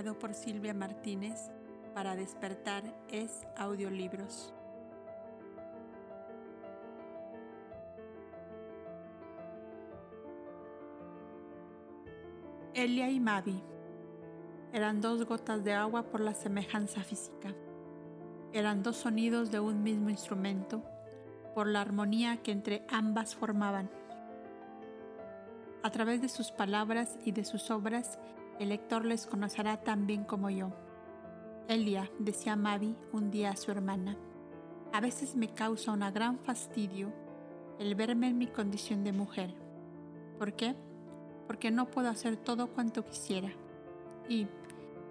grabado 0.00 0.18
por 0.18 0.32
Silvia 0.32 0.72
Martínez 0.72 1.50
para 1.94 2.16
despertar 2.16 2.82
es 3.10 3.46
audiolibros. 3.56 4.54
Elia 12.72 13.10
y 13.10 13.20
Mavi 13.20 13.62
eran 14.72 15.02
dos 15.02 15.26
gotas 15.26 15.62
de 15.64 15.74
agua 15.74 16.04
por 16.04 16.20
la 16.20 16.32
semejanza 16.32 17.02
física. 17.02 17.54
Eran 18.54 18.82
dos 18.82 18.96
sonidos 18.96 19.50
de 19.50 19.60
un 19.60 19.82
mismo 19.82 20.08
instrumento 20.08 20.82
por 21.54 21.66
la 21.66 21.82
armonía 21.82 22.38
que 22.38 22.52
entre 22.52 22.86
ambas 22.88 23.34
formaban. 23.34 23.90
A 25.82 25.90
través 25.90 26.22
de 26.22 26.28
sus 26.30 26.52
palabras 26.52 27.18
y 27.24 27.32
de 27.32 27.44
sus 27.44 27.70
obras, 27.70 28.18
el 28.60 28.68
lector 28.68 29.06
les 29.06 29.26
conocerá 29.26 29.78
tan 29.78 30.06
bien 30.06 30.24
como 30.24 30.50
yo. 30.50 30.70
Elia, 31.66 32.10
decía 32.18 32.56
Mavi 32.56 32.94
un 33.10 33.30
día 33.30 33.50
a 33.50 33.56
su 33.56 33.70
hermana, 33.70 34.18
a 34.92 35.00
veces 35.00 35.34
me 35.34 35.48
causa 35.48 35.92
un 35.92 36.00
gran 36.12 36.38
fastidio 36.38 37.10
el 37.78 37.94
verme 37.94 38.28
en 38.28 38.36
mi 38.36 38.46
condición 38.46 39.02
de 39.02 39.12
mujer. 39.12 39.54
¿Por 40.38 40.52
qué? 40.52 40.76
Porque 41.46 41.70
no 41.70 41.90
puedo 41.90 42.10
hacer 42.10 42.36
todo 42.36 42.66
cuanto 42.68 43.06
quisiera. 43.06 43.50
¿Y 44.28 44.46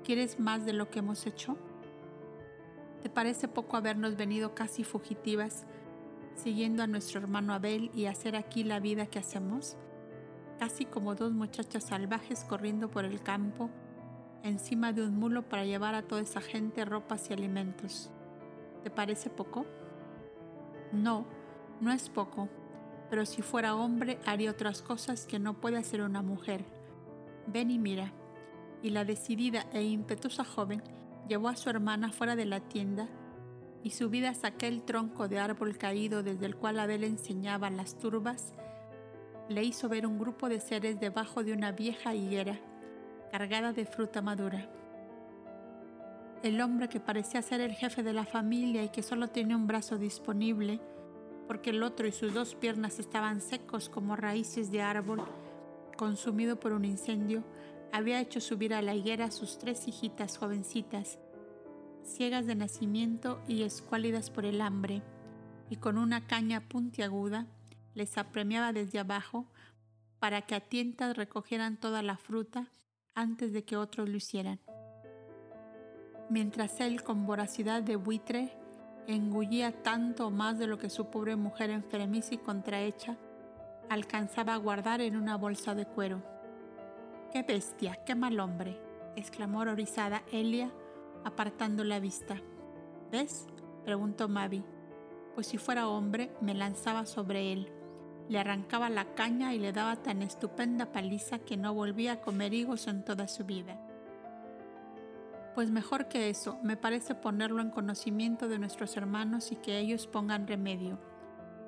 quieres 0.03 0.39
más 0.39 0.63
de 0.63 0.73
lo 0.73 0.91
que 0.91 0.99
hemos 0.99 1.25
hecho? 1.25 1.57
¿Te 3.01 3.09
parece 3.09 3.47
poco 3.47 3.77
habernos 3.77 4.16
venido 4.16 4.53
casi 4.53 4.83
fugitivas, 4.83 5.66
siguiendo 6.35 6.83
a 6.83 6.87
nuestro 6.87 7.19
hermano 7.19 7.53
Abel 7.53 7.89
y 7.95 8.05
hacer 8.05 8.35
aquí 8.35 8.63
la 8.63 8.79
vida 8.79 9.07
que 9.07 9.17
hacemos? 9.17 9.75
Casi 10.59 10.86
como 10.86 11.16
dos 11.16 11.31
muchachas 11.31 11.86
salvajes 11.86 12.44
corriendo 12.44 12.92
por 12.92 13.06
el 13.06 13.22
campo, 13.22 13.70
encima 14.44 14.92
de 14.94 15.03
un 15.03 15.18
mulo 15.18 15.47
para 15.47 15.66
llevar 15.66 15.96
a 15.96 16.03
toda 16.03 16.22
esa 16.22 16.41
gente 16.41 16.85
ropas 16.85 17.29
y 17.29 17.34
alimentos. 17.34 18.11
¿Te 18.84 18.90
parece 18.90 19.29
poco? 19.29 19.66
No, 20.91 21.26
no 21.79 21.91
es 21.91 22.09
poco, 22.09 22.50
pero 23.09 23.26
si 23.26 23.41
fuera 23.41 23.76
hombre 23.76 24.20
haría 24.26 24.52
otras 24.52 24.82
cosas 24.82 25.26
que 25.26 25.40
no 25.40 25.56
puede 25.56 25.78
hacer 25.78 26.02
una 26.02 26.22
mujer. 26.22 26.66
Ven 27.47 27.72
y 27.72 27.79
mira. 27.79 28.14
Y 28.82 28.91
la 28.91 29.03
decidida 29.03 29.66
e 29.73 29.84
impetuosa 29.84 30.46
joven 30.46 30.84
llevó 31.28 31.50
a 31.50 31.55
su 31.55 31.70
hermana 31.70 32.12
fuera 32.12 32.35
de 32.35 32.46
la 32.46 32.62
tienda 32.62 33.09
y 33.84 33.91
subida 33.91 34.29
hasta 34.29 34.50
aquel 34.50 34.84
tronco 34.84 35.28
de 35.28 35.40
árbol 35.40 35.78
caído 35.78 36.23
desde 36.23 36.46
el 36.46 36.55
cual 36.55 36.79
Abel 36.79 37.03
enseñaba 37.03 37.70
las 37.70 37.97
turbas, 37.97 38.53
le 39.49 39.63
hizo 39.63 39.90
ver 39.90 40.05
un 40.05 40.19
grupo 40.19 40.47
de 40.47 40.59
seres 40.59 40.99
debajo 40.99 41.43
de 41.43 41.53
una 41.53 41.72
vieja 41.72 42.13
higuera, 42.13 42.59
cargada 43.31 43.73
de 43.73 43.84
fruta 43.85 44.22
madura. 44.22 44.69
El 46.43 46.61
hombre 46.61 46.87
que 46.87 46.99
parecía 46.99 47.41
ser 47.41 47.59
el 47.59 47.73
jefe 47.73 48.03
de 48.03 48.13
la 48.13 48.25
familia 48.25 48.84
y 48.84 48.90
que 48.90 49.01
solo 49.01 49.28
tenía 49.28 49.57
un 49.57 49.66
brazo 49.66 49.97
disponible, 49.97 50.79
porque 51.47 51.72
el 51.72 51.81
otro 51.81 52.07
y 52.07 52.11
sus 52.11 52.31
dos 52.31 52.53
piernas 52.53 52.99
estaban 52.99 53.41
secos 53.41 53.90
como 53.90 54.16
raíces 54.16 54.72
de 54.72 54.84
árbol, 54.84 55.23
consumido 55.97 56.59
por 56.59 56.72
un 56.72 56.85
incendio, 56.85 57.43
había 57.91 58.22
hecho 58.22 58.40
subir 58.40 58.75
a 58.75 58.84
la 58.84 58.93
higuera 58.93 59.25
a 59.25 59.31
sus 59.31 59.57
tres 59.57 59.87
hijitas 59.87 60.37
jovencitas, 60.37 61.17
ciegas 62.03 62.45
de 62.45 62.53
nacimiento 62.53 63.41
y 63.47 63.63
escuálidas 63.63 64.29
por 64.29 64.45
el 64.45 64.61
hambre, 64.61 65.02
y 65.72 65.78
con 65.78 65.97
una 65.97 66.28
caña 66.28 66.61
puntiaguda 66.61 67.47
les 67.94 68.18
apremiaba 68.18 68.74
desde 68.74 69.00
abajo 69.00 69.46
para 70.20 70.41
que 70.41 70.56
a 70.56 70.59
tientas 70.59 71.16
recogieran 71.16 71.78
toda 71.78 72.02
la 72.02 72.18
fruta 72.18 72.68
antes 73.16 73.53
de 73.53 73.64
que 73.64 73.78
otros 73.78 74.09
lo 74.09 74.18
hicieran. 74.18 74.59
Mientras 76.30 76.80
él, 76.80 77.03
con 77.03 77.26
voracidad 77.26 77.82
de 77.82 77.96
buitre, 77.96 78.53
engullía 79.08 79.72
tanto 79.82 80.30
más 80.30 80.59
de 80.59 80.68
lo 80.68 80.78
que 80.78 80.90
su 80.90 81.09
pobre 81.09 81.36
mujer 81.36 81.72
enfermiza 81.72 82.36
y 82.36 82.38
contrahecha 82.38 83.18
alcanzaba 83.90 84.53
a 84.53 84.58
guardar 84.58 85.02
en 85.02 85.16
una 85.16 85.36
bolsa 85.36 85.74
de 85.74 85.86
cuero. 85.86 86.22
¡Qué 87.32 87.41
bestia! 87.41 87.96
¡Qué 88.06 88.14
mal 88.14 88.40
hombre! 88.40 88.80
exclamó 89.16 89.62
horrorizada 89.62 90.22
Elia, 90.32 90.72
apartando 91.26 91.84
la 91.84 92.00
vista. 92.00 92.40
¿Ves? 93.12 93.47
preguntó 93.84 94.30
Mavi. 94.30 94.64
Pues 95.34 95.47
si 95.47 95.58
fuera 95.58 95.88
hombre, 95.88 96.32
me 96.41 96.53
lanzaba 96.53 97.08
sobre 97.08 97.52
él 97.52 97.78
le 98.29 98.40
arrancaba 98.40 98.90
la 98.90 99.16
caña 99.16 99.53
y 99.55 99.59
le 99.59 99.73
daba 99.73 99.96
tan 99.97 100.22
estupenda 100.22 100.91
paliza 100.91 101.40
que 101.40 101.58
no 101.58 101.73
volvía 101.73 102.14
a 102.14 102.22
comer 102.22 102.53
higos 102.53 102.87
en 102.87 103.03
toda 103.03 103.28
su 103.28 103.43
vida. 103.43 103.78
Pues 105.55 105.72
mejor 105.72 106.08
que 106.08 106.29
eso, 106.29 106.59
me 106.64 106.78
parece 106.78 107.16
ponerlo 107.16 107.61
en 107.61 107.72
conocimiento 107.72 108.47
de 108.47 108.59
nuestros 108.59 108.96
hermanos 108.96 109.52
y 109.52 109.55
que 109.55 109.79
ellos 109.79 110.05
pongan 110.05 110.47
remedio, 110.47 110.99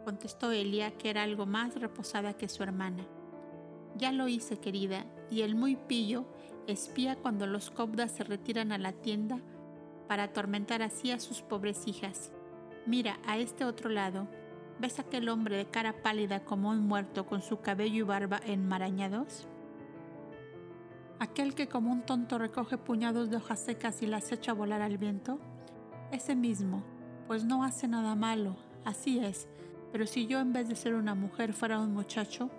contestó 0.06 0.52
Elia, 0.52 0.92
que 0.92 1.10
era 1.10 1.24
algo 1.24 1.48
más 1.48 1.76
reposada 1.76 2.36
que 2.36 2.48
su 2.48 2.62
hermana. 2.62 3.08
Ya 3.98 4.12
lo 4.12 4.28
hice, 4.28 4.58
querida, 4.58 5.06
y 5.32 5.42
el 5.42 5.56
muy 5.56 5.76
pillo 5.76 6.26
espía 6.68 7.16
cuando 7.16 7.48
los 7.48 7.72
cobdas 7.72 8.12
se 8.12 8.24
retiran 8.24 8.72
a 8.72 8.78
la 8.78 8.94
tienda 8.94 9.40
para 10.08 10.24
atormentar 10.24 10.84
así 10.84 11.12
a 11.12 11.20
sus 11.20 11.42
pobres 11.42 11.88
hijas. 11.88 12.32
Mira, 12.86 13.18
a 13.26 13.38
este 13.38 13.66
otro 13.66 13.90
lado, 13.90 14.28
¿Ves 14.80 15.00
aquel 15.00 15.30
hombre 15.30 15.58
de 15.58 15.66
cara 15.66 16.02
pálida 16.02 16.44
como 16.44 16.70
un 16.70 16.88
muerto 16.88 17.26
con 17.26 17.42
su 17.42 17.62
cabello 17.62 17.98
y 17.98 18.02
barba 18.02 18.40
enmarañados? 18.46 19.48
Aquel 21.20 21.54
que 21.54 21.68
como 21.68 21.92
un 21.92 22.02
tonto 22.02 22.40
recoge 22.40 22.78
puñados 22.78 23.30
de 23.30 23.38
hojas 23.38 23.60
secas 23.60 24.02
y 24.02 24.08
las 24.08 24.32
echa 24.32 24.52
a 24.52 24.56
volar 24.56 24.82
al 24.82 24.98
viento? 24.98 25.40
Ese 26.12 26.36
mismo, 26.36 26.84
pues 27.28 27.46
no 27.46 27.64
hace 27.64 27.88
nada 27.88 28.16
malo, 28.16 28.56
así 28.86 29.20
es, 29.20 29.48
pero 29.92 30.08
si 30.08 30.26
yo 30.26 30.40
en 30.40 30.52
vez 30.52 30.68
de 30.68 30.76
ser 30.76 30.96
una 30.96 31.14
mujer 31.14 31.54
fuera 31.54 31.80
un 31.80 31.94
muchacho, 31.94 32.50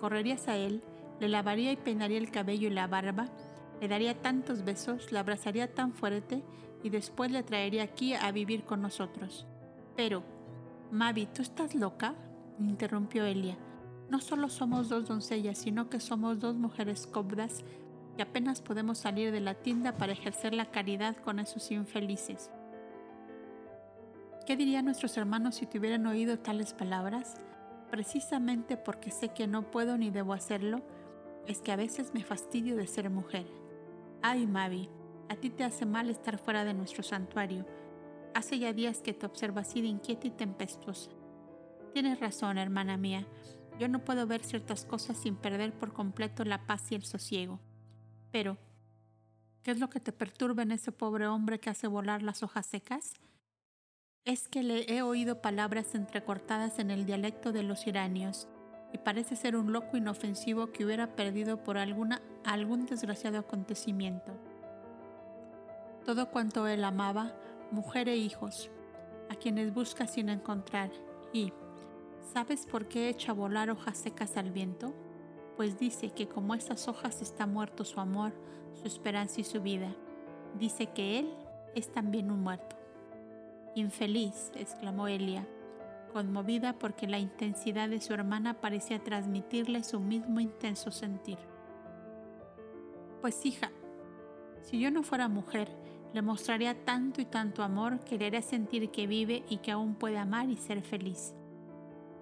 correrías 0.00 0.48
a 0.48 0.56
él, 0.56 0.82
le 1.20 1.28
lavaría 1.28 1.70
y 1.70 1.76
peinaría 1.76 2.18
el 2.18 2.30
cabello 2.30 2.68
y 2.68 2.72
la 2.72 2.86
barba, 2.86 3.28
le 3.80 3.88
daría 3.88 4.20
tantos 4.20 4.64
besos, 4.64 5.12
la 5.12 5.20
abrazaría 5.20 5.72
tan 5.72 5.92
fuerte 5.92 6.42
y 6.82 6.90
después 6.90 7.30
le 7.30 7.42
traería 7.42 7.82
aquí 7.82 8.14
a 8.14 8.30
vivir 8.32 8.64
con 8.64 8.82
nosotros. 8.82 9.46
Pero, 9.96 10.22
Mavi, 10.90 11.26
¿tú 11.26 11.42
estás 11.42 11.74
loca? 11.74 12.14
interrumpió 12.58 13.24
Elia. 13.24 13.56
No 14.10 14.20
solo 14.20 14.48
somos 14.48 14.88
dos 14.88 15.06
doncellas, 15.06 15.56
sino 15.58 15.88
que 15.88 16.00
somos 16.00 16.40
dos 16.40 16.56
mujeres 16.56 17.06
cobdas 17.06 17.62
que 18.16 18.22
apenas 18.22 18.60
podemos 18.60 18.98
salir 18.98 19.30
de 19.30 19.40
la 19.40 19.54
tienda 19.54 19.96
para 19.96 20.12
ejercer 20.12 20.52
la 20.52 20.70
caridad 20.72 21.16
con 21.16 21.38
esos 21.38 21.70
infelices. 21.70 22.50
¿Qué 24.46 24.56
dirían 24.56 24.84
nuestros 24.84 25.16
hermanos 25.16 25.54
si 25.54 25.66
te 25.66 25.78
hubieran 25.78 26.06
oído 26.06 26.40
tales 26.40 26.74
palabras? 26.74 27.36
Precisamente 27.90 28.76
porque 28.76 29.12
sé 29.12 29.28
que 29.28 29.46
no 29.46 29.70
puedo 29.70 29.96
ni 29.96 30.10
debo 30.10 30.32
hacerlo, 30.32 30.82
es 31.46 31.60
que 31.60 31.70
a 31.70 31.76
veces 31.76 32.12
me 32.14 32.24
fastidio 32.24 32.76
de 32.76 32.88
ser 32.88 33.10
mujer. 33.10 33.46
Ay, 34.22 34.46
Mavi, 34.46 34.88
a 35.28 35.36
ti 35.36 35.50
te 35.50 35.62
hace 35.62 35.86
mal 35.86 36.10
estar 36.10 36.36
fuera 36.36 36.64
de 36.64 36.74
nuestro 36.74 37.04
santuario 37.04 37.64
Hace 38.40 38.58
ya 38.58 38.72
días 38.72 39.02
que 39.02 39.12
te 39.12 39.26
observo 39.26 39.60
así 39.60 39.80
inquieta 39.80 40.26
y 40.26 40.30
tempestuosa. 40.30 41.10
Tienes 41.92 42.20
razón, 42.20 42.56
hermana 42.56 42.96
mía. 42.96 43.26
Yo 43.78 43.86
no 43.86 44.02
puedo 44.02 44.26
ver 44.26 44.42
ciertas 44.42 44.86
cosas 44.86 45.18
sin 45.18 45.36
perder 45.36 45.74
por 45.74 45.92
completo 45.92 46.42
la 46.46 46.66
paz 46.66 46.90
y 46.90 46.94
el 46.94 47.04
sosiego. 47.04 47.60
Pero, 48.32 48.56
¿qué 49.62 49.72
es 49.72 49.78
lo 49.78 49.90
que 49.90 50.00
te 50.00 50.12
perturba 50.12 50.62
en 50.62 50.72
ese 50.72 50.90
pobre 50.90 51.26
hombre 51.26 51.60
que 51.60 51.68
hace 51.68 51.86
volar 51.86 52.22
las 52.22 52.42
hojas 52.42 52.64
secas? 52.64 53.12
Es 54.24 54.48
que 54.48 54.62
le 54.62 54.90
he 54.90 55.02
oído 55.02 55.42
palabras 55.42 55.94
entrecortadas 55.94 56.78
en 56.78 56.90
el 56.90 57.04
dialecto 57.04 57.52
de 57.52 57.62
los 57.62 57.86
iranios 57.86 58.48
y 58.94 58.96
parece 58.96 59.36
ser 59.36 59.54
un 59.54 59.70
loco 59.70 59.98
inofensivo 59.98 60.72
que 60.72 60.86
hubiera 60.86 61.14
perdido 61.14 61.62
por 61.62 61.76
alguna, 61.76 62.22
algún 62.46 62.86
desgraciado 62.86 63.38
acontecimiento. 63.38 64.32
Todo 66.06 66.30
cuanto 66.30 66.66
él 66.66 66.84
amaba, 66.84 67.34
mujer 67.70 68.08
e 68.08 68.16
hijos, 68.16 68.70
a 69.28 69.34
quienes 69.34 69.72
busca 69.72 70.06
sin 70.06 70.28
encontrar. 70.28 70.90
Y, 71.32 71.52
¿sabes 72.32 72.66
por 72.66 72.88
qué 72.88 73.08
echa 73.08 73.32
a 73.32 73.34
volar 73.34 73.70
hojas 73.70 73.98
secas 73.98 74.36
al 74.36 74.50
viento? 74.50 74.94
Pues 75.56 75.78
dice 75.78 76.10
que 76.10 76.28
como 76.28 76.54
esas 76.54 76.88
hojas 76.88 77.22
está 77.22 77.46
muerto 77.46 77.84
su 77.84 78.00
amor, 78.00 78.32
su 78.74 78.86
esperanza 78.86 79.40
y 79.40 79.44
su 79.44 79.60
vida. 79.60 79.94
Dice 80.58 80.86
que 80.86 81.18
él 81.18 81.34
es 81.74 81.92
también 81.92 82.30
un 82.30 82.42
muerto. 82.42 82.76
Infeliz, 83.74 84.50
exclamó 84.56 85.06
Elia, 85.06 85.46
conmovida 86.12 86.72
porque 86.72 87.06
la 87.06 87.18
intensidad 87.18 87.88
de 87.88 88.00
su 88.00 88.12
hermana 88.12 88.60
parecía 88.60 88.98
transmitirle 88.98 89.84
su 89.84 90.00
mismo 90.00 90.40
intenso 90.40 90.90
sentir. 90.90 91.38
Pues 93.20 93.44
hija, 93.46 93.70
si 94.62 94.80
yo 94.80 94.90
no 94.90 95.02
fuera 95.02 95.28
mujer, 95.28 95.68
le 96.12 96.22
mostraría 96.22 96.84
tanto 96.84 97.20
y 97.20 97.24
tanto 97.24 97.62
amor 97.62 98.00
que 98.00 98.18
le 98.18 98.26
haría 98.26 98.42
sentir 98.42 98.90
que 98.90 99.06
vive 99.06 99.44
y 99.48 99.58
que 99.58 99.70
aún 99.70 99.94
puede 99.94 100.18
amar 100.18 100.50
y 100.50 100.56
ser 100.56 100.82
feliz. 100.82 101.34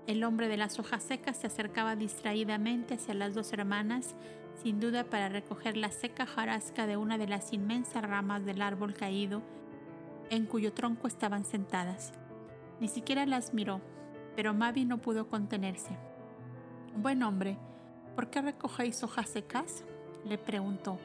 El 0.07 0.25
hombre 0.25 0.49
de 0.49 0.57
las 0.57 0.79
hojas 0.79 1.03
secas 1.03 1.37
se 1.37 1.47
acercaba 1.47 1.97
distraídamente 1.97 2.95
hacia 2.95 3.15
las 3.15 3.35
dos 3.35 3.53
hermanas 3.53 4.15
sin 4.63 4.81
duda 4.81 5.05
para 5.05 5.29
recoger 5.29 5.77
la 5.77 5.91
seca 5.91 6.27
jarasca 6.27 6.87
de 6.87 6.97
una 6.97 7.19
de 7.19 7.29
las 7.29 7.53
inmensas 7.53 8.03
ramas 8.03 8.45
del 8.45 8.61
árbol 8.61 8.95
caído 8.95 9.43
en 10.31 10.47
cuyo 10.47 10.73
tronco 10.73 11.07
estaban 11.07 11.45
sentadas. 11.45 12.13
Ni 12.81 12.89
siquiera 12.89 13.25
las 13.27 13.55
miró, 13.55 13.81
pero 14.35 14.55
Mavi 14.55 14.85
no 14.85 14.99
pudo 14.99 15.29
contenerse. 15.29 15.97
Buen 16.97 17.23
hombre, 17.23 17.57
¿por 18.15 18.31
qué 18.31 18.43
recogéis 18.43 19.03
hojas 19.03 19.29
secas? 19.31 19.85
le 20.25 20.37
preguntó. 20.37 20.99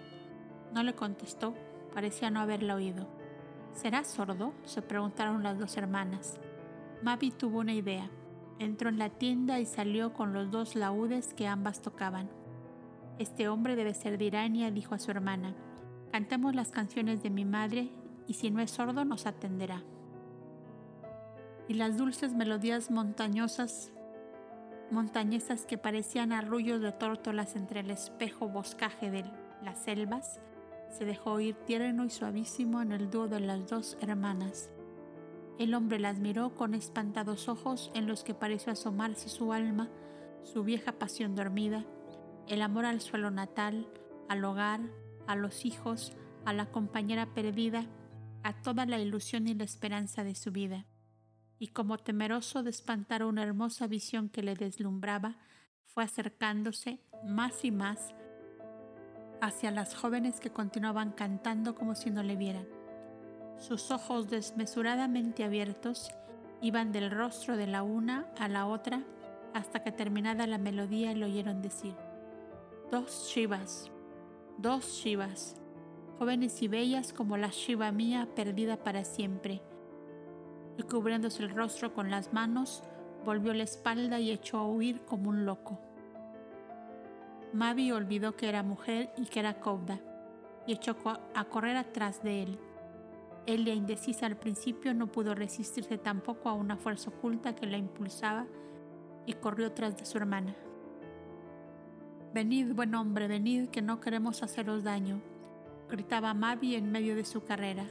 No 0.73 0.81
le 0.81 0.93
contestó, 0.93 1.53
parecía 1.93 2.29
no 2.29 2.39
haberla 2.39 2.75
oído. 2.75 3.07
¿Será 3.73 4.03
sordo? 4.03 4.53
se 4.65 4.81
preguntaron 4.81 5.43
las 5.43 5.59
dos 5.59 5.77
hermanas. 5.77 6.39
Mavi 7.01 7.31
tuvo 7.31 7.59
una 7.59 7.73
idea. 7.73 8.09
Entró 8.59 8.89
en 8.89 8.99
la 8.99 9.09
tienda 9.09 9.59
y 9.59 9.65
salió 9.65 10.13
con 10.13 10.31
los 10.31 10.51
dos 10.51 10.75
laúdes 10.75 11.33
que 11.33 11.47
ambas 11.47 11.81
tocaban. 11.81 12.29
Este 13.19 13.47
hombre 13.47 13.75
debe 13.75 13.93
ser 13.93 14.17
de 14.17 14.25
Irania, 14.25 14.71
dijo 14.71 14.95
a 14.95 14.99
su 14.99 15.11
hermana. 15.11 15.55
Cantemos 16.11 16.55
las 16.55 16.71
canciones 16.71 17.23
de 17.23 17.29
mi 17.29 17.45
madre 17.45 17.89
y 18.27 18.35
si 18.35 18.51
no 18.51 18.61
es 18.61 18.71
sordo 18.71 19.05
nos 19.05 19.25
atenderá. 19.25 19.83
Y 21.67 21.75
las 21.75 21.97
dulces 21.97 22.33
melodías 22.33 22.91
montañosas, 22.91 23.91
montañesas 24.91 25.65
que 25.65 25.77
parecían 25.77 26.31
arrullos 26.31 26.81
de 26.81 26.91
tórtolas 26.91 27.55
entre 27.55 27.79
el 27.81 27.91
espejo 27.91 28.47
boscaje 28.47 29.09
de 29.09 29.25
las 29.63 29.79
selvas, 29.79 30.39
se 30.93 31.05
dejó 31.05 31.31
oír 31.33 31.55
tierno 31.65 32.05
y 32.05 32.09
suavísimo 32.09 32.81
en 32.81 32.91
el 32.91 33.09
dúo 33.09 33.27
de 33.27 33.39
las 33.39 33.67
dos 33.67 33.97
hermanas. 33.99 34.71
El 35.57 35.73
hombre 35.73 35.99
las 35.99 36.19
miró 36.19 36.55
con 36.55 36.75
espantados 36.75 37.49
ojos 37.49 37.91
en 37.95 38.07
los 38.07 38.23
que 38.23 38.35
pareció 38.35 38.71
asomarse 38.71 39.27
su 39.29 39.53
alma, 39.53 39.89
su 40.43 40.63
vieja 40.63 40.93
pasión 40.93 41.35
dormida, 41.35 41.85
el 42.47 42.61
amor 42.61 42.85
al 42.85 43.01
suelo 43.01 43.31
natal, 43.31 43.87
al 44.29 44.45
hogar, 44.45 44.81
a 45.25 45.35
los 45.35 45.65
hijos, 45.65 46.13
a 46.45 46.53
la 46.53 46.67
compañera 46.67 47.33
perdida, 47.33 47.87
a 48.43 48.61
toda 48.61 48.85
la 48.85 48.99
ilusión 48.99 49.47
y 49.47 49.55
la 49.55 49.63
esperanza 49.63 50.23
de 50.23 50.35
su 50.35 50.51
vida. 50.51 50.85
Y 51.57 51.69
como 51.69 51.97
temeroso 51.97 52.61
de 52.61 52.69
espantar 52.69 53.23
una 53.23 53.43
hermosa 53.43 53.87
visión 53.87 54.29
que 54.29 54.43
le 54.43 54.53
deslumbraba, 54.53 55.37
fue 55.85 56.03
acercándose 56.03 56.99
más 57.23 57.63
y 57.63 57.71
más 57.71 58.13
hacia 59.43 59.71
las 59.71 59.93
jóvenes 59.93 60.39
que 60.39 60.51
continuaban 60.51 61.11
cantando 61.11 61.75
como 61.75 61.95
si 61.95 62.09
no 62.09 62.23
le 62.23 62.37
vieran. 62.37 62.65
Sus 63.57 63.91
ojos 63.91 64.29
desmesuradamente 64.29 65.43
abiertos 65.43 66.11
iban 66.61 66.93
del 66.93 67.11
rostro 67.11 67.57
de 67.57 67.67
la 67.67 67.83
una 67.83 68.25
a 68.39 68.47
la 68.47 68.65
otra 68.65 69.03
hasta 69.53 69.83
que 69.83 69.91
terminada 69.91 70.47
la 70.47 70.57
melodía 70.57 71.13
le 71.13 71.25
oyeron 71.25 71.61
decir, 71.61 71.93
dos 72.89 73.27
shivas, 73.27 73.91
dos 74.57 74.85
shivas, 74.93 75.57
jóvenes 76.17 76.61
y 76.61 76.69
bellas 76.69 77.11
como 77.11 77.35
la 77.35 77.49
shiva 77.49 77.91
mía 77.91 78.29
perdida 78.33 78.77
para 78.77 79.03
siempre. 79.03 79.61
Y 80.77 80.83
cubriéndose 80.83 81.43
el 81.43 81.49
rostro 81.49 81.93
con 81.93 82.09
las 82.09 82.31
manos, 82.31 82.81
volvió 83.25 83.53
la 83.53 83.63
espalda 83.63 84.21
y 84.21 84.31
echó 84.31 84.57
a 84.57 84.67
huir 84.67 85.01
como 85.01 85.29
un 85.29 85.45
loco. 85.45 85.79
Mavi 87.53 87.91
olvidó 87.91 88.35
que 88.35 88.49
era 88.49 88.63
mujer 88.63 89.13
y 89.15 89.25
que 89.25 89.39
era 89.39 89.59
Kobda, 89.59 89.99
y 90.65 90.73
echó 90.73 90.97
a 91.35 91.45
correr 91.45 91.77
atrás 91.77 92.23
de 92.23 92.43
él. 92.43 92.59
Elia, 93.45 93.73
indecisa 93.73 94.25
al 94.25 94.37
principio, 94.37 94.93
no 94.93 95.07
pudo 95.07 95.35
resistirse 95.35 95.97
tampoco 95.97 96.49
a 96.49 96.53
una 96.53 96.77
fuerza 96.77 97.09
oculta 97.09 97.55
que 97.55 97.67
la 97.67 97.77
impulsaba 97.77 98.47
y 99.25 99.33
corrió 99.33 99.71
tras 99.73 99.97
de 99.97 100.05
su 100.05 100.17
hermana. 100.17 100.55
Venid, 102.33 102.73
buen 102.73 102.95
hombre, 102.95 103.27
venid, 103.27 103.67
que 103.67 103.83
no 103.83 103.99
queremos 103.99 104.41
haceros 104.41 104.83
daño, 104.83 105.21
gritaba 105.89 106.33
Mavi 106.33 106.75
en 106.75 106.91
medio 106.91 107.15
de 107.15 107.25
su 107.25 107.43
carrera. 107.43 107.85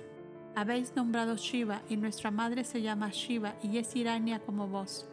Habéis 0.57 0.97
nombrado 0.97 1.37
Shiva 1.37 1.83
y 1.89 1.97
nuestra 1.97 2.33
madre 2.33 2.65
se 2.65 2.83
llama 2.83 3.11
Shiva 3.11 3.55
y 3.63 3.79
es 3.79 3.95
Irania 3.95 4.41
como 4.41 4.67
vos. 4.67 5.09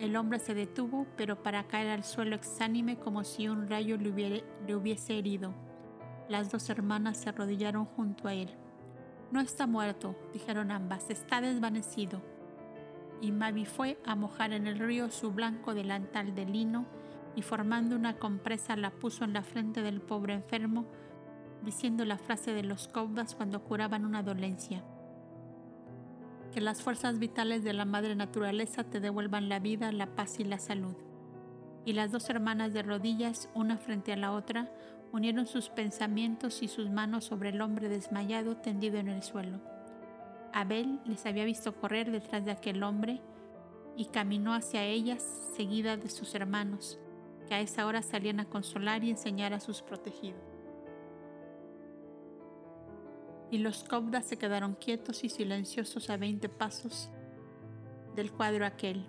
El 0.00 0.16
hombre 0.16 0.38
se 0.38 0.54
detuvo, 0.54 1.06
pero 1.16 1.42
para 1.42 1.64
caer 1.64 1.88
al 1.88 2.04
suelo 2.04 2.36
exánime 2.36 2.98
como 2.98 3.24
si 3.24 3.48
un 3.48 3.68
rayo 3.68 3.96
le, 3.96 4.44
le 4.66 4.76
hubiese 4.76 5.18
herido. 5.18 5.54
Las 6.28 6.52
dos 6.52 6.70
hermanas 6.70 7.16
se 7.16 7.30
arrodillaron 7.30 7.84
junto 7.84 8.28
a 8.28 8.34
él. 8.34 8.48
No 9.32 9.40
está 9.40 9.66
muerto, 9.66 10.14
dijeron 10.32 10.70
ambas, 10.70 11.10
está 11.10 11.40
desvanecido. 11.40 12.22
Y 13.20 13.32
Mavi 13.32 13.64
fue 13.64 13.98
a 14.06 14.14
mojar 14.14 14.52
en 14.52 14.68
el 14.68 14.78
río 14.78 15.10
su 15.10 15.32
blanco 15.32 15.74
delantal 15.74 16.34
de 16.34 16.46
lino 16.46 16.86
y 17.34 17.42
formando 17.42 17.96
una 17.96 18.18
compresa 18.18 18.76
la 18.76 18.90
puso 18.90 19.24
en 19.24 19.32
la 19.32 19.42
frente 19.42 19.82
del 19.82 20.00
pobre 20.00 20.34
enfermo, 20.34 20.86
diciendo 21.64 22.04
la 22.04 22.18
frase 22.18 22.52
de 22.52 22.62
los 22.62 22.86
caudas 22.86 23.34
cuando 23.34 23.64
curaban 23.64 24.04
una 24.04 24.22
dolencia. 24.22 24.84
Que 26.58 26.64
las 26.64 26.82
fuerzas 26.82 27.20
vitales 27.20 27.62
de 27.62 27.72
la 27.72 27.84
madre 27.84 28.16
naturaleza 28.16 28.82
te 28.82 28.98
devuelvan 28.98 29.48
la 29.48 29.60
vida, 29.60 29.92
la 29.92 30.16
paz 30.16 30.40
y 30.40 30.44
la 30.44 30.58
salud. 30.58 30.96
Y 31.84 31.92
las 31.92 32.10
dos 32.10 32.28
hermanas 32.30 32.72
de 32.72 32.82
rodillas, 32.82 33.48
una 33.54 33.78
frente 33.78 34.12
a 34.12 34.16
la 34.16 34.32
otra, 34.32 34.68
unieron 35.12 35.46
sus 35.46 35.68
pensamientos 35.68 36.64
y 36.64 36.66
sus 36.66 36.90
manos 36.90 37.26
sobre 37.26 37.50
el 37.50 37.60
hombre 37.60 37.88
desmayado 37.88 38.56
tendido 38.56 38.98
en 38.98 39.06
el 39.06 39.22
suelo. 39.22 39.60
Abel 40.52 40.98
les 41.04 41.26
había 41.26 41.44
visto 41.44 41.76
correr 41.76 42.10
detrás 42.10 42.44
de 42.44 42.50
aquel 42.50 42.82
hombre 42.82 43.22
y 43.96 44.06
caminó 44.06 44.52
hacia 44.52 44.82
ellas 44.82 45.22
seguida 45.54 45.96
de 45.96 46.10
sus 46.10 46.34
hermanos, 46.34 46.98
que 47.46 47.54
a 47.54 47.60
esa 47.60 47.86
hora 47.86 48.02
salían 48.02 48.40
a 48.40 48.46
consolar 48.46 49.04
y 49.04 49.10
enseñar 49.10 49.54
a 49.54 49.60
sus 49.60 49.80
protegidos. 49.80 50.57
Y 53.50 53.58
los 53.58 53.84
cobdas 53.84 54.26
se 54.26 54.36
quedaron 54.36 54.74
quietos 54.74 55.24
y 55.24 55.28
silenciosos 55.28 56.10
a 56.10 56.16
veinte 56.16 56.48
pasos 56.48 57.10
del 58.14 58.32
cuadro 58.32 58.66
aquel, 58.66 59.06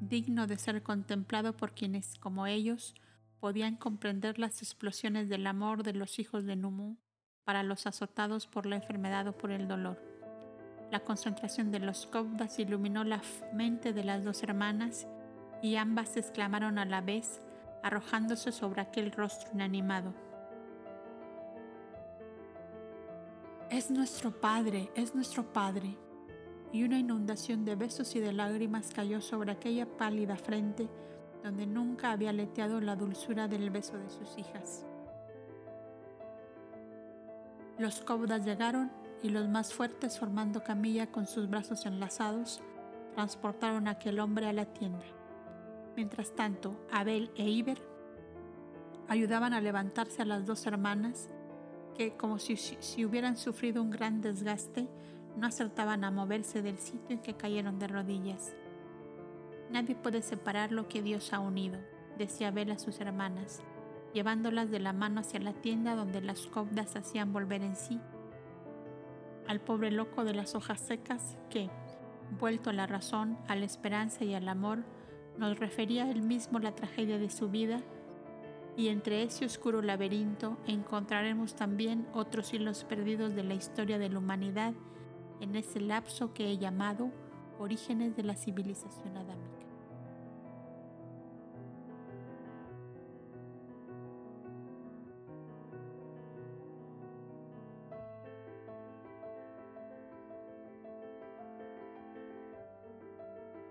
digno 0.00 0.46
de 0.46 0.58
ser 0.58 0.82
contemplado 0.82 1.56
por 1.56 1.72
quienes, 1.72 2.18
como 2.18 2.46
ellos, 2.46 2.94
podían 3.40 3.76
comprender 3.76 4.38
las 4.38 4.62
explosiones 4.62 5.28
del 5.28 5.46
amor 5.46 5.82
de 5.82 5.94
los 5.94 6.18
hijos 6.18 6.44
de 6.44 6.56
Numu 6.56 6.96
para 7.44 7.62
los 7.62 7.86
azotados 7.86 8.46
por 8.46 8.66
la 8.66 8.76
enfermedad 8.76 9.26
o 9.26 9.36
por 9.36 9.50
el 9.50 9.66
dolor. 9.66 9.98
La 10.90 11.00
concentración 11.00 11.70
de 11.70 11.78
los 11.78 12.06
cobdas 12.06 12.58
iluminó 12.58 13.04
la 13.04 13.22
mente 13.54 13.92
de 13.92 14.04
las 14.04 14.24
dos 14.24 14.42
hermanas 14.42 15.06
y 15.62 15.76
ambas 15.76 16.16
exclamaron 16.16 16.78
a 16.78 16.84
la 16.84 17.00
vez, 17.00 17.40
arrojándose 17.82 18.52
sobre 18.52 18.82
aquel 18.82 19.12
rostro 19.12 19.50
inanimado. 19.54 20.14
Es 23.70 23.88
nuestro 23.88 24.32
Padre, 24.32 24.90
es 24.96 25.14
nuestro 25.14 25.44
Padre. 25.52 25.96
Y 26.72 26.82
una 26.82 26.98
inundación 26.98 27.64
de 27.64 27.76
besos 27.76 28.16
y 28.16 28.20
de 28.20 28.32
lágrimas 28.32 28.90
cayó 28.92 29.20
sobre 29.20 29.52
aquella 29.52 29.86
pálida 29.86 30.36
frente 30.36 30.88
donde 31.44 31.68
nunca 31.68 32.10
había 32.10 32.32
leteado 32.32 32.80
la 32.80 32.96
dulzura 32.96 33.46
del 33.46 33.70
beso 33.70 33.96
de 33.96 34.10
sus 34.10 34.36
hijas. 34.36 34.84
Los 37.78 38.00
cobdas 38.00 38.44
llegaron 38.44 38.90
y 39.22 39.28
los 39.28 39.48
más 39.48 39.72
fuertes, 39.72 40.18
formando 40.18 40.64
camilla 40.64 41.12
con 41.12 41.28
sus 41.28 41.48
brazos 41.48 41.86
enlazados, 41.86 42.60
transportaron 43.14 43.86
a 43.86 43.92
aquel 43.92 44.18
hombre 44.18 44.48
a 44.48 44.52
la 44.52 44.66
tienda. 44.66 45.06
Mientras 45.94 46.34
tanto, 46.34 46.74
Abel 46.90 47.30
e 47.36 47.48
Iber 47.48 47.78
ayudaban 49.06 49.54
a 49.54 49.60
levantarse 49.60 50.22
a 50.22 50.24
las 50.24 50.44
dos 50.44 50.66
hermanas 50.66 51.28
que, 51.94 52.16
como 52.16 52.38
si, 52.38 53.04
hubieran 53.04 53.36
sufrido 53.36 53.82
un 53.82 53.90
gran 53.90 54.20
desgaste, 54.20 54.88
no 55.36 55.46
acertaban 55.46 56.04
a 56.04 56.10
moverse 56.10 56.62
del 56.62 56.78
sitio 56.78 57.16
en 57.16 57.22
que 57.22 57.34
cayeron 57.34 57.78
de 57.78 57.88
rodillas. 57.88 58.54
Nadie 59.70 59.94
puede 59.94 60.22
separar 60.22 60.72
lo 60.72 60.88
que 60.88 61.02
Dios 61.02 61.32
ha 61.32 61.38
unido, 61.38 61.78
decía 62.18 62.48
Abel 62.48 62.72
a 62.72 62.78
sus 62.78 63.00
hermanas, 63.00 63.62
llevándolas 64.12 64.70
de 64.70 64.80
la 64.80 64.92
mano 64.92 65.20
hacia 65.20 65.40
la 65.40 65.52
tienda 65.52 65.94
donde 65.94 66.20
las 66.20 66.46
cobdas 66.46 66.96
hacían 66.96 67.32
volver 67.32 67.62
en 67.62 67.76
sí 67.76 68.00
al 69.50 69.60
pobre 69.60 69.90
loco 69.90 70.22
de 70.22 70.32
las 70.32 70.54
hojas 70.54 70.78
secas 70.78 71.36
que, 71.50 71.70
vuelto 72.38 72.70
a 72.70 72.72
la 72.72 72.86
razón, 72.86 73.36
a 73.48 73.56
la 73.56 73.64
esperanza 73.64 74.24
y 74.24 74.32
al 74.34 74.48
amor, 74.48 74.84
nos 75.38 75.58
refería 75.58 76.08
él 76.08 76.22
mismo 76.22 76.60
la 76.60 76.76
tragedia 76.76 77.18
de 77.18 77.30
su 77.30 77.48
vida, 77.48 77.80
y 78.80 78.88
entre 78.88 79.22
ese 79.22 79.44
oscuro 79.44 79.82
laberinto 79.82 80.56
encontraremos 80.66 81.54
también 81.54 82.08
otros 82.14 82.54
hilos 82.54 82.84
perdidos 82.84 83.34
de 83.34 83.44
la 83.44 83.52
historia 83.52 83.98
de 83.98 84.08
la 84.08 84.18
humanidad 84.18 84.72
en 85.40 85.54
ese 85.54 85.80
lapso 85.80 86.32
que 86.32 86.50
he 86.50 86.56
llamado 86.56 87.10
orígenes 87.58 88.16
de 88.16 88.22
la 88.22 88.36
civilización 88.36 89.18
adámica. 89.18 89.66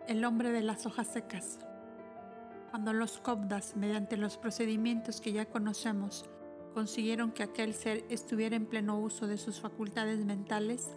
El 0.07 0.23
hombre 0.23 0.51
de 0.51 0.61
las 0.61 0.85
hojas 0.85 1.07
secas. 1.07 1.59
Cuando 2.69 2.93
los 2.93 3.19
Kobdas, 3.19 3.75
mediante 3.75 4.15
los 4.15 4.37
procedimientos 4.37 5.21
que 5.21 5.31
ya 5.31 5.45
conocemos, 5.45 6.25
consiguieron 6.75 7.31
que 7.31 7.41
aquel 7.41 7.73
ser 7.73 8.05
estuviera 8.09 8.55
en 8.55 8.67
pleno 8.67 8.99
uso 8.99 9.25
de 9.25 9.39
sus 9.39 9.59
facultades 9.59 10.23
mentales, 10.23 10.93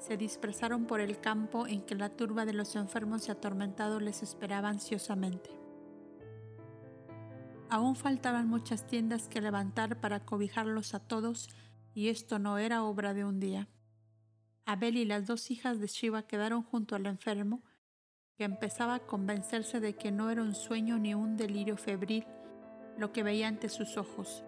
se 0.00 0.16
dispersaron 0.16 0.86
por 0.86 1.00
el 1.00 1.20
campo 1.20 1.68
en 1.68 1.82
que 1.82 1.94
la 1.94 2.08
turba 2.08 2.44
de 2.44 2.54
los 2.54 2.74
enfermos 2.74 3.28
y 3.28 3.30
atormentados 3.30 4.02
les 4.02 4.24
esperaba 4.24 4.68
ansiosamente. 4.68 5.50
Aún 7.68 7.94
faltaban 7.94 8.48
muchas 8.48 8.88
tiendas 8.88 9.28
que 9.28 9.40
levantar 9.40 10.00
para 10.00 10.24
cobijarlos 10.24 10.94
a 10.94 10.98
todos, 10.98 11.50
y 11.94 12.08
esto 12.08 12.40
no 12.40 12.58
era 12.58 12.82
obra 12.82 13.14
de 13.14 13.24
un 13.24 13.38
día. 13.38 13.68
Abel 14.66 14.96
y 14.96 15.04
las 15.04 15.26
dos 15.26 15.52
hijas 15.52 15.78
de 15.78 15.86
Shiva 15.86 16.24
quedaron 16.24 16.64
junto 16.64 16.96
al 16.96 17.06
enfermo, 17.06 17.62
que 18.40 18.44
empezaba 18.44 18.94
a 18.94 19.00
convencerse 19.00 19.80
de 19.80 19.96
que 19.96 20.10
no 20.10 20.30
era 20.30 20.40
un 20.40 20.54
sueño 20.54 20.98
ni 20.98 21.12
un 21.12 21.36
delirio 21.36 21.76
febril 21.76 22.24
lo 22.96 23.12
que 23.12 23.22
veía 23.22 23.48
ante 23.48 23.68
sus 23.68 23.98
ojos, 23.98 24.44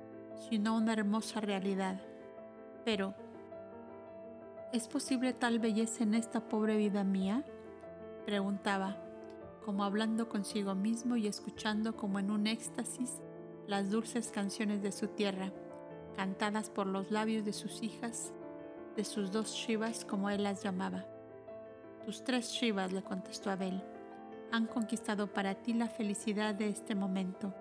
sino 0.48 0.74
una 0.74 0.94
hermosa 0.94 1.42
realidad. 1.42 2.00
Pero, 2.86 3.14
¿Es 4.72 4.88
posible 4.88 5.34
tal 5.34 5.58
belleza 5.58 6.04
en 6.04 6.14
esta 6.14 6.40
pobre 6.40 6.78
vida 6.78 7.04
mía? 7.04 7.44
Preguntaba, 8.24 8.96
como 9.62 9.84
hablando 9.84 10.30
consigo 10.30 10.74
mismo 10.74 11.16
y 11.16 11.26
escuchando 11.26 11.94
como 11.94 12.18
en 12.18 12.30
un 12.30 12.46
éxtasis 12.46 13.20
las 13.66 13.90
dulces 13.90 14.30
canciones 14.30 14.80
de 14.80 14.92
su 14.92 15.08
tierra, 15.08 15.52
cantadas 16.16 16.70
por 16.70 16.86
los 16.86 17.10
labios 17.10 17.44
de 17.44 17.52
sus 17.52 17.82
hijas, 17.82 18.32
de 18.96 19.04
sus 19.04 19.30
dos 19.30 19.52
Shivas 19.52 20.06
como 20.06 20.30
él 20.30 20.44
las 20.44 20.62
llamaba. 20.62 21.11
Tus 22.04 22.24
tres 22.24 22.50
Shivas, 22.50 22.92
le 22.92 23.02
contestó 23.02 23.50
Abel, 23.50 23.80
han 24.50 24.66
conquistado 24.66 25.28
para 25.28 25.54
ti 25.54 25.72
la 25.72 25.88
felicidad 25.88 26.52
de 26.52 26.68
este 26.68 26.96
momento, 26.96 27.54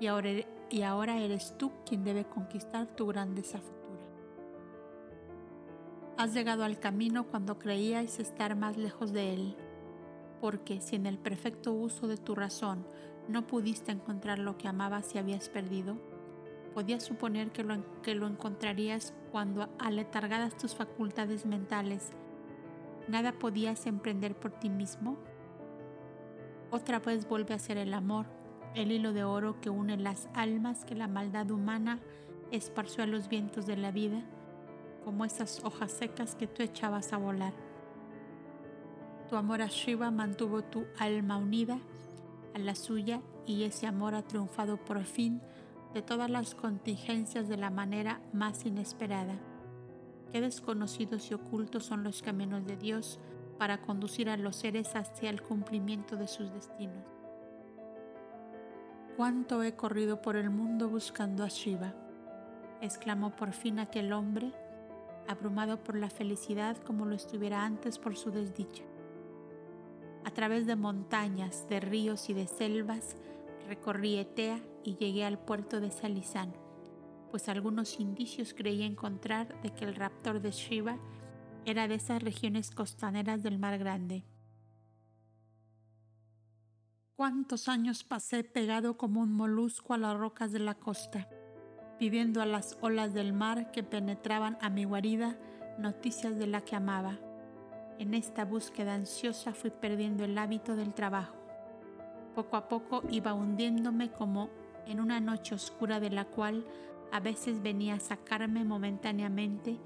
y 0.00 0.06
ahora, 0.06 0.30
y 0.70 0.82
ahora 0.82 1.18
eres 1.18 1.56
tú 1.58 1.70
quien 1.84 2.02
debe 2.02 2.24
conquistar 2.24 2.86
tu 2.86 3.06
gran 3.06 3.34
desafío. 3.34 3.76
Has 6.16 6.32
llegado 6.32 6.64
al 6.64 6.80
camino 6.80 7.24
cuando 7.24 7.58
creíais 7.58 8.18
estar 8.18 8.56
más 8.56 8.78
lejos 8.78 9.12
de 9.12 9.34
él, 9.34 9.56
porque 10.40 10.80
si 10.80 10.96
en 10.96 11.04
el 11.06 11.18
perfecto 11.18 11.72
uso 11.72 12.08
de 12.08 12.16
tu 12.16 12.34
razón 12.34 12.86
no 13.28 13.46
pudiste 13.46 13.92
encontrar 13.92 14.38
lo 14.38 14.56
que 14.56 14.66
amabas 14.66 15.14
y 15.14 15.18
habías 15.18 15.50
perdido, 15.50 15.98
podías 16.72 17.04
suponer 17.04 17.52
que 17.52 17.64
lo, 17.64 17.76
que 18.00 18.14
lo 18.14 18.26
encontrarías 18.26 19.12
cuando, 19.30 19.68
aletargadas 19.78 20.56
tus 20.56 20.74
facultades 20.74 21.44
mentales, 21.44 22.12
nada 23.08 23.32
podías 23.32 23.86
emprender 23.86 24.34
por 24.34 24.52
ti 24.52 24.68
mismo. 24.68 25.16
Otra 26.70 26.98
vez 27.00 27.28
vuelve 27.28 27.54
a 27.54 27.58
ser 27.58 27.78
el 27.78 27.94
amor, 27.94 28.26
el 28.74 28.92
hilo 28.92 29.12
de 29.12 29.24
oro 29.24 29.60
que 29.60 29.70
une 29.70 29.96
las 29.96 30.28
almas 30.34 30.84
que 30.84 30.94
la 30.94 31.08
maldad 31.08 31.50
humana 31.50 32.00
esparció 32.50 33.02
a 33.02 33.06
los 33.06 33.28
vientos 33.28 33.66
de 33.66 33.76
la 33.76 33.90
vida 33.90 34.22
como 35.04 35.24
esas 35.24 35.64
hojas 35.64 35.92
secas 35.92 36.34
que 36.34 36.46
tú 36.46 36.62
echabas 36.62 37.12
a 37.12 37.16
volar. 37.16 37.54
Tu 39.28 39.36
amor 39.36 39.62
a 39.62 39.66
Shiva 39.68 40.10
mantuvo 40.10 40.62
tu 40.62 40.84
alma 40.98 41.38
unida 41.38 41.78
a 42.54 42.58
la 42.58 42.74
suya 42.74 43.22
y 43.46 43.64
ese 43.64 43.86
amor 43.86 44.14
ha 44.14 44.22
triunfado 44.22 44.76
por 44.76 45.02
fin 45.04 45.40
de 45.94 46.02
todas 46.02 46.28
las 46.28 46.54
contingencias 46.54 47.48
de 47.48 47.56
la 47.56 47.70
manera 47.70 48.20
más 48.32 48.66
inesperada. 48.66 49.38
Qué 50.32 50.40
desconocidos 50.40 51.30
y 51.30 51.34
ocultos 51.34 51.84
son 51.84 52.04
los 52.04 52.22
caminos 52.22 52.66
de 52.66 52.76
Dios 52.76 53.18
para 53.58 53.80
conducir 53.80 54.28
a 54.28 54.36
los 54.36 54.56
seres 54.56 54.94
hacia 54.94 55.30
el 55.30 55.42
cumplimiento 55.42 56.16
de 56.16 56.28
sus 56.28 56.52
destinos. 56.52 57.04
Cuánto 59.16 59.62
he 59.62 59.74
corrido 59.74 60.22
por 60.22 60.36
el 60.36 60.50
mundo 60.50 60.88
buscando 60.88 61.44
a 61.44 61.48
Shiva, 61.48 61.94
exclamó 62.80 63.34
por 63.34 63.52
fin 63.52 63.80
aquel 63.80 64.12
hombre 64.12 64.52
abrumado 65.26 65.82
por 65.82 65.96
la 65.96 66.08
felicidad 66.08 66.76
como 66.78 67.04
lo 67.04 67.14
estuviera 67.14 67.64
antes 67.64 67.98
por 67.98 68.16
su 68.16 68.30
desdicha. 68.30 68.84
A 70.24 70.30
través 70.30 70.66
de 70.66 70.76
montañas, 70.76 71.66
de 71.68 71.80
ríos 71.80 72.30
y 72.30 72.34
de 72.34 72.46
selvas, 72.46 73.16
recorrí 73.66 74.18
Etea 74.18 74.60
y 74.84 74.96
llegué 74.96 75.24
al 75.24 75.38
puerto 75.38 75.80
de 75.80 75.90
Salizán, 75.90 76.52
pues 77.30 77.48
algunos 77.48 78.00
indicios 78.00 78.54
creí 78.54 78.82
encontrar 78.82 79.60
de 79.62 79.70
que 79.70 79.84
el 79.84 79.94
raptor 79.94 80.40
de 80.40 80.50
Shiva 80.50 80.98
era 81.64 81.88
de 81.88 81.96
esas 81.96 82.22
regiones 82.22 82.70
costaneras 82.70 83.42
del 83.42 83.58
Mar 83.58 83.78
Grande. 83.78 84.24
Cuántos 87.16 87.68
años 87.68 88.04
pasé 88.04 88.44
pegado 88.44 88.96
como 88.96 89.20
un 89.20 89.32
molusco 89.32 89.94
a 89.94 89.98
las 89.98 90.16
rocas 90.16 90.52
de 90.52 90.60
la 90.60 90.74
costa 90.74 91.28
pidiendo 91.98 92.40
a 92.40 92.46
las 92.46 92.78
olas 92.80 93.12
del 93.12 93.32
mar 93.32 93.70
que 93.72 93.82
penetraban 93.82 94.56
a 94.60 94.70
mi 94.70 94.84
guarida 94.84 95.36
noticias 95.78 96.38
de 96.38 96.46
la 96.46 96.60
que 96.60 96.76
amaba. 96.76 97.18
En 97.98 98.14
esta 98.14 98.44
búsqueda 98.44 98.94
ansiosa 98.94 99.52
fui 99.52 99.70
perdiendo 99.70 100.24
el 100.24 100.38
hábito 100.38 100.76
del 100.76 100.94
trabajo. 100.94 101.36
Poco 102.34 102.56
a 102.56 102.68
poco 102.68 103.02
iba 103.10 103.34
hundiéndome 103.34 104.12
como 104.12 104.50
en 104.86 105.00
una 105.00 105.18
noche 105.18 105.56
oscura 105.56 105.98
de 105.98 106.10
la 106.10 106.24
cual 106.24 106.64
a 107.12 107.20
veces 107.20 107.62
venía 107.62 107.94
a 107.94 108.00
sacarme 108.00 108.64
momentáneamente 108.64 109.78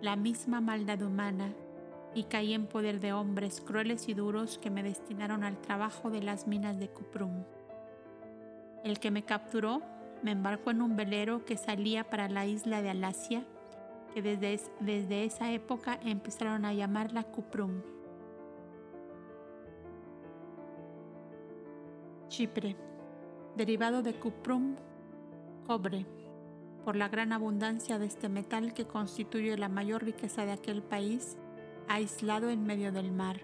la 0.00 0.16
misma 0.16 0.60
maldad 0.60 1.02
humana 1.02 1.52
y 2.14 2.24
caí 2.24 2.54
en 2.54 2.66
poder 2.66 3.00
de 3.00 3.12
hombres 3.12 3.60
crueles 3.60 4.08
y 4.08 4.14
duros 4.14 4.58
que 4.58 4.70
me 4.70 4.82
destinaron 4.82 5.44
al 5.44 5.60
trabajo 5.60 6.10
de 6.10 6.22
las 6.22 6.46
minas 6.46 6.78
de 6.78 6.88
Cuprum. 6.88 7.44
El 8.84 8.98
que 8.98 9.10
me 9.10 9.24
capturó 9.24 9.82
me 10.22 10.32
embarcó 10.32 10.70
en 10.70 10.82
un 10.82 10.96
velero 10.96 11.44
que 11.44 11.56
salía 11.56 12.04
para 12.04 12.28
la 12.28 12.46
isla 12.46 12.82
de 12.82 12.90
Alasia, 12.90 13.44
que 14.14 14.22
desde, 14.22 14.60
desde 14.80 15.24
esa 15.24 15.52
época 15.52 15.98
empezaron 16.02 16.64
a 16.64 16.72
llamarla 16.72 17.24
Cuprum. 17.24 17.82
Chipre, 22.28 22.76
derivado 23.56 24.02
de 24.02 24.14
Cuprum, 24.14 24.76
cobre, 25.66 26.06
por 26.88 26.96
la 26.96 27.10
gran 27.10 27.34
abundancia 27.34 27.98
de 27.98 28.06
este 28.06 28.30
metal 28.30 28.72
que 28.72 28.86
constituye 28.86 29.58
la 29.58 29.68
mayor 29.68 30.02
riqueza 30.02 30.46
de 30.46 30.52
aquel 30.52 30.82
país, 30.82 31.36
aislado 31.86 32.48
en 32.48 32.64
medio 32.64 32.92
del 32.92 33.12
mar. 33.12 33.42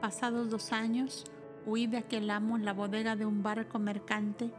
Pasados 0.00 0.48
dos 0.48 0.72
años, 0.72 1.26
huí 1.66 1.86
de 1.86 1.98
aquel 1.98 2.30
amo 2.30 2.56
en 2.56 2.64
la 2.64 2.72
bodega 2.72 3.16
de 3.16 3.26
un 3.26 3.42
barco 3.42 3.78
mercante 3.78 4.50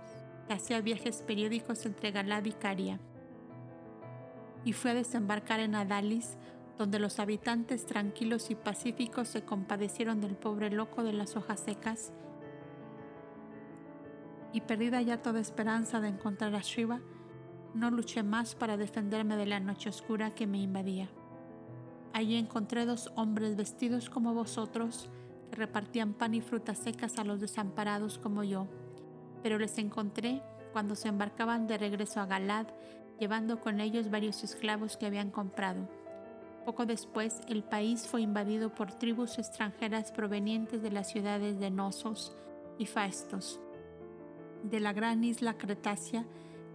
que 0.47 0.53
hacía 0.53 0.81
viajes 0.81 1.23
periódicos 1.23 1.83
entre 1.87 2.11
Galad 2.11 2.45
y 2.45 2.51
Caria, 2.51 2.99
y 4.63 4.75
a 4.87 4.93
desembarcar 4.93 5.59
en 5.59 5.73
Adalis, 5.73 6.37
donde 6.77 6.99
los 6.99 7.17
habitantes 7.17 7.87
tranquilos 7.87 8.51
y 8.51 8.55
pacíficos 8.55 9.29
se 9.29 9.45
compadecieron 9.45 10.21
del 10.21 10.35
pobre 10.35 10.69
loco 10.69 11.01
de 11.01 11.13
las 11.13 11.35
hojas 11.35 11.61
secas, 11.61 12.13
y 14.51 14.61
perdida 14.61 15.01
ya 15.01 15.23
toda 15.23 15.39
esperanza 15.39 15.99
de 16.01 16.09
encontrar 16.09 16.53
a 16.53 16.61
Shiva, 16.61 17.01
no 17.73 17.91
luché 17.91 18.23
más 18.23 18.55
para 18.55 18.77
defenderme 18.77 19.35
de 19.35 19.45
la 19.45 19.59
noche 19.59 19.89
oscura 19.89 20.35
que 20.35 20.47
me 20.47 20.59
invadía. 20.59 21.09
Allí 22.13 22.35
encontré 22.35 22.85
dos 22.85 23.11
hombres 23.15 23.55
vestidos 23.55 24.09
como 24.09 24.33
vosotros, 24.33 25.09
que 25.49 25.55
repartían 25.55 26.13
pan 26.13 26.33
y 26.35 26.41
frutas 26.41 26.77
secas 26.77 27.17
a 27.17 27.23
los 27.23 27.39
desamparados 27.41 28.17
como 28.17 28.43
yo 28.43 28.67
pero 29.43 29.59
les 29.59 29.77
encontré 29.77 30.41
cuando 30.71 30.95
se 30.95 31.09
embarcaban 31.09 31.67
de 31.67 31.77
regreso 31.77 32.21
a 32.21 32.25
Galad, 32.25 32.65
llevando 33.19 33.59
con 33.59 33.81
ellos 33.81 34.09
varios 34.09 34.43
esclavos 34.43 34.97
que 34.97 35.05
habían 35.05 35.29
comprado. 35.29 35.87
Poco 36.65 36.85
después, 36.85 37.41
el 37.49 37.61
país 37.63 38.07
fue 38.07 38.21
invadido 38.21 38.73
por 38.73 38.93
tribus 38.93 39.37
extranjeras 39.37 40.13
provenientes 40.13 40.81
de 40.81 40.91
las 40.91 41.09
ciudades 41.11 41.59
de 41.59 41.69
Nosos 41.69 42.35
y 42.79 42.85
Faestos, 42.85 43.59
de 44.63 44.79
la 44.79 44.93
gran 44.93 45.23
isla 45.25 45.57
Cretacia, 45.57 46.25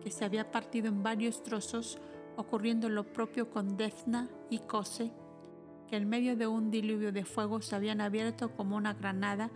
que 0.03 0.11
se 0.11 0.25
había 0.25 0.51
partido 0.51 0.89
en 0.89 1.03
varios 1.03 1.43
trozos, 1.43 1.99
ocurriendo 2.37 2.89
lo 2.89 3.13
propio 3.13 3.51
con 3.51 3.77
Defna 3.77 4.29
y 4.51 4.61
Cose, 4.61 5.13
que 5.89 5.97
en 5.97 6.09
medio 6.09 6.37
de 6.37 6.47
un 6.47 6.71
diluvio 6.71 7.13
de 7.13 7.25
fuego 7.25 7.61
se 7.63 7.75
habían 7.75 8.01
abierto 8.01 8.55
como 8.55 8.77
una 8.77 8.95
granada 8.95 9.51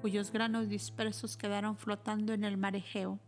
cuyos 0.00 0.30
granos 0.32 0.68
dispersos 0.68 1.36
quedaron 1.36 1.76
flotando 1.76 2.32
en 2.32 2.44
el 2.44 2.56
mar 2.56 2.76
Egeo. 2.76 3.18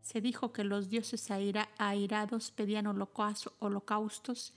Se 0.00 0.20
dijo 0.20 0.52
que 0.52 0.64
los 0.64 0.88
dioses 0.88 1.30
airados 1.30 2.50
pedían 2.50 2.86
holocaustos 2.86 4.54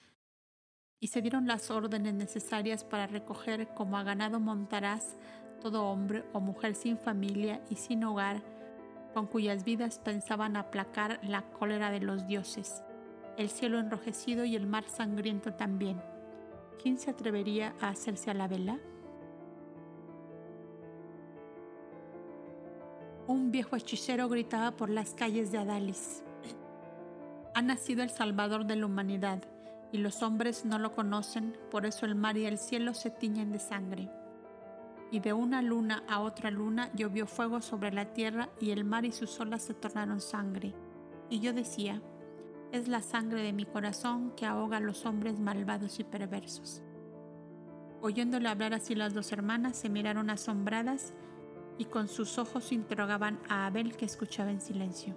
y 1.00 1.08
se 1.08 1.22
dieron 1.22 1.48
las 1.48 1.72
órdenes 1.72 2.14
necesarias 2.14 2.84
para 2.84 3.08
recoger 3.08 3.68
como 3.74 3.98
a 3.98 4.04
ganado 4.04 4.40
montarás 4.40 5.18
todo 5.62 5.86
hombre 5.86 6.24
o 6.32 6.40
mujer 6.40 6.76
sin 6.76 6.98
familia 6.98 7.62
y 7.70 7.76
sin 7.76 8.04
hogar, 8.04 8.42
con 9.14 9.28
cuyas 9.28 9.64
vidas 9.64 10.00
pensaban 10.00 10.56
aplacar 10.56 11.20
la 11.24 11.42
cólera 11.42 11.92
de 11.92 12.00
los 12.00 12.28
dioses, 12.28 12.84
el 13.38 13.50
cielo 13.50 13.80
enrojecido 13.80 14.46
y 14.46 14.56
el 14.56 14.68
mar 14.68 14.86
sangriento 14.88 15.54
también. 15.54 16.02
¿Quién 16.82 16.98
se 16.98 17.12
atrevería 17.12 17.76
a 17.80 17.90
hacerse 17.90 18.32
a 18.32 18.34
la 18.34 18.48
vela? 18.48 18.80
un 23.32 23.52
viejo 23.52 23.76
hechicero 23.76 24.28
gritaba 24.28 24.72
por 24.72 24.90
las 24.90 25.14
calles 25.14 25.52
de 25.52 25.58
Adalis. 25.58 26.24
Ha 27.54 27.62
nacido 27.62 28.04
el 28.04 28.10
Salvador 28.10 28.66
de 28.66 28.76
la 28.76 28.86
humanidad, 28.86 29.44
y 29.92 29.98
los 29.98 30.22
hombres 30.22 30.66
no 30.66 30.80
lo 30.80 30.94
conocen, 30.94 31.58
por 31.70 31.86
eso 31.86 32.06
el 32.06 32.16
mar 32.16 32.38
y 32.38 32.46
el 32.46 32.58
cielo 32.58 32.94
se 32.94 33.10
tiñen 33.10 33.52
de 33.52 33.60
sangre. 33.60 34.10
Y 35.12 35.20
de 35.20 35.34
una 35.34 35.62
luna 35.62 36.04
a 36.08 36.22
otra 36.22 36.50
luna 36.50 36.90
llovió 36.96 37.28
fuego 37.28 37.62
sobre 37.62 37.92
la 37.92 38.14
tierra, 38.14 38.50
y 38.60 38.72
el 38.72 38.86
mar 38.86 39.06
y 39.06 39.12
sus 39.12 39.40
olas 39.40 39.62
se 39.64 39.74
tornaron 39.74 40.22
sangre. 40.22 40.74
Y 41.30 41.40
yo 41.40 41.54
decía, 41.54 42.02
es 42.72 42.88
la 42.88 43.02
sangre 43.02 43.44
de 43.44 43.54
mi 43.54 43.66
corazón 43.66 44.32
que 44.36 44.46
ahoga 44.46 44.78
a 44.78 44.82
los 44.82 45.06
hombres 45.06 45.40
malvados 45.40 46.00
y 46.00 46.06
perversos. 46.06 46.82
Oyéndole 48.02 48.50
hablar 48.50 48.74
así 48.74 48.96
las 48.96 49.14
dos 49.14 49.32
hermanas 49.32 49.78
se 49.78 49.90
miraron 49.90 50.30
asombradas 50.30 51.14
y 51.78 51.86
con 51.86 52.08
sus 52.08 52.38
ojos 52.38 52.72
interrogaban 52.72 53.40
a 53.50 53.66
Abel 53.66 53.96
que 53.96 54.06
escuchaba 54.06 54.52
en 54.52 54.62
silencio. 54.62 55.16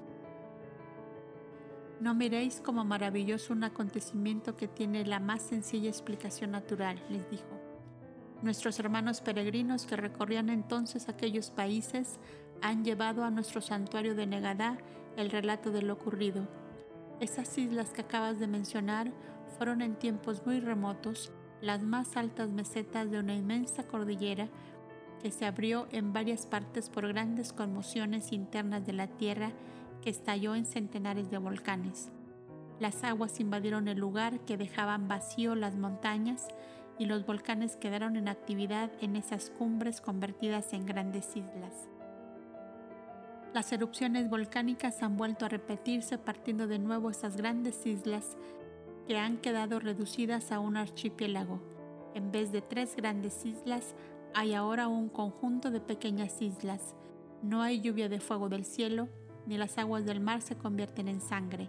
No 2.01 2.15
miréis 2.15 2.61
como 2.61 2.85
maravilloso 2.85 3.53
un 3.53 3.65
acontecimiento 3.65 4.57
que 4.57 4.69
tiene 4.69 5.07
la 5.07 5.21
más 5.21 5.43
sencilla 5.43 5.89
explicación 5.89 6.51
natural, 6.51 7.01
les 7.09 7.31
dijo. 7.31 7.54
Nuestros 8.45 8.79
hermanos 8.79 9.23
peregrinos 9.23 9.87
que 9.87 9.97
recorrían 9.97 10.51
entonces 10.51 11.09
aquellos 11.09 11.51
países 11.51 12.19
han 12.61 12.85
llevado 12.85 13.25
a 13.25 13.31
nuestro 13.31 13.63
santuario 13.63 14.15
de 14.15 14.27
Negadá 14.27 14.77
el 15.17 15.31
relato 15.31 15.71
de 15.71 15.81
lo 15.81 15.95
ocurrido. 15.95 16.47
Esas 17.21 17.57
islas 17.57 17.95
que 17.95 18.03
acabas 18.03 18.39
de 18.39 18.47
mencionar 18.47 19.11
fueron 19.57 19.81
en 19.81 19.95
tiempos 19.95 20.45
muy 20.45 20.61
remotos 20.61 21.33
las 21.63 21.81
más 21.81 22.19
altas 22.19 22.51
mesetas 22.51 23.11
de 23.11 23.19
una 23.19 23.35
inmensa 23.35 23.85
cordillera 23.85 24.51
que 25.23 25.31
se 25.31 25.47
abrió 25.47 25.87
en 25.91 26.13
varias 26.13 26.45
partes 26.45 26.91
por 26.91 27.09
grandes 27.09 27.55
conmociones 27.55 28.31
internas 28.31 28.85
de 28.85 28.93
la 28.93 29.07
tierra 29.07 29.53
que 30.03 30.11
estalló 30.11 30.55
en 30.55 30.67
centenares 30.67 31.31
de 31.31 31.39
volcanes. 31.39 32.13
Las 32.79 33.05
aguas 33.05 33.41
invadieron 33.41 33.89
el 33.89 33.97
lugar 33.97 34.41
que 34.41 34.59
dejaban 34.59 35.09
vacío 35.09 35.55
las 35.55 35.77
montañas 35.77 36.47
y 36.99 37.07
los 37.07 37.27
volcanes 37.27 37.77
quedaron 37.77 38.17
en 38.17 38.29
actividad 38.29 38.91
en 39.01 39.17
esas 39.17 39.51
cumbres 39.51 40.01
convertidas 40.01 40.73
en 40.73 40.87
grandes 40.87 41.37
islas. 41.37 41.89
Las 43.53 43.73
erupciones 43.73 44.29
volcánicas 44.29 45.03
han 45.03 45.17
vuelto 45.17 45.47
a 45.47 45.49
repetirse 45.49 46.19
partiendo 46.19 46.67
de 46.67 46.79
nuevo 46.79 47.11
esas 47.11 47.37
grandes 47.37 47.87
islas 47.87 48.37
que 49.07 49.19
han 49.19 49.37
quedado 49.37 49.79
reducidas 49.79 50.51
a 50.51 50.59
un 50.59 50.77
archipiélago. 50.77 51.61
En 52.15 52.33
vez 52.33 52.51
de 52.51 52.63
tres 52.63 52.97
grandes 52.97 53.45
islas, 53.45 53.95
hay 54.35 54.55
ahora 54.55 54.89
un 54.89 55.09
conjunto 55.09 55.71
de 55.71 55.81
pequeñas 55.81 56.43
islas. 56.43 56.97
No 57.43 57.63
hay 57.63 57.81
lluvia 57.81 58.09
de 58.09 58.21
fuego 58.21 58.49
del 58.49 58.65
cielo, 58.65 59.09
ni 59.47 59.57
las 59.57 59.79
aguas 59.79 60.05
del 60.05 60.21
mar 60.21 60.43
se 60.43 60.57
convierten 60.57 61.07
en 61.07 61.21
sangre. 61.21 61.69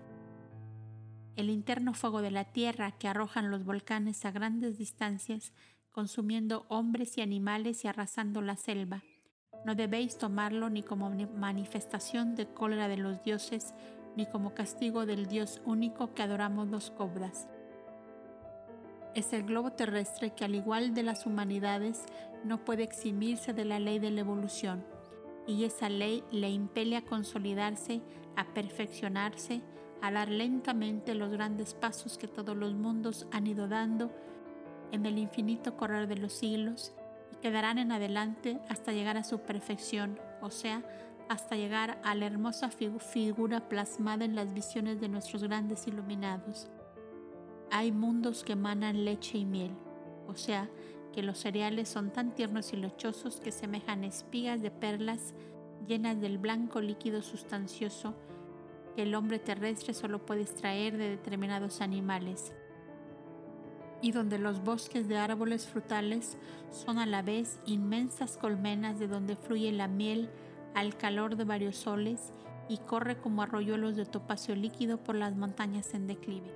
El 1.36 1.50
interno 1.50 1.94
fuego 1.94 2.22
de 2.22 2.32
la 2.32 2.46
tierra 2.46 2.92
que 2.92 3.08
arrojan 3.08 3.52
los 3.52 3.66
volcanes 3.66 4.24
a 4.26 4.32
grandes 4.32 4.78
distancias, 4.78 5.54
consumiendo 5.92 6.66
hombres 6.70 7.18
y 7.18 7.22
animales 7.22 7.84
y 7.84 7.88
arrasando 7.88 8.42
la 8.42 8.56
selva 8.56 9.04
no 9.66 9.74
debéis 9.74 10.18
tomarlo 10.20 10.70
ni 10.70 10.84
como 10.84 11.10
manifestación 11.10 12.36
de 12.36 12.48
cólera 12.48 12.88
de 12.88 12.98
los 12.98 13.24
dioses, 13.24 13.74
ni 14.16 14.28
como 14.28 14.54
castigo 14.54 15.08
del 15.08 15.26
Dios 15.26 15.60
único 15.66 16.14
que 16.14 16.22
adoramos 16.22 16.68
los 16.68 16.92
cobras. 16.92 17.48
Es 19.16 19.34
el 19.34 19.44
globo 19.44 19.72
terrestre 19.72 20.36
que 20.36 20.46
al 20.46 20.54
igual 20.54 20.94
de 20.94 21.02
las 21.02 21.26
humanidades 21.26 22.06
no 22.44 22.64
puede 22.64 22.84
eximirse 22.84 23.54
de 23.54 23.66
la 23.66 23.80
ley 23.80 23.98
de 23.98 24.12
la 24.12 24.22
evolución, 24.22 24.86
y 25.48 25.64
esa 25.64 25.90
ley 25.90 26.24
le 26.32 26.50
impele 26.50 26.96
a 26.98 27.04
consolidarse, 27.04 28.02
a 28.36 28.46
perfeccionarse, 28.54 29.62
a 30.08 30.12
dar 30.12 30.30
lentamente 30.30 31.16
los 31.16 31.32
grandes 31.32 31.74
pasos 31.74 32.18
que 32.18 32.28
todos 32.28 32.56
los 32.56 32.74
mundos 32.74 33.28
han 33.32 33.48
ido 33.48 33.68
dando 33.68 34.12
en 34.92 35.06
el 35.06 35.18
infinito 35.18 35.76
correr 35.76 36.08
de 36.08 36.18
los 36.18 36.34
siglos 36.34 36.94
quedarán 37.42 37.78
en 37.78 37.92
adelante 37.92 38.60
hasta 38.70 38.92
llegar 38.92 39.18
a 39.18 39.24
su 39.24 39.40
perfección, 39.40 40.20
o 40.42 40.50
sea, 40.50 40.84
hasta 41.30 41.56
llegar 41.56 42.00
a 42.04 42.16
la 42.16 42.26
hermosa 42.26 42.70
figura 42.70 43.68
plasmada 43.68 44.26
en 44.26 44.36
las 44.36 44.54
visiones 44.54 45.00
de 45.00 45.10
nuestros 45.10 45.44
grandes 45.44 45.88
iluminados. 45.88 46.70
Hay 47.72 47.92
mundos 47.92 48.44
que 48.44 48.54
emanan 48.54 49.06
leche 49.06 49.38
y 49.38 49.46
miel, 49.46 49.72
o 50.28 50.36
sea, 50.36 50.70
que 51.14 51.24
los 51.24 51.40
cereales 51.40 51.90
son 51.90 52.12
tan 52.12 52.34
tiernos 52.36 52.74
y 52.74 52.78
lechosos 52.78 53.40
que 53.40 53.52
semejan 53.52 54.04
espigas 54.04 54.62
de 54.62 54.72
perlas 54.72 55.34
llenas 55.88 56.20
del 56.20 56.38
blanco 56.38 56.82
líquido 56.82 57.22
sustancioso 57.22 58.16
el 58.98 59.16
hombre 59.16 59.40
terrestre 59.40 59.94
solo 59.94 60.26
puede 60.26 60.42
extraer 60.42 60.98
de 60.98 61.10
determinados 61.10 61.82
animales 61.82 62.54
y 64.02 64.12
donde 64.12 64.38
los 64.38 64.64
bosques 64.64 65.08
de 65.08 65.18
árboles 65.18 65.68
frutales 65.68 66.38
son 66.72 67.00
a 67.00 67.06
la 67.06 67.22
vez 67.22 67.60
inmensas 67.66 68.38
colmenas 68.38 69.00
de 69.00 69.08
donde 69.08 69.36
fluye 69.36 69.72
la 69.72 69.88
miel 69.88 70.30
al 70.74 70.96
calor 70.96 71.36
de 71.36 71.44
varios 71.44 71.78
soles 71.78 72.32
y 72.68 72.78
corre 72.78 73.18
como 73.18 73.42
arroyuelos 73.42 73.96
de 73.96 74.06
topacio 74.06 74.56
líquido 74.56 74.98
por 74.98 75.16
las 75.16 75.36
montañas 75.36 75.94
en 75.94 76.08
declive. 76.08 76.52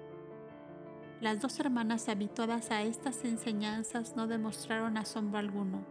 Las 1.21 1.41
dos 1.41 1.60
hermanas 1.60 2.08
habituadas 2.08 2.71
a 2.71 2.84
estas 2.84 3.25
enseñanzas 3.25 4.15
no 4.15 4.28
demostraron 4.28 4.97
asombro 4.97 5.39
alguno, 5.39 5.84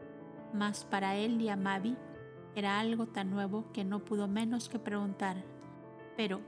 mas 0.55 0.85
para 0.85 1.17
él 1.17 1.41
y 1.41 1.49
a 1.49 1.57
Mavi 1.57 1.97
era 2.55 2.81
algo 2.81 3.07
tan 3.07 3.31
nuevo 3.31 3.71
que 3.73 3.85
no 3.85 4.05
pudo 4.05 4.27
menos 4.27 4.69
que 4.69 4.79
preguntar, 4.79 5.37
pero, 6.19 6.41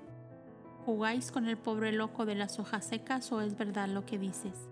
¿jugáis 0.85 1.31
con 1.31 1.47
el 1.47 1.57
pobre 1.57 1.93
loco 1.93 2.27
de 2.27 2.35
las 2.35 2.59
hojas 2.59 2.85
secas 2.85 3.31
o 3.31 3.41
es 3.41 3.57
verdad 3.57 3.87
lo 3.87 4.05
que 4.05 4.19
dices? 4.19 4.69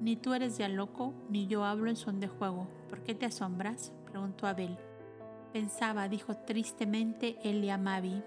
Ni 0.00 0.16
tú 0.16 0.32
eres 0.32 0.56
ya 0.56 0.66
loco, 0.66 1.12
ni 1.28 1.46
yo 1.46 1.62
hablo 1.62 1.90
en 1.90 1.96
son 1.96 2.20
de 2.20 2.28
juego. 2.28 2.66
¿Por 2.88 3.02
qué 3.02 3.14
te 3.14 3.26
asombras? 3.26 3.92
preguntó 4.06 4.46
Abel. 4.46 4.78
Pensaba, 5.52 6.08
dijo 6.08 6.38
tristemente 6.38 7.36
Eliamabi, 7.42 8.22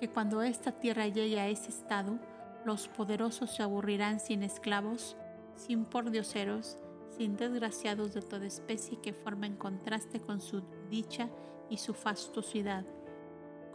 que 0.00 0.08
cuando 0.08 0.40
esta 0.40 0.72
tierra 0.72 1.06
llegue 1.06 1.38
a 1.38 1.48
ese 1.48 1.68
estado, 1.68 2.18
los 2.64 2.88
poderosos 2.88 3.54
se 3.54 3.62
aburrirán 3.62 4.20
sin 4.20 4.42
esclavos, 4.42 5.18
sin 5.54 5.84
pordioseros, 5.84 6.78
sin 7.14 7.36
desgraciados 7.36 8.14
de 8.14 8.22
toda 8.22 8.46
especie 8.46 9.02
que 9.02 9.12
formen 9.12 9.56
contraste 9.56 10.18
con 10.18 10.40
su 10.40 10.62
dicha 10.88 11.28
y 11.68 11.76
su 11.76 11.92
fastuosidad. 11.92 12.86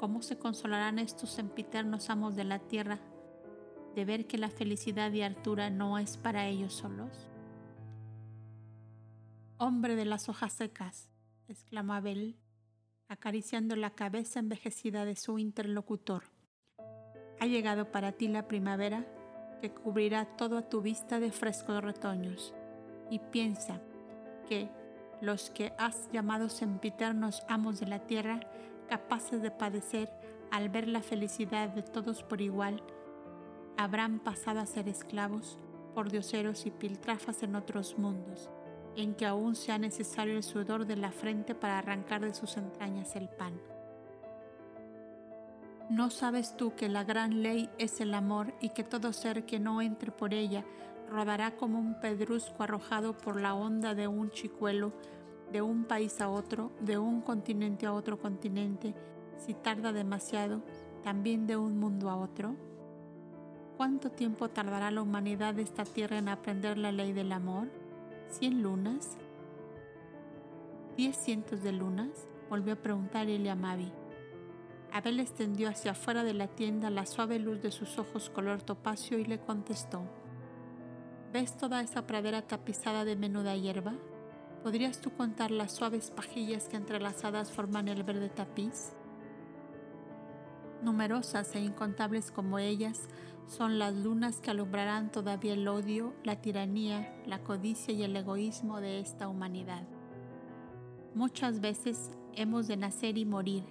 ¿Cómo 0.06 0.22
se 0.22 0.38
consolarán 0.38 1.00
estos 1.00 1.32
sempiternos 1.32 2.12
amos 2.12 2.36
de 2.36 2.44
la 2.44 2.60
tierra 2.60 3.00
de 3.96 4.06
ver 4.06 4.28
que 4.28 4.38
la 4.38 4.52
felicidad 4.52 5.12
y 5.12 5.24
Artura 5.24 5.72
no 5.72 5.98
es 5.98 6.18
para 6.18 6.46
ellos 6.46 6.76
solos? 6.76 7.28
Hombre 9.58 9.96
de 9.96 10.06
las 10.06 10.30
hojas 10.30 10.54
secas, 10.54 11.10
exclamó 11.48 11.94
Abel, 11.94 12.38
acariciando 13.08 13.76
la 13.76 13.96
cabeza 13.96 14.40
envejecida 14.40 15.06
de 15.06 15.16
su 15.16 15.40
interlocutor. 15.40 16.26
Ha 17.40 17.48
llegado 17.48 17.92
para 17.92 18.12
ti 18.12 18.28
la 18.28 18.48
primavera 18.48 19.08
que 19.60 19.72
cubrirá 19.74 20.38
todo 20.38 20.60
a 20.60 20.70
tu 20.70 20.82
vista 20.82 21.20
de 21.20 21.32
frescos 21.32 21.84
retoños, 21.84 22.54
y 23.10 23.18
piensa 23.18 23.82
que 24.48 24.70
los 25.20 25.50
que 25.50 25.74
has 25.80 26.12
llamado 26.12 26.50
sempiternos 26.50 27.42
amos 27.50 27.80
de 27.80 27.88
la 27.88 28.06
tierra, 28.06 28.42
capaces 28.86 29.42
de 29.42 29.52
padecer 29.52 30.10
al 30.52 30.70
ver 30.70 30.88
la 30.88 31.02
felicidad 31.02 31.70
de 31.70 31.82
todos 31.82 32.24
por 32.24 32.42
igual, 32.42 32.82
habrán 33.78 34.20
pasado 34.20 34.60
a 34.60 34.66
ser 34.66 34.88
esclavos, 34.88 35.60
por 35.94 36.12
dioseros 36.12 36.66
y 36.66 36.72
piltrafas 36.72 37.42
en 37.42 37.56
otros 37.56 37.98
mundos, 37.98 38.50
en 38.96 39.16
que 39.16 39.26
aún 39.26 39.56
sea 39.56 39.78
necesario 39.78 40.36
el 40.36 40.44
sudor 40.44 40.86
de 40.86 40.98
la 40.98 41.12
frente 41.12 41.56
para 41.56 41.80
arrancar 41.80 42.22
de 42.22 42.34
sus 42.34 42.58
entrañas 42.58 43.16
el 43.16 43.30
pan. 43.30 43.60
¿No 45.90 46.10
sabes 46.10 46.58
tú 46.58 46.76
que 46.76 46.90
la 46.90 47.04
gran 47.04 47.44
ley 47.44 47.70
es 47.78 48.02
el 48.02 48.14
amor 48.14 48.54
y 48.60 48.70
que 48.70 48.84
todo 48.84 49.14
ser 49.14 49.46
que 49.46 49.60
no 49.60 49.82
entre 49.82 50.12
por 50.12 50.34
ella 50.34 50.66
rodará 51.10 51.56
como 51.56 51.80
un 51.80 52.00
pedrusco 52.00 52.64
arrojado 52.64 53.16
por 53.16 53.40
la 53.40 53.54
onda 53.54 53.94
de 53.94 54.08
un 54.08 54.32
chicuelo, 54.32 54.92
de 55.52 55.62
un 55.62 55.86
país 55.86 56.20
a 56.22 56.30
otro, 56.30 56.72
de 56.80 56.98
un 56.98 57.22
continente 57.22 57.86
a 57.86 57.94
otro 57.94 58.20
continente, 58.20 58.94
si 59.38 59.54
tarda 59.54 59.94
demasiado, 59.94 60.62
también 61.04 61.48
de 61.48 61.58
un 61.58 61.80
mundo 61.80 62.10
a 62.10 62.18
otro? 62.18 62.56
¿Cuánto 63.78 64.10
tiempo 64.10 64.50
tardará 64.50 64.90
la 64.90 65.02
humanidad 65.02 65.54
de 65.54 65.64
esta 65.64 65.84
tierra 65.84 66.18
en 66.18 66.30
aprender 66.30 66.78
la 66.78 66.92
ley 66.92 67.14
del 67.14 67.32
amor? 67.32 67.68
¿Cien 68.30 68.62
lunas? 68.62 69.18
¿Diez 70.96 71.18
cientos 71.18 71.62
de 71.62 71.74
lunas? 71.74 72.28
Volvió 72.50 72.74
a 72.74 72.78
preguntar 72.78 73.28
Mavi. 73.58 73.92
Abel 74.94 75.20
extendió 75.20 75.68
hacia 75.68 75.92
afuera 75.92 76.24
de 76.24 76.34
la 76.34 76.48
tienda 76.48 76.90
la 76.90 77.06
suave 77.06 77.38
luz 77.38 77.62
de 77.62 77.72
sus 77.72 78.00
ojos 78.00 78.30
color 78.30 78.62
topacio 78.62 79.20
y 79.20 79.26
le 79.26 79.40
contestó. 79.40 80.04
¿Ves 81.34 81.58
toda 81.58 81.82
esa 81.82 82.08
pradera 82.08 82.44
tapizada 82.44 83.04
de 83.04 83.18
menuda 83.18 83.58
hierba? 83.58 83.94
¿Podrías 84.66 85.00
tú 85.00 85.12
contar 85.12 85.52
las 85.52 85.74
suaves 85.74 86.10
pajillas 86.10 86.68
que 86.68 86.76
entrelazadas 86.76 87.52
forman 87.52 87.88
el 87.88 88.02
verde 88.02 88.30
tapiz? 88.30 88.94
Numerosas 90.82 91.54
e 91.54 91.60
incontables 91.60 92.32
como 92.32 92.58
ellas 92.58 93.08
son 93.46 93.78
las 93.78 93.94
lunas 93.94 94.42
que 94.42 94.50
alumbrarán 94.50 95.12
todavía 95.12 95.54
el 95.54 95.68
odio, 95.68 96.16
la 96.24 96.42
tiranía, 96.42 97.16
la 97.28 97.44
codicia 97.44 97.94
y 97.94 98.02
el 98.02 98.16
egoísmo 98.16 98.82
de 98.82 99.00
esta 99.00 99.28
humanidad. 99.28 99.84
Muchas 101.14 101.62
veces 101.62 102.10
hemos 102.34 102.66
de 102.66 102.78
nacer 102.78 103.20
y 103.20 103.26
morir, 103.26 103.66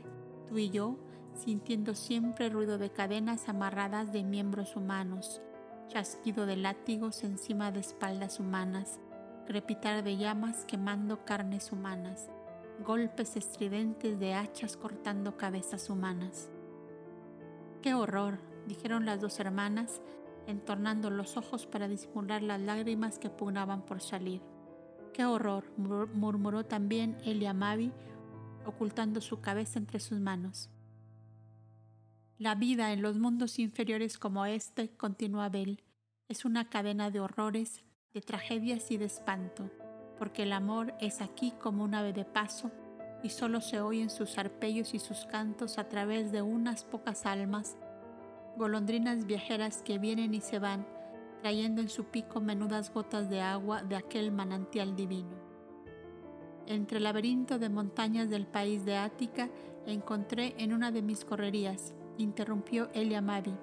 tú 0.46 0.58
y 0.58 0.70
yo, 0.70 0.96
sintiendo 1.34 1.96
siempre 1.96 2.50
ruido 2.50 2.78
de 2.78 2.90
cadenas 2.90 3.48
amarradas 3.48 4.12
de 4.12 4.22
miembros 4.22 4.76
humanos, 4.76 5.42
chasquido 5.88 6.46
de 6.46 6.54
látigos 6.54 7.24
encima 7.24 7.72
de 7.72 7.80
espaldas 7.80 8.38
humanas, 8.38 9.00
crepitar 9.44 10.02
de 10.02 10.16
llamas 10.16 10.64
quemando 10.64 11.24
carnes 11.24 11.72
humanas, 11.72 12.30
golpes 12.84 13.36
estridentes 13.36 14.18
de 14.18 14.34
hachas 14.34 14.76
cortando 14.76 15.36
cabezas 15.36 15.90
humanas. 15.90 16.50
¡Qué 17.82 17.94
horror! 17.94 18.38
dijeron 18.66 19.04
las 19.04 19.20
dos 19.20 19.38
hermanas, 19.40 20.00
entornando 20.46 21.10
los 21.10 21.36
ojos 21.36 21.66
para 21.66 21.88
disimular 21.88 22.42
las 22.42 22.60
lágrimas 22.60 23.18
que 23.18 23.30
pugnaban 23.30 23.84
por 23.84 24.00
salir. 24.00 24.40
¡Qué 25.12 25.24
horror! 25.24 25.64
murmuró 25.76 26.64
también 26.64 27.16
Eliamavi, 27.24 27.92
ocultando 28.66 29.20
su 29.20 29.40
cabeza 29.40 29.78
entre 29.78 30.00
sus 30.00 30.18
manos. 30.18 30.70
La 32.38 32.54
vida 32.54 32.92
en 32.92 33.02
los 33.02 33.16
mundos 33.16 33.58
inferiores 33.58 34.18
como 34.18 34.44
este, 34.46 34.90
continuó 34.96 35.42
Abel, 35.42 35.84
es 36.28 36.44
una 36.44 36.68
cadena 36.68 37.10
de 37.10 37.20
horrores, 37.20 37.83
de 38.14 38.20
tragedias 38.20 38.92
y 38.92 38.96
de 38.96 39.06
espanto, 39.06 39.68
porque 40.18 40.44
el 40.44 40.52
amor 40.52 40.94
es 41.00 41.20
aquí 41.20 41.52
como 41.60 41.82
un 41.82 41.96
ave 41.96 42.12
de 42.12 42.24
paso 42.24 42.70
y 43.24 43.30
solo 43.30 43.60
se 43.60 43.80
oyen 43.80 44.08
sus 44.08 44.38
arpellos 44.38 44.94
y 44.94 45.00
sus 45.00 45.26
cantos 45.26 45.78
a 45.78 45.88
través 45.88 46.30
de 46.30 46.40
unas 46.40 46.84
pocas 46.84 47.26
almas, 47.26 47.76
golondrinas 48.56 49.26
viajeras 49.26 49.82
que 49.82 49.98
vienen 49.98 50.32
y 50.32 50.40
se 50.40 50.60
van, 50.60 50.86
trayendo 51.40 51.80
en 51.80 51.88
su 51.88 52.04
pico 52.04 52.40
menudas 52.40 52.94
gotas 52.94 53.28
de 53.28 53.40
agua 53.40 53.82
de 53.82 53.96
aquel 53.96 54.30
manantial 54.30 54.94
divino. 54.94 55.36
Entre 56.66 56.98
el 56.98 57.04
laberinto 57.04 57.58
de 57.58 57.68
montañas 57.68 58.30
del 58.30 58.46
país 58.46 58.84
de 58.84 58.96
Ática 58.96 59.50
encontré 59.86 60.54
en 60.58 60.72
una 60.72 60.92
de 60.92 61.02
mis 61.02 61.24
correrías, 61.24 61.92
interrumpió 62.16 62.90
Elia 62.94 63.20
Mavi, 63.20 63.56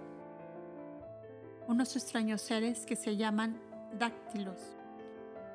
unos 1.70 1.96
extraños 1.96 2.42
seres 2.42 2.86
que 2.86 2.98
se 2.98 3.16
llaman 3.16 3.71
dáctilos, 3.98 4.78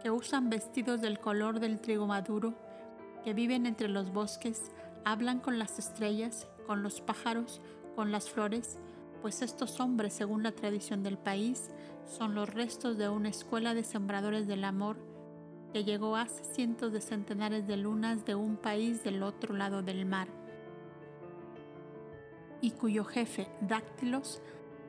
que 0.02 0.10
usan 0.10 0.50
vestidos 0.50 1.00
del 1.00 1.18
color 1.18 1.60
del 1.60 1.80
trigo 1.80 2.06
maduro, 2.06 2.54
que 3.24 3.34
viven 3.34 3.66
entre 3.66 3.88
los 3.88 4.12
bosques, 4.12 4.70
hablan 5.04 5.40
con 5.40 5.58
las 5.58 5.78
estrellas, 5.78 6.48
con 6.66 6.82
los 6.82 7.00
pájaros, 7.00 7.60
con 7.94 8.12
las 8.12 8.30
flores, 8.30 8.78
pues 9.22 9.42
estos 9.42 9.80
hombres, 9.80 10.12
según 10.12 10.42
la 10.42 10.52
tradición 10.52 11.02
del 11.02 11.18
país, 11.18 11.70
son 12.04 12.34
los 12.34 12.52
restos 12.52 12.98
de 12.98 13.08
una 13.08 13.28
escuela 13.28 13.74
de 13.74 13.82
sembradores 13.82 14.46
del 14.46 14.64
amor 14.64 14.98
que 15.72 15.84
llegó 15.84 16.16
hace 16.16 16.44
cientos 16.44 16.92
de 16.92 17.00
centenares 17.00 17.66
de 17.66 17.76
lunas 17.76 18.24
de 18.24 18.34
un 18.34 18.56
país 18.56 19.02
del 19.02 19.22
otro 19.22 19.54
lado 19.54 19.82
del 19.82 20.06
mar, 20.06 20.28
y 22.60 22.70
cuyo 22.70 23.04
jefe, 23.04 23.48
Dáctilos, 23.60 24.40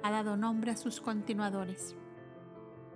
ha 0.04 0.12
dado 0.12 0.38
nombre 0.38 0.72
a 0.72 0.78
sus 0.78 1.02
continuadores. 1.02 1.96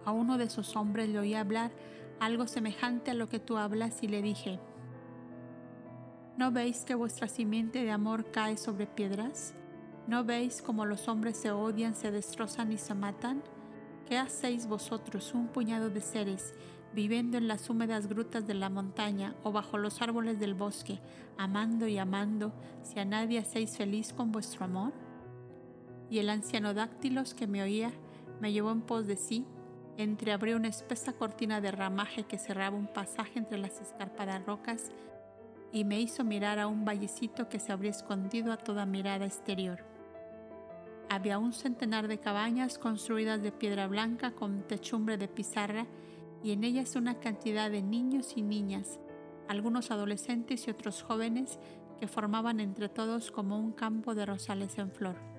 A 0.05 0.11
uno 0.11 0.37
de 0.37 0.45
esos 0.45 0.75
hombres 0.75 1.09
le 1.09 1.19
oí 1.19 1.35
hablar 1.35 1.71
algo 2.19 2.47
semejante 2.47 3.11
a 3.11 3.15
lo 3.15 3.29
que 3.29 3.39
tú 3.39 3.57
hablas 3.57 4.03
y 4.03 4.07
le 4.07 4.21
dije, 4.21 4.59
¿no 6.37 6.51
veis 6.51 6.85
que 6.85 6.95
vuestra 6.95 7.27
simiente 7.27 7.83
de 7.83 7.91
amor 7.91 8.31
cae 8.31 8.57
sobre 8.57 8.87
piedras? 8.87 9.53
¿No 10.07 10.23
veis 10.23 10.61
cómo 10.61 10.85
los 10.85 11.07
hombres 11.07 11.37
se 11.37 11.51
odian, 11.51 11.95
se 11.95 12.11
destrozan 12.11 12.71
y 12.71 12.77
se 12.77 12.93
matan? 12.93 13.43
¿Qué 14.07 14.17
hacéis 14.17 14.67
vosotros, 14.67 15.33
un 15.33 15.47
puñado 15.47 15.89
de 15.89 16.01
seres, 16.01 16.53
viviendo 16.93 17.37
en 17.37 17.47
las 17.47 17.69
húmedas 17.69 18.07
grutas 18.07 18.45
de 18.45 18.55
la 18.55 18.69
montaña 18.69 19.35
o 19.43 19.51
bajo 19.51 19.77
los 19.77 20.01
árboles 20.01 20.39
del 20.39 20.53
bosque, 20.53 20.99
amando 21.37 21.87
y 21.87 21.97
amando, 21.97 22.53
si 22.83 22.99
a 22.99 23.05
nadie 23.05 23.39
hacéis 23.39 23.77
feliz 23.77 24.13
con 24.13 24.31
vuestro 24.31 24.65
amor? 24.65 24.93
Y 26.09 26.19
el 26.19 26.29
anciano 26.29 26.73
Dáctilos 26.73 27.33
que 27.33 27.47
me 27.47 27.61
oía 27.63 27.91
me 28.41 28.51
llevó 28.51 28.71
en 28.71 28.81
pos 28.81 29.07
de 29.07 29.15
sí, 29.15 29.45
entreabrió 29.97 30.55
una 30.57 30.67
espesa 30.67 31.13
cortina 31.13 31.61
de 31.61 31.71
ramaje 31.71 32.23
que 32.23 32.37
cerraba 32.37 32.77
un 32.77 32.87
pasaje 32.87 33.39
entre 33.39 33.57
las 33.57 33.79
escarpadas 33.81 34.45
rocas 34.45 34.91
y 35.71 35.83
me 35.85 35.99
hizo 35.99 36.23
mirar 36.23 36.59
a 36.59 36.67
un 36.67 36.85
vallecito 36.85 37.49
que 37.49 37.59
se 37.59 37.71
habría 37.71 37.91
escondido 37.91 38.51
a 38.51 38.57
toda 38.57 38.85
mirada 38.85 39.25
exterior. 39.25 39.83
Había 41.09 41.39
un 41.39 41.53
centenar 41.53 42.07
de 42.07 42.19
cabañas 42.19 42.77
construidas 42.77 43.41
de 43.41 43.51
piedra 43.51 43.87
blanca 43.87 44.31
con 44.31 44.63
techumbre 44.67 45.17
de 45.17 45.27
pizarra 45.27 45.85
y 46.43 46.51
en 46.51 46.63
ellas 46.63 46.95
una 46.95 47.19
cantidad 47.19 47.69
de 47.69 47.81
niños 47.81 48.33
y 48.35 48.41
niñas, 48.41 48.99
algunos 49.47 49.91
adolescentes 49.91 50.67
y 50.67 50.71
otros 50.71 51.03
jóvenes 51.03 51.59
que 51.99 52.07
formaban 52.07 52.59
entre 52.59 52.89
todos 52.89 53.29
como 53.29 53.59
un 53.59 53.73
campo 53.73 54.15
de 54.15 54.25
rosales 54.25 54.77
en 54.77 54.91
flor. 54.91 55.30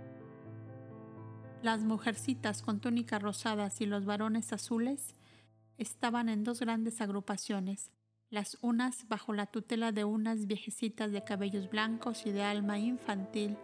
Las 1.62 1.85
mujercitas 1.85 2.61
con 2.61 2.81
túnicas 2.81 3.22
rosadas 3.22 3.81
y 3.81 3.87
los 3.87 4.05
varones 4.05 4.53
azules 4.53 5.14
estaban 5.79 6.29
en 6.29 6.42
dos 6.42 6.59
grandes 6.59 7.01
agrupaciones, 7.01 7.92
las 8.31 8.59
unas 8.62 9.07
bajo 9.07 9.33
la 9.33 9.46
tutela 9.46 9.92
de 9.92 10.03
unas 10.03 10.48
viejecitas 10.48 11.12
de 11.12 11.22
cabellos 11.22 11.70
blancos 11.70 12.27
y 12.27 12.33
de 12.33 12.42
alma 12.42 12.81
infantil, 12.81 13.57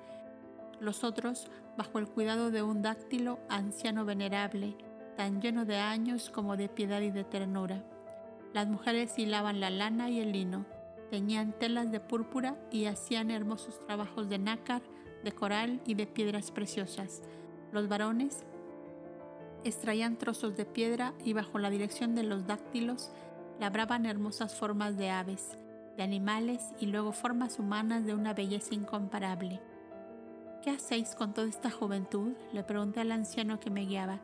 los 0.80 1.02
otros 1.02 1.50
bajo 1.76 1.98
el 1.98 2.06
cuidado 2.06 2.52
de 2.52 2.62
un 2.62 2.82
dáctilo 2.82 3.40
anciano 3.48 4.04
venerable, 4.04 4.76
tan 5.16 5.42
lleno 5.42 5.64
de 5.64 5.78
años 5.78 6.30
como 6.30 6.56
de 6.56 6.68
piedad 6.68 7.00
y 7.00 7.10
de 7.10 7.24
ternura. 7.24 7.84
Las 8.54 8.68
mujeres 8.68 9.18
hilaban 9.18 9.58
la 9.58 9.70
lana 9.70 10.08
y 10.08 10.20
el 10.20 10.30
lino, 10.30 10.66
teñían 11.10 11.52
telas 11.58 11.90
de 11.90 11.98
púrpura 11.98 12.56
y 12.70 12.84
hacían 12.84 13.32
hermosos 13.32 13.84
trabajos 13.86 14.28
de 14.28 14.38
nácar, 14.38 14.82
de 15.24 15.32
coral 15.32 15.80
y 15.84 15.94
de 15.94 16.06
piedras 16.06 16.52
preciosas. 16.52 17.22
Los 17.72 17.88
varones 17.88 18.44
extraían 19.64 20.16
trozos 20.16 20.56
de 20.56 20.64
piedra 20.64 21.14
y 21.24 21.32
bajo 21.32 21.58
la 21.58 21.70
dirección 21.70 22.14
de 22.14 22.22
los 22.22 22.46
dáctilos 22.46 23.10
labraban 23.60 24.06
hermosas 24.06 24.54
formas 24.54 24.96
de 24.96 25.10
aves, 25.10 25.58
de 25.96 26.02
animales 26.02 26.62
y 26.80 26.86
luego 26.86 27.12
formas 27.12 27.58
humanas 27.58 28.06
de 28.06 28.14
una 28.14 28.34
belleza 28.34 28.74
incomparable. 28.74 29.60
¿Qué 30.62 30.70
hacéis 30.70 31.14
con 31.14 31.34
toda 31.34 31.48
esta 31.48 31.70
juventud? 31.70 32.32
le 32.52 32.62
pregunté 32.62 33.00
al 33.00 33.12
anciano 33.12 33.60
que 33.60 33.70
me 33.70 33.84
guiaba. 33.84 34.20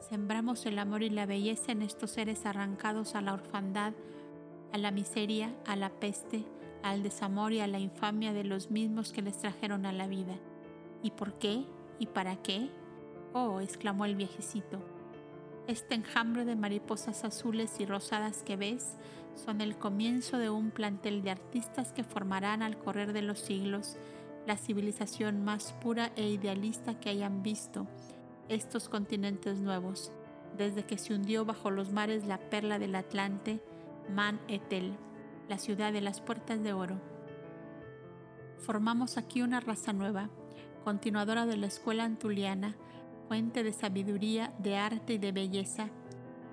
Sembramos 0.00 0.64
el 0.66 0.78
amor 0.78 1.02
y 1.02 1.10
la 1.10 1.26
belleza 1.26 1.72
en 1.72 1.82
estos 1.82 2.12
seres 2.12 2.46
arrancados 2.46 3.14
a 3.14 3.20
la 3.20 3.34
orfandad, 3.34 3.92
a 4.72 4.78
la 4.78 4.90
miseria, 4.90 5.54
a 5.66 5.76
la 5.76 5.90
peste, 5.90 6.44
al 6.82 7.02
desamor 7.02 7.52
y 7.52 7.60
a 7.60 7.66
la 7.66 7.78
infamia 7.78 8.32
de 8.32 8.44
los 8.44 8.70
mismos 8.70 9.12
que 9.12 9.22
les 9.22 9.38
trajeron 9.38 9.86
a 9.86 9.92
la 9.92 10.06
vida. 10.06 10.36
¿Y 11.02 11.10
por 11.12 11.34
qué? 11.34 11.64
¿Y 11.98 12.06
para 12.06 12.36
qué? 12.36 12.70
Oh, 13.32 13.60
exclamó 13.60 14.04
el 14.04 14.16
viejecito. 14.16 14.78
Este 15.66 15.94
enjambre 15.94 16.44
de 16.44 16.56
mariposas 16.56 17.24
azules 17.24 17.78
y 17.78 17.86
rosadas 17.86 18.42
que 18.42 18.56
ves 18.56 18.96
son 19.34 19.60
el 19.60 19.76
comienzo 19.76 20.38
de 20.38 20.50
un 20.50 20.70
plantel 20.70 21.22
de 21.22 21.30
artistas 21.30 21.92
que 21.92 22.04
formarán 22.04 22.62
al 22.62 22.78
correr 22.78 23.12
de 23.12 23.22
los 23.22 23.38
siglos 23.38 23.96
la 24.46 24.56
civilización 24.56 25.44
más 25.44 25.74
pura 25.74 26.10
e 26.16 26.28
idealista 26.28 26.98
que 26.98 27.10
hayan 27.10 27.42
visto 27.42 27.86
estos 28.48 28.88
continentes 28.88 29.60
nuevos, 29.60 30.10
desde 30.56 30.84
que 30.84 30.96
se 30.96 31.14
hundió 31.14 31.44
bajo 31.44 31.70
los 31.70 31.92
mares 31.92 32.26
la 32.26 32.38
perla 32.38 32.78
del 32.78 32.94
Atlante, 32.94 33.62
Man 34.14 34.40
Etel, 34.48 34.96
la 35.48 35.58
ciudad 35.58 35.92
de 35.92 36.00
las 36.00 36.22
puertas 36.22 36.62
de 36.62 36.72
oro. 36.72 36.98
Formamos 38.56 39.18
aquí 39.18 39.42
una 39.42 39.60
raza 39.60 39.92
nueva, 39.92 40.30
continuadora 40.88 41.44
de 41.44 41.58
la 41.58 41.66
escuela 41.66 42.04
antuliana, 42.04 42.74
fuente 43.28 43.62
de 43.62 43.74
sabiduría, 43.74 44.54
de 44.58 44.78
arte 44.78 45.12
y 45.12 45.18
de 45.18 45.32
belleza, 45.32 45.90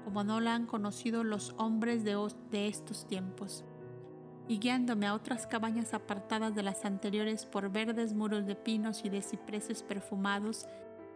como 0.04 0.26
no 0.26 0.42
la 0.42 0.56
han 0.56 0.66
conocido 0.66 1.24
los 1.24 1.56
hombres 1.58 2.04
de, 2.04 2.18
de 2.52 2.68
estos 2.68 3.08
tiempos. 3.08 3.64
Y 4.50 4.60
guiándome 4.60 5.08
a 5.08 5.14
otras 5.14 5.48
cabañas 5.48 5.94
apartadas 5.94 6.54
de 6.54 6.64
las 6.64 6.84
anteriores 6.84 7.46
por 7.46 7.72
verdes 7.72 8.14
muros 8.14 8.46
de 8.46 8.58
pinos 8.58 9.06
y 9.06 9.10
de 9.10 9.22
cipreses 9.22 9.84
perfumados 9.84 10.66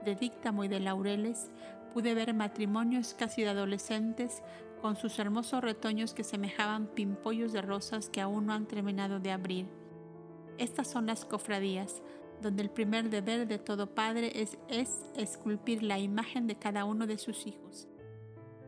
de 0.05 0.15
díctamo 0.15 0.63
y 0.63 0.69
de 0.69 0.79
laureles, 0.79 1.51
pude 1.93 2.13
ver 2.13 2.33
matrimonios 2.33 3.13
casi 3.15 3.41
de 3.41 3.49
adolescentes 3.49 4.41
con 4.81 4.95
sus 4.95 5.19
hermosos 5.19 5.61
retoños 5.61 6.13
que 6.13 6.23
semejaban 6.23 6.87
pimpollos 6.87 7.51
de 7.51 7.61
rosas 7.61 8.09
que 8.09 8.21
aún 8.21 8.45
no 8.45 8.53
han 8.53 8.65
terminado 8.65 9.19
de 9.19 9.33
abrir. 9.33 9.67
Estas 10.57 10.89
son 10.89 11.05
las 11.05 11.23
cofradías, 11.23 12.01
donde 12.41 12.63
el 12.63 12.69
primer 12.69 13.09
deber 13.09 13.47
de 13.47 13.59
todo 13.59 13.93
padre 13.93 14.31
es, 14.41 14.57
es 14.69 15.03
esculpir 15.15 15.83
la 15.83 15.99
imagen 15.99 16.47
de 16.47 16.55
cada 16.55 16.85
uno 16.85 17.07
de 17.07 17.17
sus 17.17 17.47
hijos. 17.47 17.87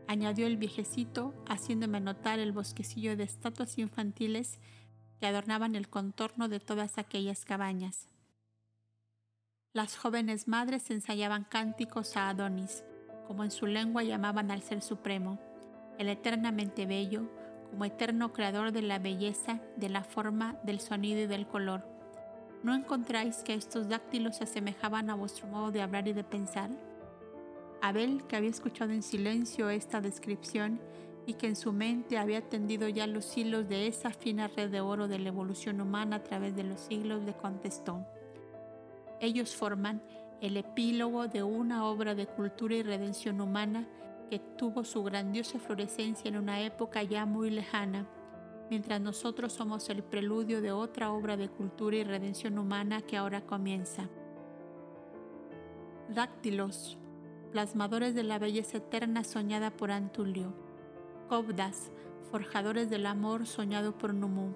añadió 0.08 0.46
el 0.46 0.58
viejecito, 0.58 1.32
haciéndome 1.48 2.00
notar 2.00 2.38
el 2.38 2.52
bosquecillo 2.52 3.16
de 3.16 3.24
estatuas 3.24 3.78
infantiles 3.78 4.58
que 5.18 5.26
adornaban 5.26 5.74
el 5.74 5.88
contorno 5.88 6.48
de 6.48 6.60
todas 6.60 6.98
aquellas 6.98 7.44
cabañas. 7.44 8.08
Las 9.72 9.96
jóvenes 9.96 10.48
madres 10.48 10.90
ensayaban 10.90 11.44
cánticos 11.44 12.16
a 12.16 12.28
Adonis, 12.28 12.84
como 13.26 13.44
en 13.44 13.50
su 13.50 13.66
lengua 13.66 14.02
llamaban 14.02 14.50
al 14.50 14.60
Ser 14.60 14.82
Supremo, 14.82 15.38
el 15.98 16.10
eternamente 16.10 16.84
bello, 16.84 17.30
como 17.70 17.86
eterno 17.86 18.34
creador 18.34 18.72
de 18.72 18.82
la 18.82 18.98
belleza, 18.98 19.60
de 19.76 19.88
la 19.88 20.04
forma, 20.04 20.58
del 20.64 20.80
sonido 20.80 21.20
y 21.20 21.26
del 21.26 21.46
color. 21.46 21.91
¿No 22.62 22.74
encontráis 22.74 23.38
que 23.38 23.54
estos 23.54 23.88
dáctilos 23.88 24.36
se 24.36 24.44
asemejaban 24.44 25.10
a 25.10 25.14
vuestro 25.14 25.48
modo 25.48 25.72
de 25.72 25.82
hablar 25.82 26.06
y 26.06 26.12
de 26.12 26.22
pensar? 26.22 26.70
Abel, 27.80 28.22
que 28.28 28.36
había 28.36 28.50
escuchado 28.50 28.92
en 28.92 29.02
silencio 29.02 29.68
esta 29.68 30.00
descripción 30.00 30.80
y 31.26 31.34
que 31.34 31.48
en 31.48 31.56
su 31.56 31.72
mente 31.72 32.18
había 32.18 32.48
tendido 32.48 32.88
ya 32.88 33.08
los 33.08 33.36
hilos 33.36 33.68
de 33.68 33.88
esa 33.88 34.10
fina 34.10 34.46
red 34.46 34.70
de 34.70 34.80
oro 34.80 35.08
de 35.08 35.18
la 35.18 35.28
evolución 35.28 35.80
humana 35.80 36.16
a 36.16 36.22
través 36.22 36.54
de 36.54 36.62
los 36.62 36.80
siglos, 36.80 37.24
le 37.24 37.34
contestó. 37.34 38.06
Ellos 39.20 39.56
forman 39.56 40.00
el 40.40 40.56
epílogo 40.56 41.26
de 41.26 41.42
una 41.42 41.84
obra 41.86 42.14
de 42.14 42.26
cultura 42.26 42.76
y 42.76 42.82
redención 42.84 43.40
humana 43.40 43.88
que 44.30 44.38
tuvo 44.38 44.84
su 44.84 45.02
grandiosa 45.02 45.58
florescencia 45.58 46.28
en 46.28 46.36
una 46.36 46.60
época 46.60 47.02
ya 47.02 47.26
muy 47.26 47.50
lejana, 47.50 48.06
mientras 48.70 49.00
nosotros 49.00 49.52
somos 49.52 49.88
el 49.90 50.02
preludio 50.02 50.60
de 50.60 50.72
otra 50.72 51.12
obra 51.12 51.36
de 51.36 51.48
cultura 51.48 51.96
y 51.96 52.04
redención 52.04 52.58
humana 52.58 53.02
que 53.02 53.16
ahora 53.16 53.42
comienza. 53.42 54.08
Dáctilos, 56.08 56.98
plasmadores 57.52 58.14
de 58.14 58.22
la 58.22 58.38
belleza 58.38 58.78
eterna 58.78 59.24
soñada 59.24 59.70
por 59.70 59.90
Antulio, 59.90 60.54
Cobdas, 61.28 61.90
forjadores 62.30 62.90
del 62.90 63.06
amor 63.06 63.46
soñado 63.46 63.96
por 63.96 64.14
Numu, 64.14 64.54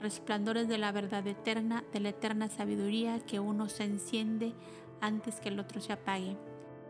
resplandores 0.00 0.68
de 0.68 0.78
la 0.78 0.92
verdad 0.92 1.26
eterna, 1.26 1.84
de 1.92 2.00
la 2.00 2.10
eterna 2.10 2.48
sabiduría 2.48 3.20
que 3.20 3.40
uno 3.40 3.68
se 3.68 3.84
enciende 3.84 4.54
antes 5.00 5.40
que 5.40 5.48
el 5.48 5.60
otro 5.60 5.80
se 5.80 5.92
apague, 5.92 6.36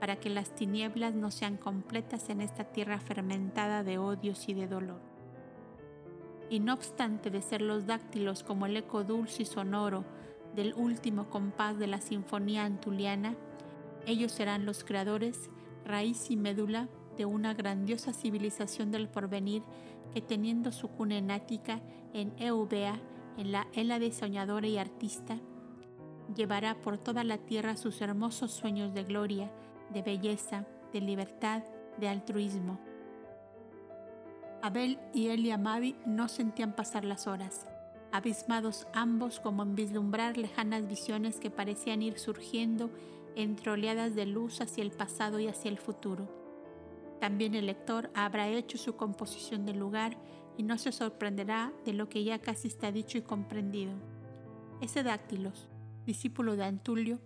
para 0.00 0.16
que 0.16 0.30
las 0.30 0.54
tinieblas 0.54 1.14
no 1.14 1.30
sean 1.30 1.56
completas 1.56 2.28
en 2.28 2.40
esta 2.40 2.64
tierra 2.64 2.98
fermentada 2.98 3.82
de 3.82 3.98
odios 3.98 4.48
y 4.48 4.54
de 4.54 4.66
dolor. 4.66 5.15
Y 6.48 6.60
no 6.60 6.74
obstante 6.74 7.30
de 7.30 7.42
ser 7.42 7.60
los 7.60 7.86
dáctilos 7.86 8.42
como 8.42 8.66
el 8.66 8.76
eco 8.76 9.04
dulce 9.04 9.42
y 9.42 9.46
sonoro 9.46 10.04
del 10.54 10.74
último 10.74 11.28
compás 11.28 11.78
de 11.78 11.86
la 11.86 12.00
sinfonía 12.00 12.64
antuliana, 12.64 13.34
ellos 14.06 14.32
serán 14.32 14.64
los 14.64 14.84
creadores, 14.84 15.50
raíz 15.84 16.30
y 16.30 16.36
médula 16.36 16.88
de 17.16 17.24
una 17.24 17.54
grandiosa 17.54 18.12
civilización 18.12 18.90
del 18.90 19.08
porvenir 19.08 19.62
que 20.14 20.22
teniendo 20.22 20.72
su 20.72 20.88
cuna 20.88 21.18
en 21.18 21.30
Ática, 21.30 21.80
en 22.12 22.32
Eubea, 22.38 23.00
en 23.36 23.52
la 23.52 23.66
Hélade 23.74 24.12
soñadora 24.12 24.66
y 24.66 24.78
artista, 24.78 25.38
llevará 26.34 26.74
por 26.80 26.98
toda 26.98 27.24
la 27.24 27.38
tierra 27.38 27.76
sus 27.76 28.00
hermosos 28.00 28.52
sueños 28.52 28.94
de 28.94 29.04
gloria, 29.04 29.50
de 29.92 30.02
belleza, 30.02 30.66
de 30.92 31.00
libertad, 31.00 31.62
de 31.98 32.08
altruismo. 32.08 32.78
Abel 34.66 34.98
y 35.14 35.28
Elia 35.28 35.58
Mavi 35.58 35.94
no 36.06 36.26
sentían 36.26 36.74
pasar 36.74 37.04
las 37.04 37.28
horas, 37.28 37.68
abismados 38.10 38.88
ambos 38.92 39.38
como 39.38 39.62
en 39.62 39.76
vislumbrar 39.76 40.36
lejanas 40.36 40.88
visiones 40.88 41.38
que 41.38 41.52
parecían 41.52 42.02
ir 42.02 42.18
surgiendo 42.18 42.90
entre 43.36 43.70
oleadas 43.70 44.16
de 44.16 44.26
luz 44.26 44.60
hacia 44.60 44.82
el 44.82 44.90
pasado 44.90 45.38
y 45.38 45.46
hacia 45.46 45.68
el 45.68 45.78
futuro. 45.78 46.28
También 47.20 47.54
el 47.54 47.66
lector 47.66 48.10
habrá 48.12 48.48
hecho 48.48 48.76
su 48.76 48.96
composición 48.96 49.66
del 49.66 49.78
lugar 49.78 50.16
y 50.58 50.64
no 50.64 50.78
se 50.78 50.90
sorprenderá 50.90 51.72
de 51.84 51.92
lo 51.92 52.08
que 52.08 52.24
ya 52.24 52.40
casi 52.40 52.66
está 52.66 52.90
dicho 52.90 53.18
y 53.18 53.22
comprendido. 53.22 53.92
Ese 54.80 55.04
Dáctilos, 55.04 55.68
discípulo 56.06 56.56
de 56.56 56.64
Antulio, 56.64 57.20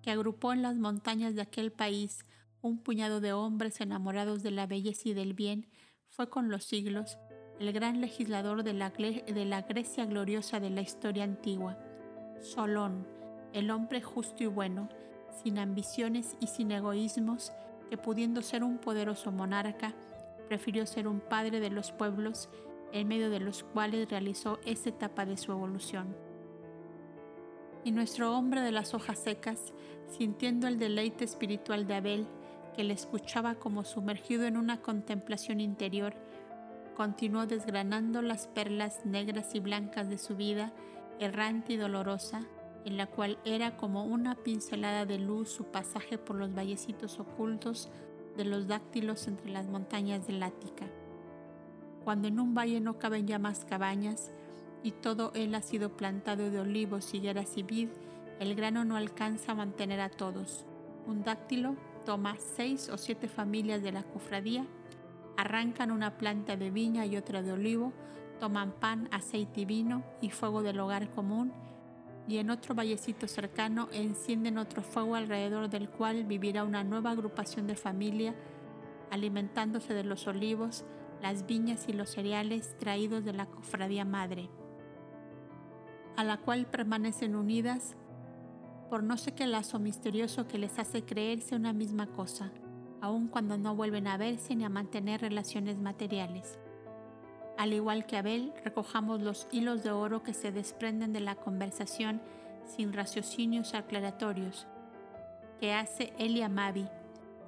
que 0.00 0.10
agrupó 0.10 0.54
en 0.54 0.62
las 0.62 0.76
montañas 0.76 1.34
de 1.34 1.42
aquel 1.42 1.70
país 1.70 2.24
un 2.62 2.78
puñado 2.78 3.20
de 3.20 3.34
hombres 3.34 3.82
enamorados 3.82 4.42
de 4.42 4.52
la 4.52 4.66
belleza 4.66 5.10
y 5.10 5.12
del 5.12 5.34
bien, 5.34 5.66
fue 6.10 6.28
con 6.28 6.50
los 6.50 6.64
siglos 6.64 7.18
el 7.58 7.72
gran 7.72 8.00
legislador 8.00 8.62
de 8.62 8.72
la, 8.72 8.90
de 8.90 9.44
la 9.44 9.62
Grecia 9.62 10.04
gloriosa 10.06 10.60
de 10.60 10.70
la 10.70 10.80
historia 10.80 11.24
antigua. 11.24 11.76
Solón, 12.40 13.06
el 13.52 13.70
hombre 13.70 14.00
justo 14.00 14.44
y 14.44 14.46
bueno, 14.46 14.88
sin 15.42 15.58
ambiciones 15.58 16.36
y 16.40 16.46
sin 16.46 16.70
egoísmos, 16.70 17.52
que 17.90 17.96
pudiendo 17.96 18.42
ser 18.42 18.62
un 18.62 18.78
poderoso 18.78 19.32
monarca, 19.32 19.94
prefirió 20.46 20.86
ser 20.86 21.08
un 21.08 21.20
padre 21.20 21.60
de 21.60 21.70
los 21.70 21.92
pueblos 21.92 22.48
en 22.92 23.08
medio 23.08 23.30
de 23.30 23.40
los 23.40 23.64
cuales 23.64 24.08
realizó 24.08 24.58
esa 24.64 24.90
etapa 24.90 25.26
de 25.26 25.36
su 25.36 25.52
evolución. 25.52 26.16
Y 27.84 27.92
nuestro 27.92 28.36
hombre 28.36 28.60
de 28.60 28.72
las 28.72 28.94
hojas 28.94 29.18
secas, 29.18 29.72
sintiendo 30.06 30.68
el 30.68 30.78
deleite 30.78 31.24
espiritual 31.24 31.86
de 31.86 31.94
Abel, 31.94 32.26
le 32.84 32.94
escuchaba 32.94 33.56
como 33.56 33.84
sumergido 33.84 34.46
en 34.46 34.56
una 34.56 34.80
contemplación 34.80 35.60
interior, 35.60 36.14
continuó 36.96 37.46
desgranando 37.46 38.22
las 38.22 38.46
perlas 38.46 39.06
negras 39.06 39.54
y 39.54 39.60
blancas 39.60 40.08
de 40.08 40.18
su 40.18 40.36
vida, 40.36 40.72
errante 41.20 41.74
y 41.74 41.76
dolorosa, 41.76 42.42
en 42.84 42.96
la 42.96 43.06
cual 43.06 43.38
era 43.44 43.76
como 43.76 44.04
una 44.04 44.34
pincelada 44.34 45.04
de 45.04 45.18
luz 45.18 45.50
su 45.50 45.64
pasaje 45.64 46.18
por 46.18 46.36
los 46.36 46.54
vallecitos 46.54 47.20
ocultos 47.20 47.90
de 48.36 48.44
los 48.44 48.66
dáctilos 48.66 49.28
entre 49.28 49.50
las 49.50 49.66
montañas 49.66 50.26
del 50.26 50.42
Ática. 50.42 50.86
Cuando 52.04 52.28
en 52.28 52.40
un 52.40 52.54
valle 52.54 52.80
no 52.80 52.98
caben 52.98 53.26
ya 53.26 53.38
más 53.38 53.64
cabañas 53.64 54.30
y 54.82 54.92
todo 54.92 55.32
él 55.34 55.54
ha 55.54 55.62
sido 55.62 55.96
plantado 55.96 56.50
de 56.50 56.60
olivos, 56.60 57.12
higueras 57.12 57.56
y 57.56 57.62
vid, 57.62 57.88
el 58.40 58.54
grano 58.54 58.84
no 58.84 58.96
alcanza 58.96 59.52
a 59.52 59.56
mantener 59.56 60.00
a 60.00 60.08
todos. 60.08 60.64
Un 61.06 61.24
dáctilo 61.24 61.76
toma 62.08 62.36
seis 62.38 62.88
o 62.88 62.96
siete 62.96 63.28
familias 63.28 63.82
de 63.82 63.92
la 63.92 64.02
cofradía, 64.02 64.64
arrancan 65.36 65.90
una 65.90 66.16
planta 66.16 66.56
de 66.56 66.70
viña 66.70 67.04
y 67.04 67.18
otra 67.18 67.42
de 67.42 67.52
olivo, 67.52 67.92
toman 68.40 68.72
pan, 68.72 69.10
aceite 69.12 69.60
y 69.60 69.64
vino 69.66 70.02
y 70.22 70.30
fuego 70.30 70.62
del 70.62 70.80
hogar 70.80 71.10
común 71.10 71.52
y 72.26 72.38
en 72.38 72.48
otro 72.48 72.74
vallecito 72.74 73.28
cercano 73.28 73.90
encienden 73.92 74.56
otro 74.56 74.80
fuego 74.80 75.16
alrededor 75.16 75.68
del 75.68 75.90
cual 75.90 76.24
vivirá 76.24 76.64
una 76.64 76.82
nueva 76.82 77.10
agrupación 77.10 77.66
de 77.66 77.76
familia, 77.76 78.34
alimentándose 79.10 79.92
de 79.92 80.04
los 80.04 80.26
olivos, 80.26 80.86
las 81.20 81.44
viñas 81.44 81.90
y 81.90 81.92
los 81.92 82.08
cereales 82.08 82.74
traídos 82.78 83.22
de 83.26 83.34
la 83.34 83.44
cofradía 83.44 84.06
madre, 84.06 84.48
a 86.16 86.24
la 86.24 86.38
cual 86.38 86.64
permanecen 86.64 87.36
unidas 87.36 87.98
por 88.88 89.02
no 89.02 89.16
sé 89.16 89.32
qué 89.32 89.46
lazo 89.46 89.78
misterioso 89.78 90.48
que 90.48 90.58
les 90.58 90.78
hace 90.78 91.02
creerse 91.02 91.54
una 91.54 91.72
misma 91.72 92.06
cosa, 92.06 92.50
aun 93.00 93.28
cuando 93.28 93.58
no 93.58 93.74
vuelven 93.74 94.06
a 94.06 94.16
verse 94.16 94.56
ni 94.56 94.64
a 94.64 94.68
mantener 94.68 95.20
relaciones 95.20 95.78
materiales. 95.78 96.58
Al 97.56 97.72
igual 97.72 98.06
que 98.06 98.16
Abel, 98.16 98.52
recojamos 98.64 99.20
los 99.20 99.48
hilos 99.50 99.82
de 99.82 99.90
oro 99.90 100.22
que 100.22 100.32
se 100.32 100.52
desprenden 100.52 101.12
de 101.12 101.20
la 101.20 101.34
conversación 101.34 102.22
sin 102.64 102.92
raciocinios 102.92 103.74
aclaratorios 103.74 104.66
que 105.58 105.72
hace 105.72 106.12
Elia 106.18 106.48
Mavi 106.48 106.88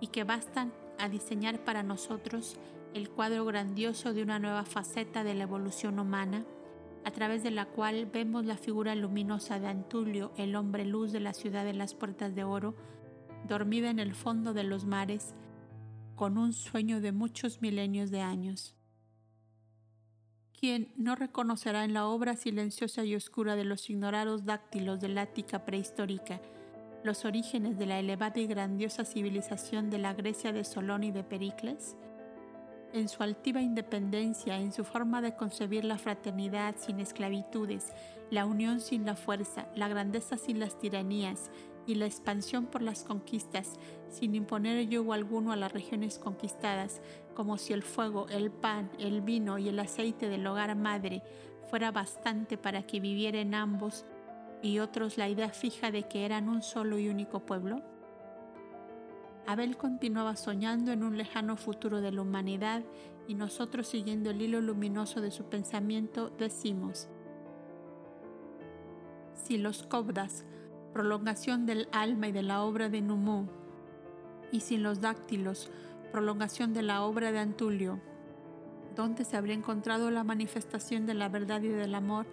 y 0.01 0.09
que 0.09 0.25
bastan 0.25 0.73
a 0.99 1.09
diseñar 1.09 1.61
para 1.65 1.83
nosotros 1.83 2.57
el 2.95 3.09
cuadro 3.09 3.45
grandioso 3.45 4.13
de 4.13 4.23
una 4.23 4.39
nueva 4.39 4.65
faceta 4.65 5.23
de 5.23 5.35
la 5.35 5.45
evolución 5.45 5.99
humana, 5.99 6.45
a 7.05 7.11
través 7.11 7.43
de 7.43 7.51
la 7.51 7.67
cual 7.67 8.07
vemos 8.07 8.45
la 8.45 8.57
figura 8.57 8.95
luminosa 8.95 9.59
de 9.59 9.69
Antulio, 9.69 10.33
el 10.37 10.55
hombre 10.57 10.85
luz 10.85 11.13
de 11.13 11.21
la 11.21 11.33
ciudad 11.33 11.65
de 11.65 11.75
las 11.75 11.95
puertas 11.95 12.35
de 12.35 12.45
oro, 12.45 12.75
dormida 13.49 13.91
en 13.91 13.99
el 13.99 14.15
fondo 14.15 14.53
de 14.53 14.65
los 14.65 14.85
mares, 14.85 15.35
con 16.15 16.39
un 16.39 16.53
sueño 16.53 17.01
de 17.01 17.13
muchos 17.13 17.63
milenios 17.63 18.11
de 18.11 18.21
años 18.21 18.77
quien 20.61 20.93
no 20.95 21.15
reconocerá 21.15 21.85
en 21.85 21.95
la 21.95 22.07
obra 22.07 22.37
silenciosa 22.37 23.03
y 23.03 23.15
oscura 23.15 23.57
de 23.57 23.65
los 23.65 23.89
ignorados 23.89 24.45
dáctilos 24.45 25.01
del 25.01 25.17
Ática 25.17 25.65
prehistórica 25.65 26.39
los 27.03 27.25
orígenes 27.25 27.79
de 27.79 27.87
la 27.87 27.99
elevada 27.99 28.41
y 28.41 28.47
grandiosa 28.47 29.05
civilización 29.05 29.91
de 29.91 29.99
la 29.99 30.13
Grecia 30.13 30.53
de 30.53 30.65
Solón 30.65 31.05
y 31.05 31.13
de 31.13 31.25
Pericles? 31.25 31.97
En 32.93 33.09
su 33.09 33.23
altiva 33.23 33.61
independencia, 33.61 34.59
en 34.59 34.73
su 34.73 34.85
forma 34.85 35.23
de 35.23 35.37
concebir 35.37 35.85
la 35.85 35.97
fraternidad 35.97 36.75
sin 36.77 36.99
esclavitudes, 36.99 37.93
la 38.31 38.47
unión 38.47 38.81
sin 38.81 39.07
la 39.07 39.15
fuerza, 39.15 39.69
la 39.77 39.87
grandeza 39.87 40.37
sin 40.37 40.59
las 40.59 40.77
tiranías 40.79 41.51
y 41.87 41.95
la 41.95 42.07
expansión 42.07 42.67
por 42.67 42.83
las 42.83 43.05
conquistas, 43.05 43.79
sin 44.09 44.35
imponer 44.35 44.89
yugo 44.89 45.13
alguno 45.13 45.53
a 45.53 45.57
las 45.57 45.73
regiones 45.73 46.19
conquistadas, 46.19 47.01
como 47.35 47.59
si 47.59 47.73
el 47.73 47.83
fuego, 47.83 48.27
el 48.29 48.51
pan, 48.51 48.91
el 48.99 49.21
vino 49.21 49.59
y 49.59 49.69
el 49.69 49.79
aceite 49.79 50.29
del 50.29 50.47
hogar 50.47 50.75
madre 50.75 51.23
fuera 51.69 51.93
bastante 51.93 52.59
para 52.59 52.83
que 52.83 52.99
viviera 52.99 53.39
en 53.39 53.55
ambos 53.55 54.05
y 54.63 54.81
otros 54.81 55.17
la 55.17 55.29
idea 55.29 55.51
fija 55.51 55.93
de 55.93 56.03
que 56.03 56.25
eran 56.25 56.49
un 56.49 56.63
solo 56.63 56.99
y 56.99 57.09
único 57.09 57.41
pueblo? 57.41 57.83
Abel 59.47 59.77
continuaba 59.77 60.37
soñando 60.37 60.93
en 60.93 61.03
un 61.03 61.17
lejano 61.17 61.57
futuro 61.57 62.01
de 62.01 62.13
la 62.13 62.23
humanidad 62.23 62.83
y 63.27 63.35
nosotros 63.35 63.89
siguiendo 63.89 64.31
el 64.31 64.43
hilo 64.43 64.61
luminoso 64.61 65.21
de 65.21 65.31
su 65.31 65.45
pensamiento 65.45 66.31
decimos, 66.31 67.09
si 69.35 69.59
los 69.59 69.83
cobdas, 69.83 70.45
prolongación 70.93 71.67
del 71.67 71.89
alma 71.93 72.29
y 72.29 72.33
de 72.33 72.43
la 72.43 72.63
obra 72.63 72.89
de 72.89 73.01
Numú, 73.01 73.49
y 74.53 74.61
sin 74.61 74.83
los 74.83 75.01
dáctilos, 75.01 75.71
prolongación 76.13 76.73
de 76.73 76.83
la 76.83 77.03
obra 77.03 77.33
de 77.33 77.39
Antulio, 77.39 78.01
¿dónde 78.97 79.25
se 79.25 79.37
habría 79.37 79.55
encontrado 79.55 80.11
la 80.11 80.25
manifestación 80.25 81.07
de 81.07 81.15
la 81.15 81.29
verdad 81.29 81.63
y 81.63 81.69
del 81.69 81.95
amor 81.95 82.27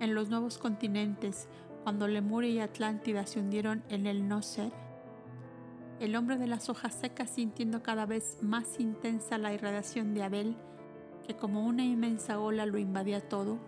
en 0.00 0.14
los 0.14 0.30
nuevos 0.30 0.58
continentes 0.58 1.48
cuando 1.82 2.08
Lemuria 2.08 2.50
y 2.50 2.60
Atlántida 2.60 3.26
se 3.26 3.40
hundieron 3.40 3.82
en 3.88 4.06
el 4.06 4.28
no 4.28 4.42
ser? 4.42 4.87
El 6.00 6.14
hombre 6.14 6.36
de 6.36 6.46
las 6.46 6.68
hojas 6.68 6.94
secas 6.94 7.30
sintiendo 7.30 7.82
cada 7.82 8.06
vez 8.06 8.38
más 8.40 8.78
intensa 8.78 9.36
la 9.36 9.52
irradiación 9.52 10.14
de 10.14 10.22
Abel, 10.22 10.56
que 11.26 11.34
como 11.34 11.66
una 11.66 11.84
inmensa 11.84 12.38
ola 12.38 12.66
lo 12.66 12.78
invadía 12.78 13.20
todo, 13.28 13.58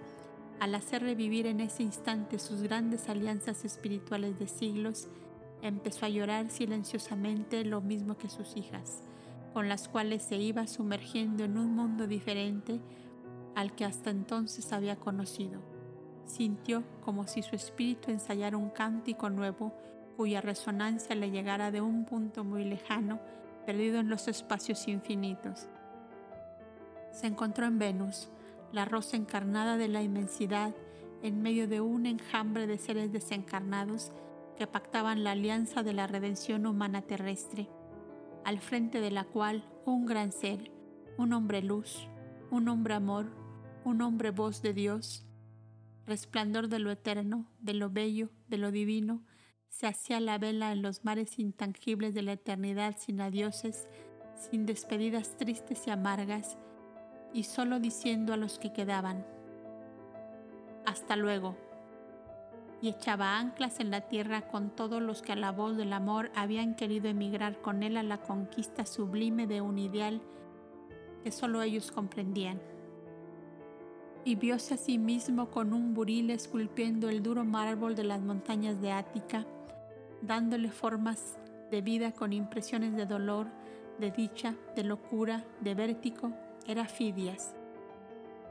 al 0.60 0.76
hacer 0.76 1.02
revivir 1.02 1.46
en 1.46 1.60
ese 1.60 1.82
instante 1.82 2.38
sus 2.38 2.62
grandes 2.62 3.08
alianzas 3.08 3.64
espirituales 3.64 4.38
de 4.38 4.46
siglos, 4.46 5.08
empezó 5.60 6.06
a 6.06 6.08
llorar 6.08 6.50
silenciosamente 6.50 7.64
lo 7.64 7.80
mismo 7.80 8.16
que 8.16 8.28
sus 8.28 8.56
hijas, 8.56 9.02
con 9.52 9.68
las 9.68 9.88
cuales 9.88 10.22
se 10.22 10.36
iba 10.36 10.68
sumergiendo 10.68 11.42
en 11.42 11.58
un 11.58 11.74
mundo 11.74 12.06
diferente 12.06 12.80
al 13.56 13.74
que 13.74 13.84
hasta 13.84 14.10
entonces 14.10 14.72
había 14.72 14.94
conocido. 14.96 15.60
Sintió 16.26 16.84
como 17.04 17.26
si 17.26 17.42
su 17.42 17.56
espíritu 17.56 18.12
ensayara 18.12 18.56
un 18.56 18.70
cántico 18.70 19.30
nuevo 19.30 19.72
cuya 20.20 20.42
resonancia 20.42 21.16
le 21.16 21.30
llegara 21.30 21.70
de 21.70 21.80
un 21.80 22.04
punto 22.04 22.44
muy 22.44 22.62
lejano, 22.66 23.18
perdido 23.64 24.00
en 24.00 24.10
los 24.10 24.28
espacios 24.28 24.86
infinitos. 24.86 25.66
Se 27.10 27.26
encontró 27.26 27.64
en 27.64 27.78
Venus, 27.78 28.28
la 28.70 28.84
rosa 28.84 29.16
encarnada 29.16 29.78
de 29.78 29.88
la 29.88 30.02
inmensidad, 30.02 30.74
en 31.22 31.40
medio 31.40 31.66
de 31.68 31.80
un 31.80 32.04
enjambre 32.04 32.66
de 32.66 32.76
seres 32.76 33.10
desencarnados 33.10 34.12
que 34.58 34.66
pactaban 34.66 35.24
la 35.24 35.30
alianza 35.30 35.82
de 35.82 35.94
la 35.94 36.06
redención 36.06 36.66
humana 36.66 37.00
terrestre, 37.00 37.70
al 38.44 38.58
frente 38.58 39.00
de 39.00 39.12
la 39.12 39.24
cual 39.24 39.64
un 39.86 40.04
gran 40.04 40.32
ser, 40.32 40.70
un 41.16 41.32
hombre 41.32 41.62
luz, 41.62 42.10
un 42.50 42.68
hombre 42.68 42.92
amor, 42.92 43.24
un 43.86 44.02
hombre 44.02 44.32
voz 44.32 44.60
de 44.60 44.74
Dios, 44.74 45.24
resplandor 46.06 46.68
de 46.68 46.78
lo 46.78 46.90
eterno, 46.90 47.46
de 47.58 47.72
lo 47.72 47.88
bello, 47.88 48.28
de 48.48 48.58
lo 48.58 48.70
divino, 48.70 49.22
se 49.70 49.86
hacía 49.86 50.20
la 50.20 50.36
vela 50.36 50.72
en 50.72 50.82
los 50.82 51.04
mares 51.04 51.38
intangibles 51.38 52.12
de 52.12 52.22
la 52.22 52.32
eternidad 52.32 52.96
sin 52.98 53.20
adioses, 53.20 53.88
sin 54.34 54.66
despedidas 54.66 55.36
tristes 55.36 55.86
y 55.86 55.90
amargas, 55.90 56.58
y 57.32 57.44
solo 57.44 57.80
diciendo 57.80 58.34
a 58.34 58.36
los 58.36 58.58
que 58.58 58.72
quedaban, 58.72 59.24
hasta 60.84 61.16
luego, 61.16 61.56
y 62.82 62.88
echaba 62.88 63.38
anclas 63.38 63.78
en 63.80 63.90
la 63.90 64.02
tierra 64.02 64.48
con 64.48 64.70
todos 64.70 65.00
los 65.00 65.22
que 65.22 65.32
a 65.32 65.36
la 65.36 65.52
voz 65.52 65.76
del 65.76 65.92
amor 65.92 66.30
habían 66.34 66.74
querido 66.74 67.08
emigrar 67.08 67.60
con 67.60 67.82
él 67.82 67.96
a 67.96 68.02
la 68.02 68.18
conquista 68.18 68.86
sublime 68.86 69.46
de 69.46 69.60
un 69.60 69.78
ideal 69.78 70.20
que 71.22 71.30
solo 71.30 71.62
ellos 71.62 71.92
comprendían. 71.92 72.60
Y 74.24 74.34
viose 74.34 74.74
a 74.74 74.78
sí 74.78 74.98
mismo 74.98 75.50
con 75.50 75.72
un 75.72 75.94
buril 75.94 76.30
esculpiendo 76.30 77.08
el 77.08 77.22
duro 77.22 77.44
mármol 77.44 77.94
de 77.94 78.04
las 78.04 78.20
montañas 78.20 78.80
de 78.80 78.92
Ática, 78.92 79.46
dándole 80.22 80.70
formas 80.70 81.38
de 81.70 81.80
vida 81.80 82.12
con 82.12 82.32
impresiones 82.32 82.94
de 82.94 83.06
dolor, 83.06 83.46
de 83.98 84.10
dicha, 84.10 84.54
de 84.74 84.84
locura, 84.84 85.44
de 85.60 85.74
vértigo, 85.74 86.32
era 86.66 86.86
Fidias. 86.86 87.54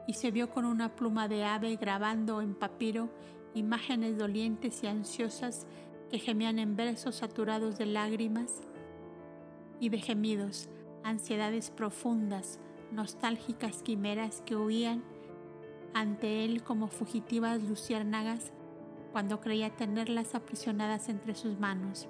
Y 0.07 0.13
se 0.13 0.31
vio 0.31 0.49
con 0.49 0.65
una 0.65 0.95
pluma 0.95 1.27
de 1.27 1.43
ave 1.43 1.75
grabando 1.75 2.41
en 2.41 2.55
papiro 2.55 3.09
imágenes 3.53 4.17
dolientes 4.17 4.83
y 4.83 4.87
ansiosas 4.87 5.67
que 6.09 6.19
gemían 6.19 6.59
en 6.59 6.75
versos 6.75 7.15
saturados 7.15 7.77
de 7.77 7.85
lágrimas 7.85 8.61
y 9.79 9.89
de 9.89 9.99
gemidos, 9.99 10.69
ansiedades 11.03 11.69
profundas, 11.71 12.59
nostálgicas 12.91 13.83
quimeras 13.83 14.41
que 14.45 14.55
huían 14.55 15.03
ante 15.93 16.45
él 16.45 16.63
como 16.63 16.87
fugitivas 16.87 17.61
luciérnagas 17.63 18.51
cuando 19.11 19.39
creía 19.41 19.75
tenerlas 19.75 20.35
aprisionadas 20.35 21.09
entre 21.09 21.35
sus 21.35 21.59
manos. 21.59 22.07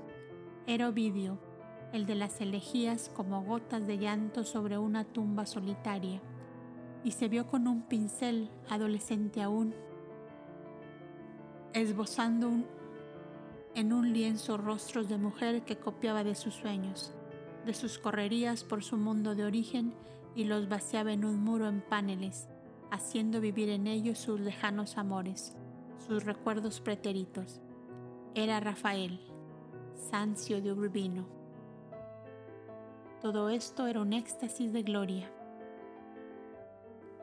Era 0.67 0.89
Ovidio, 0.89 1.39
el 1.93 2.05
de 2.05 2.15
las 2.15 2.41
elegías 2.41 3.09
como 3.15 3.43
gotas 3.43 3.87
de 3.87 3.97
llanto 3.97 4.43
sobre 4.43 4.77
una 4.77 5.05
tumba 5.05 5.45
solitaria, 5.45 6.21
y 7.03 7.11
se 7.11 7.29
vio 7.29 7.47
con 7.47 7.67
un 7.67 7.83
pincel, 7.83 8.49
adolescente 8.69 9.41
aún, 9.41 9.73
esbozando 11.73 12.51
en 13.75 13.93
un 13.93 14.11
lienzo 14.11 14.57
rostros 14.57 15.07
de 15.07 15.17
mujer 15.17 15.63
que 15.63 15.77
copiaba 15.77 16.23
de 16.23 16.35
sus 16.35 16.55
sueños, 16.55 17.13
de 17.65 17.73
sus 17.73 17.97
correrías 17.97 18.63
por 18.63 18.83
su 18.83 18.97
mundo 18.97 19.35
de 19.35 19.45
origen 19.45 19.93
y 20.35 20.43
los 20.43 20.67
vaciaba 20.67 21.13
en 21.13 21.23
un 21.23 21.41
muro 21.41 21.67
en 21.67 21.81
paneles, 21.81 22.49
haciendo 22.91 23.39
vivir 23.39 23.69
en 23.69 23.87
ellos 23.87 24.17
sus 24.17 24.39
lejanos 24.39 24.97
amores 24.97 25.55
sus 25.99 26.25
recuerdos 26.25 26.81
pretéritos. 26.81 27.61
Era 28.35 28.59
Rafael, 28.59 29.19
Sancio 29.95 30.61
de 30.61 30.71
Urbino. 30.71 31.25
Todo 33.21 33.49
esto 33.49 33.87
era 33.87 33.99
un 33.99 34.13
éxtasis 34.13 34.71
de 34.71 34.83
gloria. 34.83 35.29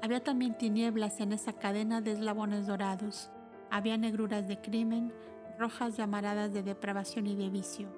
Había 0.03 0.23
también 0.23 0.59
tinieblas 0.59 1.21
en 1.21 1.33
esa 1.33 1.55
cadena 1.55 2.01
de 2.01 2.13
eslabones 2.13 2.67
dorados. 2.67 3.31
Había 3.71 3.97
negruras 3.97 4.47
de 4.47 4.61
crimen, 4.61 5.13
rojas 5.59 5.97
llamaradas 5.97 6.53
de 6.53 6.63
depravación 6.63 7.27
y 7.27 7.35
de 7.35 7.49
vicio. 7.49 7.89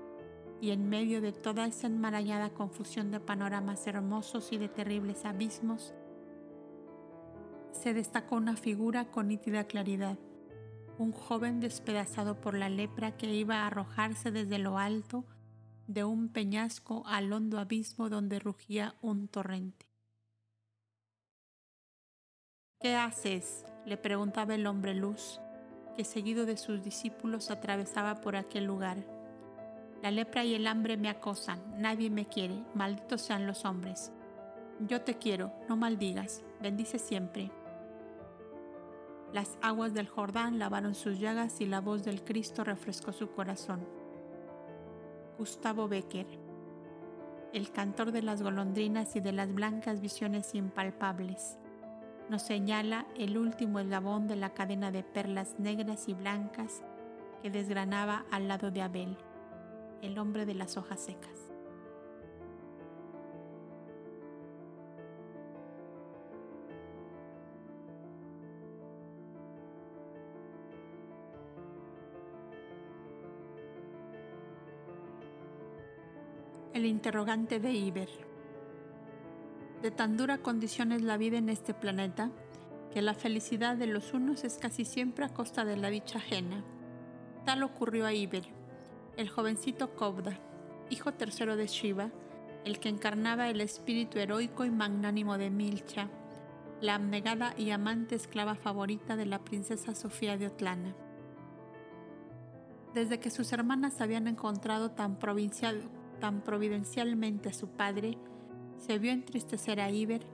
Y 0.60 0.70
en 0.70 0.88
medio 0.88 1.20
de 1.20 1.32
toda 1.32 1.66
esa 1.66 1.86
enmarañada 1.86 2.50
confusión 2.50 3.10
de 3.10 3.20
panoramas 3.20 3.86
hermosos 3.86 4.52
y 4.52 4.58
de 4.58 4.68
terribles 4.68 5.24
abismos, 5.24 5.92
se 7.72 7.94
destacó 7.94 8.36
una 8.36 8.56
figura 8.56 9.10
con 9.10 9.28
nítida 9.28 9.64
claridad, 9.64 10.18
un 10.98 11.12
joven 11.12 11.60
despedazado 11.60 12.40
por 12.40 12.54
la 12.54 12.68
lepra 12.68 13.16
que 13.16 13.32
iba 13.32 13.62
a 13.62 13.68
arrojarse 13.68 14.30
desde 14.30 14.58
lo 14.58 14.78
alto 14.78 15.24
de 15.86 16.04
un 16.04 16.28
peñasco 16.28 17.04
al 17.06 17.32
hondo 17.32 17.58
abismo 17.58 18.08
donde 18.08 18.38
rugía 18.38 18.94
un 19.00 19.28
torrente. 19.28 19.86
¿Qué 22.80 22.94
haces? 22.94 23.64
le 23.86 23.96
preguntaba 23.96 24.54
el 24.54 24.66
hombre 24.66 24.94
luz, 24.94 25.40
que 25.96 26.04
seguido 26.04 26.44
de 26.44 26.58
sus 26.58 26.82
discípulos 26.82 27.50
atravesaba 27.50 28.20
por 28.20 28.36
aquel 28.36 28.64
lugar. 28.64 28.98
La 30.02 30.10
lepra 30.10 30.44
y 30.44 30.54
el 30.54 30.66
hambre 30.66 30.96
me 30.96 31.08
acosan, 31.08 31.58
nadie 31.80 32.10
me 32.10 32.28
quiere, 32.28 32.62
malditos 32.74 33.22
sean 33.22 33.46
los 33.46 33.64
hombres. 33.64 34.12
Yo 34.86 35.00
te 35.00 35.16
quiero, 35.16 35.52
no 35.68 35.76
maldigas, 35.76 36.42
bendice 36.60 36.98
siempre. 36.98 37.50
Las 39.32 39.58
aguas 39.60 39.92
del 39.92 40.08
Jordán 40.08 40.58
lavaron 40.58 40.94
sus 40.94 41.18
llagas 41.18 41.60
y 41.60 41.66
la 41.66 41.80
voz 41.80 42.02
del 42.02 42.24
Cristo 42.24 42.64
refrescó 42.64 43.12
su 43.12 43.30
corazón. 43.30 43.86
Gustavo 45.36 45.86
Becker, 45.86 46.26
el 47.52 47.70
cantor 47.70 48.10
de 48.10 48.22
las 48.22 48.42
golondrinas 48.42 49.16
y 49.16 49.20
de 49.20 49.32
las 49.32 49.52
blancas 49.52 50.00
visiones 50.00 50.54
impalpables, 50.54 51.58
nos 52.30 52.42
señala 52.42 53.06
el 53.16 53.38
último 53.38 53.80
eslabón 53.80 54.28
de 54.28 54.36
la 54.36 54.54
cadena 54.54 54.90
de 54.90 55.02
perlas 55.02 55.58
negras 55.58 56.08
y 56.08 56.14
blancas 56.14 56.82
que 57.42 57.50
desgranaba 57.50 58.24
al 58.30 58.48
lado 58.48 58.70
de 58.70 58.82
Abel, 58.82 59.16
el 60.02 60.18
hombre 60.18 60.46
de 60.46 60.54
las 60.54 60.76
hojas 60.76 61.00
secas. 61.00 61.47
El 76.78 76.86
interrogante 76.86 77.58
de 77.58 77.72
Iber. 77.72 78.08
De 79.82 79.90
tan 79.90 80.16
dura 80.16 80.38
condición 80.38 80.92
es 80.92 81.02
la 81.02 81.16
vida 81.16 81.36
en 81.36 81.48
este 81.48 81.74
planeta 81.74 82.30
que 82.94 83.02
la 83.02 83.14
felicidad 83.14 83.76
de 83.76 83.88
los 83.88 84.14
unos 84.14 84.44
es 84.44 84.58
casi 84.58 84.84
siempre 84.84 85.24
a 85.24 85.28
costa 85.28 85.64
de 85.64 85.76
la 85.76 85.90
dicha 85.90 86.18
ajena. 86.18 86.62
Tal 87.44 87.64
ocurrió 87.64 88.06
a 88.06 88.12
Iber, 88.12 88.44
el 89.16 89.28
jovencito 89.28 89.96
Kobda, 89.96 90.38
hijo 90.88 91.12
tercero 91.14 91.56
de 91.56 91.66
Shiva, 91.66 92.12
el 92.64 92.78
que 92.78 92.90
encarnaba 92.90 93.48
el 93.48 93.60
espíritu 93.60 94.20
heroico 94.20 94.64
y 94.64 94.70
magnánimo 94.70 95.36
de 95.36 95.50
Milcha, 95.50 96.08
la 96.80 96.94
abnegada 96.94 97.54
y 97.58 97.72
amante 97.72 98.14
esclava 98.14 98.54
favorita 98.54 99.16
de 99.16 99.26
la 99.26 99.40
princesa 99.40 99.96
Sofía 99.96 100.38
de 100.38 100.46
Otlana. 100.46 100.94
Desde 102.94 103.18
que 103.18 103.30
sus 103.30 103.52
hermanas 103.52 104.00
habían 104.00 104.28
encontrado 104.28 104.92
tan 104.92 105.18
provincial 105.18 105.90
tan 106.18 106.42
providencialmente 106.42 107.52
su 107.52 107.68
padre, 107.68 108.18
se 108.78 108.98
vio 108.98 109.12
entristecer 109.12 109.80
a 109.80 109.90
Iber 109.90 110.26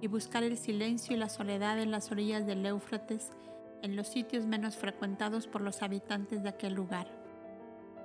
y 0.00 0.06
buscar 0.06 0.42
el 0.42 0.56
silencio 0.56 1.14
y 1.14 1.18
la 1.18 1.28
soledad 1.28 1.78
en 1.80 1.90
las 1.90 2.10
orillas 2.10 2.46
del 2.46 2.64
Éufrates, 2.64 3.30
en 3.82 3.96
los 3.96 4.08
sitios 4.08 4.46
menos 4.46 4.76
frecuentados 4.76 5.46
por 5.46 5.60
los 5.60 5.82
habitantes 5.82 6.42
de 6.42 6.48
aquel 6.48 6.74
lugar. 6.74 7.08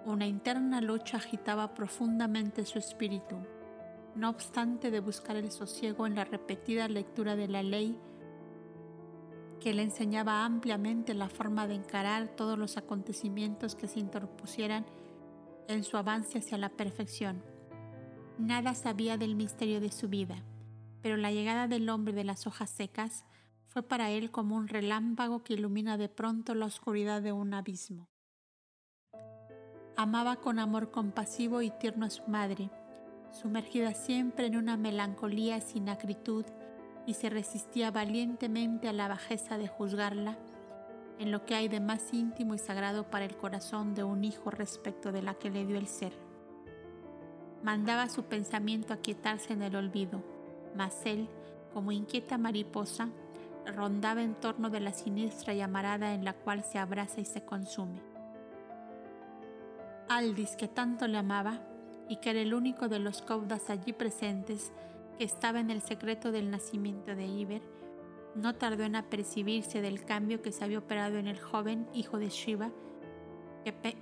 Una 0.06 0.28
interna 0.28 0.82
lucha 0.82 1.18
agitaba 1.18 1.74
profundamente 1.74 2.66
su 2.66 2.78
espíritu. 2.78 3.38
No 4.16 4.30
obstante 4.30 4.92
de 4.92 5.00
buscar 5.00 5.36
el 5.36 5.52
sosiego 5.52 6.06
en 6.06 6.16
la 6.16 6.26
repetida 6.26 6.88
lectura 6.88 7.36
de 7.36 7.48
la 7.48 7.64
ley, 7.64 7.98
que 9.60 9.74
le 9.74 9.82
enseñaba 9.82 10.46
ampliamente 10.46 11.14
la 11.14 11.28
forma 11.28 11.68
de 11.68 11.76
encarar 11.76 12.28
todos 12.28 12.58
los 12.58 12.78
acontecimientos 12.78 13.76
que 13.76 13.88
se 13.88 14.00
interpusieran 14.00 14.86
en 15.68 15.84
su 15.84 15.98
avance 15.98 16.40
hacia 16.40 16.58
la 16.58 16.70
perfección. 16.70 17.44
Nada 18.38 18.74
sabía 18.76 19.18
del 19.18 19.36
misterio 19.36 19.80
de 19.80 19.92
su 19.92 20.10
vida, 20.10 20.44
pero 21.02 21.18
la 21.18 21.32
llegada 21.32 21.68
del 21.68 21.90
hombre 21.90 22.14
de 22.14 22.24
las 22.24 22.48
hojas 22.48 22.70
secas 22.70 23.26
fue 23.68 23.84
para 23.84 24.10
él 24.10 24.32
como 24.32 24.56
un 24.56 24.68
relámpago 24.68 25.44
que 25.44 25.54
ilumina 25.54 25.98
de 25.98 26.10
pronto 26.10 26.56
la 26.56 26.66
oscuridad 26.66 27.22
de 27.22 27.32
un 27.32 27.54
abismo. 27.54 28.10
Amaba 29.98 30.38
con 30.38 30.60
amor 30.60 30.92
compasivo 30.92 31.62
y 31.62 31.72
tierno 31.72 32.06
a 32.06 32.10
su 32.10 32.24
madre, 32.28 32.70
sumergida 33.32 33.94
siempre 33.94 34.48
en 34.48 34.58
una 34.58 34.78
melancolía 34.78 35.62
sin 35.62 35.90
acritud, 35.90 36.46
y 37.08 37.14
se 37.14 37.30
resistía 37.30 37.92
valientemente 37.92 38.88
a 38.88 38.94
la 38.94 39.08
bajeza 39.08 39.58
de 39.58 39.68
juzgarla 39.68 40.38
en 41.20 41.32
lo 41.32 41.46
que 41.46 41.56
hay 41.56 41.68
de 41.68 41.80
más 41.80 42.14
íntimo 42.14 42.54
y 42.54 42.58
sagrado 42.58 43.10
para 43.10 43.26
el 43.26 43.36
corazón 43.36 43.96
de 43.96 44.04
un 44.04 44.24
hijo 44.24 44.52
respecto 44.52 45.12
de 45.12 45.22
la 45.22 45.34
que 45.36 45.50
le 45.50 45.66
dio 45.66 45.78
el 45.78 45.88
ser. 45.88 46.14
Mandaba 47.64 48.10
su 48.10 48.24
pensamiento 48.24 48.94
a 48.94 48.98
quietarse 48.98 49.54
en 49.54 49.64
el 49.64 49.76
olvido, 49.76 50.22
mas 50.76 51.06
él, 51.06 51.28
como 51.74 51.92
inquieta 51.92 52.38
mariposa, 52.38 53.10
rondaba 53.66 54.22
en 54.22 54.36
torno 54.36 54.70
de 54.70 54.80
la 54.80 54.94
siniestra 54.94 55.54
llamarada 55.54 56.14
en 56.14 56.24
la 56.26 56.34
cual 56.34 56.64
se 56.64 56.78
abraza 56.78 57.22
y 57.22 57.26
se 57.26 57.44
consume. 57.44 58.00
Aldis, 60.10 60.56
que 60.56 60.68
tanto 60.68 61.08
le 61.08 61.18
amaba 61.18 61.60
y 62.08 62.18
que 62.18 62.30
era 62.30 62.42
el 62.42 62.54
único 62.54 62.88
de 62.88 63.00
los 63.00 63.22
caudas 63.22 63.70
allí 63.70 63.94
presentes 63.94 64.72
que 65.18 65.24
estaba 65.24 65.60
en 65.60 65.72
el 65.72 65.82
secreto 65.82 66.32
del 66.32 66.52
nacimiento 66.52 67.16
de 67.16 67.26
Iber, 67.26 67.62
no 68.36 68.56
tardó 68.56 68.84
en 68.84 68.96
apercibirse 68.96 69.82
del 69.82 70.04
cambio 70.04 70.42
que 70.42 70.52
se 70.52 70.64
había 70.64 70.80
operado 70.80 71.18
en 71.18 71.28
el 71.28 71.40
joven 71.40 71.88
hijo 71.94 72.20
de 72.20 72.30
Shiva, 72.30 72.72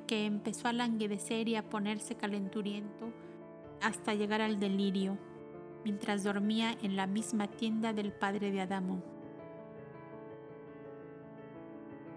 que, 0.07 0.25
empezó 0.25 0.67
a 0.67 0.73
languidecer 0.73 1.47
y 1.47 1.55
a 1.55 1.69
ponerse 1.69 2.15
calenturiento 2.15 3.13
hasta 3.81 4.13
llegar 4.13 4.41
al 4.41 4.59
delirio, 4.59 5.17
mientras 5.86 6.23
dormía 6.23 6.75
en 6.81 6.95
la 6.95 7.07
misma 7.07 7.47
tienda 7.47 7.93
del 7.93 8.11
padre 8.11 8.51
de 8.51 8.61
Adamo. 8.61 9.01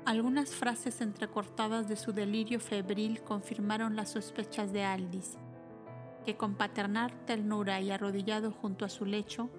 Algunas 0.05 0.55
frases 0.55 1.01
entrecortadas 1.01 1.89
de 1.89 1.97
su 1.97 2.13
delirio 2.13 2.61
febril 2.61 3.23
confirmaron 3.23 3.97
las 3.97 4.13
sospechas 4.13 4.73
de 4.73 4.85
Aldis, 4.85 5.37
que 6.25 6.37
con 6.37 6.55
paternal 6.55 7.13
ternura 7.27 7.81
y 7.81 7.91
arrodillado 7.91 8.53
junto 8.53 8.85
a 8.85 8.89
su 8.89 9.05
lecho, 9.05 9.51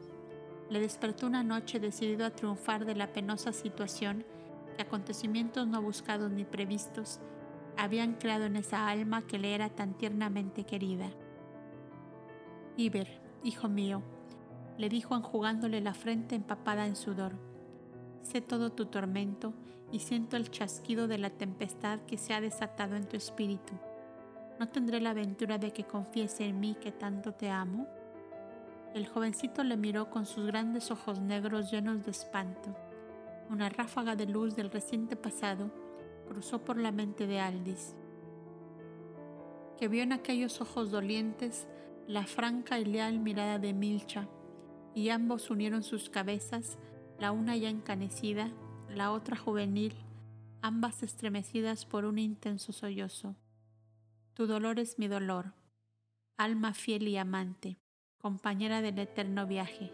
le 0.69 0.79
despertó 0.79 1.27
una 1.27 1.43
noche 1.43 1.79
decidido 1.79 2.25
a 2.25 2.31
triunfar 2.31 2.85
de 2.85 2.95
la 2.95 3.13
penosa 3.13 3.53
situación 3.53 4.25
que 4.75 4.83
acontecimientos 4.83 5.67
no 5.67 5.81
buscados 5.81 6.31
ni 6.31 6.43
previstos 6.45 7.19
habían 7.77 8.13
creado 8.13 8.45
en 8.45 8.55
esa 8.55 8.87
alma 8.87 9.25
que 9.25 9.37
le 9.37 9.53
era 9.53 9.69
tan 9.69 9.93
tiernamente 9.93 10.63
querida. 10.63 11.09
Iber, 12.75 13.21
hijo 13.43 13.69
mío, 13.69 14.01
le 14.77 14.89
dijo 14.89 15.15
enjugándole 15.15 15.81
la 15.81 15.93
frente 15.93 16.35
empapada 16.35 16.85
en 16.85 16.95
sudor, 16.95 17.33
sé 18.23 18.41
todo 18.41 18.71
tu 18.71 18.87
tormento 18.87 19.53
y 19.91 19.99
siento 19.99 20.37
el 20.37 20.49
chasquido 20.51 21.07
de 21.07 21.17
la 21.17 21.29
tempestad 21.29 21.99
que 22.01 22.17
se 22.17 22.33
ha 22.33 22.41
desatado 22.41 22.95
en 22.95 23.07
tu 23.07 23.15
espíritu. 23.15 23.73
¿No 24.59 24.67
tendré 24.67 24.99
la 24.99 25.11
aventura 25.11 25.57
de 25.57 25.71
que 25.71 25.85
confiese 25.85 26.45
en 26.45 26.59
mí 26.59 26.75
que 26.75 26.91
tanto 26.91 27.33
te 27.33 27.49
amo? 27.49 27.87
El 28.97 29.05
jovencito 29.05 29.63
le 29.63 29.77
miró 29.77 30.09
con 30.09 30.25
sus 30.25 30.47
grandes 30.47 30.89
ojos 30.89 31.19
negros 31.19 31.69
llenos 31.69 32.03
de 32.03 32.09
espanto. 32.09 32.75
Una 33.47 33.69
ráfaga 33.69 34.15
de 34.15 34.25
luz 34.25 34.55
del 34.55 34.71
reciente 34.71 35.15
pasado 35.15 35.71
cruzó 36.27 36.65
por 36.65 36.79
la 36.79 36.91
mente 36.91 37.27
de 37.27 37.39
Aldis, 37.39 37.95
que 39.77 39.87
vio 39.87 40.01
en 40.01 40.13
aquellos 40.13 40.61
ojos 40.61 40.89
dolientes 40.89 41.67
la 42.07 42.25
franca 42.25 42.79
y 42.79 42.85
leal 42.85 43.19
mirada 43.19 43.59
de 43.59 43.71
Milcha, 43.71 44.27
y 44.95 45.09
ambos 45.09 45.51
unieron 45.51 45.83
sus 45.83 46.09
cabezas, 46.09 46.79
la 47.19 47.31
una 47.31 47.55
ya 47.55 47.69
encanecida, 47.69 48.51
la 48.89 49.11
otra 49.11 49.37
juvenil, 49.37 49.93
ambas 50.63 51.03
estremecidas 51.03 51.85
por 51.85 52.03
un 52.03 52.17
intenso 52.17 52.73
sollozo. 52.73 53.35
Tu 54.33 54.47
dolor 54.47 54.79
es 54.79 54.97
mi 54.97 55.07
dolor, 55.07 55.53
alma 56.35 56.73
fiel 56.73 57.07
y 57.07 57.17
amante, 57.17 57.77
compañera 58.27 58.81
del 58.81 58.99
eterno 58.99 59.47
viaje, 59.47 59.93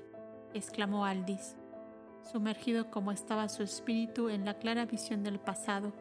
exclamó 0.56 1.06
Aldis, 1.06 1.56
sumergido 2.32 2.90
como 2.90 3.12
estaba 3.12 3.48
su 3.48 3.62
espíritu 3.62 4.30
en 4.30 4.44
la 4.44 4.56
clara 4.56 4.88
visión 4.88 5.24
del 5.24 5.40
pasado 5.40 5.94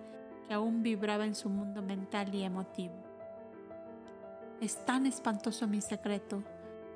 que 0.48 0.54
aún 0.54 0.82
vibraba 0.82 1.26
en 1.26 1.34
su 1.34 1.50
mundo 1.50 1.82
mental 1.82 2.34
y 2.34 2.42
emotivo. 2.42 2.94
Es 4.62 4.82
tan 4.86 5.04
espantoso 5.04 5.68
mi 5.68 5.82
secreto, 5.82 6.42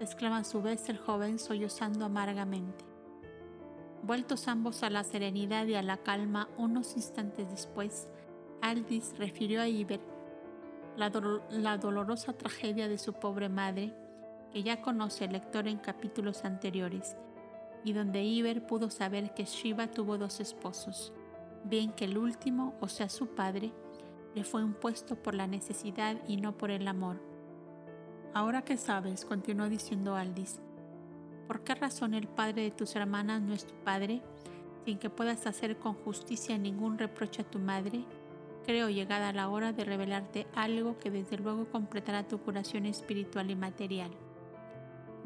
exclama 0.01 0.39
a 0.39 0.45
su 0.45 0.63
vez 0.63 0.89
el 0.89 0.97
joven 0.97 1.39
sollozando 1.39 2.07
amargamente. 2.07 2.87
Vueltos 4.05 4.49
ambos 4.49 4.83
a 4.83 4.89
la 4.89 5.05
serenidad 5.05 5.67
y 5.67 5.75
a 5.75 5.83
la 5.83 5.99
calma 5.99 6.49
unos 6.57 6.97
instantes 6.97 7.51
después, 7.51 8.09
Aldis 8.63 9.13
refirió 9.19 9.61
a 9.61 9.69
Iber 9.69 10.01
la, 10.97 11.13
la, 11.51 11.77
dolorosa 11.77 12.33
tragedia 12.33 12.89
de 12.89 12.97
su 12.97 13.13
pobre 13.13 13.51
madre, 13.51 13.93
que 14.53 14.63
ya 14.63 14.81
conoce 14.81 15.25
el 15.25 15.33
lector 15.33 15.69
en 15.69 15.79
capítulos 15.79 16.45
anteriores, 16.45 17.17
y 17.85 17.93
donde 17.93 18.25
Iber 18.25 18.67
pudo 18.67 18.91
saber 18.91 19.35
que 19.35 19.45
Shiva 19.45 19.89
tuvo 19.89 20.19
dos 20.19 20.41
esposos, 20.41 21.13
bien 21.65 21.93
que 21.93 22.05
el 22.07 22.19
último, 22.19 22.75
o 22.81 22.89
sea 22.89 23.09
su 23.09 23.29
padre, 23.29 23.73
le 24.35 24.45
fue 24.45 24.63
impuesto 24.63 25.17
por 25.17 25.35
la 25.35 25.47
necesidad 25.47 26.17
y 26.29 26.37
no 26.37 26.57
por 26.57 26.71
el 26.71 26.87
amor. 26.89 27.21
Ahora 28.35 28.63
que 28.63 28.77
sabes, 28.77 29.25
continuó 29.25 29.69
diciendo 29.69 30.15
Aldis, 30.15 30.61
¿Por 31.47 31.63
qué 31.63 31.75
razón 31.77 32.15
el 32.15 32.27
padre 32.27 32.63
de 32.63 32.71
tus 32.73 32.97
hermanas 32.97 33.41
no 33.41 33.55
es 33.55 33.67
tu 33.67 33.75
padre? 33.85 34.21
Sin 34.85 34.99
que 34.99 35.11
puedas 35.11 35.47
hacer 35.47 35.79
con 35.79 35.95
justicia 35.95 36.59
ningún 36.59 36.99
reproche 36.99 37.43
a 37.43 37.51
tu 37.51 37.61
madre, 37.61 38.05
creo 38.65 38.89
llegada 38.89 39.33
la 39.33 39.49
hora 39.49 39.73
de 39.73 39.85
revelarte 39.85 40.47
algo 40.55 40.99
que 40.99 41.11
desde 41.11 41.39
luego 41.39 41.71
completará 41.71 42.27
tu 42.27 42.39
curación 42.39 42.85
espiritual 42.87 43.51
y 43.51 43.55
material. 43.57 44.11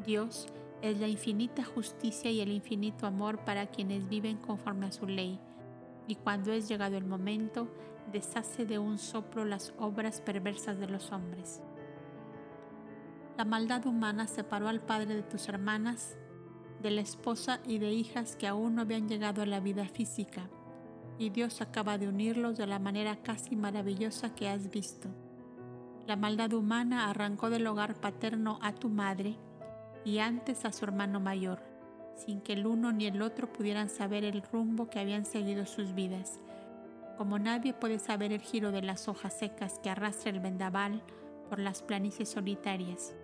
Dios 0.01 0.47
es 0.81 0.99
la 0.99 1.07
infinita 1.07 1.63
justicia 1.63 2.31
y 2.31 2.41
el 2.41 2.51
infinito 2.51 3.05
amor 3.05 3.39
para 3.45 3.67
quienes 3.67 4.09
viven 4.09 4.37
conforme 4.37 4.87
a 4.87 4.91
su 4.91 5.05
ley, 5.05 5.39
y 6.07 6.15
cuando 6.15 6.51
es 6.51 6.67
llegado 6.67 6.97
el 6.97 7.05
momento, 7.05 7.67
deshace 8.11 8.65
de 8.65 8.79
un 8.79 8.97
soplo 8.97 9.45
las 9.45 9.73
obras 9.77 10.21
perversas 10.21 10.79
de 10.79 10.87
los 10.87 11.11
hombres. 11.11 11.61
La 13.37 13.45
maldad 13.45 13.85
humana 13.85 14.27
separó 14.27 14.67
al 14.67 14.81
padre 14.81 15.15
de 15.15 15.23
tus 15.23 15.47
hermanas, 15.47 16.17
de 16.81 16.91
la 16.91 17.01
esposa 17.01 17.59
y 17.63 17.77
de 17.77 17.91
hijas 17.91 18.35
que 18.35 18.47
aún 18.47 18.75
no 18.75 18.81
habían 18.81 19.07
llegado 19.07 19.43
a 19.43 19.45
la 19.45 19.59
vida 19.59 19.85
física, 19.85 20.49
y 21.19 21.29
Dios 21.29 21.61
acaba 21.61 21.99
de 21.99 22.07
unirlos 22.07 22.57
de 22.57 22.65
la 22.65 22.79
manera 22.79 23.17
casi 23.17 23.55
maravillosa 23.55 24.33
que 24.33 24.49
has 24.49 24.71
visto. 24.71 25.09
La 26.07 26.15
maldad 26.15 26.53
humana 26.53 27.09
arrancó 27.09 27.51
del 27.51 27.67
hogar 27.67 27.93
paterno 28.01 28.57
a 28.63 28.73
tu 28.73 28.89
madre 28.89 29.37
y 30.05 30.19
antes 30.19 30.65
a 30.65 30.71
su 30.71 30.85
hermano 30.85 31.19
mayor, 31.19 31.61
sin 32.15 32.41
que 32.41 32.53
el 32.53 32.65
uno 32.65 32.91
ni 32.91 33.05
el 33.05 33.21
otro 33.21 33.51
pudieran 33.51 33.89
saber 33.89 34.23
el 34.23 34.41
rumbo 34.41 34.89
que 34.89 34.99
habían 34.99 35.25
seguido 35.25 35.65
sus 35.65 35.93
vidas. 35.93 36.39
Como 37.17 37.39
nadie 37.39 37.73
puede 37.73 37.99
saber 37.99 38.31
el 38.31 38.41
giro 38.41 38.71
de 38.71 38.81
las 38.81 39.07
hojas 39.07 39.37
secas 39.37 39.79
que 39.79 39.89
arrastra 39.89 40.31
el 40.31 40.39
vendaval 40.39 41.03
por 41.49 41.59
las 41.59 41.81
planicies 41.81 42.29
solitarias 42.29 43.15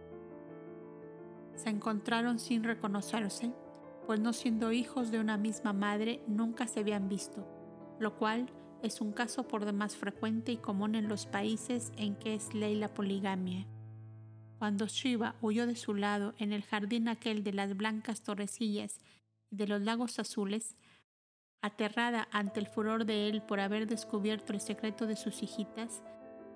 se 1.58 1.70
encontraron 1.70 2.40
sin 2.40 2.64
reconocerse, 2.64 3.52
pues 4.06 4.20
no 4.20 4.32
siendo 4.32 4.72
hijos 4.72 5.12
de 5.12 5.20
una 5.20 5.38
misma 5.38 5.74
madre 5.74 6.22
nunca 6.28 6.68
se 6.68 6.80
habían 6.80 7.10
visto, 7.10 7.46
lo 8.00 8.16
cual 8.16 8.48
es 8.84 9.02
un 9.02 9.12
caso 9.12 9.48
por 9.48 9.66
demás 9.66 9.98
frecuente 9.98 10.52
y 10.52 10.58
común 10.58 10.96
en 10.96 11.10
los 11.10 11.26
países 11.26 11.92
en 11.98 12.16
que 12.16 12.36
es 12.36 12.54
ley 12.54 12.76
la 12.76 12.94
poligamia. 12.94 13.66
Cuando 14.60 14.88
Shiva 14.88 15.36
huyó 15.41 15.68
de 15.68 15.76
su 15.76 15.93
lado 15.93 16.34
en 16.39 16.51
el 16.51 16.64
jardín 16.64 17.08
aquel 17.08 17.43
de 17.43 17.53
las 17.53 17.78
blancas 17.78 18.22
torrecillas 18.22 18.99
y 19.51 19.55
de 19.55 19.68
los 19.68 19.82
lagos 19.82 20.18
azules, 20.18 20.76
aterrada 21.62 22.28
ante 22.32 22.60
el 22.60 22.68
furor 22.68 23.05
de 23.05 23.30
él 23.30 23.43
por 23.43 23.60
haber 23.60 23.88
descubierto 23.88 24.53
el 24.53 24.62
secreto 24.62 25.05
de 25.05 25.16
sus 25.16 25.43
hijitas, 25.43 26.01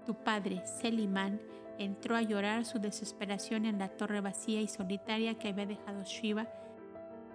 tu 0.06 0.16
padre, 0.16 0.64
Selimán, 0.66 1.40
entró 1.78 2.16
a 2.16 2.22
llorar 2.24 2.66
su 2.66 2.80
desesperación 2.80 3.66
en 3.66 3.78
la 3.78 3.90
torre 3.90 4.20
vacía 4.20 4.62
y 4.62 4.68
solitaria 4.68 5.38
que 5.38 5.50
había 5.50 5.66
dejado 5.68 6.04
Shiva 6.04 6.48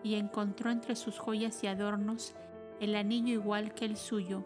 y 0.03 0.15
encontró 0.15 0.71
entre 0.71 0.97
sus 0.97 1.19
joyas 1.19 1.63
y 1.63 1.69
adornos 1.69 2.35
el 2.81 2.95
anillo 2.97 3.33
igual 3.33 3.73
que 3.73 3.85
el 3.85 3.97
suyo, 3.97 4.45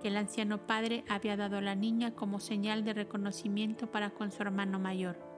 que 0.00 0.08
el 0.08 0.16
anciano 0.16 0.66
padre 0.66 1.04
había 1.08 1.36
dado 1.36 1.56
a 1.56 1.62
la 1.62 1.74
niña 1.74 2.14
como 2.14 2.38
señal 2.38 2.84
de 2.84 2.92
reconocimiento 2.92 3.90
para 3.90 4.10
con 4.10 4.30
su 4.30 4.42
hermano 4.42 4.78
mayor. 4.78 5.33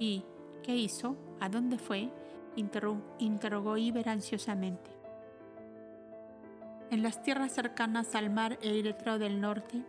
¿Y 0.00 0.24
qué 0.62 0.74
hizo? 0.74 1.16
¿A 1.38 1.48
dónde 1.48 1.78
fue? 1.78 2.10
interrogó 2.56 3.76
Iber 3.76 4.08
ansiosamente. 4.08 4.90
En 6.90 7.02
las 7.02 7.22
tierras 7.22 7.52
cercanas 7.52 8.14
al 8.14 8.30
mar 8.30 8.58
e 8.62 8.74
Iretrao 8.74 9.18
del 9.18 9.40
norte 9.40 9.84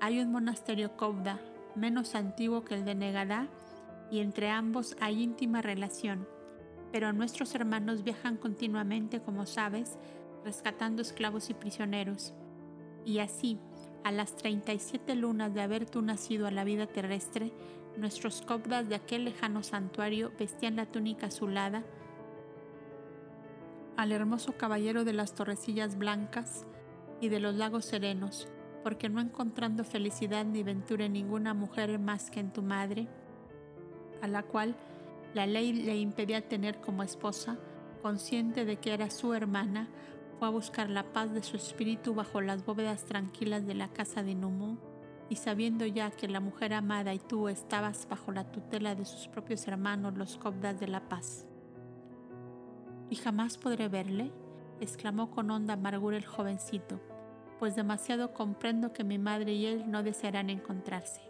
hay 0.00 0.20
un 0.20 0.32
monasterio 0.32 0.96
Kovda, 0.96 1.40
menos 1.74 2.14
antiguo 2.14 2.64
que 2.64 2.74
el 2.74 2.84
de 2.84 2.94
Negadá, 2.94 3.48
y 4.10 4.20
entre 4.20 4.48
ambos 4.48 4.96
hay 5.00 5.22
íntima 5.22 5.60
relación. 5.60 6.26
Pero 6.92 7.12
nuestros 7.12 7.54
hermanos 7.54 8.04
viajan 8.04 8.36
continuamente, 8.36 9.20
como 9.20 9.44
sabes, 9.44 9.98
rescatando 10.44 11.02
esclavos 11.02 11.50
y 11.50 11.54
prisioneros. 11.54 12.32
Y 13.04 13.18
así, 13.18 13.58
a 14.04 14.12
las 14.12 14.36
37 14.36 15.14
lunas 15.16 15.52
de 15.52 15.60
haber 15.60 15.84
tú 15.84 16.00
nacido 16.00 16.46
a 16.46 16.50
la 16.50 16.64
vida 16.64 16.86
terrestre, 16.86 17.52
nuestros 17.98 18.42
Kovdas 18.42 18.88
de 18.88 18.94
aquel 18.94 19.24
lejano 19.24 19.62
santuario 19.62 20.32
vestían 20.38 20.76
la 20.76 20.86
túnica 20.86 21.26
azulada 21.26 21.84
al 23.96 24.12
hermoso 24.12 24.56
caballero 24.56 25.04
de 25.04 25.12
las 25.12 25.34
torrecillas 25.34 25.98
blancas 25.98 26.64
y 27.20 27.28
de 27.28 27.40
los 27.40 27.56
lagos 27.56 27.84
serenos, 27.84 28.48
porque 28.84 29.08
no 29.08 29.20
encontrando 29.20 29.82
felicidad 29.82 30.44
ni 30.44 30.62
ventura 30.62 31.06
en 31.06 31.14
ninguna 31.14 31.52
mujer 31.52 31.98
más 31.98 32.30
que 32.30 32.38
en 32.38 32.52
tu 32.52 32.62
madre, 32.62 33.08
a 34.22 34.28
la 34.28 34.44
cual 34.44 34.76
la 35.34 35.46
ley 35.46 35.72
le 35.72 35.96
impedía 35.96 36.48
tener 36.48 36.80
como 36.80 37.02
esposa, 37.02 37.58
consciente 38.00 38.64
de 38.64 38.76
que 38.76 38.94
era 38.94 39.10
su 39.10 39.34
hermana, 39.34 39.88
fue 40.38 40.46
a 40.46 40.52
buscar 40.52 40.88
la 40.88 41.12
paz 41.12 41.32
de 41.32 41.42
su 41.42 41.56
espíritu 41.56 42.14
bajo 42.14 42.40
las 42.40 42.64
bóvedas 42.64 43.04
tranquilas 43.04 43.66
de 43.66 43.74
la 43.74 43.88
casa 43.88 44.22
de 44.22 44.36
Numu, 44.36 44.76
y 45.28 45.36
sabiendo 45.36 45.84
ya 45.86 46.10
que 46.10 46.28
la 46.28 46.40
mujer 46.40 46.72
amada 46.72 47.12
y 47.14 47.18
tú 47.18 47.48
estabas 47.48 48.06
bajo 48.08 48.32
la 48.32 48.50
tutela 48.50 48.94
de 48.94 49.04
sus 49.04 49.28
propios 49.28 49.66
hermanos, 49.68 50.16
los 50.16 50.38
Cobdas 50.38 50.80
de 50.80 50.88
la 50.88 51.08
paz. 51.08 51.46
¿Y 53.10 53.16
jamás 53.16 53.58
podré 53.58 53.88
verle? 53.88 54.32
exclamó 54.80 55.30
con 55.30 55.50
honda 55.50 55.74
amargura 55.74 56.16
el 56.16 56.26
jovencito, 56.26 57.00
pues 57.58 57.74
demasiado 57.74 58.32
comprendo 58.32 58.92
que 58.92 59.04
mi 59.04 59.18
madre 59.18 59.52
y 59.52 59.66
él 59.66 59.90
no 59.90 60.02
desearán 60.02 60.50
encontrarse. 60.50 61.20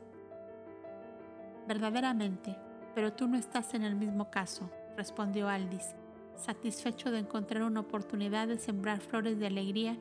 Verdaderamente, 1.67 2.57
pero 2.95 3.13
tú 3.13 3.27
no 3.27 3.39
estás 3.39 3.75
en 3.75 3.85
el 3.85 3.95
mismo 3.95 4.31
caso, 4.31 4.71
respondió 4.97 5.49
Aldis, 5.49 5.95
satisfecho 6.35 7.11
de 7.11 7.21
encontrar 7.21 7.63
una 7.63 7.81
oportunidad 7.81 8.49
de 8.49 8.59
sembrar 8.59 9.01
flores 9.01 9.39
de 9.39 9.47
alegría 9.47 9.97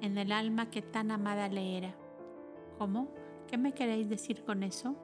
en 0.00 0.18
el 0.18 0.32
alma 0.32 0.70
que 0.70 0.82
tan 0.82 1.10
amada 1.10 1.48
le 1.48 1.76
era. 1.76 1.94
¿Cómo? 2.78 3.08
¿Qué 3.48 3.58
me 3.58 3.72
queréis 3.72 4.08
decir 4.08 4.44
con 4.44 4.62
eso? 4.62 4.96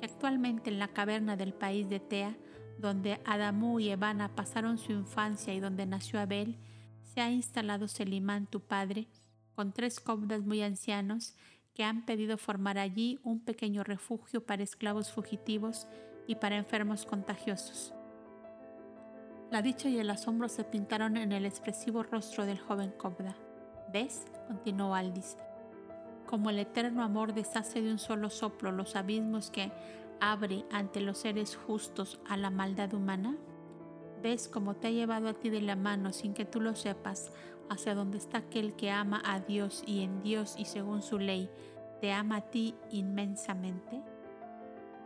Que 0.00 0.06
actualmente 0.06 0.70
en 0.70 0.78
la 0.78 0.88
caverna 0.88 1.36
del 1.36 1.54
país 1.54 1.88
de 1.88 2.00
Tea 2.00 2.36
donde 2.80 3.20
Adamú 3.24 3.78
y 3.78 3.90
Evana 3.90 4.34
pasaron 4.34 4.78
su 4.78 4.92
infancia 4.92 5.54
y 5.54 5.60
donde 5.60 5.86
nació 5.86 6.18
Abel, 6.18 6.56
se 7.02 7.20
ha 7.20 7.30
instalado 7.30 7.88
Selimán, 7.88 8.46
tu 8.46 8.60
padre, 8.60 9.08
con 9.54 9.72
tres 9.72 10.00
cobdas 10.00 10.42
muy 10.42 10.62
ancianos 10.62 11.34
que 11.74 11.84
han 11.84 12.04
pedido 12.04 12.38
formar 12.38 12.78
allí 12.78 13.20
un 13.22 13.40
pequeño 13.40 13.84
refugio 13.84 14.44
para 14.44 14.62
esclavos 14.62 15.12
fugitivos 15.12 15.86
y 16.26 16.36
para 16.36 16.56
enfermos 16.56 17.04
contagiosos. 17.04 17.94
La 19.50 19.62
dicha 19.62 19.88
y 19.88 19.98
el 19.98 20.10
asombro 20.10 20.48
se 20.48 20.64
pintaron 20.64 21.16
en 21.16 21.32
el 21.32 21.44
expresivo 21.44 22.02
rostro 22.02 22.46
del 22.46 22.58
joven 22.58 22.92
Cobda. 22.96 23.36
¿Ves? 23.92 24.24
continuó 24.46 24.94
Aldis. 24.94 25.36
Como 26.30 26.48
el 26.48 26.60
eterno 26.60 27.02
amor 27.02 27.34
deshace 27.34 27.82
de 27.82 27.90
un 27.90 27.98
solo 27.98 28.30
soplo 28.30 28.70
los 28.70 28.94
abismos 28.94 29.50
que, 29.50 29.72
abre 30.20 30.64
ante 30.70 31.00
los 31.00 31.18
seres 31.18 31.56
justos 31.56 32.20
a 32.28 32.36
la 32.36 32.50
maldad 32.50 32.94
humana? 32.94 33.36
¿Ves 34.22 34.48
cómo 34.48 34.76
te 34.76 34.88
ha 34.88 34.90
llevado 34.90 35.28
a 35.28 35.34
ti 35.34 35.48
de 35.50 35.62
la 35.62 35.76
mano 35.76 36.12
sin 36.12 36.34
que 36.34 36.44
tú 36.44 36.60
lo 36.60 36.76
sepas 36.76 37.32
hacia 37.70 37.94
donde 37.94 38.18
está 38.18 38.38
aquel 38.38 38.74
que 38.74 38.90
ama 38.90 39.22
a 39.24 39.40
Dios 39.40 39.82
y 39.86 40.02
en 40.02 40.22
Dios 40.22 40.54
y 40.58 40.66
según 40.66 41.02
su 41.02 41.18
ley 41.18 41.50
te 42.00 42.12
ama 42.12 42.36
a 42.36 42.50
ti 42.50 42.74
inmensamente? 42.90 44.02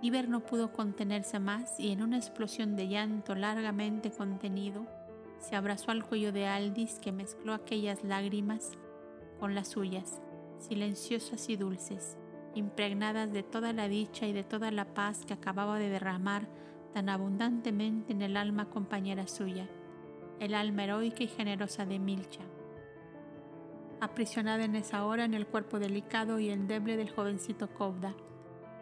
Iber 0.02 0.28
no 0.28 0.40
pudo 0.40 0.72
contenerse 0.72 1.38
más 1.38 1.80
y 1.80 1.92
en 1.92 2.02
una 2.02 2.18
explosión 2.18 2.76
de 2.76 2.88
llanto 2.88 3.34
largamente 3.34 4.10
contenido, 4.10 4.84
se 5.38 5.56
abrazó 5.56 5.90
al 5.90 6.04
cuello 6.04 6.32
de 6.32 6.46
Aldis 6.46 6.98
que 6.98 7.12
mezcló 7.12 7.54
aquellas 7.54 8.02
lágrimas 8.04 8.72
con 9.38 9.54
las 9.54 9.68
suyas, 9.68 10.20
silenciosas 10.58 11.48
y 11.48 11.56
dulces 11.56 12.18
impregnadas 12.54 13.32
de 13.32 13.42
toda 13.42 13.72
la 13.72 13.88
dicha 13.88 14.26
y 14.26 14.32
de 14.32 14.44
toda 14.44 14.70
la 14.70 14.94
paz 14.94 15.24
que 15.26 15.34
acababa 15.34 15.78
de 15.78 15.88
derramar 15.88 16.46
tan 16.92 17.08
abundantemente 17.08 18.12
en 18.12 18.22
el 18.22 18.36
alma 18.36 18.70
compañera 18.70 19.26
suya, 19.26 19.68
el 20.40 20.54
alma 20.54 20.84
heroica 20.84 21.24
y 21.24 21.28
generosa 21.28 21.84
de 21.84 21.98
Milcha. 21.98 22.42
Aprisionada 24.00 24.64
en 24.64 24.76
esa 24.76 25.04
hora 25.04 25.24
en 25.24 25.34
el 25.34 25.46
cuerpo 25.46 25.78
delicado 25.78 26.38
y 26.38 26.50
endeble 26.50 26.96
del 26.96 27.10
jovencito 27.10 27.72
Kovda, 27.72 28.14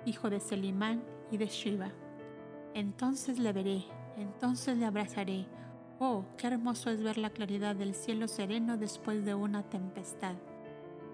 hijo 0.04 0.30
de 0.30 0.40
Selimán 0.40 1.02
y 1.30 1.38
de 1.38 1.46
Shiva. 1.46 1.92
Entonces 2.74 3.38
le 3.38 3.52
veré, 3.52 3.84
entonces 4.16 4.76
le 4.76 4.84
abrazaré. 4.84 5.46
Oh, 5.98 6.24
qué 6.36 6.48
hermoso 6.48 6.90
es 6.90 7.02
ver 7.02 7.18
la 7.18 7.30
claridad 7.30 7.76
del 7.76 7.94
cielo 7.94 8.26
sereno 8.28 8.76
después 8.76 9.24
de 9.24 9.34
una 9.34 9.62
tempestad 9.62 10.34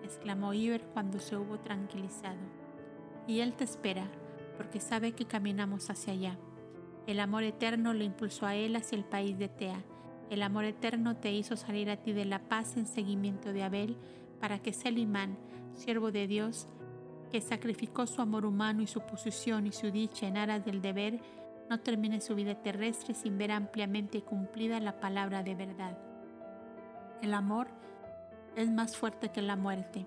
exclamó 0.02 0.54
Iber 0.54 0.82
cuando 0.92 1.18
se 1.18 1.36
hubo 1.36 1.58
tranquilizado. 1.58 2.38
Y 3.26 3.40
Él 3.40 3.54
te 3.54 3.64
espera, 3.64 4.08
porque 4.56 4.80
sabe 4.80 5.12
que 5.12 5.26
caminamos 5.26 5.90
hacia 5.90 6.12
allá. 6.12 6.38
El 7.06 7.20
amor 7.20 7.42
eterno 7.42 7.94
lo 7.94 8.04
impulsó 8.04 8.46
a 8.46 8.54
Él 8.54 8.76
hacia 8.76 8.96
el 8.96 9.04
país 9.04 9.38
de 9.38 9.48
Tea. 9.48 9.82
El 10.30 10.42
amor 10.42 10.64
eterno 10.64 11.16
te 11.16 11.32
hizo 11.32 11.56
salir 11.56 11.90
a 11.90 11.96
ti 11.96 12.12
de 12.12 12.24
la 12.24 12.40
paz 12.40 12.76
en 12.76 12.86
seguimiento 12.86 13.52
de 13.52 13.62
Abel, 13.62 13.96
para 14.40 14.58
que 14.58 14.72
Selimán, 14.72 15.38
siervo 15.74 16.12
de 16.12 16.26
Dios, 16.26 16.68
que 17.30 17.40
sacrificó 17.40 18.06
su 18.06 18.20
amor 18.20 18.44
humano 18.44 18.82
y 18.82 18.86
su 18.86 19.00
posición 19.00 19.66
y 19.66 19.72
su 19.72 19.90
dicha 19.90 20.26
en 20.26 20.36
aras 20.36 20.64
del 20.64 20.80
deber, 20.80 21.20
no 21.68 21.80
termine 21.80 22.20
su 22.20 22.34
vida 22.34 22.54
terrestre 22.54 23.14
sin 23.14 23.36
ver 23.36 23.52
ampliamente 23.52 24.22
cumplida 24.22 24.80
la 24.80 25.00
palabra 25.00 25.42
de 25.42 25.54
verdad. 25.54 25.98
El 27.20 27.34
amor 27.34 27.68
es 28.58 28.70
más 28.70 28.96
fuerte 28.96 29.30
que 29.30 29.40
la 29.40 29.54
muerte. 29.54 30.06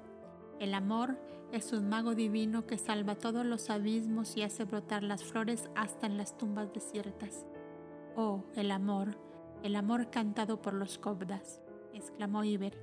El 0.59 0.73
amor 0.73 1.17
es 1.53 1.71
un 1.71 1.87
mago 1.87 2.15
divino 2.15 2.67
que 2.67 2.77
salva 2.77 3.15
todos 3.15 3.45
los 3.45 3.69
abismos 3.69 4.35
y 4.35 4.43
hace 4.43 4.65
brotar 4.65 5.03
las 5.03 5.23
flores 5.23 5.69
hasta 5.73 6.05
en 6.05 6.17
las 6.17 6.37
tumbas 6.37 6.73
desiertas. 6.73 7.45
Oh, 8.17 8.43
el 8.55 8.71
amor, 8.71 9.17
el 9.63 9.77
amor 9.77 10.09
cantado 10.09 10.61
por 10.61 10.73
los 10.73 10.97
cobdas, 10.97 11.61
exclamó 11.93 12.43
Iber, 12.43 12.77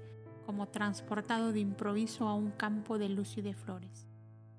como 0.46 0.68
transportado 0.68 1.52
de 1.52 1.60
improviso 1.60 2.28
a 2.28 2.34
un 2.34 2.50
campo 2.50 2.96
de 2.96 3.10
luz 3.10 3.36
y 3.36 3.42
de 3.42 3.52
flores. 3.52 4.06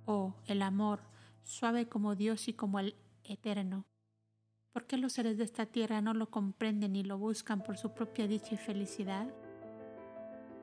Oh, 0.05 0.36
el 0.45 0.62
amor, 0.62 1.01
suave 1.41 1.89
como 1.89 2.16
Dios 2.16 2.47
y 2.47 2.53
como 2.53 2.80
el 2.80 2.95
eterno. 3.24 3.88
¿Por 4.72 4.86
qué 4.86 4.97
los 4.97 5.14
seres 5.14 5.39
de 5.39 5.43
esta 5.43 5.66
tierra 5.66 6.01
no 6.01 6.14
lo 6.14 6.30
comprenden 6.30 6.95
y 6.95 7.03
lo 7.03 7.18
buscan 7.18 7.64
por 7.64 7.78
su 7.78 7.95
propia 7.95 8.28
dicha 8.28 8.53
y 8.53 8.57
felicidad? 8.57 9.34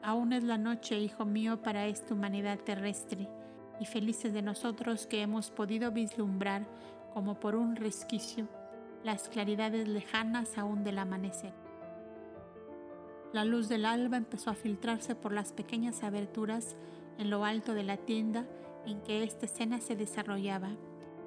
Aún 0.07 0.33
es 0.33 0.45
la 0.45 0.57
noche, 0.57 1.01
hijo 1.01 1.25
mío, 1.25 1.63
para 1.63 1.87
esta 1.87 2.15
humanidad 2.15 2.61
terrestre, 2.61 3.29
y 3.81 3.87
felices 3.87 4.33
de 4.33 4.41
nosotros 4.41 5.09
que 5.09 5.21
hemos 5.21 5.51
podido 5.51 5.91
vislumbrar, 5.91 6.65
como 7.13 7.41
por 7.41 7.57
un 7.57 7.75
resquicio, 7.75 8.47
las 9.03 9.29
claridades 9.29 9.89
lejanas 9.89 10.59
aún 10.59 10.85
del 10.85 11.01
amanecer. 11.01 11.53
La 13.33 13.45
luz 13.45 13.69
del 13.69 13.85
alba 13.85 14.17
empezó 14.17 14.51
a 14.51 14.55
filtrarse 14.55 15.17
por 15.17 15.33
las 15.33 15.53
pequeñas 15.53 16.05
aberturas 16.05 16.77
en 17.19 17.29
lo 17.29 17.45
alto 17.45 17.75
de 17.75 17.83
la 17.83 17.97
tienda 17.97 18.47
en 18.87 19.01
que 19.01 19.25
esta 19.25 19.47
escena 19.47 19.81
se 19.81 19.97
desarrollaba, 19.97 20.71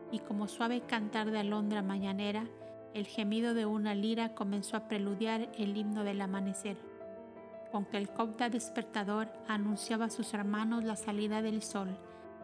y 0.09 0.19
como 0.19 0.47
suave 0.47 0.80
cantar 0.80 1.32
de 1.32 1.39
alondra 1.39 1.82
mañanera, 1.82 2.47
el 2.93 3.07
gemido 3.07 3.53
de 3.53 3.65
una 3.65 3.93
lira 3.93 4.36
comenzó 4.36 4.77
a 4.77 4.88
preludiar 4.88 5.51
el 5.57 5.75
himno 5.75 6.05
del 6.05 6.21
amanecer 6.21 6.77
con 7.72 7.86
que 7.86 7.97
el 7.97 8.09
copta 8.09 8.49
despertador 8.49 9.28
anunciaba 9.47 10.05
a 10.05 10.09
sus 10.09 10.34
hermanos 10.34 10.84
la 10.84 10.95
salida 10.95 11.41
del 11.41 11.61
sol, 11.61 11.97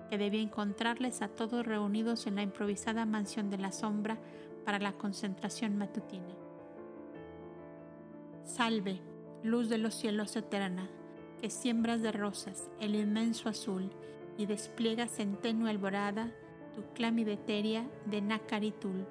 que 0.10 0.18
debía 0.18 0.42
encontrarles 0.42 1.22
a 1.22 1.28
todos 1.28 1.66
reunidos 1.66 2.28
en 2.28 2.36
la 2.36 2.44
improvisada 2.44 3.06
mansión 3.06 3.50
de 3.50 3.58
la 3.58 3.72
sombra 3.72 4.18
para 4.64 4.80
la 4.80 4.94
concentración 4.94 5.78
matutina. 5.78 6.36
Salve, 8.44 9.02
luz 9.44 9.70
de 9.70 9.78
los 9.78 9.96
cielos 9.96 10.36
eterna, 10.36 10.90
que 11.42 11.50
siembras 11.50 12.02
de 12.02 12.12
rosas 12.12 12.70
el 12.80 12.96
inmenso 12.96 13.50
azul 13.50 13.92
y 14.38 14.46
despliegas 14.46 15.20
en 15.20 15.38
tenue 15.38 15.70
alborada 15.70 16.32
tu 16.76 16.84
clamideteria 16.94 17.90
de 18.06 18.22
Nakaritul. 18.22 19.08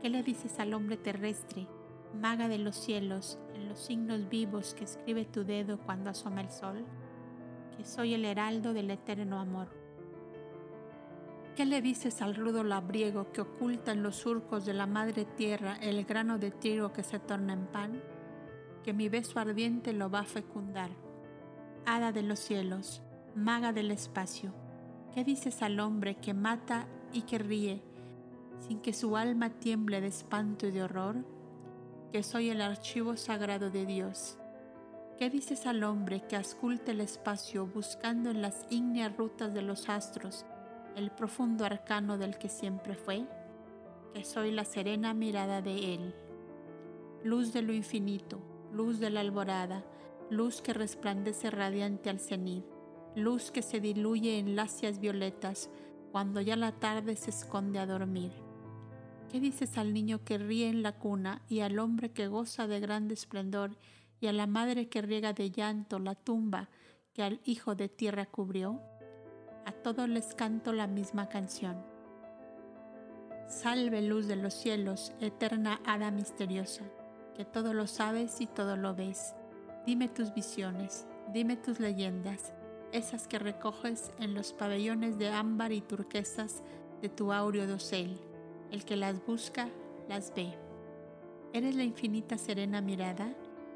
¿Qué 0.00 0.08
le 0.08 0.22
dices 0.22 0.58
al 0.58 0.74
hombre 0.74 0.96
terrestre, 0.96 1.66
maga 2.14 2.48
de 2.48 2.58
los 2.58 2.76
cielos, 2.76 3.38
en 3.54 3.68
los 3.68 3.78
signos 3.78 4.28
vivos 4.28 4.74
que 4.74 4.84
escribe 4.84 5.24
tu 5.24 5.44
dedo 5.44 5.78
cuando 5.78 6.10
asoma 6.10 6.40
el 6.40 6.50
sol? 6.50 6.84
Que 7.76 7.84
soy 7.84 8.14
el 8.14 8.24
heraldo 8.24 8.72
del 8.72 8.90
eterno 8.90 9.38
amor. 9.38 9.68
¿Qué 11.58 11.66
le 11.66 11.82
dices 11.82 12.22
al 12.22 12.36
rudo 12.36 12.62
labriego 12.62 13.32
que 13.32 13.40
oculta 13.40 13.90
en 13.92 14.02
los 14.02 14.16
surcos 14.16 14.64
de 14.64 14.74
la 14.74 14.86
madre 14.86 15.24
tierra 15.24 15.76
el 15.80 16.04
grano 16.04 16.38
de 16.38 16.52
trigo 16.52 16.92
que 16.92 17.02
se 17.02 17.18
torna 17.18 17.52
en 17.52 17.66
pan? 17.66 18.00
Que 18.84 18.92
mi 18.92 19.08
beso 19.08 19.40
ardiente 19.40 19.92
lo 19.92 20.08
va 20.08 20.20
a 20.20 20.24
fecundar. 20.24 20.90
Hada 21.84 22.12
de 22.12 22.22
los 22.22 22.38
cielos, 22.38 23.02
maga 23.34 23.72
del 23.72 23.90
espacio, 23.90 24.52
¿qué 25.12 25.24
dices 25.24 25.62
al 25.62 25.80
hombre 25.80 26.14
que 26.14 26.32
mata 26.34 26.86
y 27.12 27.22
que 27.22 27.38
ríe, 27.38 27.82
sin 28.60 28.80
que 28.80 28.92
su 28.92 29.16
alma 29.16 29.50
tiemble 29.50 30.00
de 30.00 30.08
espanto 30.08 30.66
y 30.66 30.70
de 30.70 30.82
horror? 30.82 31.24
Que 32.12 32.22
soy 32.22 32.50
el 32.50 32.60
archivo 32.60 33.16
sagrado 33.16 33.70
de 33.70 33.86
Dios. 33.86 34.38
¿Qué 35.18 35.30
dices 35.30 35.66
al 35.66 35.82
hombre 35.84 36.22
que 36.28 36.36
asculta 36.36 36.92
el 36.92 37.00
espacio 37.00 37.66
buscando 37.66 38.30
en 38.30 38.40
las 38.40 38.66
ígneas 38.70 39.16
rutas 39.16 39.52
de 39.52 39.62
los 39.62 39.88
astros 39.88 40.46
el 40.98 41.10
profundo 41.12 41.64
arcano 41.64 42.18
del 42.18 42.38
que 42.38 42.48
siempre 42.48 42.94
fue, 42.94 43.24
que 44.14 44.24
soy 44.24 44.50
la 44.50 44.64
serena 44.64 45.14
mirada 45.14 45.62
de 45.62 45.94
él. 45.94 46.14
Luz 47.22 47.52
de 47.52 47.62
lo 47.62 47.72
infinito, 47.72 48.40
luz 48.72 48.98
de 48.98 49.10
la 49.10 49.20
alborada, 49.20 49.84
luz 50.28 50.60
que 50.60 50.72
resplandece 50.72 51.50
radiante 51.50 52.10
al 52.10 52.18
cenit, 52.18 52.64
luz 53.14 53.50
que 53.50 53.62
se 53.62 53.80
diluye 53.80 54.38
en 54.38 54.56
lacias 54.56 54.98
violetas 54.98 55.70
cuando 56.10 56.40
ya 56.40 56.56
la 56.56 56.72
tarde 56.72 57.14
se 57.14 57.30
esconde 57.30 57.78
a 57.78 57.86
dormir. 57.86 58.47
¿Qué 59.30 59.40
dices 59.40 59.76
al 59.78 59.92
niño 59.92 60.24
que 60.24 60.38
ríe 60.38 60.68
en 60.68 60.82
la 60.82 60.92
cuna 60.92 61.42
y 61.48 61.60
al 61.60 61.78
hombre 61.78 62.10
que 62.10 62.28
goza 62.28 62.66
de 62.66 62.80
grande 62.80 63.14
esplendor 63.14 63.76
y 64.20 64.26
a 64.26 64.32
la 64.32 64.46
madre 64.46 64.88
que 64.88 65.02
riega 65.02 65.32
de 65.32 65.50
llanto 65.50 65.98
la 65.98 66.14
tumba 66.14 66.70
que 67.12 67.22
al 67.22 67.40
hijo 67.44 67.74
de 67.74 67.88
tierra 67.88 68.26
cubrió? 68.26 68.80
a 69.68 69.72
todos 69.72 70.08
les 70.08 70.34
canto 70.34 70.72
la 70.72 70.86
misma 70.86 71.28
canción. 71.28 71.76
Salve 73.48 74.00
luz 74.00 74.26
de 74.26 74.36
los 74.36 74.54
cielos, 74.54 75.12
eterna 75.20 75.82
hada 75.84 76.10
misteriosa, 76.10 76.84
que 77.36 77.44
todo 77.44 77.74
lo 77.74 77.86
sabes 77.86 78.40
y 78.40 78.46
todo 78.46 78.78
lo 78.78 78.94
ves. 78.94 79.34
Dime 79.84 80.08
tus 80.08 80.32
visiones, 80.32 81.06
dime 81.34 81.58
tus 81.58 81.80
leyendas, 81.80 82.54
esas 82.92 83.28
que 83.28 83.38
recoges 83.38 84.10
en 84.18 84.32
los 84.32 84.54
pabellones 84.54 85.18
de 85.18 85.28
ámbar 85.28 85.72
y 85.72 85.82
turquesas 85.82 86.62
de 87.02 87.10
tu 87.10 87.30
áureo 87.30 87.66
dosel. 87.66 88.18
El 88.70 88.84
que 88.84 88.96
las 88.96 89.24
busca, 89.24 89.68
las 90.08 90.34
ve. 90.34 90.54
¿Eres 91.52 91.74
la 91.74 91.84
infinita 91.84 92.36
serena 92.38 92.80
mirada? 92.80 93.34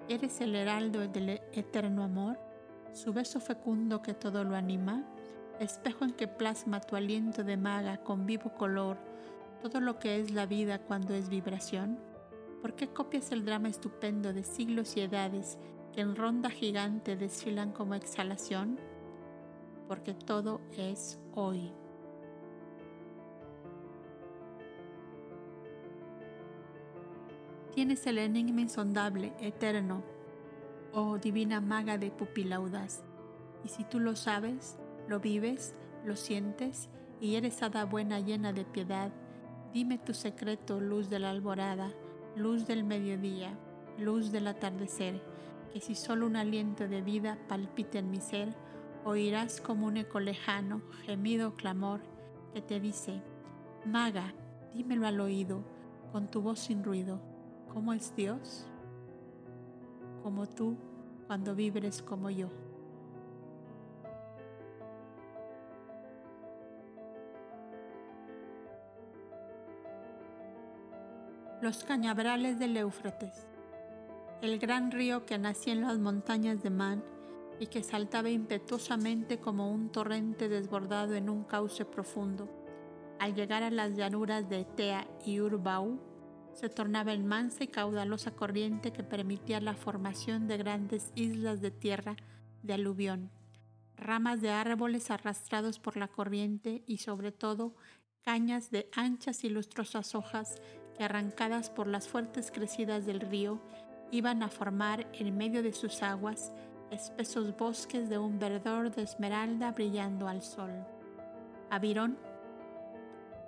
¿Eres 0.09 0.41
el 0.41 0.55
heraldo 0.55 1.07
del 1.09 1.41
eterno 1.53 2.05
amor? 2.05 2.39
¿Su 2.93 3.13
beso 3.13 3.41
fecundo 3.41 4.03
que 4.03 4.15
todo 4.15 4.45
lo 4.45 4.57
anima? 4.57 5.05
espejo 5.61 6.05
en 6.05 6.13
que 6.13 6.29
plasma 6.29 6.81
tu 6.81 6.97
aliento 6.97 7.45
de 7.45 7.57
maga 7.57 7.99
con 7.99 8.27
vivo 8.27 8.53
color 8.55 8.99
todo 9.63 9.81
lo 9.81 9.99
que 9.99 10.19
es 10.21 10.33
la 10.33 10.45
vida 10.45 10.81
cuando 10.81 11.15
es 11.15 11.29
vibración? 11.29 11.99
¿Por 12.61 12.75
qué 12.75 12.89
copias 12.89 13.31
el 13.31 13.45
drama 13.45 13.69
estupendo 13.69 14.33
de 14.33 14.43
siglos 14.43 14.97
y 14.97 15.01
edades 15.01 15.57
que 15.93 16.01
en 16.01 16.17
ronda 16.17 16.51
gigante 16.51 17.17
desfilan 17.17 17.73
como 17.73 17.95
exhalación? 17.95 18.79
Porque 19.87 20.15
todo 20.15 20.61
es 20.77 21.21
hoy. 21.35 21.73
Tienes 27.75 28.07
el 28.07 28.19
enigma 28.19 28.61
insondable, 28.61 29.33
eterno, 29.41 30.03
oh 30.93 31.17
divina 31.17 31.63
maga 31.63 31.97
de 31.97 32.11
pupila 32.11 32.57
audaz, 32.57 33.03
y 33.65 33.69
si 33.69 33.85
tú 33.85 33.99
lo 33.99 34.15
sabes, 34.15 34.77
lo 35.09 35.21
vives, 35.21 35.75
lo 36.05 36.15
sientes 36.17 36.91
y 37.19 37.37
eres 37.37 37.63
hada 37.63 37.87
buena 37.87 38.21
llena 38.21 38.53
de 38.53 38.67
piedad. 38.67 39.11
Dime 39.73 39.97
tu 39.97 40.13
secreto, 40.13 40.81
luz 40.81 41.09
de 41.09 41.19
la 41.19 41.31
alborada, 41.31 41.93
luz 42.37 42.67
del 42.67 42.85
mediodía, 42.85 43.57
luz 43.99 44.33
del 44.33 44.49
atardecer, 44.49 45.23
que 45.73 45.81
si 45.81 45.95
solo 45.95 46.27
un 46.27 46.37
aliento 46.37 46.87
de 46.89 47.01
vida 47.01 47.39
palpite 47.49 48.01
en 48.01 48.11
mi 48.11 48.21
ser, 48.21 48.55
oirás 49.05 49.63
como 49.63 49.87
un 49.87 49.97
eco 49.97 50.21
lejano, 50.21 50.83
gemido 51.07 51.55
clamor, 51.55 52.03
que 52.53 52.61
te 52.61 52.81
dice, 52.81 53.23
Maga, 53.87 54.35
dímelo 54.75 55.07
al 55.07 55.21
oído, 55.21 55.65
con 56.13 56.31
tu 56.31 56.43
voz 56.43 56.61
sin 56.61 56.85
ruido, 56.85 57.32
¿cómo 57.73 57.93
es 57.93 58.15
Dios? 58.15 58.67
Como 60.23 60.49
tú 60.49 60.77
cuando 61.27 61.55
vibres 61.55 62.03
como 62.03 62.31
yo. 62.31 62.49
los 71.63 71.85
cañaverales 71.85 72.59
del 72.59 72.77
Éufrates, 72.77 73.47
el 74.41 74.59
gran 74.59 74.91
río 74.91 75.25
que 75.25 75.39
nacía 75.39 75.73
en 75.73 75.83
las 75.83 75.97
montañas 75.97 76.61
de 76.61 76.71
Man 76.71 77.05
y 77.61 77.69
que 77.69 77.85
saltaba 77.85 78.31
impetuosamente 78.31 79.39
como 79.39 79.71
un 79.71 79.91
torrente 79.91 80.49
desbordado 80.49 81.15
en 81.15 81.31
un 81.31 81.45
cauce 81.45 81.85
profundo. 81.85 82.49
Al 83.21 83.37
llegar 83.37 83.63
a 83.63 83.71
las 83.71 83.95
llanuras 83.95 84.49
de 84.49 84.65
Tea 84.65 85.07
y 85.25 85.41
Urbau, 85.41 86.01
se 86.55 86.69
tornaba 86.69 87.13
en 87.13 87.27
mansa 87.27 87.65
y 87.65 87.69
caudalosa 87.69 88.33
corriente 88.33 88.93
que 88.93 89.03
permitía 89.03 89.61
la 89.61 89.75
formación 89.75 90.47
de 90.49 90.59
grandes 90.59 91.13
islas 91.15 91.61
de 91.61 91.71
tierra 91.71 92.17
de 92.63 92.75
aluvión, 92.75 93.31
ramas 93.97 94.41
de 94.41 94.51
árboles 94.51 95.11
arrastrados 95.11 95.79
por 95.79 95.97
la 95.97 96.09
corriente 96.09 96.83
y 96.87 96.99
sobre 96.99 97.33
todo 97.33 97.75
cañas 98.23 98.71
de 98.71 98.89
anchas 98.95 99.45
y 99.45 99.49
lustrosas 99.49 100.15
hojas 100.15 100.61
que 100.97 101.05
arrancadas 101.05 101.71
por 101.71 101.87
las 101.87 102.09
fuertes 102.09 102.51
crecidas 102.51 103.07
del 103.07 103.21
río 103.21 103.61
iban 104.11 104.43
a 104.43 104.49
formar 104.49 105.07
en 105.15 105.37
medio 105.37 105.63
de 105.63 105.73
sus 105.73 106.03
aguas 106.03 106.53
espesos 106.91 107.57
bosques 107.57 108.11
de 108.11 108.19
un 108.19 108.39
verdor 108.39 108.95
de 108.95 109.03
esmeralda 109.03 109.73
brillando 109.73 110.29
al 110.29 110.43
sol. 110.43 110.71
Avirón, 111.71 112.19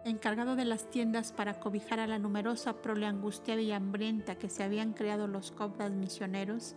encargado 0.04 0.54
de 0.54 0.66
las 0.66 0.90
tiendas 0.90 1.32
para 1.32 1.58
cobijar 1.58 1.98
a 1.98 2.06
la 2.06 2.18
numerosa 2.18 2.82
prole 2.82 3.06
angustiada 3.06 3.60
y 3.60 3.72
hambrienta 3.72 4.36
que 4.36 4.50
se 4.50 4.62
habían 4.62 4.92
creado 4.92 5.26
los 5.26 5.50
cobras 5.50 5.92
misioneros, 5.92 6.76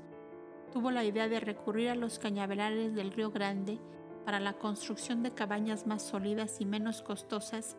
tuvo 0.71 0.91
la 0.91 1.03
idea 1.03 1.27
de 1.27 1.39
recurrir 1.39 1.89
a 1.89 1.95
los 1.95 2.19
cañaverales 2.19 2.95
del 2.95 3.11
Río 3.11 3.31
Grande 3.31 3.79
para 4.25 4.39
la 4.39 4.53
construcción 4.53 5.23
de 5.23 5.33
cabañas 5.33 5.87
más 5.87 6.03
sólidas 6.03 6.61
y 6.61 6.65
menos 6.65 7.01
costosas 7.01 7.77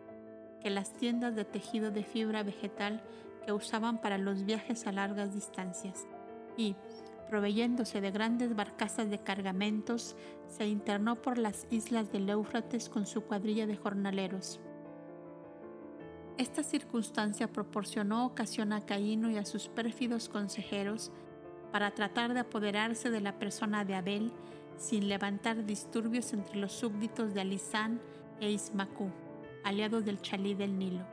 que 0.61 0.69
las 0.69 0.93
tiendas 0.93 1.35
de 1.35 1.45
tejido 1.45 1.91
de 1.91 2.03
fibra 2.03 2.43
vegetal 2.43 3.01
que 3.45 3.53
usaban 3.53 4.01
para 4.01 4.17
los 4.17 4.45
viajes 4.45 4.85
a 4.85 4.91
largas 4.91 5.33
distancias 5.33 6.07
y, 6.57 6.75
proveyéndose 7.29 8.01
de 8.01 8.11
grandes 8.11 8.55
barcazas 8.55 9.09
de 9.09 9.19
cargamentos, 9.19 10.15
se 10.47 10.67
internó 10.67 11.21
por 11.21 11.37
las 11.37 11.65
islas 11.69 12.11
del 12.11 12.29
Éufrates 12.29 12.89
con 12.89 13.05
su 13.05 13.21
cuadrilla 13.21 13.65
de 13.65 13.77
jornaleros. 13.77 14.59
Esta 16.39 16.63
circunstancia 16.63 17.51
proporcionó 17.51 18.25
ocasión 18.25 18.71
a 18.71 18.85
Caíno 18.85 19.29
y 19.29 19.35
a 19.35 19.43
sus 19.43 19.67
pérfidos 19.67 20.29
consejeros 20.29 21.11
para 21.73 21.91
tratar 21.91 22.33
de 22.33 22.39
apoderarse 22.39 23.09
de 23.09 23.19
la 23.19 23.37
persona 23.37 23.83
de 23.83 23.95
Abel 23.95 24.31
sin 24.77 25.09
levantar 25.09 25.65
disturbios 25.65 26.31
entre 26.31 26.55
los 26.55 26.71
súbditos 26.71 27.33
de 27.33 27.41
Alisán 27.41 27.99
e 28.39 28.49
Ismacú 28.51 29.11
aliados 29.65 30.05
del 30.05 30.21
Chalí 30.21 30.53
del 30.53 30.79
Nilo. 30.79 31.05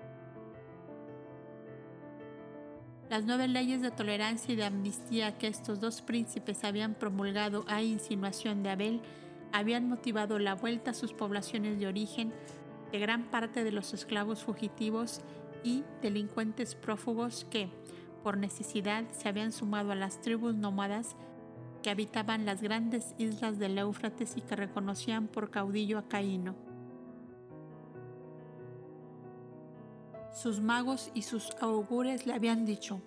Las 3.11 3.25
nueve 3.25 3.49
leyes 3.49 3.83
de 3.83 3.91
tolerancia 3.91 4.53
y 4.53 4.57
de 4.57 4.65
amnistía 4.65 5.37
que 5.39 5.49
estos 5.49 5.81
dos 5.81 6.03
príncipes 6.03 6.63
habían 6.63 6.95
promulgado 6.95 7.65
a 7.67 7.83
insinuación 7.83 8.63
de 8.63 8.71
Abel 8.71 9.01
habían 9.53 9.89
motivado 9.89 10.39
la 10.39 10.55
vuelta 10.55 10.93
a 10.93 10.95
sus 10.95 11.13
poblaciones 11.13 11.81
de 11.81 11.89
origen 11.89 12.33
de 12.97 13.01
gran 13.01 13.25
parte 13.25 13.63
de 13.63 13.73
los 13.73 13.93
esclavos 13.93 14.43
fugitivos 14.43 15.21
y 15.63 15.85
delincuentes 16.01 16.75
prófugos 16.75 17.45
que, 17.51 17.69
por 18.23 18.39
necesidad, 18.39 19.05
se 19.11 19.29
habían 19.29 19.53
sumado 19.53 19.93
a 19.93 19.95
las 19.95 20.23
tribus 20.23 20.55
nómadas 20.55 21.15
que 21.83 21.91
habitaban 21.91 22.47
las 22.47 22.63
grandes 22.63 23.15
islas 23.19 23.59
del 23.59 23.77
Éufrates 23.77 24.39
y 24.39 24.41
que 24.41 24.57
reconocían 24.57 25.29
por 25.29 25.51
caudillo 25.51 25.99
a 25.99 26.09
Caíno. 26.09 26.55
Sus 30.33 30.63
magos 30.63 31.11
y 31.13 31.21
sus 31.21 31.51
augures 31.61 32.25
le 32.25 32.33
habían 32.33 32.65
dicho, 32.65 33.03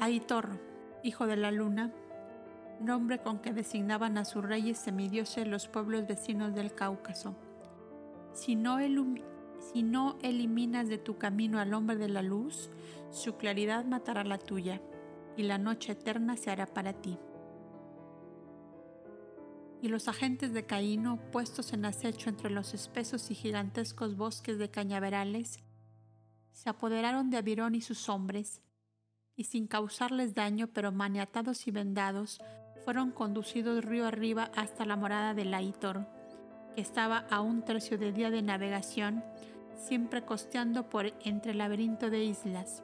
Aitor, 0.00 0.58
hijo 1.02 1.26
de 1.26 1.36
la 1.36 1.50
luna, 1.50 1.92
nombre 2.80 3.18
con 3.18 3.40
que 3.40 3.52
designaban 3.52 4.16
a 4.16 4.24
sus 4.24 4.42
reyes 4.42 4.78
semidioses 4.78 5.46
los 5.46 5.68
pueblos 5.68 6.06
vecinos 6.06 6.54
del 6.54 6.74
Cáucaso. 6.74 7.36
Si 8.32 8.54
no, 8.54 8.78
eliminas 10.22 10.88
de 10.88 10.98
tu 10.98 11.18
camino 11.18 11.58
al 11.58 11.74
hombre 11.74 11.96
de 11.96 12.08
la 12.08 12.22
luz, 12.22 12.70
su 13.10 13.36
claridad 13.36 13.84
matará 13.84 14.24
la 14.24 14.38
tuya, 14.38 14.80
y 15.36 15.42
la 15.42 15.58
noche 15.58 15.92
eterna 15.92 16.36
se 16.36 16.50
hará 16.50 16.66
para 16.66 16.94
ti. 16.94 17.18
Y 19.80 19.88
los 19.88 20.08
agentes 20.08 20.52
de 20.52 20.64
Caíno, 20.64 21.18
puestos 21.30 21.72
en 21.72 21.84
acecho 21.84 22.30
entre 22.30 22.50
los 22.50 22.72
espesos 22.72 23.30
y 23.30 23.34
gigantescos 23.34 24.16
bosques 24.16 24.58
de 24.58 24.70
cañaverales, 24.70 25.58
se 26.52 26.70
apoderaron 26.70 27.30
de 27.30 27.38
Abirón 27.38 27.74
y 27.74 27.80
sus 27.80 28.08
hombres, 28.08 28.62
y 29.36 29.44
sin 29.44 29.66
causarles 29.66 30.34
daño, 30.34 30.68
pero 30.68 30.92
maniatados 30.92 31.66
y 31.66 31.70
vendados, 31.70 32.40
fueron 32.84 33.10
conducidos 33.10 33.84
río 33.84 34.06
arriba 34.06 34.50
hasta 34.54 34.84
la 34.84 34.96
morada 34.96 35.34
de 35.34 35.44
Laitor, 35.44 36.06
que 36.74 36.80
estaba 36.80 37.24
a 37.30 37.40
un 37.40 37.62
tercio 37.62 37.98
de 37.98 38.12
día 38.12 38.30
de 38.30 38.42
navegación, 38.42 39.24
siempre 39.76 40.22
costeando 40.22 40.88
por 40.88 41.12
entre 41.24 41.52
el 41.52 41.58
laberinto 41.58 42.10
de 42.10 42.24
islas. 42.24 42.82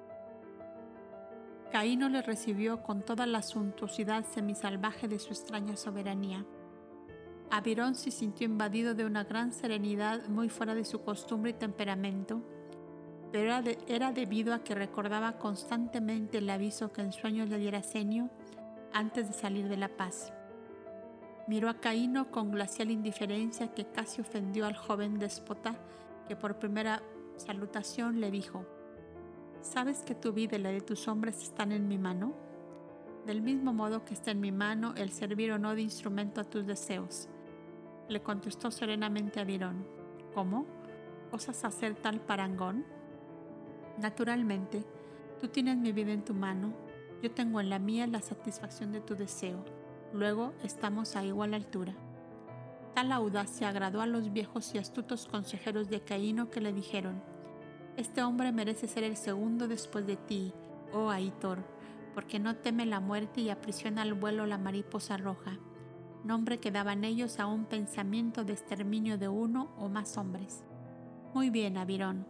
Caíno 1.70 2.09
le 2.09 2.22
recibió 2.22 2.82
con 2.82 3.03
toda 3.03 3.26
la 3.26 3.43
suntuosidad 3.43 4.24
semisalvaje 4.24 5.07
de 5.07 5.18
su 5.18 5.28
extraña 5.28 5.76
soberanía. 5.76 6.45
Abirón 7.51 7.95
se 7.95 8.11
sintió 8.11 8.47
invadido 8.47 8.95
de 8.95 9.05
una 9.05 9.24
gran 9.24 9.53
serenidad 9.53 10.28
muy 10.28 10.49
fuera 10.49 10.74
de 10.74 10.84
su 10.84 11.03
costumbre 11.03 11.51
y 11.51 11.55
temperamento, 11.55 12.43
pero 13.32 13.53
era, 13.86 14.12
debido 14.12 14.55
a 14.55 14.64
que 14.64 14.74
recordaba 14.74 15.39
constantemente 15.39 16.39
el 16.39 16.49
aviso 16.49 16.93
que 16.93 17.03
en 17.03 17.12
sueños 17.12 17.49
le 17.51 17.59
diera 17.59 17.82
Senio 17.82 18.30
antes 18.93 19.28
de 19.28 19.34
salir 19.34 19.68
de 19.68 19.76
la 19.76 19.89
paz. 19.89 20.32
Miró 21.49 21.70
a 21.70 21.80
Caíno 21.80 22.30
con 22.30 22.51
glacial 22.51 22.90
indiferencia 22.90 23.72
que 23.72 23.86
casi 23.86 24.20
ofendió 24.20 24.66
al 24.66 24.76
joven 24.76 25.18
déspota 25.18 25.74
que 26.28 26.36
por 26.36 26.59
primera 26.59 27.03
salutación 27.36 28.20
le 28.20 28.30
dijo, 28.30 28.66
¿Sabes 29.62 30.03
que 30.03 30.14
tu 30.14 30.34
vida 30.34 30.57
y 30.57 30.61
la 30.61 30.68
de 30.68 30.82
tus 30.82 31.09
hombres 31.09 31.42
están 31.42 31.72
en 31.72 31.88
mi 31.88 31.96
mano? 31.96 32.34
Del 33.24 33.40
mismo 33.40 33.72
modo 33.72 34.05
que 34.05 34.12
está 34.12 34.30
en 34.30 34.40
mi 34.40 34.53
mano 34.53 34.92
el 34.96 35.11
servir 35.11 35.51
o 35.53 35.59
no 35.59 35.74
de 35.74 35.80
instrumento 35.80 36.42
a 36.42 36.44
tus 36.44 36.66
deseos. 36.66 37.28
Le 38.09 38.22
contestó 38.22 38.70
serenamente 38.70 39.40
a 39.40 39.44
Virón, 39.44 39.86
¿cómo? 40.34 40.66
¿Osas 41.32 41.64
hacer 41.64 41.94
tal 41.94 42.20
parangón? 42.20 42.84
Naturalmente, 43.99 44.84
tú 45.40 45.49
tienes 45.49 45.78
mi 45.78 45.92
vida 45.92 46.12
en 46.12 46.24
tu 46.24 46.34
mano, 46.34 46.74
yo 47.22 47.30
tengo 47.30 47.59
en 47.59 47.70
la 47.70 47.78
mía 47.78 48.07
la 48.07 48.20
satisfacción 48.20 48.92
de 48.92 49.01
tu 49.01 49.16
deseo. 49.16 49.78
Luego 50.13 50.55
estamos 50.65 51.17
a 51.17 51.25
igual 51.25 51.53
altura. 51.53 51.95
Tal 52.95 53.13
audacia 53.13 53.69
agradó 53.69 54.01
a 54.01 54.07
los 54.07 54.33
viejos 54.33 54.75
y 54.75 54.79
astutos 54.79 55.27
consejeros 55.27 55.91
de 55.91 56.01
Caíno 56.01 56.51
que 56.51 56.63
le 56.63 56.73
dijeron, 56.73 57.23
Este 57.97 58.23
hombre 58.23 58.51
merece 58.51 58.89
ser 58.89 59.05
el 59.05 59.17
segundo 59.17 59.69
después 59.69 60.07
de 60.07 60.17
ti, 60.17 60.55
oh 60.95 61.11
Aitor, 61.11 61.59
porque 62.15 62.39
no 62.39 62.57
teme 62.57 62.87
la 62.87 63.01
muerte 63.01 63.43
y 63.43 63.51
aprisiona 63.51 64.03
al 64.03 64.15
vuelo 64.15 64.47
la 64.47 64.57
mariposa 64.57 65.19
roja, 65.19 65.59
nombre 66.25 66.59
que 66.59 66.71
daban 66.71 67.05
ellos 67.05 67.39
a 67.39 67.47
un 67.47 67.67
pensamiento 67.67 68.45
de 68.45 68.55
exterminio 68.55 69.19
de 69.19 69.29
uno 69.29 69.71
o 69.77 69.89
más 69.89 70.17
hombres. 70.17 70.65
Muy 71.35 71.51
bien, 71.51 71.77
Avirón, 71.77 72.27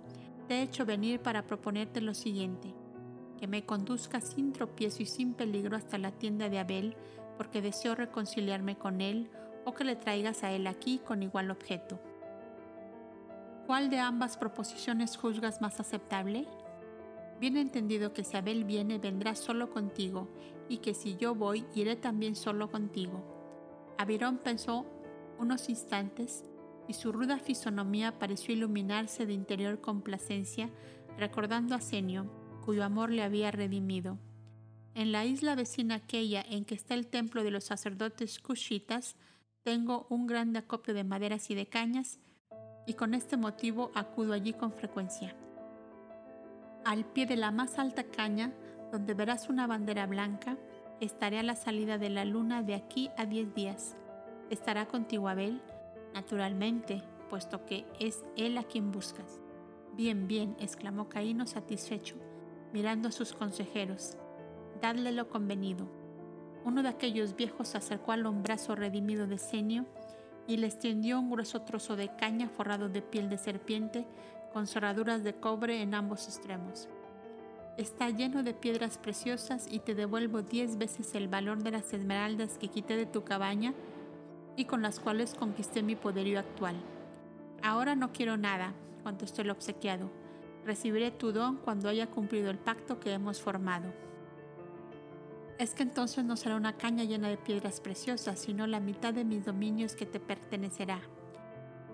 te 0.48 0.56
he 0.56 0.62
hecho 0.62 0.84
venir 0.84 1.20
para 1.20 1.46
proponerte 1.46 2.00
lo 2.00 2.12
siguiente, 2.12 2.74
que 3.38 3.46
me 3.46 3.64
conduzca 3.64 4.20
sin 4.20 4.52
tropiezo 4.52 5.02
y 5.02 5.06
sin 5.06 5.32
peligro 5.32 5.76
hasta 5.76 5.96
la 5.96 6.10
tienda 6.10 6.48
de 6.48 6.58
Abel, 6.58 6.96
porque 7.38 7.62
deseo 7.62 7.94
reconciliarme 7.94 8.76
con 8.76 9.00
él, 9.00 9.30
o 9.64 9.72
que 9.72 9.84
le 9.84 9.96
traigas 9.96 10.44
a 10.44 10.52
él 10.52 10.66
aquí 10.66 10.98
con 10.98 11.22
igual 11.22 11.50
objeto. 11.50 11.98
¿Cuál 13.66 13.88
de 13.88 13.98
ambas 13.98 14.36
proposiciones 14.36 15.16
juzgas 15.16 15.62
más 15.62 15.80
aceptable? 15.80 16.46
Bien 17.40 17.56
entendido 17.56 18.12
que 18.12 18.24
si 18.24 18.36
Abel 18.36 18.64
viene, 18.64 18.98
vendrá 18.98 19.34
solo 19.34 19.70
contigo, 19.70 20.28
y 20.68 20.78
que 20.78 20.92
si 20.92 21.16
yo 21.16 21.34
voy, 21.34 21.64
iré 21.74 21.96
también 21.96 22.36
solo 22.36 22.70
contigo. 22.70 23.22
Abirón 23.96 24.38
pensó 24.38 24.84
unos 25.38 25.68
instantes 25.68 26.44
y 26.88 26.94
su 26.94 27.12
ruda 27.12 27.38
fisonomía 27.38 28.18
pareció 28.18 28.54
iluminarse 28.54 29.26
de 29.26 29.34
interior 29.34 29.80
complacencia, 29.80 30.70
recordando 31.18 31.74
a 31.74 31.80
Senio, 31.80 32.26
cuyo 32.64 32.84
amor 32.84 33.10
le 33.10 33.22
había 33.22 33.50
redimido. 33.50 34.18
En 34.98 35.12
la 35.12 35.24
isla 35.24 35.54
vecina 35.54 35.94
aquella 35.94 36.42
en 36.42 36.64
que 36.64 36.74
está 36.74 36.94
el 36.94 37.06
templo 37.06 37.44
de 37.44 37.52
los 37.52 37.62
sacerdotes 37.62 38.40
kushitas, 38.40 39.14
tengo 39.62 40.08
un 40.10 40.26
grande 40.26 40.58
acopio 40.58 40.92
de 40.92 41.04
maderas 41.04 41.50
y 41.50 41.54
de 41.54 41.68
cañas, 41.68 42.18
y 42.84 42.94
con 42.94 43.14
este 43.14 43.36
motivo 43.36 43.92
acudo 43.94 44.32
allí 44.32 44.54
con 44.54 44.72
frecuencia. 44.72 45.36
Al 46.84 47.04
pie 47.04 47.26
de 47.26 47.36
la 47.36 47.52
más 47.52 47.78
alta 47.78 48.02
caña, 48.02 48.52
donde 48.90 49.14
verás 49.14 49.48
una 49.48 49.68
bandera 49.68 50.04
blanca, 50.08 50.58
estaré 51.00 51.38
a 51.38 51.44
la 51.44 51.54
salida 51.54 51.96
de 51.96 52.10
la 52.10 52.24
luna 52.24 52.64
de 52.64 52.74
aquí 52.74 53.08
a 53.16 53.24
diez 53.24 53.54
días. 53.54 53.96
Estará 54.50 54.88
contigo 54.88 55.28
Abel, 55.28 55.62
Naturalmente, 56.12 57.04
puesto 57.30 57.64
que 57.66 57.86
es 58.00 58.24
él 58.36 58.58
a 58.58 58.64
quien 58.64 58.90
buscas. 58.90 59.40
Bien, 59.94 60.26
bien, 60.26 60.56
exclamó 60.58 61.08
Caíno 61.08 61.46
satisfecho, 61.46 62.16
mirando 62.72 63.10
a 63.10 63.12
sus 63.12 63.32
consejeros. 63.32 64.16
Dadle 64.80 65.12
lo 65.12 65.28
convenido. 65.28 65.86
Uno 66.64 66.82
de 66.82 66.88
aquellos 66.88 67.34
viejos 67.34 67.68
se 67.68 67.78
acercó 67.78 68.12
al 68.12 68.26
hombrazo 68.26 68.74
redimido 68.74 69.26
de 69.26 69.38
Senio 69.38 69.86
y 70.46 70.56
le 70.56 70.66
extendió 70.66 71.18
un 71.18 71.30
grueso 71.30 71.62
trozo 71.62 71.96
de 71.96 72.14
caña 72.16 72.48
forrado 72.48 72.88
de 72.88 73.02
piel 73.02 73.28
de 73.28 73.38
serpiente 73.38 74.06
con 74.52 74.66
cerraduras 74.66 75.24
de 75.24 75.34
cobre 75.34 75.82
en 75.82 75.94
ambos 75.94 76.26
extremos. 76.26 76.88
Está 77.76 78.10
lleno 78.10 78.42
de 78.42 78.54
piedras 78.54 78.98
preciosas 78.98 79.68
y 79.70 79.78
te 79.78 79.94
devuelvo 79.94 80.42
diez 80.42 80.78
veces 80.78 81.14
el 81.14 81.28
valor 81.28 81.62
de 81.62 81.70
las 81.70 81.92
esmeraldas 81.92 82.58
que 82.58 82.68
quité 82.68 82.96
de 82.96 83.06
tu 83.06 83.24
cabaña 83.24 83.72
y 84.56 84.64
con 84.64 84.82
las 84.82 84.98
cuales 84.98 85.34
conquisté 85.34 85.82
mi 85.82 85.94
poderío 85.94 86.40
actual. 86.40 86.76
Ahora 87.62 87.94
no 87.94 88.12
quiero 88.12 88.36
nada, 88.36 88.72
contestó 89.04 89.42
el 89.42 89.50
obsequiado. 89.50 90.10
Recibiré 90.64 91.12
tu 91.12 91.32
don 91.32 91.56
cuando 91.56 91.88
haya 91.88 92.08
cumplido 92.08 92.50
el 92.50 92.58
pacto 92.58 92.98
que 92.98 93.12
hemos 93.12 93.40
formado. 93.40 94.07
Es 95.58 95.74
que 95.74 95.82
entonces 95.82 96.24
no 96.24 96.36
será 96.36 96.54
una 96.54 96.74
caña 96.74 97.02
llena 97.02 97.28
de 97.28 97.36
piedras 97.36 97.80
preciosas, 97.80 98.38
sino 98.38 98.68
la 98.68 98.78
mitad 98.78 99.12
de 99.12 99.24
mis 99.24 99.44
dominios 99.44 99.96
que 99.96 100.06
te 100.06 100.20
pertenecerá. 100.20 101.00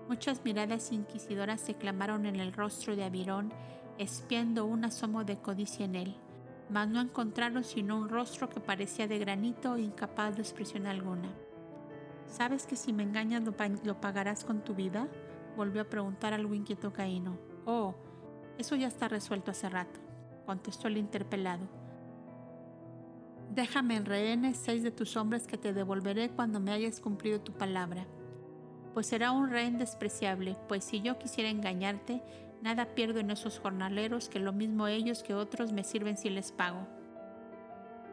Muchas 0.07 0.45
miradas 0.45 0.91
inquisidoras 0.91 1.61
se 1.61 1.73
clamaron 1.73 2.27
en 2.27 2.35
el 2.35 2.53
rostro 2.53 2.95
de 2.95 3.03
Abirón, 3.03 3.51
espiando 3.97 4.65
un 4.65 4.85
asomo 4.85 5.23
de 5.23 5.37
codicia 5.37 5.83
en 5.83 5.95
él, 5.95 6.15
mas 6.69 6.87
no 6.87 7.01
encontraron 7.01 7.63
sino 7.63 7.97
un 7.97 8.07
rostro 8.07 8.49
que 8.49 8.59
parecía 8.59 9.07
de 9.07 9.17
granito 9.17 9.79
incapaz 9.79 10.35
de 10.35 10.43
expresión 10.43 10.85
alguna. 10.85 11.33
¿Sabes 12.27 12.67
que 12.67 12.75
si 12.75 12.93
me 12.93 13.01
engañas 13.01 13.43
lo, 13.43 13.99
pagarás 13.99 14.45
con 14.45 14.63
tu 14.63 14.75
vida? 14.75 15.07
Volvió 15.57 15.81
a 15.81 15.89
preguntar 15.89 16.33
algo 16.33 16.53
inquieto 16.53 16.93
Caíno. 16.93 17.39
Oh, 17.65 17.95
eso 18.59 18.75
ya 18.75 18.87
está 18.87 19.07
resuelto 19.07 19.49
hace 19.49 19.69
rato, 19.69 19.99
contestó 20.45 20.87
el 20.87 20.97
interpelado. 20.97 21.84
Déjame 23.51 23.95
en 23.95 24.05
rehenes 24.05 24.57
seis 24.57 24.83
de 24.83 24.91
tus 24.91 25.15
hombres 25.15 25.47
que 25.47 25.57
te 25.57 25.73
devolveré 25.73 26.29
cuando 26.29 26.59
me 26.59 26.71
hayas 26.71 26.99
cumplido 26.99 27.39
tu 27.39 27.53
palabra. 27.53 28.05
Pues 28.93 29.07
será 29.07 29.31
un 29.31 29.49
rehén 29.49 29.77
despreciable, 29.77 30.57
pues 30.67 30.83
si 30.83 31.01
yo 31.01 31.17
quisiera 31.17 31.49
engañarte, 31.49 32.21
nada 32.61 32.95
pierdo 32.95 33.19
en 33.19 33.31
esos 33.31 33.59
jornaleros 33.59 34.29
que 34.29 34.39
lo 34.39 34.53
mismo 34.53 34.87
ellos 34.87 35.23
que 35.23 35.33
otros 35.33 35.71
me 35.71 35.83
sirven 35.83 36.17
si 36.17 36.29
les 36.29 36.51
pago. 36.51 36.87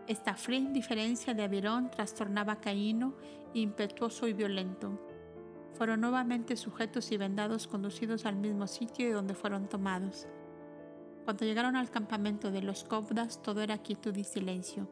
Esta 0.09 0.35
fría 0.35 0.59
indiferencia 0.59 1.35
de 1.35 1.45
Abirón 1.45 1.91
trastornaba 1.91 2.55
a 2.55 2.61
Caíno, 2.61 3.15
impetuoso 3.55 4.27
y 4.27 4.33
violento. 4.33 5.01
Fueron 5.75 6.01
nuevamente 6.01 6.57
sujetos 6.57 7.13
y 7.13 7.17
vendados 7.17 7.67
conducidos 7.67 8.27
al 8.27 8.37
mismo 8.37 8.67
sitio 8.67 9.09
y 9.09 9.13
donde 9.13 9.35
fueron 9.35 9.69
tomados. 9.69 10.27
Cuando 11.25 11.45
llegaron 11.45 11.77
al 11.77 11.91
campamento 11.91 12.51
de 12.51 12.63
los 12.63 12.85
Cobdas 12.85 13.41
todo 13.43 13.63
era 13.63 13.79
quietud 13.79 14.17
y 14.17 14.25
silencio. 14.25 14.89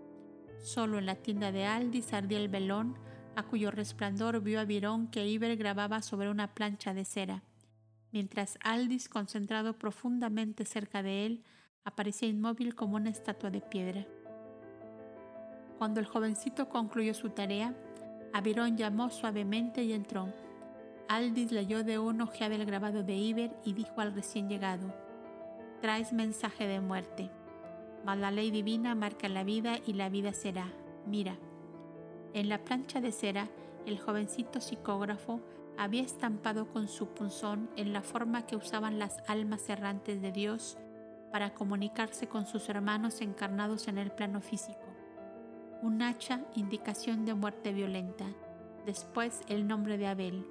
Solo 0.61 0.99
en 0.99 1.07
la 1.07 1.17
tienda 1.17 1.53
de 1.53 1.65
Aldis 1.65 2.13
ardía 2.13 2.39
el 2.39 2.49
velón, 2.49 2.99
a 3.37 3.45
cuyo 3.45 3.71
resplandor 3.71 4.41
vio 4.43 4.61
a 4.61 4.65
Virón 4.65 5.09
que 5.09 5.27
Iber 5.27 5.57
grababa 5.57 6.03
sobre 6.03 6.29
una 6.29 6.55
plancha 6.55 6.93
de 6.93 7.05
cera, 7.05 7.43
mientras 8.13 8.59
Aldis, 8.63 9.09
concentrado 9.09 9.79
profundamente 9.79 10.65
cerca 10.65 11.03
de 11.03 11.27
él, 11.27 11.45
aparecía 11.85 12.29
inmóvil 12.29 12.75
como 12.75 12.97
una 12.97 13.11
estatua 13.11 13.51
de 13.51 13.61
piedra. 13.63 14.07
Cuando 15.79 16.01
el 16.01 16.07
jovencito 16.07 16.69
concluyó 16.69 17.15
su 17.15 17.31
tarea, 17.31 17.75
Abirón 18.35 18.77
llamó 18.77 19.11
suavemente 19.11 19.83
y 19.83 19.95
entró. 19.95 20.33
Aldis 21.09 21.53
leyó 21.53 21.83
de 21.83 21.99
un 21.99 22.21
ojeada 22.21 22.55
el 22.55 22.67
grabado 22.67 23.03
de 23.03 23.17
Iber 23.17 23.57
y 23.65 23.73
dijo 23.73 24.01
al 24.01 24.15
recién 24.15 24.49
llegado, 24.49 24.95
Traes 25.81 26.13
mensaje 26.13 26.67
de 26.67 26.81
muerte, 26.81 27.31
mas 28.05 28.19
la 28.19 28.31
ley 28.31 28.51
divina 28.51 28.95
marca 28.95 29.29
la 29.29 29.45
vida 29.45 29.79
y 29.87 29.95
la 29.95 30.09
vida 30.09 30.33
será. 30.33 30.67
Mira. 31.07 31.37
En 32.33 32.49
la 32.49 32.63
plancha 32.63 33.01
de 33.01 33.11
cera, 33.11 33.49
el 33.87 33.99
jovencito 33.99 34.61
psicógrafo 34.61 35.41
había 35.77 36.03
estampado 36.03 36.69
con 36.69 36.89
su 36.89 37.09
punzón 37.09 37.71
en 37.77 37.93
la 37.93 38.03
forma 38.03 38.47
que 38.47 38.57
usaban 38.57 38.99
las 38.99 39.19
almas 39.27 39.69
errantes 39.69 40.21
de 40.21 40.31
Dios 40.31 40.79
para 41.33 41.55
comunicarse 41.55 42.29
con 42.29 42.47
sus 42.47 42.69
hermanos 42.69 43.21
encarnados 43.21 43.89
en 43.89 43.99
el 43.99 44.11
plano 44.13 44.41
físico. 44.41 44.85
Un 45.83 46.03
hacha, 46.03 46.43
indicación 46.55 47.25
de 47.25 47.35
muerte 47.35 47.73
violenta. 47.73 48.27
Después 48.85 49.41
el 49.49 49.67
nombre 49.67 49.97
de 49.97 50.07
Abel, 50.07 50.47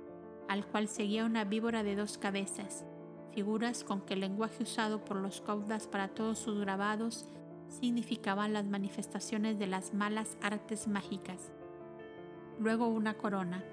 al 0.47 0.65
cual 0.65 0.87
seguía 0.87 1.25
una 1.25 1.43
víbora 1.43 1.83
de 1.83 1.95
dos 1.95 2.17
cabezas, 2.17 2.85
figuras 3.31 3.83
con 3.83 4.01
que 4.01 4.15
el 4.15 4.21
lenguaje 4.21 4.63
usado 4.63 5.05
por 5.05 5.17
los 5.17 5.41
caudas 5.41 5.87
para 5.87 6.07
todos 6.07 6.39
sus 6.39 6.59
grabados 6.59 7.27
significaban 7.69 8.53
las 8.53 8.65
manifestaciones 8.65 9.57
de 9.57 9.67
las 9.67 9.93
malas 9.93 10.37
artes 10.41 10.87
mágicas. 10.87 11.51
Luego 12.59 12.87
una 12.87 13.13
corona, 13.13 13.63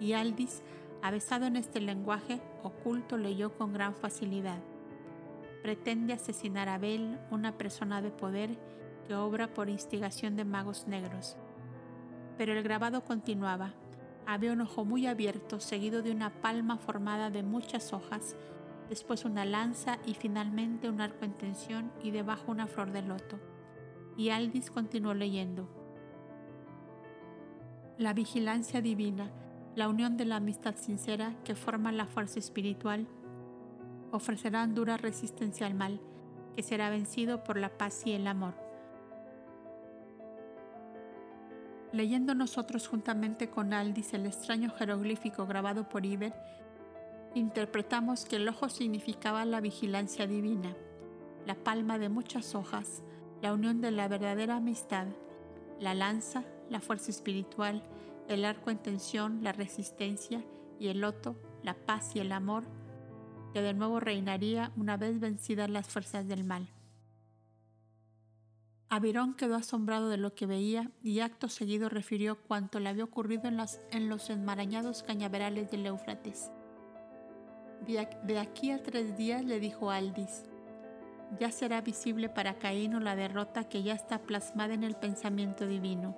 y 0.00 0.14
Aldis, 0.14 0.62
avesado 1.02 1.46
en 1.46 1.56
este 1.56 1.80
lenguaje 1.80 2.40
oculto, 2.62 3.16
leyó 3.16 3.56
con 3.56 3.72
gran 3.72 3.94
facilidad. 3.94 4.58
Pretende 5.62 6.12
asesinar 6.12 6.68
a 6.68 6.74
Abel, 6.74 7.18
una 7.30 7.56
persona 7.56 8.02
de 8.02 8.10
poder 8.10 8.58
que 9.06 9.14
obra 9.14 9.52
por 9.54 9.68
instigación 9.68 10.34
de 10.34 10.44
magos 10.44 10.88
negros. 10.88 11.36
Pero 12.36 12.52
el 12.52 12.62
grabado 12.62 13.04
continuaba. 13.04 13.74
Había 14.26 14.52
un 14.52 14.60
ojo 14.60 14.84
muy 14.84 15.06
abierto, 15.06 15.60
seguido 15.60 16.02
de 16.02 16.10
una 16.10 16.30
palma 16.30 16.78
formada 16.78 17.30
de 17.30 17.42
muchas 17.42 17.92
hojas, 17.92 18.36
después 18.88 19.24
una 19.24 19.44
lanza 19.44 19.98
y 20.06 20.14
finalmente 20.14 20.88
un 20.88 21.00
arco 21.00 21.24
en 21.24 21.32
tensión 21.32 21.92
y 22.02 22.10
debajo 22.10 22.50
una 22.50 22.66
flor 22.66 22.92
de 22.92 23.02
loto. 23.02 23.38
Y 24.16 24.30
Aldis 24.30 24.70
continuó 24.70 25.14
leyendo. 25.14 25.68
La 27.98 28.12
vigilancia 28.12 28.80
divina, 28.80 29.30
la 29.74 29.88
unión 29.88 30.16
de 30.16 30.24
la 30.24 30.36
amistad 30.36 30.76
sincera 30.76 31.34
que 31.44 31.54
forma 31.54 31.92
la 31.92 32.06
fuerza 32.06 32.38
espiritual, 32.38 33.06
ofrecerán 34.10 34.74
dura 34.74 34.96
resistencia 34.96 35.66
al 35.66 35.74
mal, 35.74 36.00
que 36.54 36.62
será 36.62 36.90
vencido 36.90 37.44
por 37.44 37.56
la 37.56 37.70
paz 37.78 38.06
y 38.06 38.12
el 38.12 38.26
amor. 38.26 38.54
Leyendo 41.92 42.34
nosotros 42.34 42.88
juntamente 42.88 43.50
con 43.50 43.72
Aldis 43.72 44.14
el 44.14 44.26
extraño 44.26 44.70
jeroglífico 44.70 45.46
grabado 45.46 45.88
por 45.88 46.06
Iber, 46.06 46.34
interpretamos 47.34 48.24
que 48.24 48.36
el 48.36 48.48
ojo 48.48 48.68
significaba 48.68 49.44
la 49.44 49.60
vigilancia 49.60 50.26
divina, 50.26 50.76
la 51.46 51.54
palma 51.54 51.98
de 51.98 52.08
muchas 52.08 52.54
hojas, 52.54 53.02
la 53.40 53.52
unión 53.52 53.80
de 53.80 53.90
la 53.90 54.08
verdadera 54.08 54.56
amistad, 54.56 55.06
la 55.80 55.94
lanza, 55.94 56.44
la 56.70 56.80
fuerza 56.80 57.10
espiritual, 57.10 57.82
el 58.28 58.44
arco 58.44 58.70
en 58.70 58.78
tensión, 58.78 59.42
la 59.42 59.52
resistencia 59.52 60.44
y 60.78 60.88
el 60.88 61.00
loto, 61.00 61.36
la 61.62 61.74
paz 61.74 62.14
y 62.14 62.20
el 62.20 62.32
amor, 62.32 62.64
que 63.52 63.62
de 63.62 63.74
nuevo 63.74 64.00
reinaría 64.00 64.72
una 64.76 64.96
vez 64.96 65.20
vencidas 65.20 65.68
las 65.68 65.88
fuerzas 65.88 66.26
del 66.28 66.44
mal. 66.44 66.68
Avirón 68.88 69.34
quedó 69.34 69.56
asombrado 69.56 70.10
de 70.10 70.18
lo 70.18 70.34
que 70.34 70.46
veía 70.46 70.90
y 71.02 71.20
acto 71.20 71.48
seguido 71.48 71.88
refirió 71.88 72.36
cuanto 72.36 72.78
le 72.78 72.90
había 72.90 73.04
ocurrido 73.04 73.48
en, 73.48 73.58
en 73.90 74.08
los 74.08 74.28
enmarañados 74.28 75.02
cañaverales 75.02 75.70
del 75.70 75.86
Éufrates. 75.86 76.50
De 77.86 78.38
aquí 78.38 78.70
a 78.70 78.80
tres 78.80 79.16
días 79.16 79.44
le 79.44 79.58
dijo 79.58 79.90
Aldis, 79.90 80.44
ya 81.40 81.50
será 81.50 81.80
visible 81.80 82.28
para 82.28 82.54
Caíno 82.54 83.00
la 83.00 83.16
derrota 83.16 83.64
que 83.64 83.82
ya 83.82 83.94
está 83.94 84.20
plasmada 84.20 84.74
en 84.74 84.84
el 84.84 84.94
pensamiento 84.94 85.66
divino. 85.66 86.14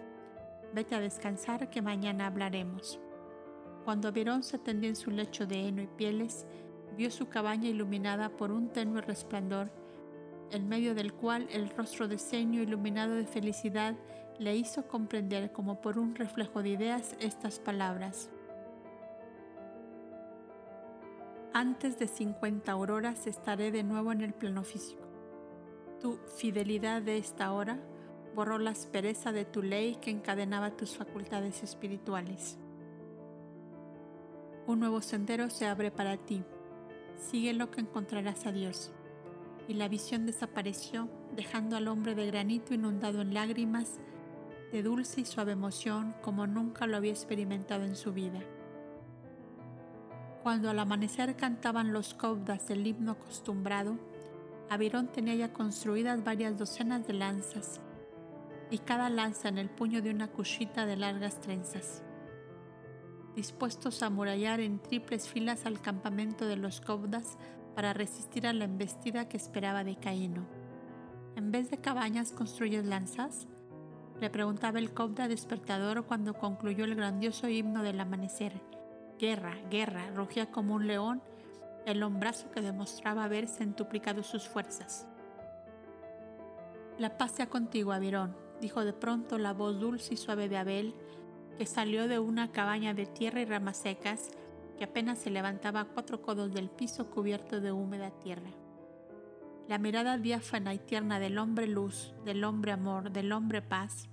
Vete 0.75 0.95
a 0.95 1.01
descansar 1.01 1.71
que 1.71 1.81
mañana 1.81 2.27
hablaremos. 2.27 3.01
Cuando 3.85 4.09
Averón 4.09 4.43
se 4.43 4.59
tendió 4.59 4.91
en 4.91 4.97
su 4.97 5.11
lecho 5.11 5.47
de 5.47 5.67
heno 5.67 5.81
y 5.81 5.87
pieles, 5.87 6.47
vio 6.99 7.11
su 7.11 7.29
cabaña 7.29 7.69
iluminada 7.69 8.29
por 8.29 8.53
un 8.53 8.69
tenue 8.69 9.01
resplandor, 9.01 9.71
en 10.51 10.69
medio 10.69 10.95
del 10.95 11.15
cual 11.15 11.49
el 11.51 11.71
rostro 11.71 12.09
de 12.09 12.19
ceño 12.19 12.61
iluminado 12.61 13.15
de 13.15 13.27
felicidad 13.27 13.95
le 14.39 14.55
hizo 14.55 14.87
comprender 14.87 15.53
como 15.53 15.81
por 15.81 15.99
un 15.99 16.15
reflejo 16.15 16.63
de 16.63 16.71
ideas 16.71 17.17
estas 17.21 17.59
palabras. 17.59 18.31
Antes 21.57 22.01
de 22.01 22.09
50 22.09 22.73
auroras 22.73 23.29
estaré 23.29 23.71
de 23.71 23.85
nuevo 23.85 24.11
en 24.11 24.23
el 24.23 24.35
plano 24.35 24.65
físico. 24.65 25.05
Tu 26.01 26.19
fidelidad 26.37 27.01
de 27.01 27.17
esta 27.17 27.53
hora 27.53 27.79
borró 28.35 28.59
la 28.59 28.71
aspereza 28.71 29.31
de 29.31 29.45
tu 29.45 29.63
ley 29.63 29.95
que 30.01 30.11
encadenaba 30.11 30.77
tus 30.77 30.97
facultades 30.97 31.63
espirituales. 31.63 32.59
Un 34.67 34.81
nuevo 34.81 35.01
sendero 35.01 35.49
se 35.49 35.67
abre 35.67 35.93
para 35.93 36.17
ti. 36.17 36.43
Sigue 37.17 37.53
lo 37.53 37.71
que 37.71 37.83
encontrarás 37.83 38.47
a 38.47 38.51
Dios. 38.51 38.91
Y 39.69 39.75
la 39.75 39.87
visión 39.87 40.27
desapareció, 40.27 41.09
dejando 41.37 41.77
al 41.77 41.87
hombre 41.87 42.17
de 42.17 42.27
granito 42.27 42.75
inundado 42.75 43.21
en 43.21 43.33
lágrimas, 43.33 44.01
de 44.73 44.83
dulce 44.83 45.21
y 45.21 45.25
suave 45.25 45.53
emoción 45.53 46.17
como 46.21 46.49
nunca 46.49 46.89
lo 46.89 46.97
había 46.97 47.13
experimentado 47.13 47.85
en 47.85 47.95
su 47.95 48.13
vida. 48.13 48.41
Cuando 50.45 50.69
al 50.69 50.79
amanecer 50.79 51.37
cantaban 51.37 51.95
los 51.95 52.13
caudas 52.13 52.69
del 52.69 52.87
himno 52.87 53.13
acostumbrado, 53.13 53.97
Avirón 54.69 55.09
tenía 55.09 55.35
ya 55.35 55.55
construidas 55.55 56.23
varias 56.23 56.59
docenas 56.59 57.07
de 57.07 57.15
lanzas, 57.15 57.81
y 58.71 58.77
cada 58.77 59.09
lanza 59.09 59.49
en 59.49 59.57
el 59.57 59.71
puño 59.71 60.03
de 60.03 60.11
una 60.11 60.29
cuchita 60.29 60.85
de 60.85 60.99
largas 60.99 61.41
trenzas, 61.41 62.03
dispuestos 63.35 64.03
a 64.03 64.07
amurallar 64.09 64.61
en 64.61 64.81
triples 64.81 65.31
filas 65.31 65.65
al 65.65 65.81
campamento 65.81 66.45
de 66.45 66.57
los 66.57 66.83
caudas 66.83 67.39
para 67.75 67.95
resistir 67.95 68.47
a 68.47 68.53
la 68.53 68.67
embestida 68.67 69.31
que 69.31 69.39
esperaba 69.39 69.83
de 69.83 69.97
Caíno. 69.97 70.47
¿En 71.37 71.53
vez 71.53 71.71
de 71.71 71.79
cabañas 71.79 72.33
construyes 72.33 72.85
lanzas? 72.85 73.49
Le 74.21 74.29
preguntaba 74.29 74.79
el 74.79 74.93
cobda 74.93 75.27
despertador 75.27 76.05
cuando 76.05 76.35
concluyó 76.35 76.85
el 76.85 76.97
grandioso 76.97 77.49
himno 77.49 77.83
del 77.83 77.99
amanecer 77.99 78.61
Guerra, 79.19 79.57
guerra, 79.71 80.11
rugía 80.15 80.51
como 80.51 80.75
un 80.75 80.87
león 80.87 81.23
el 81.87 82.03
hombrazo 82.03 82.51
que 82.51 82.63
demostraba 82.63 83.25
haber 83.25 83.47
centuplicado 83.47 84.23
sus 84.23 84.49
fuerzas. 84.49 85.07
La 86.99 87.17
paz 87.19 87.33
sea 87.33 87.49
contigo, 87.49 87.93
Avirón, 87.93 88.37
dijo 88.61 88.85
de 88.85 88.93
pronto 88.93 89.39
la 89.39 89.53
voz 89.53 89.79
dulce 89.79 90.15
y 90.15 90.17
suave 90.17 90.49
de 90.49 90.57
Abel, 90.57 90.95
que 91.59 91.67
salió 91.67 92.09
de 92.09 92.19
una 92.19 92.51
cabaña 92.51 92.95
de 92.95 93.07
tierra 93.07 93.41
y 93.41 93.45
ramas 93.45 93.77
secas 93.77 94.31
que 94.79 94.85
apenas 94.85 95.19
se 95.19 95.31
levantaba 95.31 95.81
a 95.81 95.85
cuatro 95.85 96.21
codos 96.21 96.53
del 96.53 96.69
piso 96.69 97.11
cubierto 97.11 97.61
de 97.61 97.73
húmeda 97.73 98.11
tierra. 98.11 98.51
La 99.69 99.79
mirada 99.79 100.19
diáfana 100.19 100.75
y 100.75 100.79
tierna 100.79 101.19
del 101.19 101.39
hombre 101.39 101.67
luz, 101.67 102.15
del 102.25 102.45
hombre 102.45 102.73
amor, 102.73 103.11
del 103.11 103.33
hombre 103.33 103.63
paz, 103.63 104.09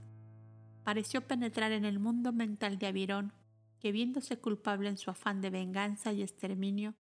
pareció 0.84 1.22
penetrar 1.22 1.72
en 1.72 1.86
el 1.86 1.99
mundo 1.99 2.32
mental 2.32 2.78
de 2.78 2.88
Avirón 2.88 3.34
que 3.82 3.92
viéndose 3.92 4.38
culpable 4.38 4.90
en 4.90 4.98
su 4.98 5.10
afán 5.10 5.42
de 5.42 5.50
venganza 5.50 6.14
y 6.14 6.22
exterminio, 6.22 6.94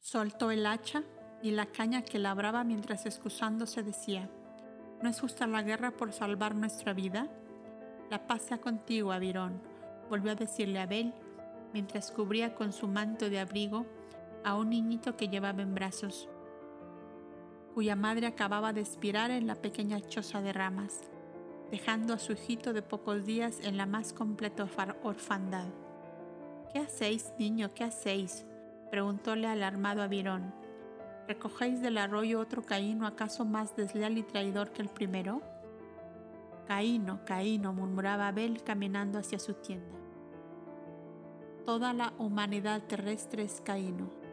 soltó 0.00 0.50
el 0.50 0.64
hacha 0.64 1.04
y 1.42 1.50
la 1.50 1.66
caña 1.66 2.02
que 2.02 2.18
labraba 2.18 2.64
mientras 2.64 3.04
excusándose 3.04 3.82
decía, 3.82 4.30
¿no 5.02 5.10
es 5.10 5.20
justa 5.20 5.46
la 5.46 5.62
guerra 5.62 5.90
por 5.90 6.12
salvar 6.12 6.54
nuestra 6.54 6.94
vida? 6.94 7.28
La 8.10 8.26
paz 8.26 8.42
sea 8.42 8.62
contigo, 8.62 9.12
Avirón, 9.12 9.60
volvió 10.08 10.32
a 10.32 10.36
decirle 10.36 10.80
Abel 10.80 11.12
mientras 11.74 12.10
cubría 12.10 12.54
con 12.54 12.72
su 12.72 12.88
manto 12.88 13.28
de 13.28 13.40
abrigo 13.40 13.84
a 14.42 14.56
un 14.56 14.70
niñito 14.70 15.18
que 15.18 15.28
llevaba 15.28 15.60
en 15.60 15.74
brazos, 15.74 16.30
cuya 17.74 17.94
madre 17.94 18.26
acababa 18.26 18.72
de 18.72 18.80
expirar 18.80 19.30
en 19.30 19.46
la 19.46 19.56
pequeña 19.56 20.00
choza 20.00 20.40
de 20.40 20.54
ramas 20.54 21.10
dejando 21.70 22.14
a 22.14 22.18
su 22.18 22.32
hijito 22.32 22.72
de 22.72 22.82
pocos 22.82 23.24
días 23.24 23.60
en 23.62 23.76
la 23.76 23.86
más 23.86 24.12
completa 24.12 24.66
orfandad. 25.02 25.66
¿Qué 26.72 26.78
hacéis, 26.80 27.32
niño? 27.38 27.70
¿Qué 27.74 27.84
hacéis? 27.84 28.46
preguntóle 28.90 29.48
alarmado 29.48 30.02
a 30.02 30.06
Virón. 30.06 30.54
¿Recogéis 31.26 31.80
del 31.80 31.98
arroyo 31.98 32.38
otro 32.38 32.62
Caíno 32.62 33.06
acaso 33.06 33.44
más 33.44 33.74
desleal 33.74 34.18
y 34.18 34.22
traidor 34.22 34.70
que 34.70 34.82
el 34.82 34.88
primero? 34.88 35.42
Caíno, 36.68 37.24
Caíno, 37.24 37.72
murmuraba 37.72 38.28
Abel 38.28 38.62
caminando 38.62 39.18
hacia 39.18 39.38
su 39.38 39.54
tienda. 39.54 39.98
Toda 41.64 41.92
la 41.92 42.12
humanidad 42.18 42.82
terrestre 42.82 43.42
es 43.42 43.60
Caíno. 43.60 44.23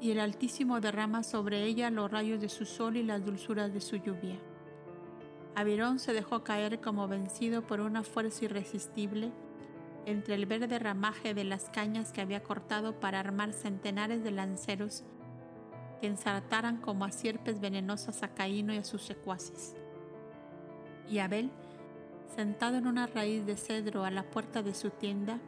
Y 0.00 0.10
el 0.10 0.20
Altísimo 0.20 0.80
derrama 0.80 1.22
sobre 1.22 1.64
ella 1.64 1.90
los 1.90 2.10
rayos 2.10 2.40
de 2.40 2.48
su 2.48 2.64
sol 2.64 2.96
y 2.96 3.02
las 3.02 3.24
dulzuras 3.24 3.72
de 3.72 3.80
su 3.80 3.96
lluvia. 3.96 4.38
Avirón 5.54 5.98
se 5.98 6.12
dejó 6.12 6.42
caer 6.42 6.80
como 6.80 7.08
vencido 7.08 7.62
por 7.62 7.80
una 7.80 8.02
fuerza 8.02 8.44
irresistible 8.44 9.32
entre 10.06 10.34
el 10.34 10.46
verde 10.46 10.78
ramaje 10.78 11.34
de 11.34 11.44
las 11.44 11.68
cañas 11.68 12.12
que 12.12 12.20
había 12.20 12.42
cortado 12.42 12.98
para 12.98 13.20
armar 13.20 13.52
centenares 13.52 14.24
de 14.24 14.30
lanceros 14.30 15.04
que 16.00 16.06
ensartaran 16.06 16.78
como 16.78 17.04
a 17.04 17.12
sierpes 17.12 17.60
venenosas 17.60 18.22
a 18.22 18.28
Caíno 18.28 18.72
y 18.72 18.78
a 18.78 18.84
sus 18.84 19.02
secuaces. 19.02 19.74
Y 21.08 21.18
Abel 21.18 21.50
Sentado 22.34 22.76
en 22.76 22.86
una 22.86 23.08
raíz 23.08 23.44
de 23.44 23.56
cedro 23.56 24.04
a 24.04 24.10
la 24.10 24.22
puerta 24.22 24.62
de 24.62 24.72
su 24.72 24.90
tienda, 24.90 25.40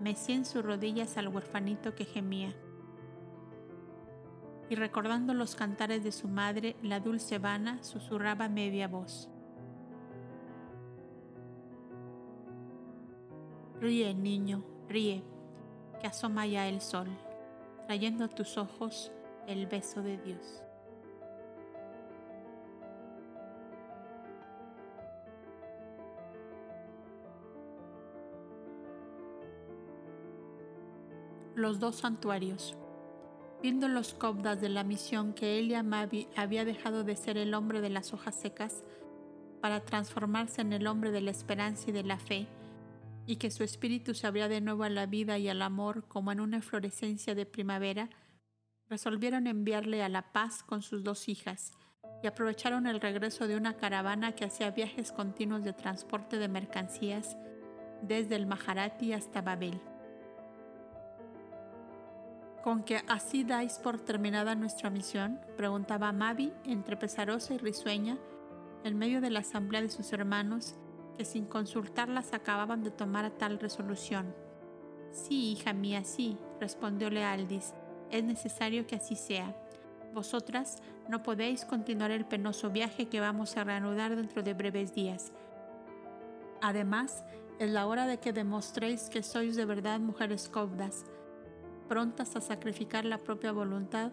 mecía 0.00 0.34
en 0.36 0.44
sus 0.44 0.62
rodillas 0.62 1.16
al 1.16 1.28
huerfanito 1.28 1.94
que 1.94 2.04
gemía. 2.04 2.54
Y 4.70 4.74
recordando 4.74 5.32
los 5.32 5.54
cantares 5.54 6.04
de 6.04 6.12
su 6.12 6.28
madre, 6.28 6.76
la 6.82 7.00
dulce 7.00 7.38
vana 7.38 7.82
susurraba 7.82 8.48
media 8.48 8.86
voz. 8.86 9.30
Ríe, 13.80 14.12
niño, 14.12 14.64
ríe, 14.88 15.22
que 16.00 16.06
asoma 16.06 16.46
ya 16.46 16.68
el 16.68 16.80
sol, 16.80 17.08
trayendo 17.86 18.24
a 18.24 18.28
tus 18.28 18.58
ojos 18.58 19.12
el 19.46 19.66
beso 19.66 20.02
de 20.02 20.18
Dios. 20.18 20.62
Los 31.54 31.80
dos 31.80 31.96
santuarios. 31.96 32.76
Viendo 33.60 33.88
los 33.88 34.14
cobdas 34.14 34.60
de 34.60 34.68
la 34.68 34.84
misión 34.84 35.32
que 35.32 35.58
Elia 35.58 35.82
Mavi 35.82 36.28
había 36.36 36.64
dejado 36.64 37.02
de 37.02 37.16
ser 37.16 37.36
el 37.36 37.54
hombre 37.54 37.80
de 37.80 37.90
las 37.90 38.12
hojas 38.12 38.36
secas 38.36 38.84
para 39.60 39.80
transformarse 39.80 40.60
en 40.60 40.72
el 40.72 40.86
hombre 40.86 41.10
de 41.10 41.20
la 41.20 41.32
esperanza 41.32 41.90
y 41.90 41.92
de 41.92 42.04
la 42.04 42.18
fe, 42.18 42.46
y 43.26 43.36
que 43.36 43.50
su 43.50 43.64
espíritu 43.64 44.14
se 44.14 44.28
abría 44.28 44.48
de 44.48 44.60
nuevo 44.60 44.84
a 44.84 44.88
la 44.88 45.06
vida 45.06 45.38
y 45.38 45.48
al 45.48 45.62
amor 45.62 46.04
como 46.06 46.30
en 46.30 46.40
una 46.40 46.62
florescencia 46.62 47.34
de 47.34 47.46
primavera, 47.46 48.08
resolvieron 48.88 49.46
enviarle 49.46 50.02
a 50.02 50.08
La 50.08 50.32
Paz 50.32 50.62
con 50.62 50.80
sus 50.80 51.02
dos 51.02 51.28
hijas 51.28 51.72
y 52.22 52.26
aprovecharon 52.26 52.86
el 52.86 53.00
regreso 53.00 53.46
de 53.46 53.56
una 53.56 53.76
caravana 53.76 54.32
que 54.32 54.44
hacía 54.44 54.70
viajes 54.70 55.12
continuos 55.12 55.62
de 55.62 55.72
transporte 55.72 56.38
de 56.38 56.48
mercancías 56.48 57.36
desde 58.02 58.36
el 58.36 58.46
Maharati 58.46 59.12
hasta 59.12 59.42
Babel. 59.42 59.80
¿Con 62.62 62.82
que 62.82 63.02
así 63.08 63.44
dais 63.44 63.78
por 63.78 64.00
terminada 64.00 64.54
nuestra 64.54 64.90
misión? 64.90 65.40
preguntaba 65.56 66.12
Mavi 66.12 66.52
entre 66.64 66.96
pesarosa 66.96 67.54
y 67.54 67.58
risueña 67.58 68.18
en 68.84 68.98
medio 68.98 69.20
de 69.20 69.30
la 69.30 69.40
asamblea 69.40 69.80
de 69.80 69.90
sus 69.90 70.12
hermanos 70.12 70.74
que 71.16 71.24
sin 71.24 71.46
consultarlas 71.46 72.32
acababan 72.32 72.82
de 72.82 72.90
tomar 72.90 73.30
tal 73.30 73.58
resolución. 73.58 74.34
Sí, 75.10 75.52
hija 75.52 75.72
mía, 75.72 76.04
sí, 76.04 76.38
respondió 76.60 77.10
Lealdis, 77.10 77.74
es 78.10 78.24
necesario 78.24 78.86
que 78.86 78.96
así 78.96 79.16
sea. 79.16 79.54
Vosotras 80.14 80.82
no 81.08 81.22
podéis 81.22 81.64
continuar 81.64 82.10
el 82.10 82.24
penoso 82.24 82.70
viaje 82.70 83.08
que 83.08 83.20
vamos 83.20 83.56
a 83.56 83.64
reanudar 83.64 84.16
dentro 84.16 84.42
de 84.42 84.54
breves 84.54 84.94
días. 84.94 85.32
Además, 86.60 87.24
es 87.58 87.70
la 87.70 87.86
hora 87.86 88.06
de 88.06 88.18
que 88.18 88.32
demostréis 88.32 89.08
que 89.08 89.22
sois 89.22 89.56
de 89.56 89.64
verdad 89.64 90.00
mujeres 90.00 90.48
cobdas, 90.48 91.04
prontas 91.88 92.36
a 92.36 92.40
sacrificar 92.40 93.04
la 93.04 93.18
propia 93.18 93.50
voluntad 93.50 94.12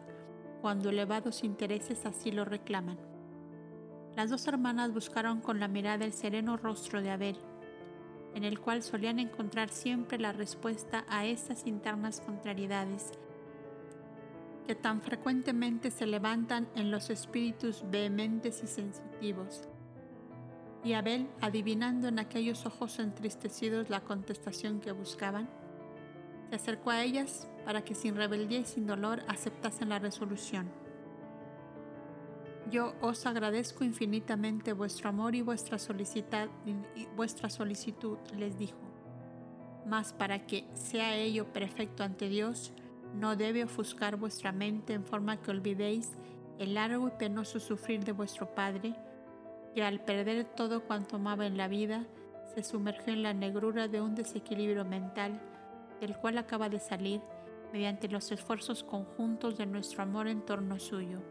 cuando 0.62 0.90
elevados 0.90 1.44
intereses 1.44 2.06
así 2.06 2.32
lo 2.32 2.46
reclaman. 2.46 2.98
Las 4.16 4.30
dos 4.30 4.48
hermanas 4.48 4.94
buscaron 4.94 5.42
con 5.42 5.60
la 5.60 5.68
mirada 5.68 6.06
el 6.06 6.14
sereno 6.14 6.58
rostro 6.58 7.02
de 7.02 7.12
Abel, 7.12 7.38
en 8.34 8.44
el 8.44 8.60
cual 8.60 8.82
solían 8.82 9.20
encontrar 9.20 9.70
siempre 9.70 10.18
la 10.18 10.32
respuesta 10.32 11.06
a 11.10 11.26
esas 11.26 11.68
internas 11.68 12.22
contrariedades 12.22 13.12
que 14.66 14.76
tan 14.76 15.02
frecuentemente 15.02 15.92
se 15.92 16.08
levantan 16.08 16.68
en 16.76 16.90
los 16.90 17.10
espíritus 17.10 17.84
vehementes 17.90 18.64
y 18.64 18.68
sensitivos. 18.68 19.68
Y 20.84 20.94
Abel, 20.94 21.28
adivinando 21.42 22.08
en 22.08 22.20
aquellos 22.20 22.66
ojos 22.66 23.00
entristecidos 23.00 23.90
la 23.90 24.02
contestación 24.02 24.80
que 24.80 24.92
buscaban, 24.92 25.50
se 26.50 26.56
acercó 26.56 26.92
a 26.92 27.04
ellas 27.04 27.48
para 27.66 27.84
que 27.84 27.96
sin 27.96 28.16
rebeldía 28.16 28.60
y 28.60 28.66
sin 28.66 28.86
dolor 28.86 29.24
aceptasen 29.28 29.90
la 29.90 30.00
resolución. 30.00 30.70
Yo 32.72 32.94
os 33.02 33.26
agradezco 33.26 33.84
infinitamente 33.84 34.74
vuestro 34.74 35.10
amor 35.10 35.36
y 35.36 35.42
vuestra, 35.42 35.78
y 36.96 37.06
vuestra 37.16 37.50
solicitud, 37.50 38.18
les 38.36 38.58
dijo. 38.58 38.80
Mas 39.86 40.14
para 40.14 40.48
que 40.48 40.66
sea 40.74 41.16
ello 41.16 41.52
perfecto 41.52 42.04
ante 42.04 42.28
Dios, 42.28 42.74
no 43.14 43.36
debe 43.36 43.64
ofuscar 43.64 44.16
vuestra 44.16 44.52
mente 44.52 44.94
en 44.94 45.06
forma 45.06 45.42
que 45.42 45.52
olvidéis 45.52 46.12
el 46.58 46.74
largo 46.74 47.08
y 47.08 47.12
penoso 47.12 47.60
sufrir 47.60 48.04
de 48.04 48.12
vuestro 48.14 48.54
Padre, 48.56 48.96
que 49.74 49.84
al 49.84 50.04
perder 50.04 50.46
todo 50.46 50.84
cuanto 50.84 51.18
amaba 51.18 51.46
en 51.46 51.58
la 51.58 51.68
vida, 51.68 52.06
se 52.56 52.64
sumergió 52.64 53.14
en 53.14 53.24
la 53.24 53.34
negrura 53.34 53.88
de 53.88 54.02
un 54.02 54.16
desequilibrio 54.16 54.86
mental, 54.86 55.40
del 56.00 56.18
cual 56.18 56.38
acaba 56.38 56.70
de 56.70 56.80
salir 56.80 57.22
mediante 57.72 58.08
los 58.08 58.32
esfuerzos 58.32 58.84
conjuntos 58.84 59.58
de 59.58 59.66
nuestro 59.66 60.04
amor 60.04 60.28
en 60.28 60.42
torno 60.42 60.80
suyo. 60.80 61.22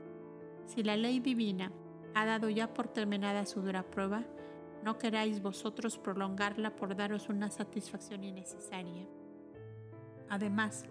Si 0.66 0.82
la 0.82 0.97
ley 0.97 1.20
divina 1.20 1.72
ha 2.14 2.24
dado 2.24 2.49
ya 2.49 2.72
por 2.72 2.89
terminada 2.89 3.47
su 3.47 3.61
dura 3.62 3.82
prueba, 3.82 4.24
no 4.85 4.99
queráis 4.99 5.41
vosotros 5.41 5.99
prolongarla 5.99 6.76
por 6.76 6.95
daros 6.95 7.28
una 7.28 7.51
satisfacción 7.51 8.24
innecesaria. 8.24 9.07
Además, 10.28 10.85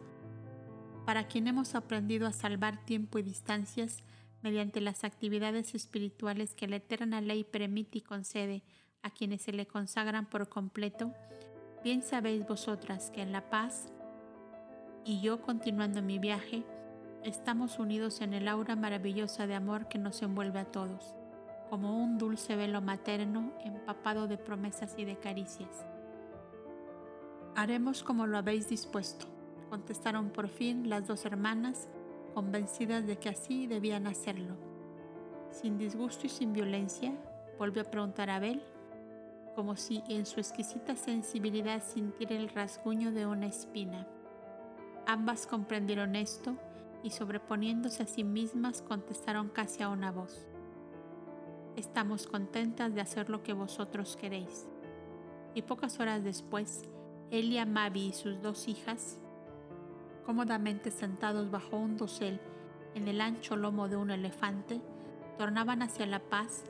para 1.05 1.27
quien 1.27 1.47
hemos 1.47 1.75
aprendido 1.75 2.27
a 2.27 2.31
salvar 2.31 2.83
tiempo 2.85 3.19
y 3.19 3.23
distancias 3.23 4.03
mediante 4.41 4.81
las 4.81 5.03
actividades 5.03 5.75
espirituales 5.75 6.53
que 6.53 6.67
la 6.67 6.77
eterna 6.77 7.21
ley 7.21 7.43
permite 7.43 7.99
y 7.99 8.01
concede 8.01 8.63
a 9.01 9.09
quienes 9.09 9.41
se 9.41 9.53
le 9.53 9.67
consagran 9.67 10.29
por 10.29 10.49
completo, 10.49 11.13
bien 11.83 12.01
sabéis 12.01 12.47
vosotras 12.47 13.11
que 13.11 13.21
en 13.21 13.31
la 13.31 13.49
paz 13.49 13.91
y 15.05 15.19
yo 15.19 15.41
continuando 15.41 16.01
mi 16.01 16.17
viaje, 16.17 16.63
estamos 17.23 17.77
unidos 17.77 18.21
en 18.21 18.33
el 18.33 18.47
aura 18.47 18.75
maravillosa 18.75 19.47
de 19.47 19.55
amor 19.55 19.87
que 19.87 19.97
nos 19.97 20.21
envuelve 20.21 20.59
a 20.59 20.71
todos, 20.71 21.13
como 21.69 22.01
un 22.01 22.17
dulce 22.17 22.55
velo 22.55 22.81
materno 22.81 23.51
empapado 23.63 24.27
de 24.27 24.37
promesas 24.37 24.95
y 24.97 25.03
de 25.03 25.17
caricias. 25.17 25.85
Haremos 27.55 28.01
como 28.01 28.27
lo 28.27 28.37
habéis 28.37 28.69
dispuesto, 28.69 29.27
contestaron 29.69 30.29
por 30.29 30.47
fin 30.47 30.89
las 30.89 31.05
dos 31.05 31.25
hermanas, 31.25 31.89
convencidas 32.33 33.05
de 33.05 33.17
que 33.17 33.29
así 33.29 33.67
debían 33.67 34.07
hacerlo. 34.07 34.55
Sin 35.51 35.77
disgusto 35.77 36.27
y 36.27 36.29
sin 36.29 36.53
violencia, 36.53 37.13
volvió 37.59 37.81
a 37.81 37.91
preguntar 37.91 38.29
a 38.29 38.37
Abel, 38.37 38.63
como 39.53 39.75
si 39.75 40.01
en 40.07 40.25
su 40.25 40.39
exquisita 40.39 40.95
sensibilidad 40.95 41.83
sintiera 41.83 42.35
el 42.35 42.49
rasguño 42.49 43.11
de 43.11 43.27
una 43.27 43.45
espina. 43.45 44.07
Ambas 45.05 45.47
comprendieron 45.47 46.15
esto 46.15 46.55
y 47.03 47.09
sobreponiéndose 47.09 48.03
a 48.03 48.07
sí 48.07 48.23
mismas 48.23 48.81
contestaron 48.81 49.49
casi 49.49 49.83
a 49.83 49.89
una 49.89 50.11
voz. 50.11 50.47
Estamos 51.75 52.25
contentas 52.27 52.95
de 52.95 53.01
hacer 53.01 53.29
lo 53.29 53.43
que 53.43 53.51
vosotros 53.51 54.15
queréis. 54.15 54.67
Y 55.55 55.63
pocas 55.63 55.99
horas 55.99 56.23
después, 56.23 56.83
Elia 57.31 57.65
Mavi 57.65 58.07
y 58.07 58.13
sus 58.13 58.41
dos 58.41 58.69
hijas, 58.69 59.19
cómodamente 60.25 60.89
sentados 60.89 61.51
bajo 61.51 61.75
un 61.75 61.97
dosel 61.97 62.39
en 62.95 63.07
el 63.09 63.19
ancho 63.19 63.57
lomo 63.57 63.89
de 63.89 63.97
un 63.97 64.09
elefante, 64.09 64.79
tornaban 65.37 65.81
hacia 65.81 66.05
la 66.05 66.19
paz, 66.19 66.63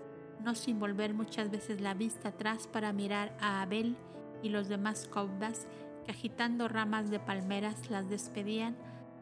no 0.43 0.55
sin 0.55 0.79
volver 0.79 1.13
muchas 1.13 1.51
veces 1.51 1.81
la 1.81 1.93
vista 1.93 2.29
atrás 2.29 2.67
para 2.67 2.93
mirar 2.93 3.37
a 3.39 3.61
Abel 3.61 3.95
y 4.41 4.49
los 4.49 4.69
demás 4.69 5.07
cobdas 5.07 5.67
que 6.03 6.11
agitando 6.11 6.67
ramas 6.67 7.09
de 7.09 7.19
palmeras 7.19 7.89
las 7.89 8.09
despedían 8.09 8.75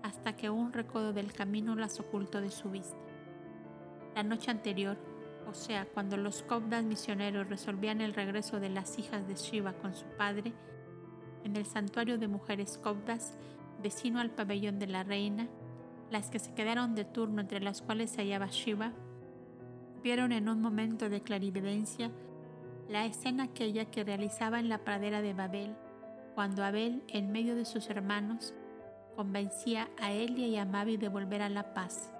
hasta 0.03 0.35
que 0.35 0.49
un 0.49 0.73
recodo 0.73 1.13
del 1.13 1.33
camino 1.33 1.75
las 1.75 1.99
ocultó 1.99 2.41
de 2.41 2.51
su 2.51 2.69
vista. 2.69 2.97
La 4.15 4.23
noche 4.23 4.51
anterior, 4.51 4.97
o 5.47 5.53
sea, 5.53 5.85
cuando 5.85 6.17
los 6.17 6.43
Kobdas 6.43 6.83
misioneros 6.83 7.49
resolvían 7.49 8.01
el 8.01 8.13
regreso 8.13 8.59
de 8.59 8.69
las 8.69 8.97
hijas 8.99 9.27
de 9.27 9.35
Shiva 9.35 9.73
con 9.73 9.95
su 9.95 10.05
padre, 10.17 10.53
en 11.43 11.55
el 11.55 11.65
santuario 11.65 12.17
de 12.17 12.27
mujeres 12.27 12.77
Kobdas, 12.77 13.37
vecino 13.81 14.19
al 14.19 14.31
pabellón 14.31 14.79
de 14.79 14.87
la 14.87 15.03
reina, 15.03 15.47
las 16.09 16.29
que 16.29 16.39
se 16.39 16.53
quedaron 16.53 16.93
de 16.93 17.05
turno 17.05 17.41
entre 17.41 17.61
las 17.61 17.81
cuales 17.81 18.11
se 18.11 18.21
hallaba 18.21 18.47
Shiva, 18.47 18.91
vieron 20.03 20.31
en 20.31 20.49
un 20.49 20.61
momento 20.61 21.09
de 21.09 21.21
clarividencia 21.21 22.11
la 22.89 23.05
escena 23.05 23.43
aquella 23.43 23.85
que 23.85 24.03
realizaba 24.03 24.59
en 24.59 24.67
la 24.67 24.79
pradera 24.79 25.21
de 25.21 25.33
Babel, 25.33 25.75
cuando 26.33 26.63
Abel, 26.63 27.03
en 27.07 27.31
medio 27.31 27.55
de 27.55 27.65
sus 27.65 27.89
hermanos, 27.89 28.53
convencía 29.15 29.89
a 29.99 30.11
Elia 30.11 30.47
y 30.47 30.57
a 30.57 30.65
Mavi 30.65 30.97
de 30.97 31.09
volver 31.09 31.41
a 31.41 31.49
la 31.49 31.73
paz, 31.73 32.11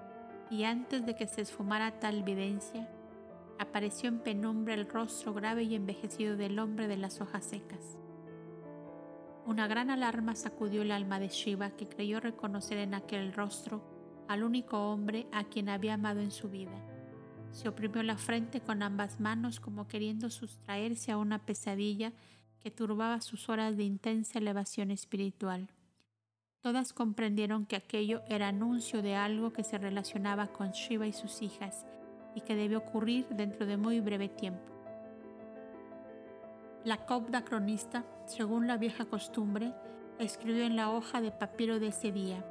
y 0.50 0.64
antes 0.64 1.04
de 1.06 1.14
que 1.14 1.26
se 1.26 1.40
esfumara 1.40 1.98
tal 1.98 2.18
evidencia, 2.18 2.88
apareció 3.58 4.08
en 4.08 4.18
penumbra 4.18 4.74
el 4.74 4.88
rostro 4.88 5.32
grave 5.32 5.62
y 5.62 5.74
envejecido 5.74 6.36
del 6.36 6.58
hombre 6.58 6.88
de 6.88 6.96
las 6.96 7.20
hojas 7.20 7.44
secas. 7.44 7.96
Una 9.44 9.66
gran 9.66 9.90
alarma 9.90 10.36
sacudió 10.36 10.82
el 10.82 10.92
alma 10.92 11.18
de 11.18 11.28
Shiva, 11.28 11.70
que 11.70 11.88
creyó 11.88 12.20
reconocer 12.20 12.78
en 12.78 12.94
aquel 12.94 13.32
rostro 13.32 13.82
al 14.28 14.44
único 14.44 14.92
hombre 14.92 15.26
a 15.32 15.44
quien 15.44 15.68
había 15.68 15.94
amado 15.94 16.20
en 16.20 16.30
su 16.30 16.48
vida. 16.48 16.78
Se 17.50 17.68
oprimió 17.68 18.02
la 18.02 18.16
frente 18.16 18.60
con 18.60 18.82
ambas 18.82 19.20
manos 19.20 19.60
como 19.60 19.88
queriendo 19.88 20.30
sustraerse 20.30 21.12
a 21.12 21.18
una 21.18 21.44
pesadilla 21.44 22.12
que 22.62 22.70
turbaba 22.70 23.20
sus 23.20 23.48
horas 23.48 23.76
de 23.76 23.84
intensa 23.84 24.38
elevación 24.38 24.90
espiritual. 24.90 25.68
Todas 26.60 26.92
comprendieron 26.92 27.66
que 27.66 27.76
aquello 27.76 28.22
era 28.28 28.48
anuncio 28.48 29.02
de 29.02 29.16
algo 29.16 29.52
que 29.52 29.64
se 29.64 29.78
relacionaba 29.78 30.52
con 30.52 30.70
Shiva 30.70 31.06
y 31.06 31.12
sus 31.12 31.42
hijas 31.42 31.86
y 32.34 32.42
que 32.42 32.54
debió 32.54 32.78
ocurrir 32.78 33.26
dentro 33.30 33.66
de 33.66 33.76
muy 33.76 34.00
breve 34.00 34.28
tiempo. 34.28 34.72
La 36.84 37.04
copda 37.04 37.44
cronista, 37.44 38.04
según 38.26 38.66
la 38.66 38.76
vieja 38.76 39.06
costumbre, 39.06 39.74
escribió 40.18 40.64
en 40.64 40.76
la 40.76 40.90
hoja 40.90 41.20
de 41.20 41.32
papiro 41.32 41.80
de 41.80 41.88
ese 41.88 42.12
día 42.12 42.44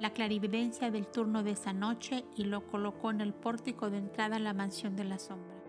la 0.00 0.14
clarividencia 0.14 0.90
del 0.90 1.06
turno 1.06 1.42
de 1.42 1.50
esa 1.50 1.74
noche 1.74 2.24
y 2.34 2.44
lo 2.44 2.66
colocó 2.66 3.10
en 3.10 3.20
el 3.20 3.34
pórtico 3.34 3.90
de 3.90 3.98
entrada 3.98 4.36
a 4.36 4.40
la 4.40 4.54
mansión 4.54 4.96
de 4.96 5.04
la 5.04 5.18
sombra, 5.18 5.59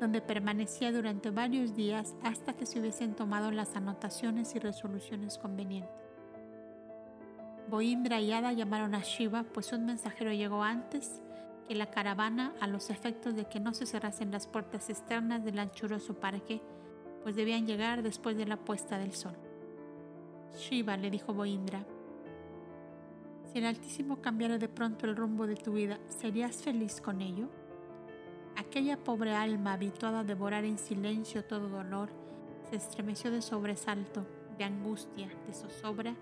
donde 0.00 0.22
permanecía 0.22 0.90
durante 0.90 1.30
varios 1.30 1.76
días 1.76 2.16
hasta 2.22 2.54
que 2.54 2.66
se 2.66 2.80
hubiesen 2.80 3.14
tomado 3.14 3.50
las 3.50 3.76
anotaciones 3.76 4.54
y 4.54 4.58
resoluciones 4.58 5.38
convenientes. 5.38 5.92
Boindra 7.68 8.20
y 8.20 8.32
Ada 8.32 8.52
llamaron 8.52 8.94
a 8.94 9.02
Shiva, 9.02 9.44
pues 9.44 9.72
un 9.72 9.86
mensajero 9.86 10.32
llegó 10.32 10.62
antes 10.62 11.22
que 11.68 11.74
la 11.76 11.90
caravana 11.90 12.52
a 12.60 12.66
los 12.66 12.90
efectos 12.90 13.36
de 13.36 13.44
que 13.44 13.60
no 13.60 13.74
se 13.74 13.86
cerrasen 13.86 14.32
las 14.32 14.48
puertas 14.48 14.90
externas 14.90 15.44
del 15.44 15.58
anchuroso 15.58 16.14
parque, 16.14 16.60
pues 17.22 17.36
debían 17.36 17.66
llegar 17.66 18.02
después 18.02 18.36
de 18.36 18.46
la 18.46 18.56
puesta 18.56 18.98
del 18.98 19.12
sol. 19.12 19.36
Shiva, 20.58 20.96
le 20.96 21.10
dijo 21.10 21.32
Boindra, 21.32 21.84
si 23.52 23.58
el 23.58 23.66
Altísimo 23.66 24.20
cambiara 24.20 24.58
de 24.58 24.68
pronto 24.68 25.06
el 25.06 25.14
rumbo 25.14 25.46
de 25.46 25.56
tu 25.56 25.74
vida, 25.74 25.98
¿serías 26.08 26.62
feliz 26.62 27.00
con 27.00 27.20
ello? 27.20 27.48
Aquella 28.56 28.96
pobre 28.96 29.34
alma 29.34 29.72
habituada 29.72 30.20
a 30.20 30.24
devorar 30.24 30.64
en 30.64 30.78
silencio 30.78 31.44
todo 31.44 31.68
dolor, 31.68 32.10
se 32.68 32.76
estremeció 32.76 33.30
de 33.30 33.42
sobresalto, 33.42 34.26
de 34.58 34.64
angustia, 34.64 35.28
de 35.46 35.52
zozobra 35.52 36.14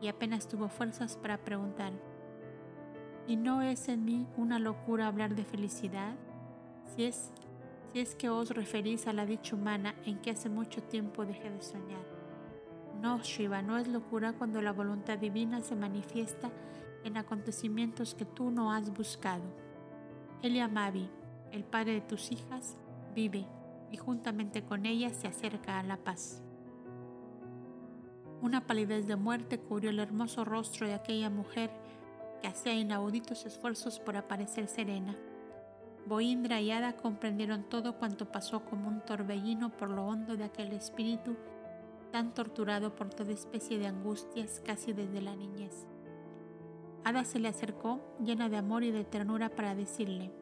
y 0.00 0.08
apenas 0.08 0.46
tuvo 0.48 0.68
fuerzas 0.68 1.16
para 1.16 1.38
preguntar, 1.38 1.92
¿y 3.26 3.36
no 3.36 3.62
es 3.62 3.88
en 3.88 4.04
mí 4.04 4.26
una 4.36 4.58
locura 4.58 5.06
hablar 5.06 5.34
de 5.34 5.44
felicidad? 5.44 6.14
Si 6.94 7.04
es, 7.04 7.32
si 7.92 8.00
es 8.00 8.14
que 8.14 8.28
os 8.28 8.50
referís 8.50 9.06
a 9.06 9.12
la 9.12 9.26
dicha 9.26 9.56
humana 9.56 9.94
en 10.04 10.18
que 10.18 10.30
hace 10.30 10.48
mucho 10.48 10.82
tiempo 10.82 11.24
dejé 11.24 11.50
de 11.50 11.62
soñar. 11.62 12.04
No, 13.00 13.18
Shiva, 13.18 13.62
no 13.62 13.78
es 13.78 13.88
locura 13.88 14.32
cuando 14.32 14.62
la 14.62 14.72
voluntad 14.72 15.18
divina 15.18 15.60
se 15.60 15.74
manifiesta 15.74 16.50
en 17.04 17.16
acontecimientos 17.16 18.14
que 18.14 18.24
tú 18.24 18.50
no 18.50 18.72
has 18.72 18.92
buscado. 18.92 19.44
Eliamavi, 20.42 21.08
el 21.52 21.64
padre 21.64 21.94
de 21.94 22.00
tus 22.00 22.32
hijas, 22.32 22.76
vive 23.14 23.46
y 23.90 23.96
juntamente 23.96 24.62
con 24.62 24.86
ella 24.86 25.10
se 25.10 25.28
acerca 25.28 25.78
a 25.78 25.82
la 25.82 25.96
paz. 25.96 26.42
Una 28.42 28.66
palidez 28.66 29.06
de 29.06 29.16
muerte 29.16 29.58
cubrió 29.58 29.90
el 29.90 29.98
hermoso 29.98 30.44
rostro 30.44 30.86
de 30.86 30.94
aquella 30.94 31.30
mujer 31.30 31.70
que 32.42 32.48
hacía 32.48 32.74
inauditos 32.74 33.46
esfuerzos 33.46 33.98
por 33.98 34.16
aparecer 34.16 34.68
serena. 34.68 35.16
Boindra 36.06 36.60
y 36.60 36.70
Ada 36.70 36.96
comprendieron 36.96 37.64
todo 37.64 37.98
cuanto 37.98 38.30
pasó 38.30 38.64
como 38.64 38.88
un 38.88 39.00
torbellino 39.00 39.76
por 39.76 39.90
lo 39.90 40.06
hondo 40.06 40.36
de 40.36 40.44
aquel 40.44 40.72
espíritu 40.72 41.36
tan 42.12 42.32
torturado 42.34 42.94
por 42.94 43.10
toda 43.10 43.32
especie 43.32 43.78
de 43.78 43.86
angustias 43.86 44.62
casi 44.64 44.92
desde 44.92 45.20
la 45.20 45.34
niñez. 45.34 45.86
Ada 47.04 47.24
se 47.24 47.38
le 47.38 47.48
acercó, 47.48 48.00
llena 48.22 48.48
de 48.48 48.56
amor 48.56 48.84
y 48.84 48.90
de 48.90 49.04
ternura, 49.04 49.48
para 49.48 49.74
decirle, 49.74 50.32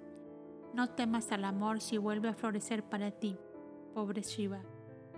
No 0.74 0.90
temas 0.90 1.30
al 1.30 1.44
amor 1.44 1.80
si 1.80 1.98
vuelve 1.98 2.28
a 2.28 2.34
florecer 2.34 2.82
para 2.82 3.12
ti, 3.12 3.38
pobre 3.94 4.22
Shiva. 4.22 4.60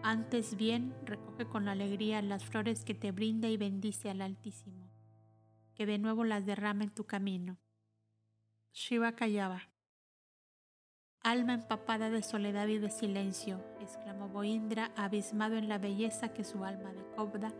Antes 0.02 0.54
bien, 0.54 0.94
recoge 1.06 1.46
con 1.46 1.66
alegría 1.68 2.20
las 2.20 2.44
flores 2.44 2.84
que 2.84 2.92
te 2.92 3.10
brinda 3.10 3.48
y 3.48 3.56
bendice 3.56 4.10
al 4.10 4.20
Altísimo, 4.20 4.90
que 5.74 5.86
de 5.86 5.96
nuevo 5.96 6.24
las 6.24 6.44
derrama 6.44 6.84
en 6.84 6.90
tu 6.90 7.04
camino. 7.04 7.56
Shiva 8.74 9.12
callaba. 9.12 9.62
Alma 11.22 11.54
empapada 11.54 12.10
de 12.10 12.22
soledad 12.22 12.66
y 12.66 12.76
de 12.76 12.90
silencio, 12.90 13.64
exclamó 13.80 14.28
Boindra, 14.28 14.92
abismado 14.94 15.56
en 15.56 15.70
la 15.70 15.78
belleza 15.78 16.34
que 16.34 16.44
su 16.44 16.66
alma 16.66 16.92
de 16.92 17.02
Kobda 17.16 17.50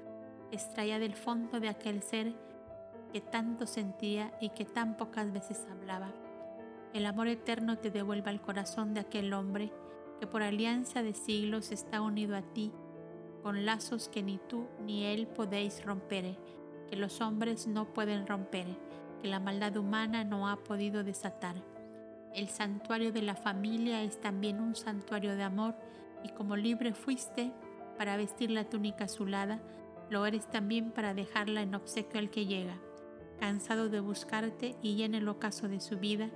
extraía 0.53 0.99
del 0.99 1.15
fondo 1.15 1.61
de 1.61 1.71
aquel 1.71 2.03
ser 2.03 2.35
que 3.11 3.23
tanto 3.23 3.67
sentía 3.67 4.37
y 4.39 4.51
que 4.51 4.67
tan 4.67 4.99
pocas 4.99 5.33
veces 5.33 5.67
hablaba. 5.71 6.26
El 6.97 7.05
amor 7.05 7.29
eterno 7.29 7.77
te 7.77 7.91
devuelva 7.91 8.31
al 8.31 8.41
corazón 8.41 8.95
de 8.95 9.01
aquel 9.01 9.35
hombre 9.35 9.71
que 10.19 10.27
por 10.27 10.43
alianza 10.43 11.03
de 11.03 11.13
siglos 11.13 11.71
está 11.71 12.01
unido 12.01 12.35
a 12.35 12.41
ti 12.41 12.73
con 13.43 13.67
lazos 13.67 14.09
que 14.09 14.23
ni 14.23 14.39
tú 14.39 14.67
ni 14.83 15.05
él 15.05 15.27
podéis 15.27 15.85
romper, 15.85 16.39
que 16.89 16.97
los 16.97 17.21
hombres 17.21 17.67
no 17.67 17.93
pueden 17.93 18.27
romper, 18.27 18.67
que 19.21 19.29
la 19.29 19.41
maldad 19.41 19.77
humana 19.77 20.25
no 20.25 20.49
ha 20.49 20.57
podido 20.65 21.05
desatar. 21.05 21.57
El 22.33 22.49
santuario 22.49 23.13
de 23.13 23.21
la 23.21 23.35
familia 23.35 24.03
es 24.03 24.19
también 24.19 24.59
un 24.59 24.75
santuario 24.75 25.37
de 25.37 25.43
amor 25.43 25.75
y 26.25 26.31
como 26.31 26.57
libre 26.57 26.95
fuiste 26.95 27.53
para 27.99 28.17
vestir 28.17 28.51
la 28.51 28.65
túnica 28.65 29.05
azulada, 29.05 29.61
lo 30.09 30.25
eres 30.25 30.49
también 30.49 30.93
para 30.93 31.13
dejarla 31.13 31.61
en 31.61 31.75
obsequio 31.75 32.21
al 32.21 32.31
que 32.31 32.47
llega 32.47 32.79
cansado 33.39 33.89
de 33.89 34.01
buscarte 34.01 34.77
y 34.83 35.03
en 35.03 35.15
el 35.15 35.29
ocaso 35.29 35.69
de 35.69 35.81
su 35.81 35.99
vida, 35.99 36.31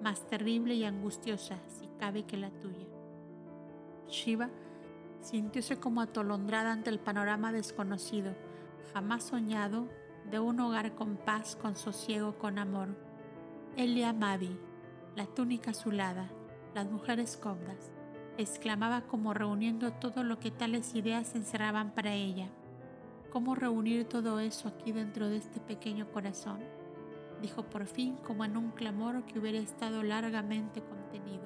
más 0.00 0.26
terrible 0.26 0.74
y 0.74 0.84
angustiosa, 0.84 1.58
si 1.68 1.88
cabe 1.98 2.24
que 2.24 2.36
la 2.36 2.50
tuya. 2.50 2.86
Shiva 4.08 4.50
sintióse 5.20 5.78
como 5.78 6.00
atolondrada 6.00 6.72
ante 6.72 6.90
el 6.90 6.98
panorama 6.98 7.52
desconocido, 7.52 8.34
jamás 8.92 9.24
soñado, 9.24 9.88
de 10.30 10.38
un 10.38 10.60
hogar 10.60 10.94
con 10.94 11.16
paz, 11.16 11.56
con 11.56 11.76
sosiego, 11.76 12.38
con 12.38 12.58
amor. 12.58 12.88
Elia 13.76 14.12
Mavi, 14.12 14.58
la 15.16 15.26
túnica 15.26 15.70
azulada, 15.70 16.30
las 16.74 16.90
mujeres 16.90 17.36
cobdas, 17.36 17.92
exclamaba 18.38 19.02
como 19.02 19.34
reuniendo 19.34 19.92
todo 19.92 20.22
lo 20.22 20.38
que 20.38 20.50
tales 20.50 20.94
ideas 20.94 21.34
encerraban 21.34 21.92
para 21.94 22.14
ella. 22.14 22.48
¿Cómo 23.30 23.54
reunir 23.54 24.06
todo 24.06 24.40
eso 24.40 24.68
aquí 24.68 24.92
dentro 24.92 25.28
de 25.28 25.36
este 25.36 25.60
pequeño 25.60 26.10
corazón? 26.10 26.79
Dijo 27.42 27.62
por 27.62 27.86
fin 27.86 28.16
como 28.16 28.44
en 28.44 28.56
un 28.56 28.70
clamor 28.70 29.24
que 29.24 29.38
hubiera 29.38 29.58
estado 29.58 30.02
largamente 30.02 30.82
contenido. 30.82 31.44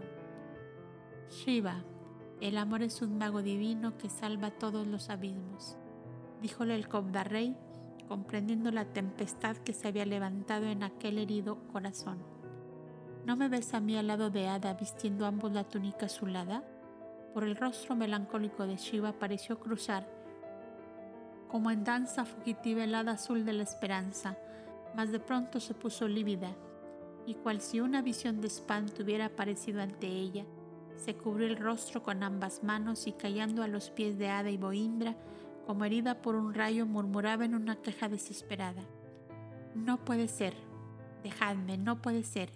Shiva, 1.30 1.84
el 2.40 2.58
amor 2.58 2.82
es 2.82 3.00
un 3.02 3.18
mago 3.18 3.42
divino 3.42 3.96
que 3.96 4.08
salva 4.08 4.50
todos 4.50 4.86
los 4.86 5.10
abismos. 5.10 5.76
Díjole 6.42 6.74
el 6.74 6.88
Kobda 6.88 7.24
Rey, 7.24 7.56
comprendiendo 8.08 8.70
la 8.70 8.84
tempestad 8.86 9.56
que 9.56 9.72
se 9.72 9.88
había 9.88 10.04
levantado 10.04 10.66
en 10.66 10.82
aquel 10.82 11.18
herido 11.18 11.58
corazón. 11.72 12.18
¿No 13.24 13.36
me 13.36 13.48
ves 13.48 13.72
a 13.72 13.80
mí 13.80 13.96
al 13.96 14.08
lado 14.08 14.30
de 14.30 14.48
Ada 14.48 14.74
vistiendo 14.74 15.26
ambos 15.26 15.52
la 15.52 15.64
túnica 15.64 16.06
azulada? 16.06 16.62
Por 17.32 17.44
el 17.44 17.56
rostro 17.56 17.96
melancólico 17.96 18.66
de 18.66 18.76
Shiva 18.76 19.12
pareció 19.12 19.58
cruzar 19.58 20.06
como 21.54 21.70
en 21.70 21.84
danza 21.84 22.24
fugitiva 22.24 22.82
el 22.82 22.96
hada 22.96 23.12
azul 23.12 23.44
de 23.44 23.52
la 23.52 23.62
esperanza, 23.62 24.36
mas 24.94 25.10
de 25.10 25.20
pronto 25.20 25.60
se 25.60 25.74
puso 25.74 26.08
lívida, 26.08 26.54
y 27.26 27.34
cual 27.34 27.60
si 27.60 27.80
una 27.80 28.02
visión 28.02 28.40
de 28.40 28.48
espanto 28.48 29.02
hubiera 29.02 29.26
aparecido 29.26 29.80
ante 29.80 30.06
ella, 30.06 30.44
se 30.96 31.14
cubrió 31.14 31.46
el 31.46 31.56
rostro 31.56 32.02
con 32.02 32.22
ambas 32.22 32.62
manos 32.62 33.06
y 33.06 33.12
cayendo 33.12 33.62
a 33.62 33.68
los 33.68 33.90
pies 33.90 34.18
de 34.18 34.28
Ada 34.28 34.50
y 34.50 34.56
Boindra, 34.56 35.16
como 35.66 35.84
herida 35.84 36.20
por 36.20 36.36
un 36.36 36.54
rayo, 36.54 36.86
murmuraba 36.86 37.44
en 37.44 37.54
una 37.54 37.76
queja 37.76 38.08
desesperada. 38.08 38.82
No 39.74 40.04
puede 40.04 40.28
ser, 40.28 40.54
dejadme, 41.22 41.78
no 41.78 42.00
puede 42.00 42.22
ser. 42.22 42.50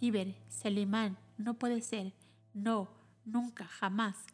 Iber, 0.00 0.34
Selimán, 0.48 1.16
no 1.38 1.54
puede 1.54 1.80
ser. 1.80 2.12
No, 2.52 2.88
nunca, 3.24 3.64
jamás. 3.64 4.26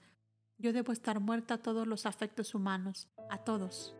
Yo 0.59 0.73
debo 0.73 0.93
estar 0.93 1.21
muerta 1.21 1.55
a 1.55 1.62
todos 1.62 1.87
los 1.87 2.05
afectos 2.05 2.55
humanos, 2.55 3.09
a 3.31 3.39
todos. 3.39 3.95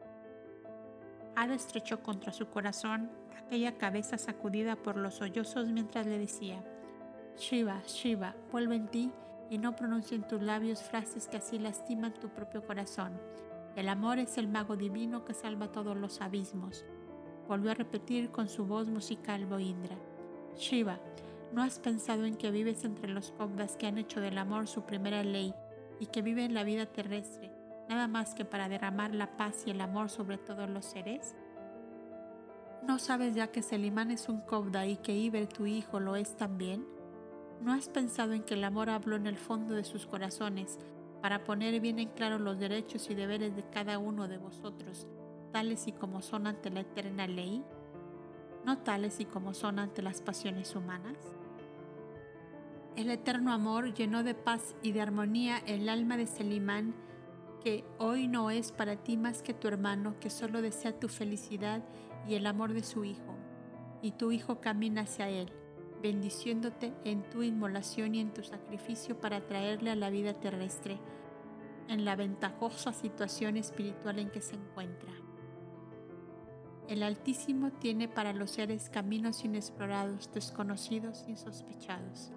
Ada 1.37 1.55
estrechó 1.55 2.03
contra 2.03 2.33
su 2.33 2.49
corazón 2.49 3.11
aquella 3.39 3.79
cabeza 3.79 4.19
sacudida 4.19 4.77
por 4.77 4.97
los 4.97 5.15
sollozos 5.15 5.69
mientras 5.69 6.07
le 6.07 6.19
decía, 6.19 6.63
Shiva, 7.37 7.83
Shiva, 7.87 8.35
vuelve 8.53 8.77
en 8.77 8.89
ti 8.89 9.13
y 9.49 9.59
no 9.59 9.75
pronuncie 9.75 10.17
en 10.17 10.27
tus 10.27 10.43
labios 10.43 10.83
frases 10.83 11.27
que 11.27 11.39
así 11.39 11.59
lastiman 11.59 12.15
tu 12.15 12.29
propio 12.29 12.65
corazón. 12.65 13.21
El 13.77 13.89
amor 13.89 14.19
es 14.19 14.39
el 14.39 14.49
mago 14.49 14.77
divino 14.77 15.25
que 15.25 15.35
salva 15.35 15.73
todos 15.73 15.97
los 15.97 16.21
abismos. 16.21 16.85
Volvió 17.49 17.71
a 17.71 17.75
repetir 17.75 18.31
con 18.31 18.49
su 18.49 18.67
voz 18.67 18.89
musical 18.89 19.47
Boindra. 19.47 19.97
Shiva, 20.57 21.01
¿no 21.53 21.63
has 21.63 21.79
pensado 21.79 22.25
en 22.25 22.37
que 22.37 22.51
vives 22.51 22.85
entre 22.85 23.09
los 23.09 23.33
Kobdas 23.33 23.77
que 23.77 23.87
han 23.87 23.99
hecho 23.99 24.21
del 24.21 24.39
amor 24.39 24.69
su 24.69 24.83
primera 24.83 25.25
ley 25.25 25.55
y 25.99 26.07
que 26.07 26.23
viven 26.23 26.55
la 26.55 26.65
vida 26.65 26.87
terrestre 26.87 27.50
nada 27.91 28.07
más 28.07 28.35
que 28.37 28.45
para 28.45 28.69
derramar 28.69 29.13
la 29.17 29.37
paz 29.37 29.65
y 29.67 29.71
el 29.73 29.81
amor 29.81 30.11
sobre 30.11 30.39
todos 30.39 30.71
los 30.71 30.85
seres? 30.85 31.35
¿No 32.87 33.01
sabes 33.01 33.35
ya 33.35 33.49
que 33.49 33.63
Selimán 33.63 34.13
es 34.13 34.29
un 34.29 34.41
Kobda 34.43 34.87
y 34.87 34.97
que 34.97 35.13
Iber 35.13 35.49
tu 35.49 35.67
hijo 35.67 35.99
lo 35.99 36.15
es 36.15 36.37
también? 36.37 36.87
¿No 37.61 37.73
has 37.73 37.89
pensado 37.89 38.33
en 38.33 38.45
que 38.45 38.55
el 38.55 38.63
amor 38.63 38.91
habló 38.91 39.17
en 39.17 39.27
el 39.27 39.37
fondo 39.37 39.75
de 39.75 39.83
sus 39.83 40.07
corazones 40.07 40.79
para 41.21 41.43
poner 41.43 41.81
bien 41.81 41.99
en 41.99 42.11
claro 42.11 42.39
los 42.39 42.61
derechos 42.61 43.11
y 43.11 43.15
deberes 43.17 43.57
de 43.57 43.69
cada 43.69 43.99
uno 43.99 44.29
de 44.29 44.39
vosotros, 44.39 45.09
tales 45.53 45.89
y 45.89 45.93
como 45.93 46.23
son 46.23 46.47
ante 46.47 46.71
la 46.71 46.81
eterna 46.81 47.27
ley? 47.27 47.65
¿No 48.65 48.79
tales 48.79 49.19
y 49.19 49.25
como 49.25 49.53
son 49.53 49.81
ante 49.81 50.01
las 50.01 50.23
pasiones 50.23 50.77
humanas? 50.77 51.17
El 52.95 53.11
eterno 53.11 53.53
amor 53.53 53.95
llenó 53.95 54.23
de 54.23 54.35
paz 54.35 54.77
y 54.81 54.93
de 54.93 55.01
armonía 55.01 55.59
el 55.67 55.89
alma 55.89 56.17
de 56.17 56.29
Selimán, 56.29 56.95
que 57.61 57.85
hoy 57.99 58.29
no 58.29 58.51
es 58.51 58.73
para 58.73 58.97
ti 58.97 59.17
más 59.17 59.43
que 59.43 59.55
tu 59.55 59.69
hermano, 59.69 60.19
que 60.21 60.31
solo 60.31 60.63
desea 60.63 60.99
tu 60.99 61.09
felicidad 61.09 61.83
y 62.27 62.35
el 62.35 62.47
amor 62.47 62.73
de 62.73 62.83
su 62.83 63.05
hijo, 63.05 63.37
y 64.03 64.13
tu 64.13 64.33
hijo 64.33 64.61
camina 64.61 65.03
hacia 65.03 65.29
él 65.29 65.53
bendiciéndote 66.03 66.93
en 67.05 67.23
tu 67.31 67.43
inmolación 67.43 68.15
y 68.15 68.21
en 68.21 68.33
tu 68.33 68.43
sacrificio 68.43 69.21
para 69.21 69.47
traerle 69.47 69.91
a 69.91 69.97
la 69.97 70.11
vida 70.11 70.35
terrestre, 70.35 70.99
en 71.89 72.05
la 72.05 72.17
ventajosa 72.17 72.93
situación 72.93 73.57
espiritual 73.57 74.19
en 74.19 74.31
que 74.31 74.41
se 74.41 74.55
encuentra. 74.55 75.13
El 76.89 77.03
Altísimo 77.03 77.71
tiene 77.73 78.09
para 78.09 78.33
los 78.33 78.51
seres 78.51 78.91
caminos 78.91 79.45
inexplorados, 79.45 80.33
desconocidos, 80.33 81.25
insospechados. 81.29 82.33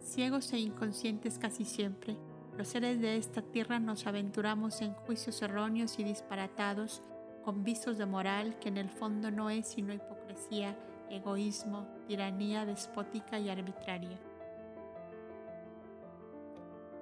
Ciegos 0.00 0.52
e 0.52 0.58
inconscientes 0.58 1.38
casi 1.38 1.64
siempre, 1.64 2.16
los 2.58 2.66
seres 2.66 3.00
de 3.00 3.16
esta 3.16 3.40
tierra 3.40 3.78
nos 3.78 4.08
aventuramos 4.08 4.80
en 4.82 4.92
juicios 4.92 5.40
erróneos 5.42 6.00
y 6.00 6.02
disparatados 6.02 7.04
con 7.44 7.62
visos 7.62 7.98
de 7.98 8.04
moral 8.04 8.58
que 8.58 8.68
en 8.68 8.78
el 8.78 8.90
fondo 8.90 9.30
no 9.30 9.48
es 9.48 9.68
sino 9.68 9.94
hipocresía, 9.94 10.76
egoísmo, 11.08 11.86
tiranía 12.08 12.66
despótica 12.66 13.38
y 13.38 13.48
arbitraria. 13.48 14.18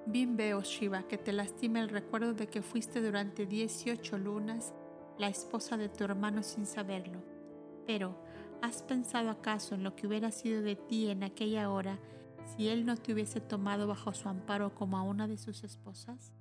Bien 0.05 0.37
veo, 0.37 0.61
Shiva, 0.61 1.07
que 1.07 1.17
te 1.17 1.33
lastima 1.33 1.79
el 1.79 1.89
recuerdo 1.89 2.35
de 2.35 2.45
que 2.45 2.61
fuiste 2.61 3.01
durante 3.01 3.47
18 3.47 4.15
lunas 4.19 4.75
la 5.17 5.27
esposa 5.27 5.75
de 5.75 5.89
tu 5.89 6.03
hermano 6.03 6.43
sin 6.43 6.67
saberlo. 6.67 7.23
Pero, 7.87 8.15
¿has 8.61 8.83
pensado 8.83 9.31
acaso 9.31 9.73
en 9.73 9.83
lo 9.83 9.95
que 9.95 10.05
hubiera 10.05 10.29
sido 10.29 10.61
de 10.61 10.75
ti 10.75 11.09
en 11.09 11.23
aquella 11.23 11.71
hora 11.71 11.97
si 12.47 12.69
él 12.69 12.85
no 12.85 12.95
te 12.95 13.13
hubiese 13.13 13.41
tomado 13.41 13.87
bajo 13.87 14.13
su 14.13 14.29
amparo 14.29 14.73
como 14.73 14.97
a 14.97 15.03
una 15.03 15.27
de 15.27 15.37
sus 15.37 15.63
esposas? 15.63 16.33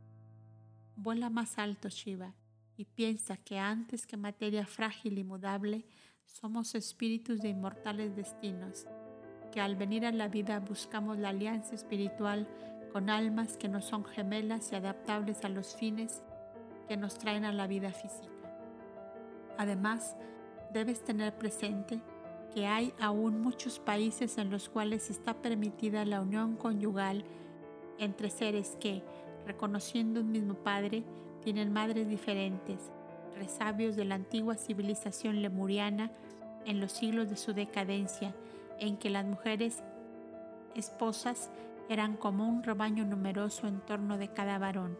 Vuela 0.95 1.31
más 1.31 1.59
alto, 1.59 1.89
Shiva, 1.89 2.35
y 2.77 2.85
piensa 2.85 3.37
que 3.37 3.59
antes 3.59 4.07
que 4.07 4.17
materia 4.17 4.67
frágil 4.67 5.19
y 5.19 5.25
mudable, 5.25 5.85
somos 6.25 6.75
espíritus 6.75 7.41
de 7.41 7.49
inmortales 7.49 8.15
destinos, 8.15 8.87
que 9.53 9.61
al 9.61 9.77
venir 9.77 10.07
a 10.07 10.13
la 10.13 10.29
vida 10.29 10.61
buscamos 10.61 11.19
la 11.19 11.31
alianza 11.31 11.75
espiritual 11.75 12.49
con 12.93 13.11
almas 13.11 13.57
que 13.57 13.69
no 13.69 13.83
son 13.83 14.05
gemelas 14.05 14.73
y 14.73 14.77
adaptables 14.77 15.45
a 15.45 15.49
los 15.49 15.77
fines 15.77 16.23
que 16.89 16.97
nos 16.97 17.19
traen 17.19 17.45
a 17.45 17.53
la 17.53 17.67
vida 17.67 17.93
física. 17.93 18.33
Además, 19.59 20.17
debes 20.73 21.05
tener 21.05 21.37
presente 21.37 22.01
que 22.57 22.67
hay 22.67 22.95
aún 22.99 23.43
muchos 23.43 23.79
países 23.79 24.39
en 24.39 24.49
los 24.49 24.71
cuales 24.71 25.11
está 25.11 25.35
permitida 25.35 26.07
la 26.07 26.23
unión 26.23 26.57
conyugal 26.57 27.23
entre 27.99 28.31
seres 28.31 28.79
que, 28.81 29.03
reconociendo 29.47 30.21
un 30.21 30.33
mismo 30.33 30.55
padre, 30.55 31.05
tienen 31.45 31.71
madres 31.71 32.09
diferentes 32.09 32.91
resabios 33.37 33.95
de 33.95 34.07
la 34.07 34.15
antigua 34.15 34.55
civilización 34.55 35.43
lemuriana 35.43 36.11
en 36.65 36.81
los 36.81 36.93
siglos 36.93 37.29
de 37.29 37.37
su 37.37 37.53
decadencia, 37.53 38.35
en 38.81 38.97
que 38.97 39.11
las 39.11 39.27
mujeres 39.27 39.83
esposas 40.75 41.51
eran 41.91 42.17
como 42.17 42.49
un 42.49 42.63
rebaño 42.63 43.05
numeroso 43.05 43.69
en 43.69 43.81
torno 43.81 44.17
de 44.17 44.29
cada 44.29 44.59
varón. 44.59 44.97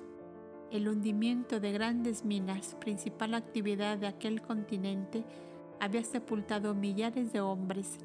El 0.71 0.89
hundimiento 0.89 1.59
de 1.59 1.73
grandes 1.73 2.23
minas, 2.23 2.77
principal 2.79 3.33
actividad 3.33 3.97
de 3.97 4.09
aquel 4.09 4.43
continente, 4.43 5.25
había 5.81 6.05
sepultado 6.05 6.75
millares 6.75 7.33
de 7.33 7.41
hombres, 7.41 7.99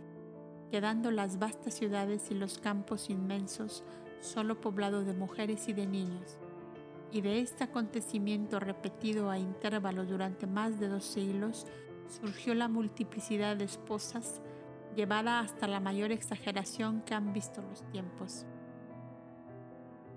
quedando 0.70 1.12
las 1.12 1.40
vastas 1.40 1.74
ciudades 1.74 2.32
y 2.32 2.36
los 2.36 2.58
campos 2.58 3.10
inmensos 3.10 3.84
solo 4.20 4.62
poblados 4.62 5.06
de 5.06 5.14
mujeres 5.14 5.68
y 5.68 5.74
de 5.74 5.88
niños 5.88 6.38
y 7.12 7.22
de 7.22 7.40
este 7.42 7.66
acontecimiento 7.66 8.60
repetido 8.60 9.30
a 9.30 9.38
intervalos 9.38 10.10
durante 10.10 10.48
más 10.48 10.80
de 10.80 10.88
dos 10.88 11.04
siglos, 11.04 11.68
surgió 12.08 12.56
la 12.56 12.68
multiplicidad 12.68 13.58
de 13.58 13.66
esposas 13.66 14.42
llevada 14.96 15.40
hasta 15.40 15.68
la 15.68 15.80
mayor 15.80 16.12
exageración 16.12 17.02
que 17.02 17.14
han 17.14 17.34
visto 17.34 17.62
los 17.62 17.84
tiempos. 17.92 18.46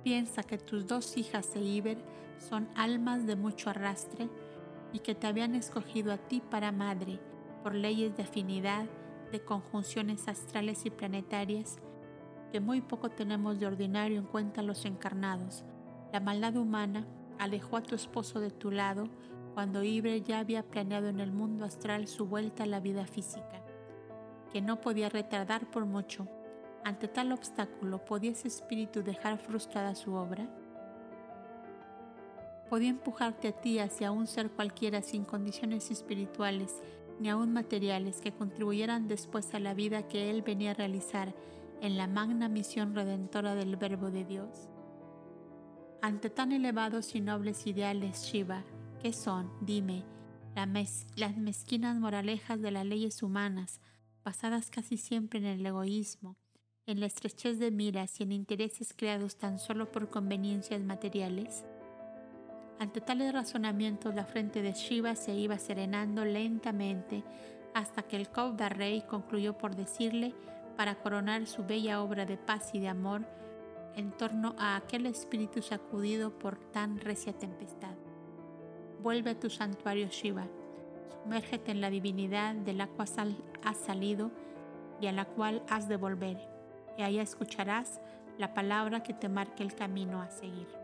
Piensa 0.02 0.42
que 0.42 0.58
tus 0.58 0.86
dos 0.86 1.16
hijas 1.16 1.54
e 1.56 1.60
Iber 1.60 1.98
son 2.38 2.68
almas 2.76 3.26
de 3.26 3.36
mucho 3.36 3.70
arrastre 3.70 4.28
y 4.92 5.00
que 5.00 5.14
te 5.14 5.26
habían 5.26 5.54
escogido 5.54 6.12
a 6.12 6.18
ti 6.18 6.40
para 6.40 6.72
madre 6.72 7.18
por 7.64 7.74
leyes 7.74 8.14
de 8.14 8.22
afinidad, 8.22 8.84
de 9.32 9.42
conjunciones 9.42 10.28
astrales 10.28 10.84
y 10.84 10.90
planetarias 10.90 11.78
que 12.52 12.60
muy 12.60 12.82
poco 12.82 13.10
tenemos 13.10 13.58
de 13.58 13.66
ordinario 13.66 14.18
en 14.18 14.26
cuenta 14.26 14.62
los 14.62 14.84
encarnados, 14.84 15.64
la 16.12 16.20
maldad 16.20 16.56
humana 16.56 17.08
alejó 17.38 17.78
a 17.78 17.82
tu 17.82 17.94
esposo 17.94 18.38
de 18.38 18.50
tu 18.50 18.70
lado 18.70 19.08
cuando 19.54 19.82
Ibre 19.82 20.20
ya 20.20 20.40
había 20.40 20.62
planeado 20.62 21.08
en 21.08 21.20
el 21.20 21.32
mundo 21.32 21.64
astral 21.64 22.06
su 22.06 22.26
vuelta 22.26 22.64
a 22.64 22.66
la 22.66 22.80
vida 22.80 23.06
física, 23.06 23.64
que 24.52 24.60
no 24.60 24.80
podía 24.80 25.08
retardar 25.08 25.70
por 25.70 25.86
mucho. 25.86 26.28
Ante 26.84 27.08
tal 27.08 27.32
obstáculo, 27.32 28.04
¿podía 28.04 28.32
ese 28.32 28.48
espíritu 28.48 29.02
dejar 29.02 29.38
frustrada 29.38 29.94
su 29.94 30.14
obra? 30.14 30.48
Podía 32.68 32.90
empujarte 32.90 33.48
a 33.48 33.52
ti 33.52 33.78
hacia 33.78 34.12
un 34.12 34.26
ser 34.26 34.50
cualquiera 34.50 35.00
sin 35.00 35.24
condiciones 35.24 35.90
espirituales 35.90 36.82
ni 37.20 37.28
aún 37.28 37.52
materiales 37.52 38.20
que 38.20 38.32
contribuyeran 38.32 39.08
después 39.08 39.54
a 39.54 39.58
la 39.58 39.74
vida 39.74 40.08
que 40.08 40.30
él 40.30 40.42
venía 40.42 40.72
a 40.72 40.74
realizar 40.74 41.34
en 41.80 41.96
la 41.96 42.06
magna 42.06 42.48
misión 42.48 42.94
redentora 42.94 43.54
del 43.54 43.76
Verbo 43.76 44.10
de 44.10 44.24
Dios. 44.24 44.68
Ante 46.02 46.30
tan 46.30 46.52
elevados 46.52 47.14
y 47.14 47.20
nobles 47.20 47.66
ideales, 47.66 48.24
Shiva, 48.24 48.64
¿qué 49.00 49.12
son, 49.12 49.50
dime, 49.60 50.04
las 51.16 51.36
mezquinas 51.36 51.98
moralejas 51.98 52.60
de 52.60 52.70
las 52.70 52.86
leyes 52.86 53.22
humanas, 53.22 53.80
basadas 54.24 54.70
casi 54.70 54.96
siempre 54.96 55.40
en 55.40 55.46
el 55.46 55.66
egoísmo, 55.66 56.36
en 56.86 57.00
la 57.00 57.06
estrechez 57.06 57.58
de 57.58 57.70
miras 57.70 58.20
y 58.20 58.24
en 58.24 58.32
intereses 58.32 58.94
creados 58.94 59.36
tan 59.36 59.58
solo 59.58 59.90
por 59.90 60.10
conveniencias 60.10 60.82
materiales? 60.82 61.64
Ante 62.78 63.00
tales 63.00 63.32
razonamientos, 63.32 64.14
la 64.14 64.24
frente 64.24 64.60
de 64.60 64.72
Shiva 64.72 65.14
se 65.14 65.34
iba 65.34 65.58
serenando 65.58 66.24
lentamente 66.24 67.22
hasta 67.72 68.02
que 68.02 68.16
el 68.16 68.28
Kovda 68.28 68.68
Rey 68.68 69.02
concluyó 69.02 69.56
por 69.58 69.74
decirle, 69.74 70.34
para 70.76 70.96
coronar 70.96 71.46
su 71.46 71.64
bella 71.64 72.02
obra 72.02 72.26
de 72.26 72.36
paz 72.36 72.70
y 72.72 72.80
de 72.80 72.88
amor, 72.88 73.22
en 73.96 74.10
torno 74.10 74.54
a 74.58 74.76
aquel 74.76 75.06
espíritu 75.06 75.62
sacudido 75.62 76.36
por 76.36 76.58
tan 76.58 76.98
recia 76.98 77.32
tempestad. 77.32 77.94
Vuelve 79.02 79.30
a 79.30 79.38
tu 79.38 79.50
santuario 79.50 80.08
Shiva, 80.08 80.46
sumérgete 81.22 81.70
en 81.70 81.80
la 81.80 81.90
divinidad 81.90 82.54
de 82.54 82.72
la 82.72 82.88
cual 82.88 83.36
has 83.62 83.76
salido 83.76 84.30
y 85.00 85.06
a 85.06 85.12
la 85.12 85.26
cual 85.26 85.62
has 85.68 85.88
de 85.88 85.96
volver, 85.96 86.38
y 86.98 87.02
allá 87.02 87.22
escucharás 87.22 88.00
la 88.38 88.52
palabra 88.54 89.02
que 89.02 89.14
te 89.14 89.28
marque 89.28 89.62
el 89.62 89.74
camino 89.74 90.20
a 90.20 90.30
seguir. 90.30 90.83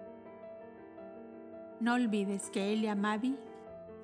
No 1.81 1.95
olvides 1.95 2.51
que 2.51 2.75
Elia 2.75 2.95
Mavi 2.95 3.39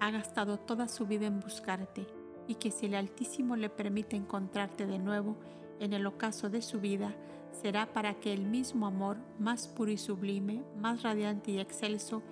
ha 0.00 0.10
gastado 0.10 0.58
toda 0.58 0.88
su 0.88 1.06
vida 1.06 1.26
en 1.26 1.40
buscarte 1.40 2.06
y 2.48 2.54
que 2.54 2.70
si 2.70 2.86
el 2.86 2.94
Altísimo 2.94 3.54
le 3.54 3.68
permite 3.68 4.16
encontrarte 4.16 4.86
de 4.86 4.98
nuevo 4.98 5.36
en 5.78 5.92
el 5.92 6.06
ocaso 6.06 6.48
de 6.48 6.62
su 6.62 6.80
vida, 6.80 7.14
será 7.52 7.92
para 7.92 8.14
que 8.14 8.32
el 8.32 8.46
mismo 8.46 8.86
amor, 8.86 9.18
más 9.38 9.68
puro 9.68 9.90
y 9.90 9.98
sublime, 9.98 10.62
más 10.78 11.02
radiante 11.02 11.50
y 11.50 11.58
excelso, 11.58 12.22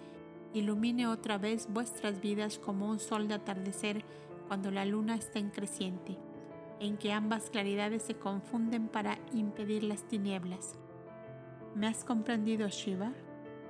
ilumine 0.55 1.07
otra 1.09 1.37
vez 1.37 1.69
vuestras 1.71 2.23
vidas 2.23 2.59
como 2.59 2.89
un 2.89 2.99
sol 2.99 3.29
de 3.29 3.35
atardecer 3.35 4.03
cuando 4.49 4.71
la 4.71 4.87
luna 4.87 5.15
está 5.15 5.41
en 5.41 5.51
creciente, 5.51 6.16
en 6.81 6.97
que 6.97 7.12
ambas 7.12 7.51
claridades 7.51 8.03
se 8.03 8.15
confunden 8.15 8.89
para 8.89 9.19
impedir 9.35 9.85
las 9.85 10.05
tinieblas. 10.05 10.79
¿Me 11.75 11.87
has 11.87 12.03
comprendido, 12.03 12.66
Shiva? 12.69 13.12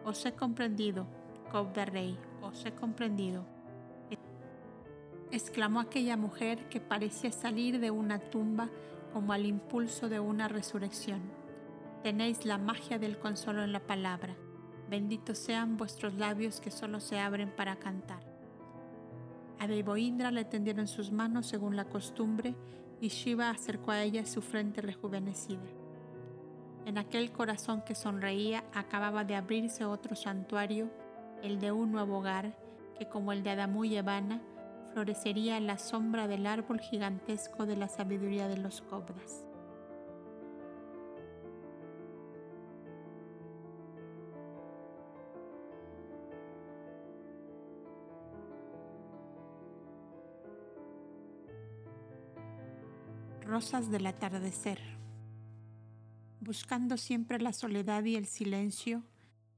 Os 0.04 0.24
he 0.24 0.34
comprendido, 0.34 1.06
Kovda 1.50 1.84
Rey, 1.84 2.18
os 2.42 2.64
he 2.64 2.72
comprendido. 2.72 3.44
Exclamó 5.30 5.80
aquella 5.80 6.16
mujer 6.16 6.68
que 6.68 6.80
parecía 6.80 7.32
salir 7.32 7.80
de 7.80 7.90
una 7.90 8.18
tumba 8.18 8.68
como 9.12 9.32
al 9.32 9.46
impulso 9.46 10.08
de 10.08 10.20
una 10.20 10.48
resurrección. 10.48 11.22
Tenéis 12.02 12.44
la 12.44 12.58
magia 12.58 12.98
del 12.98 13.18
consuelo 13.18 13.62
en 13.62 13.72
la 13.72 13.80
palabra. 13.80 14.36
Benditos 14.88 15.38
sean 15.38 15.76
vuestros 15.76 16.14
labios 16.14 16.60
que 16.60 16.70
solo 16.70 17.00
se 17.00 17.18
abren 17.18 17.50
para 17.50 17.76
cantar. 17.76 18.22
A 19.58 19.66
Deivoindra 19.66 20.30
le 20.30 20.44
tendieron 20.44 20.86
sus 20.86 21.10
manos 21.10 21.46
según 21.46 21.76
la 21.76 21.86
costumbre 21.86 22.54
y 23.00 23.08
Shiva 23.08 23.50
acercó 23.50 23.92
a 23.92 24.02
ella 24.02 24.26
su 24.26 24.42
frente 24.42 24.82
rejuvenecida. 24.82 25.64
En 26.86 26.98
aquel 26.98 27.32
corazón 27.32 27.82
que 27.82 27.94
sonreía 27.94 28.64
acababa 28.74 29.24
de 29.24 29.36
abrirse 29.36 29.84
otro 29.84 30.14
santuario, 30.14 30.90
el 31.44 31.60
de 31.60 31.72
un 31.72 31.92
nuevo 31.92 32.18
hogar, 32.18 32.56
que 32.98 33.06
como 33.06 33.30
el 33.30 33.42
de 33.42 33.50
Adamú 33.50 33.84
y 33.84 33.96
Evana, 33.96 34.40
florecería 34.92 35.58
en 35.58 35.66
la 35.66 35.76
sombra 35.76 36.26
del 36.26 36.46
árbol 36.46 36.80
gigantesco 36.80 37.66
de 37.66 37.76
la 37.76 37.88
sabiduría 37.88 38.48
de 38.48 38.56
los 38.56 38.80
cobras. 38.80 39.46
Rosas 53.42 53.90
del 53.90 54.06
atardecer. 54.06 54.80
Buscando 56.40 56.96
siempre 56.96 57.38
la 57.38 57.52
soledad 57.52 58.02
y 58.04 58.16
el 58.16 58.26
silencio, 58.26 59.02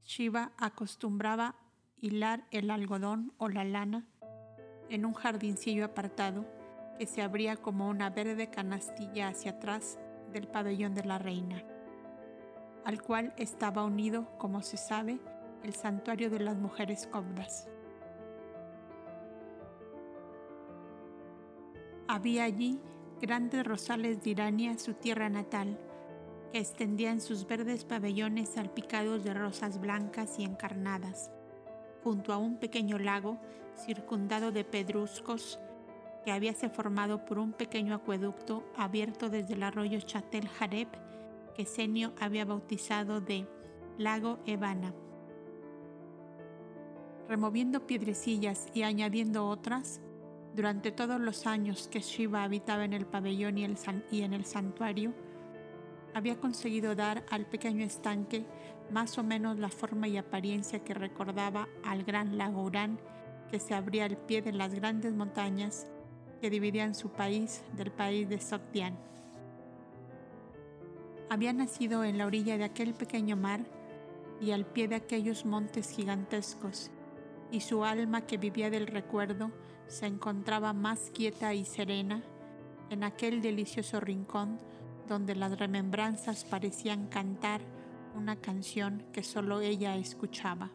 Shiva 0.03 0.51
acostumbraba 0.57 1.55
hilar 2.01 2.45
el 2.51 2.69
algodón 2.69 3.33
o 3.37 3.49
la 3.49 3.63
lana 3.63 4.05
en 4.89 5.05
un 5.05 5.13
jardincillo 5.13 5.85
apartado 5.85 6.45
que 6.97 7.05
se 7.05 7.21
abría 7.21 7.57
como 7.57 7.89
una 7.89 8.09
verde 8.09 8.49
canastilla 8.49 9.29
hacia 9.29 9.51
atrás 9.51 9.99
del 10.31 10.47
pabellón 10.47 10.93
de 10.93 11.03
la 11.03 11.19
reina, 11.19 11.63
al 12.85 13.01
cual 13.01 13.33
estaba 13.37 13.83
unido, 13.83 14.27
como 14.37 14.61
se 14.61 14.77
sabe, 14.77 15.19
el 15.63 15.73
santuario 15.73 16.29
de 16.29 16.39
las 16.39 16.57
mujeres 16.57 17.07
cobras. 17.07 17.67
Había 22.07 22.45
allí 22.45 22.79
grandes 23.21 23.65
rosales 23.65 24.23
de 24.23 24.29
Irania, 24.29 24.77
su 24.77 24.93
tierra 24.93 25.29
natal, 25.29 25.77
que 26.51 26.59
extendían 26.59 27.19
sus 27.19 27.45
verdes 27.45 27.83
pabellones 27.83 28.49
salpicados 28.49 29.23
de 29.23 29.33
rosas 29.33 29.79
blancas 29.81 30.39
y 30.39 30.43
encarnadas, 30.43 31.31
junto 32.03 32.33
a 32.33 32.37
un 32.37 32.57
pequeño 32.57 32.97
lago 32.97 33.37
circundado 33.75 34.51
de 34.51 34.63
pedruscos 34.63 35.59
que 36.23 36.31
habíase 36.31 36.69
formado 36.69 37.25
por 37.25 37.39
un 37.39 37.53
pequeño 37.53 37.95
acueducto 37.95 38.63
abierto 38.75 39.29
desde 39.29 39.53
el 39.53 39.63
arroyo 39.63 39.99
Chatel 40.01 40.47
Jareb 40.47 40.89
que 41.55 41.65
Senio 41.65 42.13
había 42.19 42.45
bautizado 42.45 43.21
de 43.21 43.47
lago 43.97 44.39
Evana. 44.45 44.93
Removiendo 47.27 47.87
piedrecillas 47.87 48.67
y 48.73 48.83
añadiendo 48.83 49.47
otras, 49.47 50.01
durante 50.53 50.91
todos 50.91 51.19
los 51.19 51.45
años 51.45 51.87
que 51.87 51.99
Shiva 51.99 52.43
habitaba 52.43 52.85
en 52.85 52.93
el 52.93 53.05
pabellón 53.05 53.57
y, 53.57 53.63
en 54.21 54.33
el 54.33 54.45
santuario, 54.45 55.13
había 56.17 56.39
conseguido 56.39 56.95
dar 56.95 57.23
al 57.29 57.45
pequeño 57.45 57.85
estanque 57.85 58.43
más 58.89 59.19
o 59.19 59.23
menos 59.23 59.59
la 59.59 59.69
forma 59.69 60.07
y 60.07 60.17
apariencia 60.17 60.83
que 60.83 60.95
recordaba 60.95 61.67
al 61.83 62.03
gran 62.03 62.39
lago 62.39 62.63
Urán 62.63 62.99
que 63.51 63.59
se 63.59 63.75
abría 63.75 64.05
al 64.05 64.17
pie 64.17 64.41
de 64.41 64.51
las 64.51 64.73
grandes 64.73 65.13
montañas 65.13 65.85
que 66.41 66.49
dividían 66.49 66.95
su 66.95 67.09
país 67.09 67.63
del 67.73 67.91
país 67.91 68.27
de 68.27 68.39
Sogdian. 68.39 68.97
Había 71.29 71.53
nacido 71.53 72.03
en 72.03 72.17
la 72.17 72.25
orilla 72.25 72.57
de 72.57 72.63
aquel 72.63 72.95
pequeño 72.95 73.37
mar 73.37 73.59
y 74.41 74.51
al 74.51 74.65
pie 74.65 74.87
de 74.87 74.95
aquellos 74.95 75.45
montes 75.45 75.91
gigantescos, 75.91 76.89
y 77.51 77.61
su 77.61 77.85
alma 77.85 78.21
que 78.21 78.37
vivía 78.37 78.71
del 78.71 78.87
recuerdo 78.87 79.51
se 79.85 80.07
encontraba 80.07 80.73
más 80.73 81.11
quieta 81.11 81.53
y 81.53 81.63
serena 81.63 82.23
en 82.89 83.03
aquel 83.03 83.43
delicioso 83.43 83.99
rincón 83.99 84.57
donde 85.07 85.35
las 85.35 85.57
remembranzas 85.57 86.43
parecían 86.43 87.07
cantar 87.07 87.61
una 88.15 88.35
canción 88.35 89.03
que 89.11 89.23
solo 89.23 89.61
ella 89.61 89.95
escuchaba. 89.95 90.71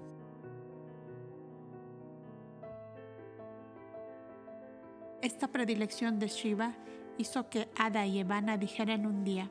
Esta 5.20 5.48
predilección 5.48 6.18
de 6.18 6.28
Shiva 6.28 6.74
hizo 7.18 7.48
que 7.48 7.68
Ada 7.76 8.06
y 8.06 8.18
Evana 8.18 8.56
dijeran 8.56 9.06
un 9.06 9.22
día, 9.22 9.50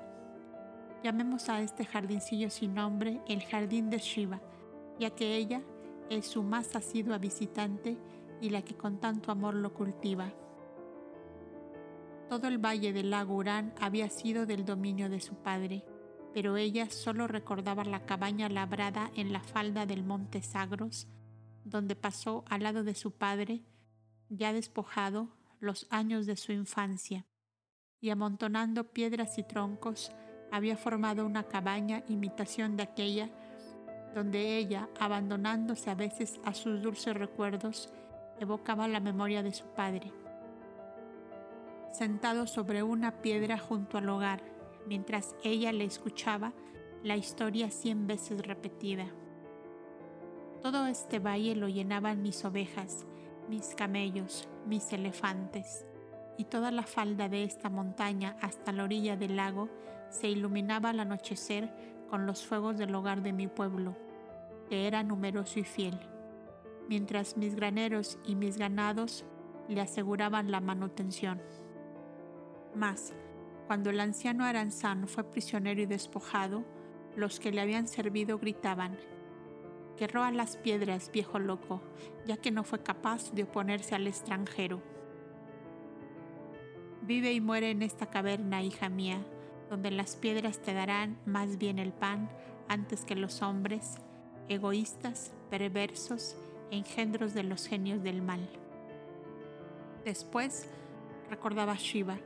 llamemos 1.03 1.47
a 1.49 1.61
este 1.61 1.85
jardincillo 1.85 2.49
sin 2.49 2.73
nombre 2.73 3.21
el 3.27 3.43
jardín 3.43 3.89
de 3.89 3.99
Shiva, 3.99 4.41
ya 4.99 5.11
que 5.11 5.35
ella 5.35 5.61
es 6.09 6.27
su 6.27 6.43
más 6.43 6.75
asidua 6.75 7.17
visitante 7.17 7.97
y 8.41 8.49
la 8.49 8.63
que 8.63 8.75
con 8.75 8.99
tanto 8.99 9.31
amor 9.31 9.53
lo 9.53 9.73
cultiva. 9.73 10.33
Todo 12.31 12.47
el 12.47 12.59
valle 12.59 12.93
del 12.93 13.09
lago 13.09 13.35
Urán 13.35 13.73
había 13.81 14.09
sido 14.09 14.45
del 14.45 14.63
dominio 14.63 15.09
de 15.09 15.19
su 15.19 15.35
padre, 15.35 15.83
pero 16.33 16.55
ella 16.55 16.89
solo 16.89 17.27
recordaba 17.27 17.83
la 17.83 18.05
cabaña 18.05 18.47
labrada 18.47 19.11
en 19.17 19.33
la 19.33 19.41
falda 19.41 19.85
del 19.85 20.05
monte 20.05 20.41
Sagros, 20.41 21.09
donde 21.65 21.97
pasó 21.97 22.45
al 22.47 22.63
lado 22.63 22.85
de 22.85 22.95
su 22.95 23.11
padre, 23.11 23.65
ya 24.29 24.53
despojado, 24.53 25.27
los 25.59 25.87
años 25.89 26.25
de 26.25 26.37
su 26.37 26.53
infancia, 26.53 27.25
y 27.99 28.11
amontonando 28.11 28.93
piedras 28.93 29.37
y 29.37 29.43
troncos, 29.43 30.13
había 30.53 30.77
formado 30.77 31.25
una 31.25 31.43
cabaña 31.49 32.01
imitación 32.07 32.77
de 32.77 32.83
aquella 32.83 33.29
donde 34.15 34.55
ella, 34.55 34.87
abandonándose 35.01 35.89
a 35.89 35.95
veces 35.95 36.39
a 36.45 36.53
sus 36.53 36.81
dulces 36.81 37.13
recuerdos, 37.13 37.89
evocaba 38.39 38.87
la 38.87 39.01
memoria 39.01 39.43
de 39.43 39.51
su 39.51 39.65
padre. 39.73 40.13
Sentado 41.91 42.47
sobre 42.47 42.83
una 42.83 43.21
piedra 43.21 43.57
junto 43.57 43.97
al 43.97 44.09
hogar, 44.09 44.41
mientras 44.87 45.35
ella 45.43 45.71
le 45.71 45.83
escuchaba 45.83 46.53
la 47.03 47.15
historia 47.15 47.69
cien 47.69 48.07
veces 48.07 48.45
repetida. 48.45 49.05
Todo 50.61 50.87
este 50.87 51.19
valle 51.19 51.55
lo 51.55 51.67
llenaban 51.67 52.21
mis 52.21 52.45
ovejas, 52.45 53.05
mis 53.49 53.75
camellos, 53.75 54.47
mis 54.65 54.91
elefantes, 54.93 55.85
y 56.37 56.45
toda 56.45 56.71
la 56.71 56.83
falda 56.83 57.29
de 57.29 57.43
esta 57.43 57.69
montaña 57.69 58.37
hasta 58.41 58.71
la 58.71 58.83
orilla 58.83 59.17
del 59.17 59.35
lago 59.35 59.69
se 60.09 60.29
iluminaba 60.29 60.89
al 60.89 60.99
anochecer 60.99 61.73
con 62.09 62.25
los 62.25 62.45
fuegos 62.45 62.77
del 62.77 62.93
hogar 62.95 63.21
de 63.21 63.33
mi 63.33 63.47
pueblo, 63.47 63.95
que 64.69 64.87
era 64.87 65.03
numeroso 65.03 65.59
y 65.59 65.63
fiel 65.63 65.99
mientras 66.91 67.37
mis 67.37 67.55
graneros 67.55 68.17
y 68.25 68.35
mis 68.35 68.57
ganados 68.57 69.23
le 69.69 69.79
aseguraban 69.79 70.51
la 70.51 70.59
manutención. 70.59 71.41
Mas, 72.75 73.13
cuando 73.67 73.89
el 73.89 73.99
anciano 73.99 74.43
Aranzán 74.43 75.07
fue 75.07 75.23
prisionero 75.23 75.81
y 75.81 75.85
despojado, 75.85 76.63
los 77.15 77.39
que 77.39 77.51
le 77.51 77.61
habían 77.61 77.87
servido 77.87 78.37
gritaban, 78.37 78.97
que 79.97 80.07
roa 80.07 80.31
las 80.31 80.57
piedras, 80.57 81.11
viejo 81.11 81.39
loco, 81.39 81.81
ya 82.25 82.37
que 82.37 82.51
no 82.51 82.63
fue 82.63 82.81
capaz 82.81 83.31
de 83.33 83.43
oponerse 83.43 83.95
al 83.95 84.07
extranjero. 84.07 84.81
Vive 87.01 87.33
y 87.33 87.41
muere 87.41 87.71
en 87.71 87.81
esta 87.81 88.07
caverna, 88.07 88.63
hija 88.63 88.89
mía, 88.89 89.23
donde 89.69 89.91
las 89.91 90.15
piedras 90.15 90.59
te 90.59 90.73
darán 90.73 91.17
más 91.25 91.57
bien 91.57 91.79
el 91.79 91.93
pan 91.93 92.29
antes 92.67 93.05
que 93.05 93.15
los 93.15 93.41
hombres, 93.41 93.95
egoístas, 94.47 95.33
perversos 95.49 96.35
engendros 96.71 97.33
de 97.33 97.43
los 97.43 97.67
genios 97.67 98.01
del 98.01 98.21
mal. 98.21 98.47
Después 100.05 100.69
recordaba 101.29 101.75
Shiva, 101.75 102.17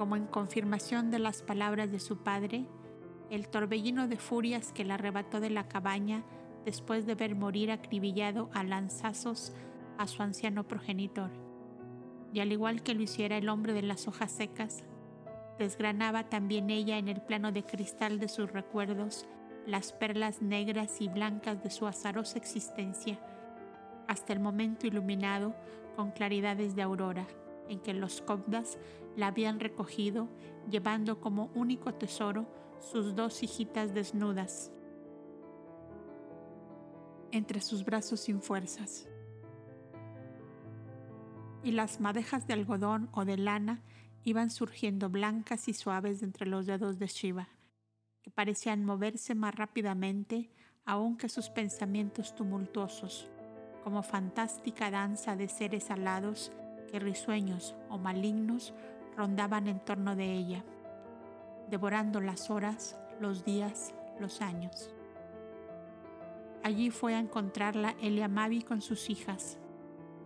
como 0.00 0.16
en 0.16 0.24
confirmación 0.24 1.10
de 1.10 1.18
las 1.18 1.42
palabras 1.42 1.92
de 1.92 2.00
su 2.00 2.22
padre, 2.22 2.64
el 3.28 3.48
torbellino 3.48 4.08
de 4.08 4.16
furias 4.16 4.72
que 4.72 4.82
la 4.82 4.94
arrebató 4.94 5.40
de 5.40 5.50
la 5.50 5.68
cabaña 5.68 6.24
después 6.64 7.04
de 7.04 7.14
ver 7.14 7.36
morir 7.36 7.70
acribillado 7.70 8.48
a 8.54 8.64
lanzazos 8.64 9.52
a 9.98 10.06
su 10.06 10.22
anciano 10.22 10.66
progenitor. 10.66 11.30
Y 12.32 12.40
al 12.40 12.50
igual 12.50 12.82
que 12.82 12.94
lo 12.94 13.02
hiciera 13.02 13.36
el 13.36 13.50
hombre 13.50 13.74
de 13.74 13.82
las 13.82 14.08
hojas 14.08 14.32
secas, 14.32 14.84
desgranaba 15.58 16.30
también 16.30 16.70
ella 16.70 16.96
en 16.96 17.08
el 17.08 17.20
plano 17.20 17.52
de 17.52 17.64
cristal 17.64 18.18
de 18.20 18.30
sus 18.30 18.50
recuerdos 18.50 19.28
las 19.66 19.92
perlas 19.92 20.40
negras 20.40 21.02
y 21.02 21.08
blancas 21.08 21.62
de 21.62 21.68
su 21.68 21.86
azarosa 21.86 22.38
existencia 22.38 23.20
hasta 24.08 24.32
el 24.32 24.40
momento 24.40 24.86
iluminado 24.86 25.54
con 25.94 26.10
claridades 26.10 26.74
de 26.74 26.80
aurora, 26.80 27.26
en 27.70 27.80
que 27.80 27.94
los 27.94 28.20
cobdas 28.20 28.78
la 29.16 29.28
habían 29.28 29.60
recogido, 29.60 30.28
llevando 30.68 31.20
como 31.20 31.50
único 31.54 31.94
tesoro 31.94 32.46
sus 32.80 33.14
dos 33.14 33.42
hijitas 33.42 33.94
desnudas 33.94 34.70
entre 37.32 37.60
sus 37.60 37.84
brazos 37.84 38.20
sin 38.20 38.42
fuerzas. 38.42 39.08
Y 41.62 41.72
las 41.72 42.00
madejas 42.00 42.46
de 42.46 42.54
algodón 42.54 43.08
o 43.12 43.24
de 43.24 43.36
lana 43.36 43.82
iban 44.24 44.50
surgiendo 44.50 45.08
blancas 45.08 45.68
y 45.68 45.74
suaves 45.74 46.22
entre 46.22 46.46
los 46.46 46.66
dedos 46.66 46.98
de 46.98 47.06
Shiva, 47.06 47.48
que 48.22 48.30
parecían 48.30 48.84
moverse 48.84 49.34
más 49.34 49.54
rápidamente 49.54 50.50
aún 50.84 51.16
que 51.16 51.28
sus 51.28 51.50
pensamientos 51.50 52.34
tumultuosos 52.34 53.28
como 53.84 54.02
fantástica 54.02 54.90
danza 54.90 55.36
de 55.36 55.48
seres 55.48 55.90
alados 55.90 56.52
que 56.90 56.98
risueños 56.98 57.76
o 57.88 57.98
malignos 57.98 58.74
rondaban 59.16 59.68
en 59.68 59.80
torno 59.80 60.16
de 60.16 60.32
ella, 60.32 60.64
devorando 61.68 62.20
las 62.20 62.50
horas, 62.50 62.98
los 63.20 63.44
días, 63.44 63.94
los 64.18 64.40
años. 64.40 64.90
Allí 66.62 66.90
fue 66.90 67.14
a 67.14 67.18
encontrarla 67.18 67.94
Eliamabi 68.00 68.62
con 68.62 68.82
sus 68.82 69.08
hijas, 69.08 69.58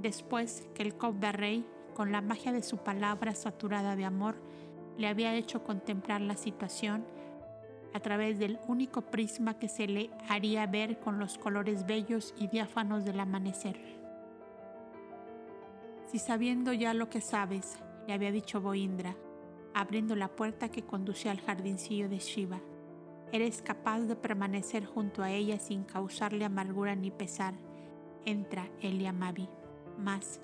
después 0.01 0.67
que 0.75 0.83
el 0.83 0.97
Cobda 0.97 1.33
Rey, 1.33 1.67
con 1.95 2.11
la 2.11 2.21
magia 2.21 2.53
de 2.53 2.63
su 2.63 2.79
palabra 2.79 3.35
saturada 3.35 3.95
de 3.95 4.05
amor, 4.05 4.37
le 4.97 5.07
había 5.07 5.35
hecho 5.35 5.63
contemplar 5.63 6.21
la 6.21 6.37
situación 6.37 7.05
a 7.93 8.01
través 8.01 8.41
del 8.41 8.59
único 8.67 9.03
prisma 9.03 9.59
que 9.59 9.69
se 9.69 9.87
le 9.87 10.11
haría 10.29 10.67
ver 10.67 10.99
con 10.99 11.21
los 11.21 11.39
colores 11.39 11.87
bellos 11.87 12.35
y 12.37 12.49
diáfanos 12.49 13.05
del 13.05 13.21
amanecer. 13.21 14.04
Si 16.15 16.21
sabiendo 16.21 16.73
ya 16.73 16.95
lo 16.95 17.11
que 17.11 17.21
sabes, 17.21 17.83
le 18.07 18.13
había 18.13 18.31
dicho 18.31 18.61
Boindra, 18.61 19.17
abriendo 19.75 20.15
la 20.15 20.29
puerta 20.29 20.69
que 20.69 20.85
conducía 20.85 21.33
al 21.33 21.41
jardincillo 21.41 22.09
de 22.09 22.21
Shiva, 22.21 22.61
eres 23.33 23.63
capaz 23.63 23.99
de 24.03 24.15
permanecer 24.15 24.87
junto 24.87 25.25
a 25.25 25.33
ella 25.33 25.59
sin 25.59 25.83
causarle 25.83 26.45
amargura 26.45 26.95
ni 26.95 27.11
pesar, 27.11 27.55
entra 28.25 28.71
Eliamabi. 28.81 29.49
Mas, 29.99 30.41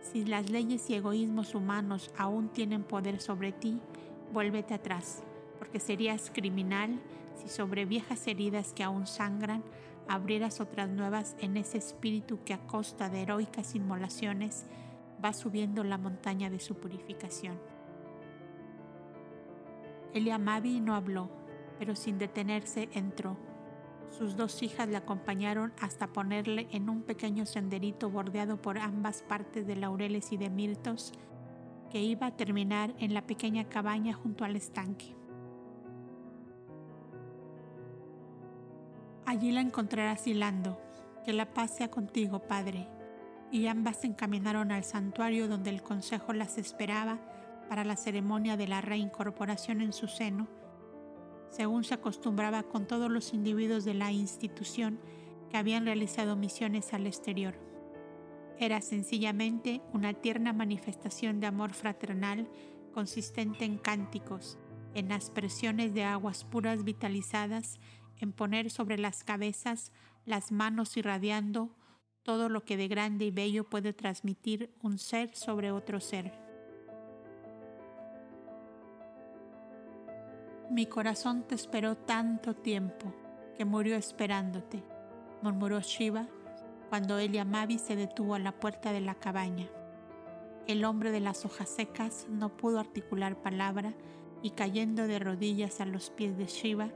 si 0.00 0.24
las 0.24 0.48
leyes 0.48 0.88
y 0.88 0.94
egoísmos 0.94 1.54
humanos 1.54 2.10
aún 2.16 2.48
tienen 2.48 2.82
poder 2.82 3.20
sobre 3.20 3.52
ti, 3.52 3.78
vuélvete 4.32 4.72
atrás 4.72 5.22
porque 5.58 5.80
serías 5.80 6.30
criminal 6.30 6.98
si 7.34 7.50
sobre 7.50 7.84
viejas 7.84 8.26
heridas 8.26 8.72
que 8.72 8.84
aún 8.84 9.06
sangran 9.06 9.64
abrieras 10.08 10.60
otras 10.60 10.88
nuevas 10.88 11.36
en 11.40 11.58
ese 11.58 11.76
espíritu 11.76 12.42
que 12.42 12.54
a 12.54 12.66
costa 12.66 13.10
de 13.10 13.20
heroicas 13.20 13.74
inmolaciones 13.74 14.64
va 15.22 15.32
subiendo 15.32 15.84
la 15.84 15.98
montaña 15.98 16.50
de 16.50 16.60
su 16.60 16.76
purificación. 16.76 17.58
Eliamabi 20.12 20.80
no 20.80 20.94
habló, 20.94 21.30
pero 21.78 21.94
sin 21.94 22.18
detenerse 22.18 22.88
entró. 22.92 23.36
Sus 24.10 24.36
dos 24.36 24.62
hijas 24.62 24.88
le 24.88 24.96
acompañaron 24.96 25.72
hasta 25.80 26.08
ponerle 26.08 26.66
en 26.72 26.90
un 26.90 27.02
pequeño 27.02 27.46
senderito 27.46 28.10
bordeado 28.10 28.60
por 28.60 28.78
ambas 28.78 29.22
partes 29.22 29.66
de 29.66 29.76
laureles 29.76 30.32
y 30.32 30.36
de 30.36 30.50
mirtos 30.50 31.12
que 31.90 32.02
iba 32.02 32.26
a 32.26 32.36
terminar 32.36 32.94
en 32.98 33.14
la 33.14 33.22
pequeña 33.22 33.68
cabaña 33.68 34.12
junto 34.12 34.44
al 34.44 34.56
estanque. 34.56 35.14
Allí 39.26 39.52
la 39.52 39.60
encontrarás 39.60 40.26
hilando. 40.26 40.80
Que 41.24 41.32
la 41.32 41.52
paz 41.52 41.76
sea 41.76 41.90
contigo, 41.90 42.40
Padre. 42.40 42.88
Y 43.50 43.66
ambas 43.66 43.98
se 43.98 44.06
encaminaron 44.06 44.70
al 44.72 44.84
santuario 44.84 45.48
donde 45.48 45.70
el 45.70 45.82
consejo 45.82 46.32
las 46.32 46.58
esperaba 46.58 47.18
para 47.68 47.84
la 47.84 47.96
ceremonia 47.96 48.56
de 48.56 48.68
la 48.68 48.80
reincorporación 48.80 49.80
en 49.80 49.92
su 49.92 50.08
seno, 50.08 50.48
según 51.50 51.84
se 51.84 51.94
acostumbraba 51.94 52.62
con 52.62 52.86
todos 52.86 53.10
los 53.10 53.34
individuos 53.34 53.84
de 53.84 53.94
la 53.94 54.12
institución 54.12 55.00
que 55.50 55.56
habían 55.56 55.84
realizado 55.84 56.36
misiones 56.36 56.92
al 56.94 57.06
exterior. 57.06 57.54
Era 58.58 58.80
sencillamente 58.80 59.80
una 59.92 60.12
tierna 60.12 60.52
manifestación 60.52 61.40
de 61.40 61.46
amor 61.46 61.72
fraternal 61.72 62.48
consistente 62.92 63.64
en 63.64 63.78
cánticos, 63.78 64.58
en 64.94 65.12
aspersiones 65.12 65.94
de 65.94 66.04
aguas 66.04 66.44
puras 66.44 66.84
vitalizadas 66.84 67.78
en 68.18 68.32
poner 68.32 68.70
sobre 68.70 68.98
las 68.98 69.24
cabezas 69.24 69.92
las 70.26 70.52
manos 70.52 70.96
irradiando 70.96 71.70
todo 72.22 72.48
lo 72.48 72.64
que 72.64 72.76
de 72.76 72.88
grande 72.88 73.24
y 73.26 73.30
bello 73.30 73.64
puede 73.64 73.92
transmitir 73.92 74.70
un 74.82 74.98
ser 74.98 75.34
sobre 75.34 75.72
otro 75.72 76.00
ser. 76.00 76.32
Mi 80.70 80.86
corazón 80.86 81.42
te 81.42 81.54
esperó 81.54 81.96
tanto 81.96 82.54
tiempo 82.54 83.12
que 83.56 83.64
murió 83.64 83.96
esperándote, 83.96 84.82
murmuró 85.42 85.80
Shiva 85.80 86.28
cuando 86.88 87.18
Eliamabi 87.18 87.78
se 87.78 87.96
detuvo 87.96 88.34
a 88.34 88.38
la 88.38 88.52
puerta 88.52 88.92
de 88.92 89.00
la 89.00 89.14
cabaña. 89.14 89.68
El 90.66 90.84
hombre 90.84 91.10
de 91.10 91.20
las 91.20 91.44
hojas 91.44 91.68
secas 91.68 92.26
no 92.28 92.56
pudo 92.56 92.78
articular 92.78 93.42
palabra 93.42 93.94
y 94.42 94.50
cayendo 94.50 95.06
de 95.06 95.18
rodillas 95.18 95.80
a 95.80 95.86
los 95.86 96.10
pies 96.10 96.36
de 96.38 96.46
Shiva, 96.46 96.90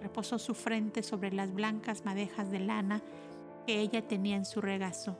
reposó 0.00 0.38
su 0.38 0.54
frente 0.54 1.02
sobre 1.02 1.32
las 1.32 1.52
blancas 1.52 2.04
madejas 2.04 2.50
de 2.50 2.60
lana 2.60 3.02
que 3.68 3.82
ella 3.82 4.00
tenía 4.00 4.34
en 4.34 4.46
su 4.46 4.62
regazo. 4.62 5.18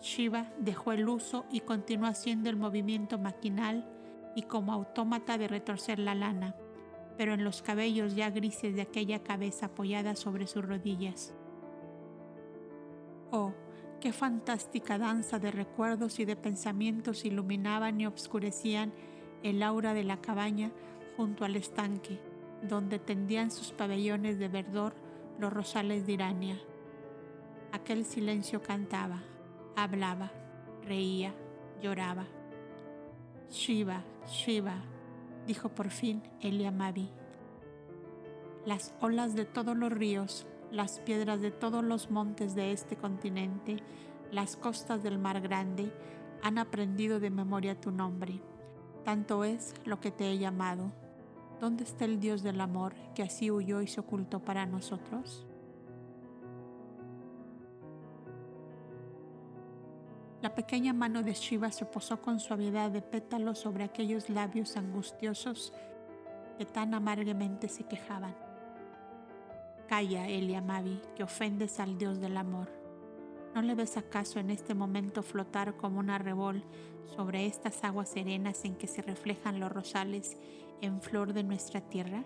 Shiva 0.00 0.50
dejó 0.58 0.90
el 0.90 1.08
uso 1.08 1.44
y 1.48 1.60
continuó 1.60 2.08
haciendo 2.08 2.50
el 2.50 2.56
movimiento 2.56 3.18
maquinal 3.18 3.88
y 4.34 4.42
como 4.42 4.72
autómata 4.72 5.38
de 5.38 5.46
retorcer 5.46 6.00
la 6.00 6.16
lana, 6.16 6.56
pero 7.16 7.34
en 7.34 7.44
los 7.44 7.62
cabellos 7.62 8.16
ya 8.16 8.30
grises 8.30 8.74
de 8.74 8.82
aquella 8.82 9.22
cabeza 9.22 9.66
apoyada 9.66 10.16
sobre 10.16 10.48
sus 10.48 10.64
rodillas. 10.64 11.36
Oh, 13.30 13.52
qué 14.00 14.12
fantástica 14.12 14.98
danza 14.98 15.38
de 15.38 15.52
recuerdos 15.52 16.18
y 16.18 16.24
de 16.24 16.34
pensamientos 16.34 17.24
iluminaban 17.24 18.00
y 18.00 18.06
obscurecían 18.06 18.92
el 19.44 19.62
aura 19.62 19.94
de 19.94 20.02
la 20.02 20.20
cabaña 20.20 20.72
junto 21.16 21.44
al 21.44 21.54
estanque, 21.54 22.18
donde 22.68 22.98
tendían 22.98 23.52
sus 23.52 23.70
pabellones 23.70 24.40
de 24.40 24.48
verdor 24.48 24.96
los 25.38 25.52
rosales 25.52 26.04
de 26.04 26.14
Irania. 26.14 26.60
Aquel 27.72 28.04
silencio 28.04 28.62
cantaba, 28.62 29.22
hablaba, 29.76 30.30
reía, 30.82 31.34
lloraba. 31.80 32.26
Shiva, 33.50 34.04
Shiva, 34.26 34.76
dijo 35.46 35.68
por 35.68 35.90
fin 35.90 36.22
Eliamabi. 36.40 37.10
Las 38.64 38.94
olas 39.00 39.34
de 39.34 39.44
todos 39.44 39.76
los 39.76 39.92
ríos, 39.92 40.46
las 40.70 41.00
piedras 41.00 41.40
de 41.40 41.50
todos 41.50 41.82
los 41.84 42.10
montes 42.10 42.54
de 42.54 42.72
este 42.72 42.96
continente, 42.96 43.78
las 44.30 44.56
costas 44.56 45.02
del 45.02 45.18
mar 45.18 45.40
grande, 45.40 45.92
han 46.42 46.58
aprendido 46.58 47.20
de 47.20 47.30
memoria 47.30 47.80
tu 47.80 47.90
nombre. 47.90 48.40
Tanto 49.04 49.44
es 49.44 49.74
lo 49.84 50.00
que 50.00 50.10
te 50.10 50.30
he 50.30 50.38
llamado 50.38 50.92
¿Dónde 51.60 51.82
está 51.82 52.04
el 52.04 52.20
Dios 52.20 52.44
del 52.44 52.60
amor 52.60 52.94
que 53.16 53.24
así 53.24 53.50
huyó 53.50 53.82
y 53.82 53.88
se 53.88 53.98
ocultó 53.98 54.38
para 54.38 54.64
nosotros? 54.64 55.47
La 60.40 60.54
pequeña 60.54 60.92
mano 60.92 61.24
de 61.24 61.32
Shiva 61.32 61.72
se 61.72 61.84
posó 61.84 62.22
con 62.22 62.38
suavidad 62.38 62.92
de 62.92 63.02
pétalo 63.02 63.56
sobre 63.56 63.82
aquellos 63.82 64.30
labios 64.30 64.76
angustiosos 64.76 65.72
que 66.56 66.64
tan 66.64 66.94
amargamente 66.94 67.68
se 67.68 67.82
quejaban. 67.84 68.36
Calla, 69.88 70.28
Eliamavi, 70.28 71.00
que 71.16 71.24
ofendes 71.24 71.80
al 71.80 71.98
Dios 71.98 72.20
del 72.20 72.36
amor. 72.36 72.70
¿No 73.52 73.62
le 73.62 73.74
ves 73.74 73.96
acaso 73.96 74.38
en 74.38 74.50
este 74.50 74.74
momento 74.74 75.24
flotar 75.24 75.76
como 75.76 75.98
una 75.98 76.16
arrebol 76.16 76.62
sobre 77.16 77.46
estas 77.46 77.82
aguas 77.82 78.10
serenas 78.10 78.64
en 78.64 78.76
que 78.76 78.86
se 78.86 79.02
reflejan 79.02 79.58
los 79.58 79.72
rosales 79.72 80.36
en 80.80 81.00
flor 81.00 81.32
de 81.32 81.42
nuestra 81.42 81.80
tierra? 81.80 82.22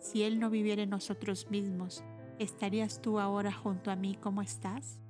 Si 0.00 0.24
Él 0.24 0.40
no 0.40 0.50
viviera 0.50 0.82
en 0.82 0.90
nosotros 0.90 1.50
mismos, 1.50 2.02
¿estarías 2.40 3.00
tú 3.00 3.20
ahora 3.20 3.52
junto 3.52 3.92
a 3.92 3.96
mí 3.96 4.16
como 4.16 4.42
estás? 4.42 5.01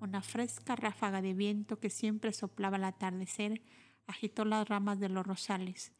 Una 0.00 0.22
fresca 0.22 0.76
ráfaga 0.76 1.20
de 1.22 1.34
viento 1.34 1.80
que 1.80 1.90
siempre 1.90 2.32
soplaba 2.32 2.76
al 2.76 2.84
atardecer 2.84 3.60
agitó 4.06 4.44
las 4.44 4.68
ramas 4.68 5.00
de 5.00 5.08
los 5.08 5.26
rosales, 5.26 5.92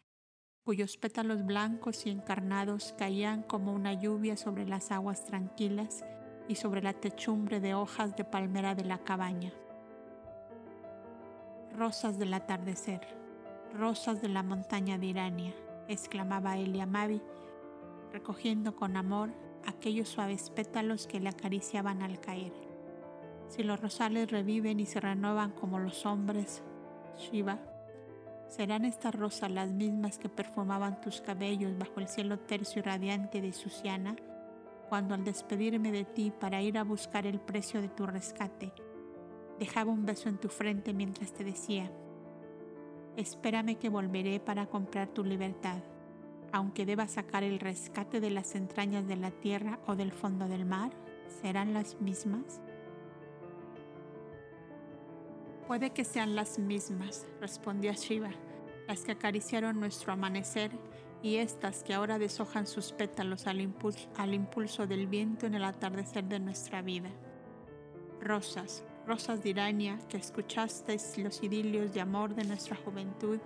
cuyos 0.62 0.96
pétalos 0.96 1.44
blancos 1.44 2.06
y 2.06 2.10
encarnados 2.10 2.94
caían 2.96 3.42
como 3.42 3.72
una 3.72 3.94
lluvia 3.94 4.36
sobre 4.36 4.66
las 4.66 4.92
aguas 4.92 5.24
tranquilas 5.24 6.04
y 6.46 6.54
sobre 6.54 6.80
la 6.80 6.92
techumbre 6.92 7.58
de 7.58 7.74
hojas 7.74 8.14
de 8.14 8.24
palmera 8.24 8.76
de 8.76 8.84
la 8.84 8.98
cabaña. 8.98 9.52
Rosas 11.76 12.18
del 12.20 12.34
atardecer, 12.34 13.00
rosas 13.74 14.22
de 14.22 14.28
la 14.28 14.44
montaña 14.44 14.96
de 14.96 15.06
Irania, 15.06 15.54
exclamaba 15.88 16.56
Eliamabi, 16.56 17.20
recogiendo 18.12 18.76
con 18.76 18.96
amor 18.96 19.30
aquellos 19.66 20.08
suaves 20.08 20.50
pétalos 20.50 21.08
que 21.08 21.18
le 21.18 21.30
acariciaban 21.30 22.02
al 22.02 22.20
caer. 22.20 22.67
Si 23.48 23.62
los 23.62 23.80
rosales 23.80 24.30
reviven 24.30 24.80
y 24.80 24.86
se 24.86 25.00
renuevan 25.00 25.52
como 25.52 25.78
los 25.78 26.06
hombres, 26.06 26.62
Shiva, 27.16 27.58
¿serán 28.48 28.84
estas 28.84 29.14
rosas 29.14 29.50
las 29.50 29.70
mismas 29.70 30.18
que 30.18 30.28
perfumaban 30.28 31.00
tus 31.00 31.20
cabellos 31.20 31.76
bajo 31.76 32.00
el 32.00 32.08
cielo 32.08 32.38
tercio 32.38 32.80
y 32.80 32.82
radiante 32.82 33.40
de 33.40 33.52
Susiana? 33.52 34.16
cuando 34.88 35.14
al 35.14 35.24
despedirme 35.24 35.92
de 35.92 36.04
ti 36.04 36.32
para 36.32 36.62
ir 36.62 36.78
a 36.78 36.84
buscar 36.84 37.26
el 37.26 37.40
precio 37.40 37.82
de 37.82 37.88
tu 37.88 38.06
rescate, 38.06 38.72
dejaba 39.58 39.92
un 39.92 40.06
beso 40.06 40.28
en 40.28 40.38
tu 40.38 40.48
frente 40.48 40.94
mientras 40.94 41.32
te 41.32 41.44
decía, 41.44 41.90
espérame 43.16 43.76
que 43.76 43.90
volveré 43.90 44.40
para 44.40 44.66
comprar 44.66 45.08
tu 45.08 45.24
libertad, 45.24 45.82
aunque 46.52 46.86
deba 46.86 47.06
sacar 47.06 47.44
el 47.44 47.60
rescate 47.60 48.20
de 48.20 48.30
las 48.30 48.54
entrañas 48.54 49.06
de 49.06 49.16
la 49.16 49.30
tierra 49.30 49.78
o 49.86 49.94
del 49.94 50.12
fondo 50.12 50.48
del 50.48 50.64
mar, 50.64 50.92
¿serán 51.42 51.74
las 51.74 52.00
mismas? 52.00 52.62
Puede 55.68 55.90
que 55.90 56.02
sean 56.02 56.34
las 56.34 56.58
mismas, 56.58 57.26
respondió 57.42 57.92
Shiva, 57.92 58.30
las 58.86 59.02
que 59.02 59.12
acariciaron 59.12 59.78
nuestro 59.78 60.14
amanecer 60.14 60.70
y 61.22 61.36
estas 61.36 61.82
que 61.82 61.92
ahora 61.92 62.18
deshojan 62.18 62.66
sus 62.66 62.92
pétalos 62.92 63.46
al 63.46 63.60
impulso, 63.60 64.08
al 64.16 64.32
impulso 64.32 64.86
del 64.86 65.06
viento 65.06 65.44
en 65.44 65.52
el 65.52 65.64
atardecer 65.64 66.24
de 66.24 66.40
nuestra 66.40 66.80
vida. 66.80 67.10
Rosas, 68.18 68.82
rosas 69.06 69.42
de 69.42 69.50
Irania, 69.50 69.98
que 70.08 70.16
escuchasteis 70.16 71.18
los 71.18 71.42
idilios 71.42 71.92
de 71.92 72.00
amor 72.00 72.34
de 72.34 72.44
nuestra 72.44 72.74
juventud 72.74 73.38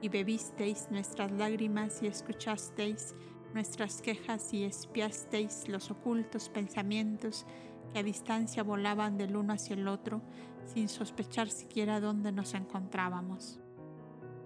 y 0.00 0.08
bebisteis 0.08 0.86
nuestras 0.92 1.32
lágrimas 1.32 2.04
y 2.04 2.06
escuchasteis 2.06 3.16
nuestras 3.52 4.00
quejas 4.00 4.54
y 4.54 4.62
espiasteis 4.62 5.66
los 5.66 5.90
ocultos 5.90 6.50
pensamientos 6.50 7.44
que 7.92 8.00
a 8.00 8.02
distancia 8.02 8.62
volaban 8.62 9.16
del 9.16 9.36
uno 9.36 9.52
hacia 9.52 9.74
el 9.74 9.88
otro 9.88 10.22
sin 10.66 10.88
sospechar 10.88 11.48
siquiera 11.48 12.00
dónde 12.00 12.32
nos 12.32 12.54
encontrábamos 12.54 13.60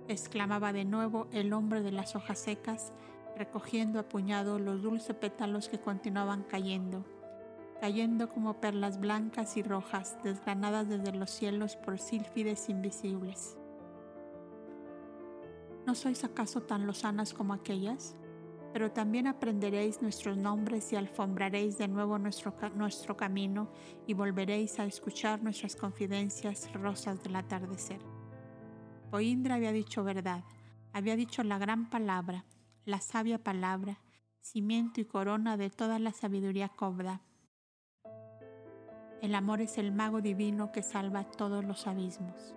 exclamaba 0.09 0.73
de 0.73 0.85
nuevo 0.85 1.27
el 1.33 1.53
hombre 1.53 1.83
de 1.83 1.93
las 1.93 2.17
hojas 2.17 2.39
secas, 2.39 2.93
recogiendo 3.37 3.99
a 3.99 4.09
puñado 4.09 4.59
los 4.59 4.83
dulces 4.83 5.17
pétalos 5.17 5.69
que 5.69 5.81
continuaban 5.81 6.45
cayendo, 6.45 7.05
cayendo 7.81 8.29
como 8.29 8.61
perlas 8.61 9.01
blancas 9.01 9.57
y 9.57 9.63
rojas 9.63 10.19
desgranadas 10.23 10.89
desde 10.89 11.13
los 11.13 11.31
cielos 11.31 11.77
por 11.77 11.99
sílfides 11.99 12.69
invisibles. 12.69 13.57
¿No 15.87 15.95
sois 15.95 16.23
acaso 16.23 16.61
tan 16.63 16.87
lozanas 16.87 17.35
como 17.35 17.55
aquellas? 17.55 18.15
Pero 18.73 18.91
también 18.91 19.27
aprenderéis 19.27 20.01
nuestros 20.01 20.37
nombres 20.37 20.93
y 20.93 20.97
alfombraréis 20.97 21.79
de 21.79 21.89
nuevo 21.89 22.19
nuestro, 22.19 22.55
nuestro 22.75 23.17
camino 23.17 23.71
y 24.07 24.15
volveréis 24.15 24.79
a 24.79 24.85
escuchar 24.85 25.43
nuestras 25.43 25.77
confidencias 25.77 26.73
rosas 26.73 27.23
del 27.23 27.37
atardecer. 27.37 28.01
Poindra 29.11 29.57
había 29.57 29.73
dicho 29.73 30.05
verdad, 30.05 30.43
había 30.93 31.17
dicho 31.17 31.43
la 31.43 31.59
gran 31.59 31.91
palabra, 31.91 32.45
la 32.87 33.01
sabia 33.01 33.39
palabra, 33.39 33.99
cimiento 34.41 35.01
y 35.01 35.05
corona 35.05 35.57
de 35.57 35.71
toda 35.71 35.99
la 35.99 36.13
sabiduría 36.13 36.69
cobda. 36.71 37.21
El 39.21 39.35
amor 39.35 39.61
es 39.61 39.79
el 39.79 39.93
mago 39.93 40.21
divino 40.21 40.73
que 40.73 40.83
salva 40.83 41.25
todos 41.25 41.65
los 41.65 41.87
abismos. 41.87 42.57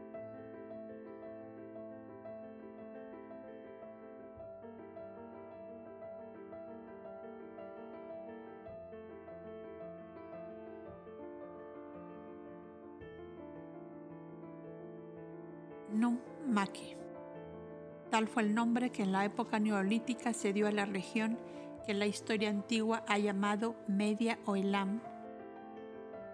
Tal 18.10 18.27
fue 18.27 18.44
el 18.44 18.56
nombre 18.56 18.91
que 18.91 19.03
en 19.03 19.11
la 19.11 19.26
época 19.26 19.60
neolítica 19.60 20.34
se 20.34 20.53
dio 20.53 20.68
a 20.68 20.72
la 20.72 20.86
región 20.86 21.38
que 21.86 21.94
la 21.94 22.06
historia 22.06 22.49
antigua 22.49 23.03
ha 23.07 23.18
llamado 23.18 23.76
Media 23.88 24.40
o 24.45 24.56
Elam 24.56 25.02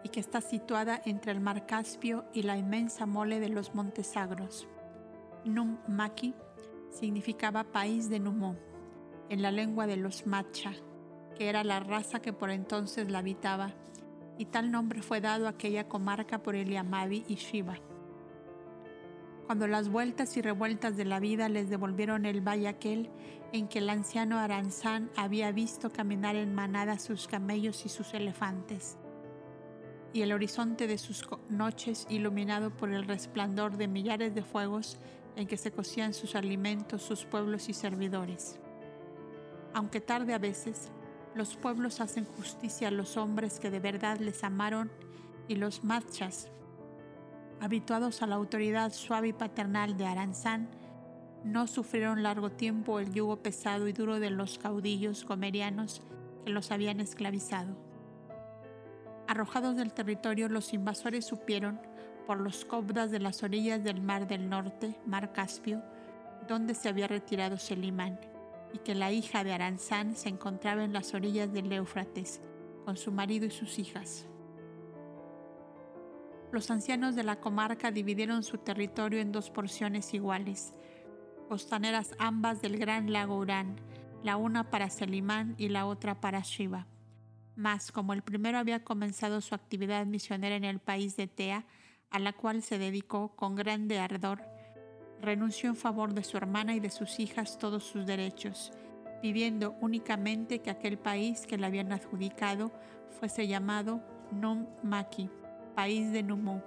y 0.03 0.09
que 0.09 0.19
está 0.19 0.41
situada 0.41 1.01
entre 1.05 1.31
el 1.31 1.41
mar 1.41 1.65
Caspio 1.65 2.25
y 2.33 2.43
la 2.43 2.57
inmensa 2.57 3.05
mole 3.05 3.39
de 3.39 3.49
los 3.49 3.75
montes 3.75 4.07
sagros. 4.07 4.67
Num 5.45 5.77
Maki 5.87 6.33
significaba 6.91 7.63
país 7.63 8.09
de 8.09 8.19
Numó, 8.19 8.55
en 9.29 9.41
la 9.41 9.51
lengua 9.51 9.87
de 9.87 9.97
los 9.97 10.27
Macha, 10.27 10.73
que 11.35 11.49
era 11.49 11.63
la 11.63 11.79
raza 11.79 12.21
que 12.21 12.33
por 12.33 12.51
entonces 12.51 13.09
la 13.09 13.19
habitaba, 13.19 13.73
y 14.37 14.45
tal 14.45 14.71
nombre 14.71 15.01
fue 15.01 15.21
dado 15.21 15.47
a 15.47 15.51
aquella 15.51 15.87
comarca 15.87 16.43
por 16.43 16.55
Eliamabi 16.55 17.25
y 17.27 17.35
Shiva 17.35 17.79
cuando 19.45 19.67
las 19.67 19.89
vueltas 19.89 20.37
y 20.37 20.41
revueltas 20.41 20.97
de 20.97 21.05
la 21.05 21.19
vida 21.19 21.49
les 21.49 21.69
devolvieron 21.69 22.25
el 22.25 22.41
valle 22.41 22.67
aquel 22.67 23.09
en 23.51 23.67
que 23.67 23.79
el 23.79 23.89
anciano 23.89 24.39
Aranzán 24.39 25.09
había 25.15 25.51
visto 25.51 25.91
caminar 25.91 26.35
en 26.35 26.53
manada 26.53 26.99
sus 26.99 27.27
camellos 27.27 27.85
y 27.85 27.89
sus 27.89 28.13
elefantes, 28.13 28.97
y 30.13 30.21
el 30.21 30.31
horizonte 30.31 30.87
de 30.87 30.97
sus 30.97 31.27
noches 31.49 32.07
iluminado 32.09 32.75
por 32.75 32.91
el 32.91 33.05
resplandor 33.05 33.77
de 33.77 33.87
millares 33.87 34.33
de 34.35 34.43
fuegos 34.43 34.99
en 35.35 35.47
que 35.47 35.57
se 35.57 35.71
cocían 35.71 36.13
sus 36.13 36.35
alimentos, 36.35 37.01
sus 37.01 37.25
pueblos 37.25 37.69
y 37.69 37.73
servidores. 37.73 38.59
Aunque 39.73 40.01
tarde 40.01 40.33
a 40.33 40.39
veces, 40.39 40.91
los 41.33 41.55
pueblos 41.55 42.01
hacen 42.01 42.25
justicia 42.25 42.89
a 42.89 42.91
los 42.91 43.15
hombres 43.15 43.59
que 43.59 43.69
de 43.69 43.79
verdad 43.79 44.17
les 44.19 44.43
amaron 44.43 44.91
y 45.47 45.55
los 45.55 45.83
machas 45.83 46.49
habituados 47.61 48.23
a 48.23 48.27
la 48.27 48.35
autoridad 48.35 48.91
suave 48.91 49.29
y 49.29 49.33
paternal 49.33 49.95
de 49.95 50.07
Aranzán, 50.07 50.67
no 51.43 51.67
sufrieron 51.67 52.23
largo 52.23 52.49
tiempo 52.49 52.99
el 52.99 53.13
yugo 53.13 53.37
pesado 53.37 53.87
y 53.87 53.93
duro 53.93 54.19
de 54.19 54.31
los 54.31 54.57
caudillos 54.57 55.23
gomerianos 55.25 56.01
que 56.43 56.51
los 56.51 56.71
habían 56.71 56.99
esclavizado. 56.99 57.77
Arrojados 59.27 59.75
del 59.75 59.93
territorio, 59.93 60.49
los 60.49 60.73
invasores 60.73 61.25
supieron, 61.25 61.79
por 62.25 62.39
los 62.39 62.65
cobdas 62.65 63.11
de 63.11 63.19
las 63.19 63.43
orillas 63.43 63.83
del 63.83 64.01
Mar 64.01 64.27
del 64.27 64.49
Norte, 64.49 64.95
Mar 65.05 65.31
Caspio, 65.31 65.83
donde 66.47 66.73
se 66.73 66.89
había 66.89 67.07
retirado 67.07 67.57
Selimán, 67.57 68.19
y 68.73 68.79
que 68.79 68.95
la 68.95 69.11
hija 69.11 69.43
de 69.43 69.53
Aranzán 69.53 70.15
se 70.15 70.29
encontraba 70.29 70.83
en 70.83 70.93
las 70.93 71.13
orillas 71.13 71.53
del 71.53 71.71
Éufrates, 71.71 72.41
con 72.85 72.97
su 72.97 73.11
marido 73.11 73.45
y 73.45 73.51
sus 73.51 73.77
hijas 73.77 74.25
los 76.51 76.69
ancianos 76.69 77.15
de 77.15 77.23
la 77.23 77.39
comarca 77.39 77.91
dividieron 77.91 78.43
su 78.43 78.57
territorio 78.57 79.19
en 79.19 79.31
dos 79.31 79.49
porciones 79.49 80.13
iguales, 80.13 80.73
costaneras 81.47 82.13
ambas 82.19 82.61
del 82.61 82.77
gran 82.77 83.11
lago 83.11 83.37
Urán, 83.37 83.77
la 84.23 84.35
una 84.35 84.69
para 84.69 84.89
Selimán 84.89 85.55
y 85.57 85.69
la 85.69 85.85
otra 85.85 86.19
para 86.19 86.41
Shiva. 86.41 86.87
Mas 87.55 87.91
como 87.91 88.13
el 88.13 88.21
primero 88.21 88.57
había 88.57 88.83
comenzado 88.83 89.39
su 89.41 89.55
actividad 89.55 90.05
misionera 90.05 90.55
en 90.55 90.65
el 90.65 90.79
país 90.79 91.15
de 91.15 91.27
Tea, 91.27 91.65
a 92.09 92.19
la 92.19 92.33
cual 92.33 92.61
se 92.61 92.77
dedicó 92.77 93.35
con 93.35 93.55
grande 93.55 93.99
ardor, 93.99 94.43
renunció 95.21 95.69
en 95.69 95.75
favor 95.75 96.13
de 96.13 96.23
su 96.23 96.35
hermana 96.35 96.75
y 96.75 96.79
de 96.79 96.89
sus 96.89 97.19
hijas 97.19 97.57
todos 97.59 97.85
sus 97.85 98.05
derechos, 98.05 98.71
pidiendo 99.21 99.77
únicamente 99.79 100.59
que 100.59 100.69
aquel 100.69 100.97
país 100.97 101.47
que 101.47 101.57
le 101.57 101.65
habían 101.65 101.93
adjudicado 101.93 102.71
fuese 103.19 103.47
llamado 103.47 104.01
Num 104.31 104.67
Maki 104.83 105.29
país 105.71 106.11
de 106.11 106.23
Numú, 106.23 106.61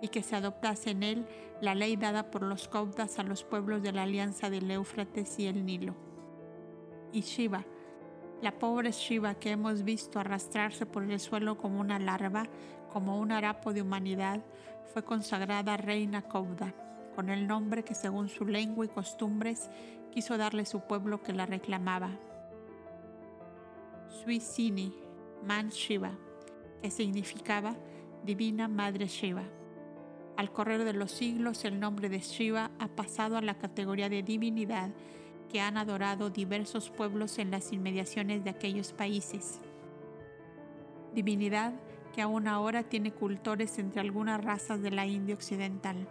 y 0.00 0.08
que 0.08 0.22
se 0.22 0.36
adoptase 0.36 0.90
en 0.90 1.02
él 1.02 1.26
la 1.60 1.74
ley 1.74 1.96
dada 1.96 2.30
por 2.30 2.42
los 2.42 2.68
caudas 2.68 3.18
a 3.18 3.22
los 3.22 3.42
pueblos 3.44 3.82
de 3.82 3.92
la 3.92 4.02
alianza 4.02 4.50
del 4.50 4.70
Éufrates 4.70 5.38
y 5.38 5.46
el 5.46 5.64
Nilo. 5.64 5.94
Y 7.12 7.22
Shiva, 7.22 7.64
la 8.42 8.52
pobre 8.52 8.92
Shiva 8.92 9.34
que 9.34 9.52
hemos 9.52 9.82
visto 9.82 10.18
arrastrarse 10.18 10.84
por 10.84 11.04
el 11.04 11.20
suelo 11.20 11.56
como 11.56 11.80
una 11.80 11.98
larva, 11.98 12.44
como 12.92 13.18
un 13.18 13.32
harapo 13.32 13.72
de 13.72 13.82
humanidad, 13.82 14.40
fue 14.92 15.04
consagrada 15.04 15.76
reina 15.76 16.22
Cauda, 16.22 16.74
con 17.14 17.30
el 17.30 17.46
nombre 17.46 17.84
que 17.84 17.94
según 17.94 18.28
su 18.28 18.44
lengua 18.44 18.84
y 18.84 18.88
costumbres 18.88 19.70
quiso 20.12 20.36
darle 20.36 20.66
su 20.66 20.80
pueblo 20.80 21.22
que 21.22 21.32
la 21.32 21.46
reclamaba. 21.46 22.10
Suisini, 24.08 24.94
Man 25.44 25.70
Shiva, 25.70 26.12
que 26.82 26.90
significaba 26.90 27.74
Divina 28.24 28.68
Madre 28.68 29.06
Shiva. 29.06 29.42
Al 30.38 30.50
correr 30.50 30.84
de 30.84 30.94
los 30.94 31.12
siglos, 31.12 31.66
el 31.66 31.78
nombre 31.78 32.08
de 32.08 32.20
Shiva 32.20 32.70
ha 32.78 32.88
pasado 32.88 33.36
a 33.36 33.42
la 33.42 33.58
categoría 33.58 34.08
de 34.08 34.22
divinidad 34.22 34.88
que 35.52 35.60
han 35.60 35.76
adorado 35.76 36.30
diversos 36.30 36.88
pueblos 36.88 37.38
en 37.38 37.50
las 37.50 37.70
inmediaciones 37.74 38.42
de 38.42 38.48
aquellos 38.48 38.94
países. 38.94 39.60
Divinidad 41.14 41.74
que 42.14 42.22
aún 42.22 42.48
ahora 42.48 42.82
tiene 42.82 43.12
cultores 43.12 43.78
entre 43.78 44.00
algunas 44.00 44.42
razas 44.42 44.80
de 44.80 44.90
la 44.90 45.04
India 45.04 45.34
occidental. 45.34 46.08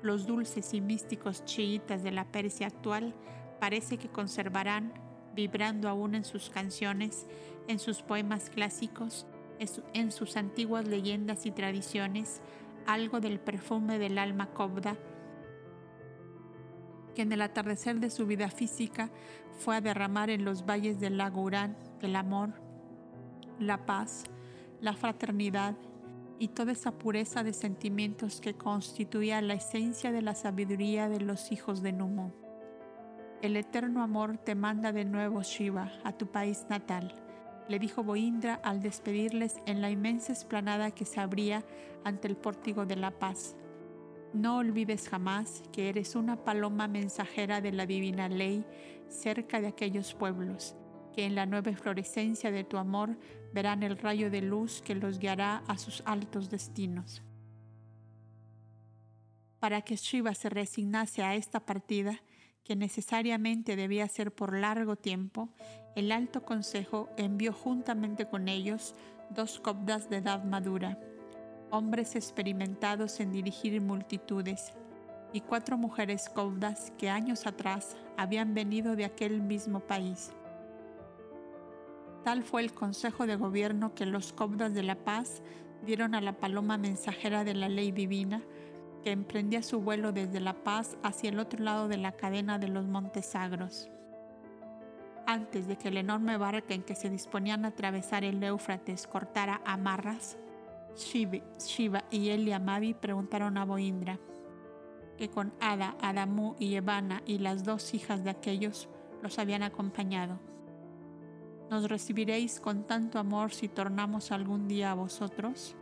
Los 0.00 0.26
dulces 0.26 0.72
y 0.72 0.80
místicos 0.80 1.44
chiitas 1.44 2.02
de 2.02 2.12
la 2.12 2.24
Persia 2.24 2.68
actual 2.68 3.14
parece 3.60 3.98
que 3.98 4.08
conservarán, 4.08 4.94
vibrando 5.34 5.90
aún 5.90 6.14
en 6.14 6.24
sus 6.24 6.48
canciones, 6.48 7.26
en 7.68 7.78
sus 7.78 8.00
poemas 8.00 8.48
clásicos, 8.48 9.26
en 9.58 10.12
sus 10.12 10.36
antiguas 10.36 10.86
leyendas 10.86 11.46
y 11.46 11.50
tradiciones 11.50 12.40
algo 12.86 13.20
del 13.20 13.40
perfume 13.40 13.98
del 13.98 14.18
alma 14.18 14.46
cobda 14.52 14.96
que 17.14 17.22
en 17.22 17.32
el 17.32 17.40
atardecer 17.40 17.98
de 17.98 18.10
su 18.10 18.26
vida 18.26 18.50
física 18.50 19.10
fue 19.58 19.76
a 19.76 19.80
derramar 19.80 20.28
en 20.28 20.44
los 20.44 20.66
valles 20.66 21.00
del 21.00 21.16
lago 21.16 21.42
Urán 21.42 21.76
el 22.02 22.14
amor, 22.14 22.52
la 23.58 23.86
paz, 23.86 24.24
la 24.80 24.92
fraternidad 24.92 25.74
y 26.38 26.48
toda 26.48 26.72
esa 26.72 26.92
pureza 26.92 27.42
de 27.42 27.54
sentimientos 27.54 28.42
que 28.42 28.54
constituía 28.54 29.40
la 29.40 29.54
esencia 29.54 30.12
de 30.12 30.20
la 30.20 30.34
sabiduría 30.34 31.08
de 31.08 31.20
los 31.20 31.50
hijos 31.50 31.82
de 31.82 31.92
Numo. 31.92 32.34
El 33.40 33.56
eterno 33.56 34.02
amor 34.02 34.36
te 34.36 34.54
manda 34.54 34.92
de 34.92 35.06
nuevo, 35.06 35.42
Shiva, 35.42 35.92
a 36.04 36.12
tu 36.12 36.26
país 36.26 36.66
natal 36.68 37.25
le 37.68 37.78
dijo 37.78 38.02
Boindra 38.02 38.54
al 38.62 38.80
despedirles 38.80 39.56
en 39.66 39.80
la 39.80 39.90
inmensa 39.90 40.32
esplanada 40.32 40.90
que 40.90 41.04
se 41.04 41.20
abría 41.20 41.64
ante 42.04 42.28
el 42.28 42.36
pórtico 42.36 42.86
de 42.86 42.96
la 42.96 43.10
paz. 43.10 43.56
No 44.32 44.58
olvides 44.58 45.08
jamás 45.08 45.62
que 45.72 45.88
eres 45.88 46.14
una 46.14 46.44
paloma 46.44 46.88
mensajera 46.88 47.60
de 47.60 47.72
la 47.72 47.86
divina 47.86 48.28
ley 48.28 48.64
cerca 49.08 49.60
de 49.60 49.68
aquellos 49.68 50.14
pueblos, 50.14 50.76
que 51.14 51.24
en 51.24 51.34
la 51.34 51.46
nueva 51.46 51.72
florescencia 51.72 52.50
de 52.50 52.64
tu 52.64 52.76
amor 52.76 53.16
verán 53.52 53.82
el 53.82 53.96
rayo 53.96 54.30
de 54.30 54.42
luz 54.42 54.82
que 54.82 54.94
los 54.94 55.18
guiará 55.18 55.62
a 55.66 55.78
sus 55.78 56.02
altos 56.04 56.50
destinos. 56.50 57.22
Para 59.58 59.80
que 59.80 59.96
Shiva 59.96 60.34
se 60.34 60.50
resignase 60.50 61.22
a 61.22 61.34
esta 61.34 61.60
partida, 61.60 62.20
que 62.66 62.76
necesariamente 62.76 63.76
debía 63.76 64.08
ser 64.08 64.32
por 64.32 64.54
largo 64.54 64.96
tiempo, 64.96 65.48
el 65.94 66.12
Alto 66.12 66.42
Consejo 66.42 67.08
envió 67.16 67.52
juntamente 67.52 68.26
con 68.26 68.48
ellos 68.48 68.94
dos 69.30 69.60
cobdas 69.60 70.10
de 70.10 70.16
edad 70.16 70.44
madura 70.44 70.98
hombres 71.70 72.14
experimentados 72.16 73.20
en 73.20 73.32
dirigir 73.32 73.80
multitudes, 73.80 74.72
y 75.32 75.40
cuatro 75.40 75.76
mujeres 75.76 76.30
caudas 76.30 76.92
que 76.96 77.10
años 77.10 77.46
atrás 77.46 77.96
habían 78.16 78.54
venido 78.54 78.96
de 78.96 79.04
aquel 79.04 79.42
mismo 79.42 79.80
país. 79.80 80.32
Tal 82.24 82.42
fue 82.42 82.62
el 82.62 82.72
consejo 82.72 83.26
de 83.26 83.36
gobierno 83.36 83.94
que 83.94 84.06
los 84.06 84.32
cobdas 84.32 84.72
de 84.72 84.82
la 84.82 84.94
paz 84.96 85.42
dieron 85.84 86.14
a 86.14 86.20
la 86.20 86.32
paloma 86.34 86.78
mensajera 86.78 87.44
de 87.44 87.54
la 87.54 87.68
ley 87.68 87.92
divina, 87.92 88.42
emprendía 89.12 89.62
su 89.62 89.80
vuelo 89.80 90.12
desde 90.12 90.40
La 90.40 90.54
Paz 90.54 90.96
hacia 91.02 91.30
el 91.30 91.38
otro 91.38 91.62
lado 91.62 91.88
de 91.88 91.96
la 91.96 92.12
cadena 92.12 92.58
de 92.58 92.68
los 92.68 92.86
Montes 92.86 93.26
Sagros. 93.26 93.88
Antes 95.26 95.66
de 95.66 95.76
que 95.76 95.88
el 95.88 95.96
enorme 95.96 96.36
barca 96.36 96.74
en 96.74 96.82
que 96.82 96.94
se 96.94 97.10
disponían 97.10 97.64
a 97.64 97.68
atravesar 97.68 98.24
el 98.24 98.42
Éufrates 98.42 99.06
cortara 99.06 99.60
amarras, 99.64 100.36
Shiva, 100.96 102.04
y 102.10 102.30
Elia 102.30 102.58
Mavi 102.58 102.94
preguntaron 102.94 103.58
a 103.58 103.64
Boindra, 103.64 104.18
que 105.18 105.28
con 105.28 105.52
Ada, 105.60 105.96
Adamu 106.00 106.54
y 106.58 106.74
Evana 106.74 107.22
y 107.26 107.38
las 107.38 107.64
dos 107.64 107.92
hijas 107.92 108.24
de 108.24 108.30
aquellos 108.30 108.88
los 109.22 109.38
habían 109.38 109.62
acompañado. 109.62 110.38
¿Nos 111.70 111.88
recibiréis 111.88 112.60
con 112.60 112.84
tanto 112.84 113.18
amor 113.18 113.52
si 113.52 113.68
tornamos 113.68 114.30
algún 114.30 114.68
día 114.68 114.92
a 114.92 114.94
vosotros? 114.94 115.74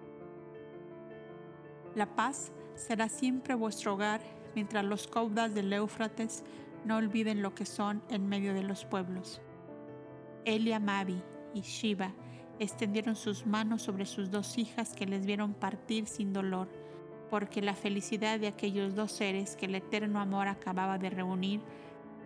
La 1.95 2.07
paz 2.07 2.53
será 2.75 3.09
siempre 3.09 3.55
vuestro 3.55 3.95
hogar 3.95 4.21
mientras 4.55 4.85
los 4.85 5.07
caudas 5.07 5.55
del 5.55 5.73
Éufrates 5.73 6.45
no 6.85 6.97
olviden 6.97 7.43
lo 7.43 7.55
que 7.55 7.67
son 7.67 8.03
en 8.11 8.29
medio 8.29 8.55
de 8.55 8.63
los 8.63 8.85
pueblos. 8.85 9.41
Elia 10.45 10.79
Mavi 10.79 11.23
y 11.55 11.63
Shiva 11.63 12.13
extendieron 12.59 13.17
sus 13.17 13.47
manos 13.47 13.83
sobre 13.83 14.07
sus 14.07 14.31
dos 14.31 14.59
hijas 14.59 14.95
que 14.95 15.07
les 15.07 15.27
vieron 15.27 15.55
partir 15.55 16.07
sin 16.07 16.33
dolor, 16.33 16.69
porque 17.31 17.63
la 17.63 17.75
felicidad 17.75 18.39
de 18.39 18.49
aquellos 18.49 18.95
dos 18.95 19.13
seres 19.13 19.57
que 19.57 19.67
el 19.67 19.75
eterno 19.75 20.21
amor 20.21 20.49
acababa 20.49 20.99
de 20.99 21.11
reunir 21.11 21.61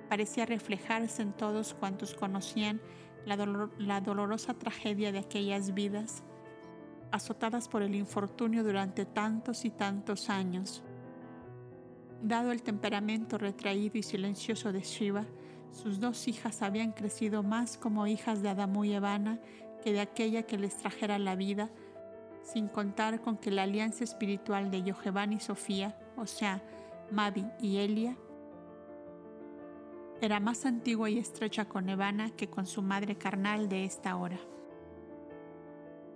parecía 0.09 0.47
reflejarse 0.47 1.23
en 1.23 1.33
todos 1.33 1.75
cuantos 1.75 2.15
conocían 2.15 2.81
la, 3.25 3.37
la 3.79 4.01
dolorosa 4.01 4.55
tragedia 4.55 5.12
de 5.12 5.19
aquellas 5.19 5.75
vidas, 5.75 6.25
azotadas 7.12 7.68
por 7.68 7.82
el 7.82 7.94
infortunio 7.94 8.64
durante 8.64 9.05
tantos 9.05 9.64
y 9.64 9.70
tantos 9.70 10.30
años. 10.30 10.82
Dado 12.22 12.52
el 12.52 12.62
temperamento 12.62 13.39
retraído 13.39 13.98
y 13.98 14.02
silencioso 14.02 14.72
de 14.72 14.80
Shiva, 14.80 15.24
sus 15.70 16.01
dos 16.01 16.26
hijas 16.28 16.62
habían 16.62 16.93
crecido 16.93 17.43
más 17.43 17.76
como 17.76 18.06
hijas 18.06 18.43
de 18.43 18.48
Adamu 18.48 18.85
y 18.85 18.94
Evana 18.94 19.40
que 19.82 19.93
de 19.93 20.01
aquella 20.01 20.43
que 20.43 20.59
les 20.59 20.76
trajera 20.76 21.18
la 21.18 21.36
vida, 21.36 21.70
sin 22.43 22.68
contar 22.68 23.20
con 23.20 23.36
que 23.36 23.51
la 23.51 23.62
alianza 23.62 24.05
espiritual 24.05 24.70
de 24.70 24.82
Yojevan 24.82 25.32
y 25.32 25.40
Sofía, 25.40 25.97
o 26.16 26.26
sea, 26.26 26.62
Mavi 27.10 27.47
y 27.60 27.76
Elia, 27.76 28.16
era 30.20 30.40
más 30.40 30.66
antigua 30.66 31.09
y 31.10 31.18
estrecha 31.18 31.66
con 31.66 31.89
Evana 31.89 32.30
que 32.30 32.51
con 32.51 32.66
su 32.66 32.82
madre 32.82 33.16
carnal 33.16 33.68
de 33.68 33.85
esta 33.85 34.16
hora. 34.16 34.39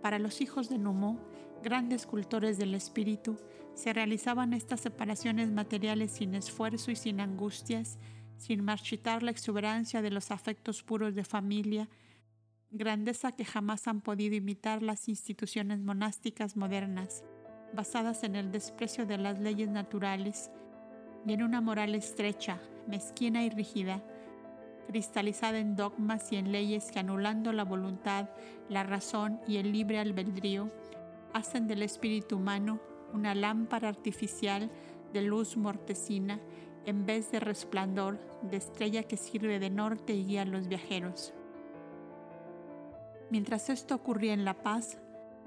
Para 0.03 0.19
los 0.19 0.41
hijos 0.41 0.69
de 0.69 0.79
Numo, 0.79 1.21
grandes 1.63 2.07
cultores 2.07 2.59
del 2.59 2.75
espíritu, 2.75 3.39
se 3.75 3.93
realizaban 3.93 4.53
estas 4.53 4.81
separaciones 4.81 5.51
materiales 5.53 6.11
sin 6.11 6.35
esfuerzo 6.35 6.91
y 6.91 6.97
sin 6.97 7.21
angustias, 7.21 7.99
sin 8.37 8.65
marchitar 8.65 9.23
la 9.23 9.31
exuberancia 9.31 10.03
de 10.03 10.11
los 10.11 10.33
afectos 10.33 10.83
puros 10.83 11.15
de 11.15 11.23
familia, 11.23 11.89
grandeza 12.73 13.31
que 13.33 13.45
jamás 13.45 13.87
han 13.87 14.01
podido 14.01 14.35
imitar 14.35 14.83
las 14.83 15.09
instituciones 15.09 15.79
monásticas 15.79 16.57
modernas, 16.57 17.23
basadas 17.73 18.25
en 18.25 18.35
el 18.35 18.51
desprecio 18.51 19.07
de 19.07 19.19
las 19.19 19.39
leyes 19.39 19.69
naturales 19.69 20.51
y 21.25 21.33
en 21.33 21.45
una 21.45 21.61
moral 21.61 21.95
estrecha, 21.95 22.61
mezquina 22.89 23.45
y 23.45 23.51
rígida, 23.51 24.03
cristalizada 24.87 25.59
en 25.59 25.77
dogmas 25.77 26.33
y 26.33 26.37
en 26.37 26.53
leyes 26.53 26.91
que 26.91 26.99
anulando 26.99 27.53
la 27.53 27.65
voluntad, 27.65 28.29
la 28.69 28.83
razón 28.83 29.41
y 29.47 29.57
el 29.57 29.73
libre 29.73 29.99
albedrío, 29.99 30.71
hacen 31.33 31.67
del 31.67 31.83
espíritu 31.83 32.37
humano 32.37 32.81
una 33.13 33.35
lámpara 33.35 33.89
artificial 33.89 34.71
de 35.13 35.23
luz 35.23 35.57
mortecina 35.57 36.41
en 36.85 37.07
vez 37.07 37.31
de 37.31 37.41
resplandor 37.41 38.19
de 38.43 38.57
estrella 38.57 39.05
que 39.05 39.17
sirve 39.17 39.59
de 39.59 39.71
norte 39.71 40.15
y 40.15 40.25
guía 40.25 40.43
a 40.43 40.47
los 40.47 40.69
viajeros. 40.69 41.33
Mientras 43.31 43.71
esto 43.71 43.95
ocurría 43.95 44.35
en 44.35 44.45
La 44.45 44.63
Paz, 44.63 44.99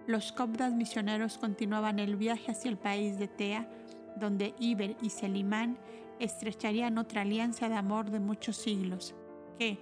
los 0.07 0.31
cobdas 0.31 0.73
misioneros 0.73 1.37
continuaban 1.37 1.99
el 1.99 2.15
viaje 2.15 2.51
hacia 2.51 2.69
el 2.69 2.77
país 2.77 3.17
de 3.17 3.27
Tea, 3.27 3.67
donde 4.15 4.53
Iber 4.59 4.95
y 5.01 5.09
Selimán 5.09 5.77
estrecharían 6.19 6.97
otra 6.97 7.21
alianza 7.21 7.69
de 7.69 7.75
amor 7.75 8.09
de 8.09 8.19
muchos 8.19 8.55
siglos, 8.55 9.13
que, 9.57 9.77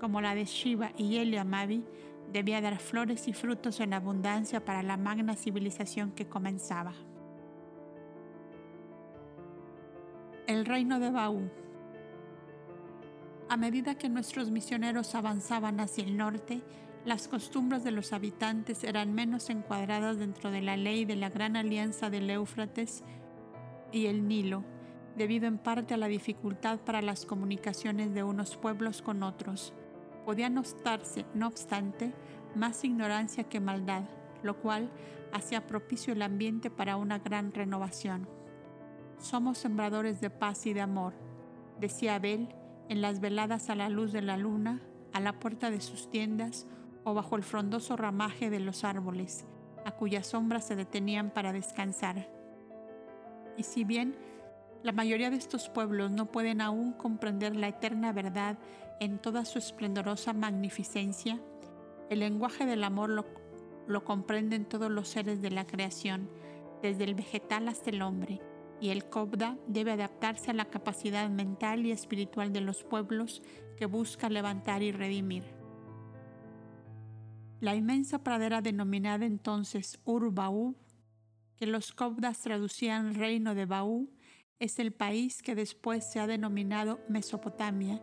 como 0.00 0.20
la 0.20 0.34
de 0.34 0.44
Shiva 0.44 0.92
y 0.96 1.16
Elia 1.16 1.44
Mavi, 1.44 1.84
debía 2.32 2.60
dar 2.60 2.78
flores 2.78 3.28
y 3.28 3.32
frutos 3.32 3.80
en 3.80 3.92
abundancia 3.94 4.64
para 4.64 4.82
la 4.82 4.96
magna 4.96 5.36
civilización 5.36 6.12
que 6.12 6.26
comenzaba. 6.26 6.94
El 10.46 10.64
reino 10.64 10.98
de 10.98 11.10
Baú. 11.10 11.50
A 13.48 13.56
medida 13.56 13.96
que 13.96 14.08
nuestros 14.08 14.50
misioneros 14.50 15.14
avanzaban 15.14 15.78
hacia 15.78 16.04
el 16.04 16.16
norte, 16.16 16.62
las 17.04 17.28
costumbres 17.28 17.84
de 17.84 17.90
los 17.90 18.12
habitantes 18.12 18.84
eran 18.84 19.12
menos 19.12 19.50
encuadradas 19.50 20.18
dentro 20.18 20.50
de 20.50 20.62
la 20.62 20.76
ley 20.76 21.04
de 21.04 21.16
la 21.16 21.30
gran 21.30 21.56
alianza 21.56 22.10
del 22.10 22.30
Éufrates 22.30 23.02
y 23.92 24.06
el 24.06 24.26
Nilo, 24.26 24.64
debido 25.16 25.46
en 25.46 25.58
parte 25.58 25.94
a 25.94 25.96
la 25.98 26.08
dificultad 26.08 26.78
para 26.80 27.02
las 27.02 27.26
comunicaciones 27.26 28.14
de 28.14 28.22
unos 28.22 28.56
pueblos 28.56 29.02
con 29.02 29.22
otros. 29.22 29.72
Podía 30.24 30.48
notarse, 30.48 31.26
no 31.34 31.48
obstante, 31.48 32.12
más 32.54 32.84
ignorancia 32.84 33.44
que 33.44 33.60
maldad, 33.60 34.04
lo 34.42 34.56
cual 34.60 34.90
hacía 35.32 35.66
propicio 35.66 36.12
el 36.12 36.22
ambiente 36.22 36.70
para 36.70 36.96
una 36.96 37.18
gran 37.18 37.52
renovación. 37.52 38.28
Somos 39.18 39.58
sembradores 39.58 40.20
de 40.20 40.30
paz 40.30 40.66
y 40.66 40.72
de 40.72 40.80
amor, 40.80 41.14
decía 41.80 42.16
Abel 42.16 42.54
en 42.88 43.00
las 43.00 43.20
veladas 43.20 43.70
a 43.70 43.74
la 43.74 43.88
luz 43.88 44.12
de 44.12 44.22
la 44.22 44.36
luna, 44.36 44.82
a 45.12 45.20
la 45.20 45.38
puerta 45.38 45.70
de 45.70 45.80
sus 45.80 46.10
tiendas 46.10 46.66
o 47.04 47.14
bajo 47.14 47.36
el 47.36 47.42
frondoso 47.42 47.96
ramaje 47.96 48.50
de 48.50 48.60
los 48.60 48.84
árboles, 48.84 49.44
a 49.84 49.92
cuya 49.92 50.22
sombra 50.22 50.60
se 50.60 50.76
detenían 50.76 51.30
para 51.30 51.52
descansar. 51.52 52.28
Y 53.56 53.64
si 53.64 53.84
bien 53.84 54.16
la 54.82 54.92
mayoría 54.92 55.30
de 55.30 55.36
estos 55.36 55.68
pueblos 55.68 56.10
no 56.10 56.32
pueden 56.32 56.60
aún 56.60 56.92
comprender 56.92 57.54
la 57.54 57.68
eterna 57.68 58.12
verdad 58.12 58.58
en 59.00 59.18
toda 59.18 59.44
su 59.44 59.58
esplendorosa 59.58 60.32
magnificencia, 60.32 61.40
el 62.10 62.20
lenguaje 62.20 62.66
del 62.66 62.84
amor 62.84 63.10
lo, 63.10 63.26
lo 63.86 64.04
comprenden 64.04 64.64
todos 64.64 64.90
los 64.90 65.08
seres 65.08 65.40
de 65.40 65.50
la 65.50 65.66
creación, 65.66 66.28
desde 66.82 67.04
el 67.04 67.14
vegetal 67.14 67.68
hasta 67.68 67.90
el 67.90 68.02
hombre, 68.02 68.40
y 68.80 68.90
el 68.90 69.04
Kobda 69.04 69.56
debe 69.68 69.92
adaptarse 69.92 70.50
a 70.50 70.54
la 70.54 70.64
capacidad 70.64 71.30
mental 71.30 71.86
y 71.86 71.92
espiritual 71.92 72.52
de 72.52 72.60
los 72.60 72.82
pueblos 72.82 73.40
que 73.76 73.86
busca 73.86 74.28
levantar 74.28 74.82
y 74.82 74.90
redimir. 74.90 75.44
La 77.60 77.76
inmensa 77.76 78.24
pradera 78.24 78.60
denominada 78.60 79.24
entonces 79.24 80.00
Ur-Baú, 80.04 80.74
que 81.56 81.66
los 81.66 81.92
Kobdas 81.92 82.40
traducían 82.40 83.14
reino 83.14 83.54
de 83.54 83.66
Baú, 83.66 84.10
es 84.62 84.78
el 84.78 84.92
país 84.92 85.42
que 85.42 85.56
después 85.56 86.04
se 86.04 86.20
ha 86.20 86.28
denominado 86.28 87.00
Mesopotamia 87.08 88.00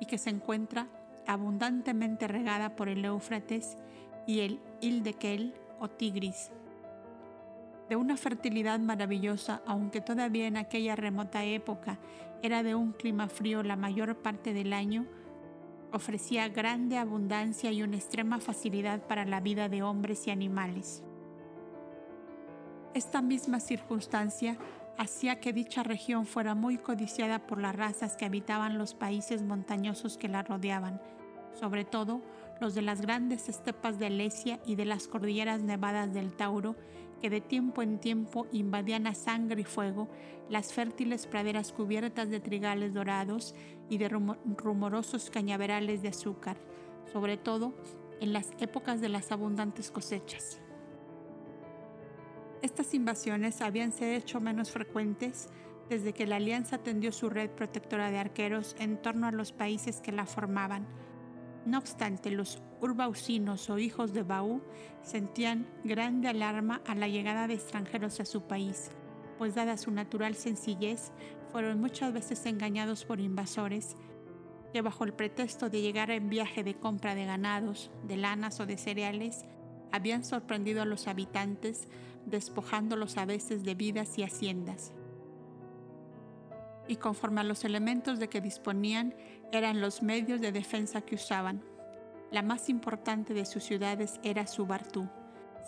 y 0.00 0.06
que 0.06 0.18
se 0.18 0.30
encuentra 0.30 0.88
abundantemente 1.24 2.26
regada 2.26 2.74
por 2.74 2.88
el 2.88 3.04
Éufrates 3.04 3.76
y 4.26 4.40
el 4.40 4.60
Ildekel 4.80 5.54
o 5.78 5.88
Tigris. 5.88 6.50
De 7.88 7.94
una 7.94 8.16
fertilidad 8.16 8.80
maravillosa, 8.80 9.62
aunque 9.66 10.00
todavía 10.00 10.48
en 10.48 10.56
aquella 10.56 10.96
remota 10.96 11.44
época 11.44 12.00
era 12.42 12.64
de 12.64 12.74
un 12.74 12.90
clima 12.90 13.28
frío 13.28 13.62
la 13.62 13.76
mayor 13.76 14.16
parte 14.16 14.52
del 14.52 14.72
año, 14.72 15.06
ofrecía 15.92 16.48
grande 16.48 16.98
abundancia 16.98 17.70
y 17.70 17.84
una 17.84 17.98
extrema 17.98 18.40
facilidad 18.40 19.06
para 19.06 19.24
la 19.26 19.38
vida 19.38 19.68
de 19.68 19.84
hombres 19.84 20.26
y 20.26 20.32
animales. 20.32 21.04
Esta 22.94 23.22
misma 23.22 23.60
circunstancia 23.60 24.58
hacía 24.98 25.40
que 25.40 25.52
dicha 25.52 25.82
región 25.82 26.26
fuera 26.26 26.54
muy 26.54 26.78
codiciada 26.78 27.46
por 27.46 27.60
las 27.60 27.74
razas 27.74 28.16
que 28.16 28.24
habitaban 28.24 28.78
los 28.78 28.94
países 28.94 29.42
montañosos 29.42 30.16
que 30.16 30.28
la 30.28 30.42
rodeaban, 30.42 31.00
sobre 31.58 31.84
todo 31.84 32.22
los 32.60 32.74
de 32.74 32.82
las 32.82 33.00
grandes 33.00 33.48
estepas 33.48 33.98
de 33.98 34.06
Alesia 34.06 34.60
y 34.66 34.74
de 34.74 34.84
las 34.84 35.08
cordilleras 35.08 35.62
nevadas 35.62 36.12
del 36.12 36.34
Tauro, 36.34 36.76
que 37.20 37.30
de 37.30 37.40
tiempo 37.40 37.82
en 37.82 37.98
tiempo 37.98 38.46
invadían 38.52 39.06
a 39.06 39.14
sangre 39.14 39.62
y 39.62 39.64
fuego 39.64 40.08
las 40.48 40.72
fértiles 40.72 41.26
praderas 41.26 41.72
cubiertas 41.72 42.30
de 42.30 42.40
trigales 42.40 42.94
dorados 42.94 43.54
y 43.88 43.98
de 43.98 44.08
rumorosos 44.08 45.30
cañaverales 45.30 46.02
de 46.02 46.08
azúcar, 46.08 46.56
sobre 47.12 47.36
todo 47.36 47.74
en 48.20 48.32
las 48.32 48.50
épocas 48.58 49.00
de 49.00 49.08
las 49.08 49.32
abundantes 49.32 49.90
cosechas. 49.90 50.60
Estas 52.62 52.92
invasiones 52.92 53.62
habían 53.62 53.90
sido 53.90 54.10
hecho 54.10 54.38
menos 54.38 54.70
frecuentes 54.70 55.48
desde 55.88 56.12
que 56.12 56.26
la 56.26 56.36
Alianza 56.36 56.78
tendió 56.78 57.10
su 57.10 57.30
red 57.30 57.50
protectora 57.50 58.10
de 58.10 58.18
arqueros 58.18 58.76
en 58.78 59.00
torno 59.00 59.26
a 59.26 59.32
los 59.32 59.52
países 59.52 60.00
que 60.00 60.12
la 60.12 60.26
formaban. 60.26 60.86
No 61.64 61.78
obstante, 61.78 62.30
los 62.30 62.62
urbausinos 62.80 63.70
o 63.70 63.78
hijos 63.78 64.12
de 64.12 64.22
Baú 64.22 64.62
sentían 65.02 65.66
grande 65.84 66.28
alarma 66.28 66.82
a 66.86 66.94
la 66.94 67.08
llegada 67.08 67.48
de 67.48 67.54
extranjeros 67.54 68.20
a 68.20 68.24
su 68.26 68.42
país, 68.42 68.90
pues 69.38 69.54
dada 69.54 69.76
su 69.78 69.90
natural 69.90 70.34
sencillez, 70.34 71.12
fueron 71.50 71.80
muchas 71.80 72.12
veces 72.12 72.44
engañados 72.46 73.04
por 73.04 73.20
invasores 73.20 73.96
que 74.72 74.82
bajo 74.82 75.04
el 75.04 75.14
pretexto 75.14 75.68
de 75.70 75.82
llegar 75.82 76.10
en 76.10 76.28
viaje 76.28 76.62
de 76.62 76.74
compra 76.74 77.14
de 77.14 77.24
ganados, 77.24 77.90
de 78.04 78.16
lanas 78.16 78.60
o 78.60 78.66
de 78.66 78.76
cereales, 78.76 79.44
habían 79.92 80.24
sorprendido 80.24 80.82
a 80.82 80.84
los 80.84 81.08
habitantes 81.08 81.88
despojándolos 82.26 83.16
a 83.16 83.24
veces 83.24 83.64
de 83.64 83.74
vidas 83.74 84.18
y 84.18 84.22
haciendas. 84.22 84.92
Y 86.88 86.96
conforme 86.96 87.40
a 87.40 87.44
los 87.44 87.64
elementos 87.64 88.18
de 88.18 88.28
que 88.28 88.40
disponían 88.40 89.14
eran 89.52 89.80
los 89.80 90.02
medios 90.02 90.40
de 90.40 90.52
defensa 90.52 91.00
que 91.00 91.16
usaban. 91.16 91.62
La 92.30 92.42
más 92.42 92.68
importante 92.68 93.34
de 93.34 93.44
sus 93.44 93.64
ciudades 93.64 94.20
era 94.22 94.46
Subartú, 94.46 95.08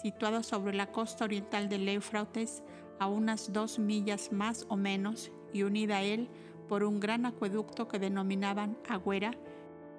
situada 0.01 0.43
sobre 0.43 0.75
la 0.75 0.93
costa 0.93 1.25
oriental 1.25 1.69
del 1.69 1.89
Éufrates, 1.89 2.63
a 3.01 3.09
unas 3.09 3.53
dos 3.53 3.79
millas 3.79 4.31
más 4.31 4.67
o 4.69 4.77
menos, 4.77 5.33
y 5.53 5.65
unida 5.65 5.97
a 5.97 6.03
él 6.03 6.29
por 6.69 6.85
un 6.85 7.01
gran 7.01 7.27
acueducto 7.27 7.89
que 7.89 7.99
denominaban 7.99 8.79
Agüera 8.89 9.33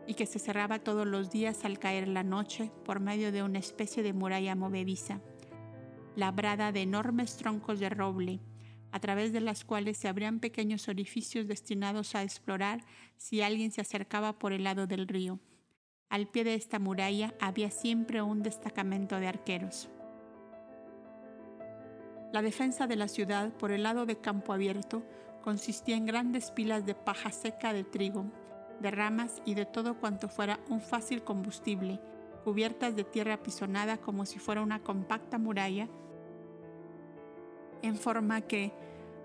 y 0.07 0.15
que 0.15 0.25
se 0.25 0.39
cerraba 0.39 0.79
todos 0.79 1.05
los 1.05 1.29
días 1.29 1.65
al 1.65 1.79
caer 1.79 2.07
la 2.07 2.23
noche 2.23 2.71
por 2.85 2.99
medio 2.99 3.31
de 3.31 3.43
una 3.43 3.59
especie 3.59 4.03
de 4.03 4.13
muralla 4.13 4.55
movediza 4.55 5.21
labrada 6.15 6.71
de 6.71 6.81
enormes 6.81 7.37
troncos 7.37 7.79
de 7.79 7.89
roble, 7.89 8.39
a 8.91 8.99
través 8.99 9.33
de 9.33 9.41
las 9.41 9.65
cuales 9.65 9.97
se 9.97 10.07
abrían 10.07 10.39
pequeños 10.39 10.87
orificios 10.87 11.47
destinados 11.47 12.13
a 12.13 12.21
explorar 12.23 12.83
si 13.17 13.41
alguien 13.41 13.71
se 13.71 13.81
acercaba 13.81 14.37
por 14.37 14.53
el 14.53 14.63
lado 14.63 14.85
del 14.85 15.07
río. 15.07 15.39
Al 16.09 16.27
pie 16.27 16.43
de 16.43 16.53
esta 16.53 16.77
muralla 16.77 17.33
había 17.39 17.71
siempre 17.71 18.21
un 18.21 18.43
destacamento 18.43 19.19
de 19.19 19.27
arqueros. 19.27 19.89
La 22.31 22.43
defensa 22.43 22.85
de 22.85 22.95
la 22.95 23.07
ciudad 23.07 23.51
por 23.53 23.71
el 23.71 23.81
lado 23.81 24.05
de 24.05 24.19
campo 24.19 24.53
abierto 24.53 25.03
consistía 25.41 25.95
en 25.95 26.05
grandes 26.05 26.51
pilas 26.51 26.85
de 26.85 26.93
paja 26.93 27.31
seca 27.31 27.73
de 27.73 27.83
trigo, 27.83 28.25
de 28.79 28.91
ramas 28.91 29.41
y 29.43 29.55
de 29.55 29.65
todo 29.65 29.99
cuanto 29.99 30.29
fuera 30.29 30.59
un 30.69 30.81
fácil 30.81 31.23
combustible, 31.23 31.99
cubiertas 32.43 32.95
de 32.95 33.03
tierra 33.03 33.35
apisonada 33.35 33.97
como 33.97 34.25
si 34.27 34.37
fuera 34.37 34.61
una 34.61 34.83
compacta 34.83 35.37
muralla 35.39 35.89
en 37.83 37.95
forma 37.97 38.41
que, 38.41 38.73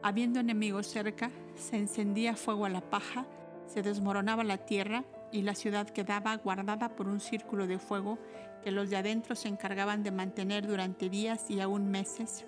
habiendo 0.02 0.40
enemigos 0.40 0.86
cerca, 0.86 1.30
se 1.54 1.76
encendía 1.76 2.36
fuego 2.36 2.66
a 2.66 2.68
la 2.68 2.82
paja, 2.82 3.24
se 3.66 3.82
desmoronaba 3.82 4.44
la 4.44 4.58
tierra 4.58 5.04
y 5.32 5.42
la 5.42 5.54
ciudad 5.54 5.88
quedaba 5.88 6.36
guardada 6.36 6.90
por 6.90 7.08
un 7.08 7.20
círculo 7.20 7.66
de 7.66 7.78
fuego 7.78 8.18
que 8.62 8.70
los 8.70 8.90
de 8.90 8.96
adentro 8.96 9.34
se 9.34 9.48
encargaban 9.48 10.02
de 10.02 10.10
mantener 10.10 10.66
durante 10.66 11.08
días 11.08 11.50
y 11.50 11.60
aún 11.60 11.90
meses, 11.90 12.44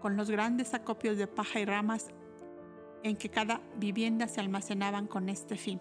con 0.00 0.16
los 0.16 0.30
grandes 0.30 0.74
acopios 0.74 1.16
de 1.16 1.26
paja 1.26 1.60
y 1.60 1.64
ramas 1.64 2.08
en 3.02 3.16
que 3.16 3.28
cada 3.28 3.60
vivienda 3.76 4.28
se 4.28 4.40
almacenaban 4.40 5.06
con 5.06 5.28
este 5.28 5.56
fin. 5.56 5.80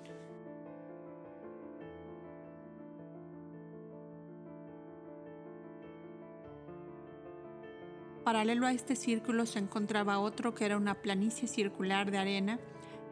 Paralelo 8.23 8.67
a 8.67 8.71
este 8.71 8.95
círculo 8.95 9.47
se 9.47 9.57
encontraba 9.57 10.19
otro 10.19 10.53
que 10.53 10.65
era 10.65 10.77
una 10.77 10.93
planicie 10.93 11.47
circular 11.47 12.11
de 12.11 12.19
arena 12.19 12.59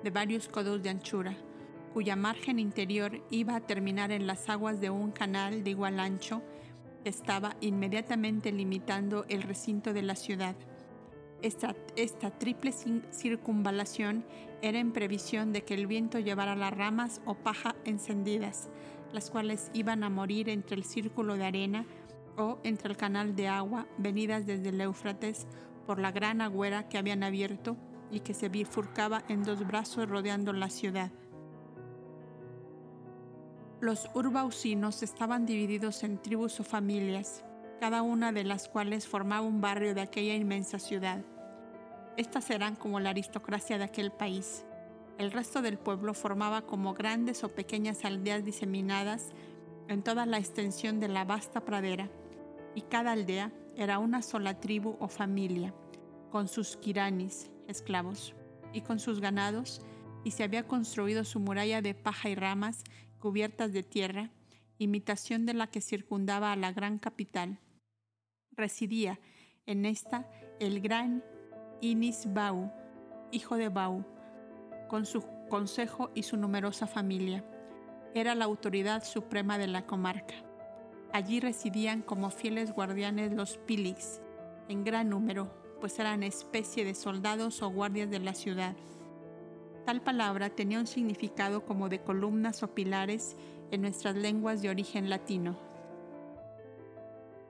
de 0.03 0.11
varios 0.11 0.48
codos 0.48 0.84
de 0.84 0.91
anchura, 0.91 1.36
cuya 1.95 2.15
margen 2.15 2.60
interior 2.60 3.19
iba 3.31 3.56
a 3.56 3.61
terminar 3.61 4.11
en 4.11 4.27
las 4.27 4.49
aguas 4.49 4.80
de 4.80 4.91
un 4.91 5.11
canal 5.11 5.64
de 5.64 5.72
igual 5.72 5.99
ancho 5.99 6.44
que 7.03 7.10
estaba 7.10 7.56
inmediatamente 7.60 8.52
limitando 8.52 9.26
el 9.30 9.41
recinto 9.41 9.94
de 9.94 10.03
la 10.03 10.15
ciudad. 10.15 10.56
Esta, 11.41 11.76
esta 11.95 12.30
triple 12.30 12.72
circunvalación 12.72 14.26
era 14.61 14.77
en 14.77 14.91
previsión 14.91 15.53
de 15.53 15.64
que 15.64 15.73
el 15.73 15.88
viento 15.88 16.19
llevara 16.19 16.56
las 16.56 16.73
ramas 16.73 17.19
o 17.26 17.34
paja 17.34 17.76
encendidas, 17.84 18.69
las 19.11 19.31
cuales 19.31 19.72
iban 19.73 20.03
a 20.03 20.10
morir 20.11 20.49
entre 20.49 20.76
el 20.76 20.84
círculo 20.84 21.36
de 21.36 21.45
arena 21.45 21.86
o 22.38 22.60
entre 22.64 22.89
el 22.89 22.97
canal 22.97 23.35
de 23.35 23.47
agua 23.47 23.88
venidas 23.97 24.45
desde 24.45 24.69
el 24.69 24.81
Éufrates 24.81 25.47
por 25.85 25.99
la 25.99 26.11
gran 26.11 26.41
agüera 26.41 26.88
que 26.88 26.97
habían 26.97 27.23
abierto 27.23 27.76
y 28.11 28.22
que 28.22 28.34
se 28.34 28.49
bifurcaba 28.49 29.23
en 29.27 29.43
dos 29.43 29.65
brazos 29.65 30.07
rodeando 30.07 30.53
la 30.53 30.69
ciudad. 30.69 31.11
Los 33.81 34.10
urbausinos 34.14 35.03
estaban 35.03 35.45
divididos 35.45 36.03
en 36.03 36.22
tribus 36.22 36.60
o 36.60 36.64
familias, 36.64 37.45
cada 37.80 38.01
una 38.01 38.34
de 38.34 38.43
las 38.43 38.68
cuales 38.68 39.07
formaba 39.07 39.47
un 39.47 39.61
barrio 39.61 39.95
de 39.95 40.01
aquella 40.01 40.35
inmensa 40.35 40.80
ciudad. 40.80 41.23
Estas 42.18 42.49
eran 42.49 42.76
como 42.76 42.99
la 42.99 43.11
aristocracia 43.11 43.77
de 43.77 43.85
aquel 43.85 44.11
país. 44.11 44.65
El 45.18 45.31
resto 45.31 45.61
del 45.61 45.77
pueblo 45.77 46.14
formaba 46.14 46.64
como 46.64 46.93
grandes 46.93 47.43
o 47.45 47.49
pequeñas 47.49 48.03
aldeas 48.03 48.43
diseminadas 48.43 49.31
en 49.88 50.03
toda 50.03 50.26
la 50.26 50.38
extensión 50.38 50.99
de 50.99 51.07
la 51.07 51.23
vasta 51.23 51.61
pradera, 51.61 52.10
y 52.80 52.84
cada 52.84 53.11
aldea 53.11 53.51
era 53.76 53.99
una 53.99 54.22
sola 54.22 54.61
tribu 54.61 54.95
o 55.01 55.10
familia, 55.10 55.73
con 56.31 56.47
sus 56.47 56.77
kiranis, 56.77 57.51
esclavos, 57.68 58.34
y 58.72 58.80
con 58.81 58.99
sus 58.99 59.19
ganados, 59.19 59.81
y 60.23 60.31
se 60.31 60.43
había 60.43 60.65
construido 60.65 61.26
su 61.26 61.41
muralla 61.41 61.81
de 61.81 61.93
paja 61.93 62.30
y 62.30 62.35
ramas 62.35 62.85
cubiertas 63.19 63.73
de 63.73 63.84
tierra, 63.84 64.30
imitación 64.77 65.45
de 65.45 65.56
la 65.56 65.68
que 65.68 65.81
circundaba 65.81 66.53
a 66.53 66.56
la 66.56 66.72
gran 66.72 66.99
capital. 66.99 67.60
Residía 68.51 69.19
en 69.65 69.85
esta 69.85 70.26
el 70.61 70.80
gran 70.80 71.22
Inis 71.81 72.31
Bau, 72.34 72.72
hijo 73.34 73.57
de 73.57 73.68
Bau, 73.68 74.06
con 74.88 75.06
su 75.06 75.22
consejo 75.49 76.11
y 76.15 76.23
su 76.23 76.38
numerosa 76.38 76.88
familia. 76.88 77.43
Era 78.15 78.35
la 78.35 78.45
autoridad 78.45 79.03
suprema 79.03 79.57
de 79.57 79.68
la 79.68 79.85
comarca. 79.85 80.49
Allí 81.11 81.40
residían 81.40 82.02
como 82.02 82.30
fieles 82.30 82.72
guardianes 82.72 83.34
los 83.34 83.57
pilix, 83.57 84.22
en 84.68 84.84
gran 84.84 85.10
número, 85.10 85.52
pues 85.81 85.98
eran 85.98 86.22
especie 86.22 86.86
de 86.86 86.94
soldados 86.94 87.61
o 87.64 87.69
guardias 87.69 88.10
de 88.11 88.19
la 88.19 88.34
ciudad. 88.34 88.76
Tal 89.86 90.02
palabra 90.02 90.52
tenía 90.52 90.80
un 90.80 90.86
significado 90.86 91.65
como 91.65 91.90
de 91.90 92.02
columnas 92.02 92.61
o 92.61 92.76
pilares 92.76 93.36
en 93.72 93.81
nuestras 93.81 94.15
lenguas 94.15 94.61
de 94.61 94.69
origen 94.69 95.10
latino. 95.10 95.57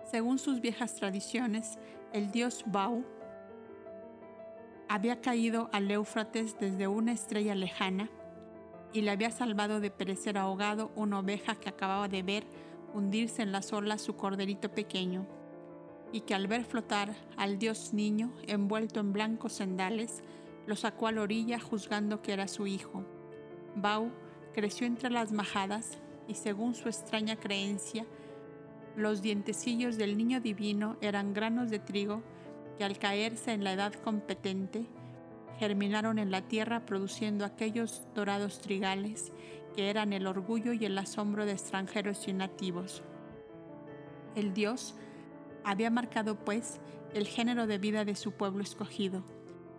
Según 0.09 0.39
sus 0.39 0.61
viejas 0.61 0.95
tradiciones, 0.95 1.77
el 2.13 2.31
dios 2.31 2.63
Bau 2.65 3.03
había 4.87 5.21
caído 5.21 5.69
al 5.73 5.91
Éufrates 5.91 6.57
desde 6.59 6.87
una 6.87 7.11
estrella 7.11 7.55
lejana 7.55 8.09
y 8.91 9.01
le 9.01 9.11
había 9.11 9.29
salvado 9.29 9.79
de 9.79 9.91
perecer 9.91 10.37
ahogado 10.37 10.91
una 10.95 11.19
oveja 11.19 11.55
que 11.55 11.69
acababa 11.69 12.07
de 12.07 12.23
ver 12.23 12.43
hundirse 12.93 13.41
en 13.41 13.51
las 13.51 13.73
olas 13.73 14.01
su 14.01 14.15
corderito 14.15 14.69
pequeño, 14.69 15.25
y 16.11 16.21
que 16.21 16.33
al 16.33 16.47
ver 16.47 16.65
flotar 16.65 17.15
al 17.37 17.59
dios 17.59 17.93
niño 17.93 18.33
envuelto 18.47 18.99
en 18.99 19.13
blancos 19.13 19.53
sendales, 19.53 20.23
lo 20.65 20.75
sacó 20.75 21.07
a 21.07 21.11
la 21.11 21.21
orilla 21.21 21.59
juzgando 21.59 22.21
que 22.21 22.33
era 22.33 22.47
su 22.47 22.67
hijo. 22.67 23.03
Bau 23.75 24.11
creció 24.53 24.87
entre 24.87 25.09
las 25.09 25.31
majadas 25.31 25.99
y 26.27 26.35
según 26.35 26.75
su 26.75 26.89
extraña 26.89 27.35
creencia, 27.35 28.05
los 28.95 29.21
dientecillos 29.21 29.97
del 29.97 30.17
niño 30.17 30.41
divino 30.41 30.97
eran 31.01 31.33
granos 31.33 31.69
de 31.69 31.79
trigo 31.79 32.21
que 32.77 32.83
al 32.83 32.97
caerse 32.97 33.51
en 33.53 33.63
la 33.63 33.73
edad 33.73 33.93
competente, 33.93 34.85
germinaron 35.57 36.19
en 36.19 36.31
la 36.31 36.41
tierra 36.41 36.85
produciendo 36.85 37.45
aquellos 37.45 38.07
dorados 38.15 38.59
trigales 38.59 39.31
eran 39.87 40.13
el 40.13 40.27
orgullo 40.27 40.73
y 40.73 40.85
el 40.85 40.97
asombro 40.97 41.45
de 41.45 41.53
extranjeros 41.53 42.27
y 42.27 42.33
nativos. 42.33 43.03
El 44.35 44.53
Dios 44.53 44.95
había 45.63 45.89
marcado, 45.89 46.35
pues, 46.35 46.79
el 47.13 47.27
género 47.27 47.67
de 47.67 47.77
vida 47.77 48.05
de 48.05 48.15
su 48.15 48.31
pueblo 48.31 48.61
escogido, 48.61 49.23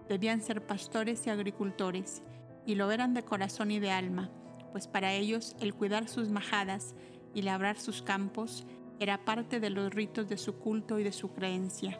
debían 0.08 0.40
ser 0.40 0.66
pastores 0.66 1.26
y 1.26 1.30
agricultores, 1.30 2.22
y 2.66 2.74
lo 2.74 2.90
eran 2.90 3.14
de 3.14 3.22
corazón 3.22 3.70
y 3.70 3.78
de 3.78 3.90
alma, 3.90 4.30
pues 4.72 4.86
para 4.86 5.12
ellos 5.12 5.56
el 5.60 5.74
cuidar 5.74 6.08
sus 6.08 6.28
majadas 6.28 6.94
y 7.34 7.42
labrar 7.42 7.78
sus 7.78 8.02
campos 8.02 8.66
era 8.98 9.24
parte 9.24 9.60
de 9.60 9.70
los 9.70 9.92
ritos 9.92 10.28
de 10.28 10.36
su 10.36 10.56
culto 10.58 10.98
y 10.98 11.04
de 11.04 11.12
su 11.12 11.32
creencia. 11.32 11.98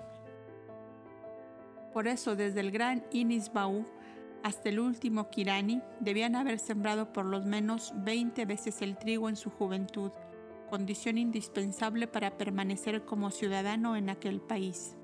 Por 1.93 2.06
eso, 2.06 2.36
desde 2.36 2.60
el 2.60 2.70
gran 2.70 3.05
Inisbaú 3.10 3.85
hasta 4.43 4.69
el 4.69 4.81
último 4.81 5.29
Kirani, 5.31 5.83
debían 6.01 6.35
haber 6.35 6.59
sembrado 6.59 7.12
por 7.12 7.27
lo 7.27 7.41
menos 7.43 7.93
20 7.97 8.45
veces 8.47 8.83
el 8.83 8.97
trigo 8.97 9.29
en 9.29 9.37
su 9.37 9.51
juventud, 9.51 10.12
condición 10.71 11.19
indispensable 11.19 12.07
para 12.07 12.39
permanecer 12.39 13.05
como 13.05 13.31
ciudadano 13.31 13.97
en 13.97 14.09
aquel 14.09 14.41
país. 14.41 14.97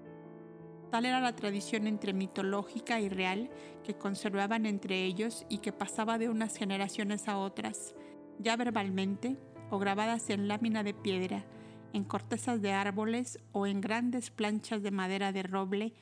Tal 0.90 1.04
era 1.04 1.20
la 1.20 1.34
tradición 1.34 1.86
entre 1.86 2.12
mitológica 2.12 3.00
y 3.00 3.08
real 3.08 3.50
que 3.84 3.94
conservaban 3.94 4.64
entre 4.66 5.04
ellos 5.04 5.44
y 5.48 5.58
que 5.58 5.72
pasaba 5.72 6.16
de 6.16 6.28
unas 6.28 6.56
generaciones 6.56 7.28
a 7.28 7.38
otras, 7.38 7.94
ya 8.38 8.56
verbalmente 8.56 9.36
o 9.70 9.78
grabadas 9.78 10.30
en 10.30 10.48
lámina 10.48 10.84
de 10.84 10.94
piedra, 10.94 11.44
en 11.92 12.04
cortezas 12.04 12.62
de 12.62 12.72
árboles 12.72 13.38
o 13.52 13.66
en 13.66 13.80
grandes 13.80 14.30
planchas 14.30 14.82
de 14.82 14.90
madera 14.90 15.32
de 15.32 15.42
roble 15.42 15.92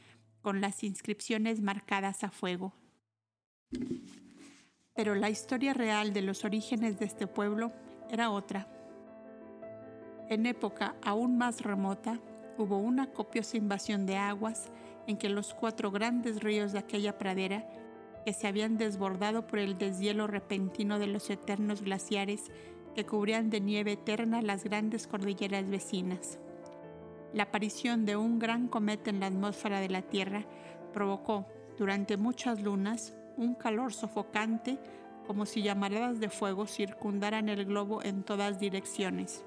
con 0.42 0.60
las 0.60 0.84
inscripciones 0.84 1.62
marcadas 1.62 2.22
a 2.22 2.30
fuego. 2.30 2.74
Pero 4.94 5.14
la 5.14 5.30
historia 5.30 5.74
real 5.74 6.12
de 6.12 6.22
los 6.22 6.44
orígenes 6.44 6.98
de 6.98 7.06
este 7.06 7.26
pueblo 7.26 7.72
era 8.10 8.30
otra. 8.30 8.68
En 10.28 10.46
época 10.46 10.94
aún 11.02 11.36
más 11.36 11.62
remota, 11.62 12.20
hubo 12.56 12.78
una 12.78 13.08
copiosa 13.08 13.56
invasión 13.56 14.06
de 14.06 14.16
aguas 14.16 14.70
en 15.06 15.16
que 15.16 15.28
los 15.28 15.54
cuatro 15.54 15.90
grandes 15.90 16.42
ríos 16.42 16.72
de 16.72 16.78
aquella 16.78 17.18
pradera, 17.18 17.66
que 18.24 18.32
se 18.32 18.46
habían 18.46 18.78
desbordado 18.78 19.46
por 19.46 19.58
el 19.58 19.76
deshielo 19.76 20.26
repentino 20.26 20.98
de 20.98 21.08
los 21.08 21.28
eternos 21.28 21.82
glaciares 21.82 22.50
que 22.94 23.04
cubrían 23.04 23.50
de 23.50 23.60
nieve 23.60 23.92
eterna 23.92 24.40
las 24.40 24.64
grandes 24.64 25.06
cordilleras 25.06 25.68
vecinas, 25.68 26.38
la 27.34 27.42
aparición 27.42 28.06
de 28.06 28.16
un 28.16 28.38
gran 28.38 28.68
cometa 28.68 29.10
en 29.10 29.18
la 29.18 29.26
atmósfera 29.26 29.80
de 29.80 29.88
la 29.88 30.02
Tierra 30.02 30.44
provocó 30.92 31.46
durante 31.76 32.16
muchas 32.16 32.62
lunas 32.62 33.16
un 33.36 33.54
calor 33.54 33.92
sofocante 33.92 34.78
como 35.26 35.46
si 35.46 35.62
llamaradas 35.62 36.20
de 36.20 36.28
fuego 36.28 36.66
circundaran 36.66 37.48
el 37.48 37.64
globo 37.64 38.02
en 38.02 38.22
todas 38.22 38.58
direcciones. 38.58 39.44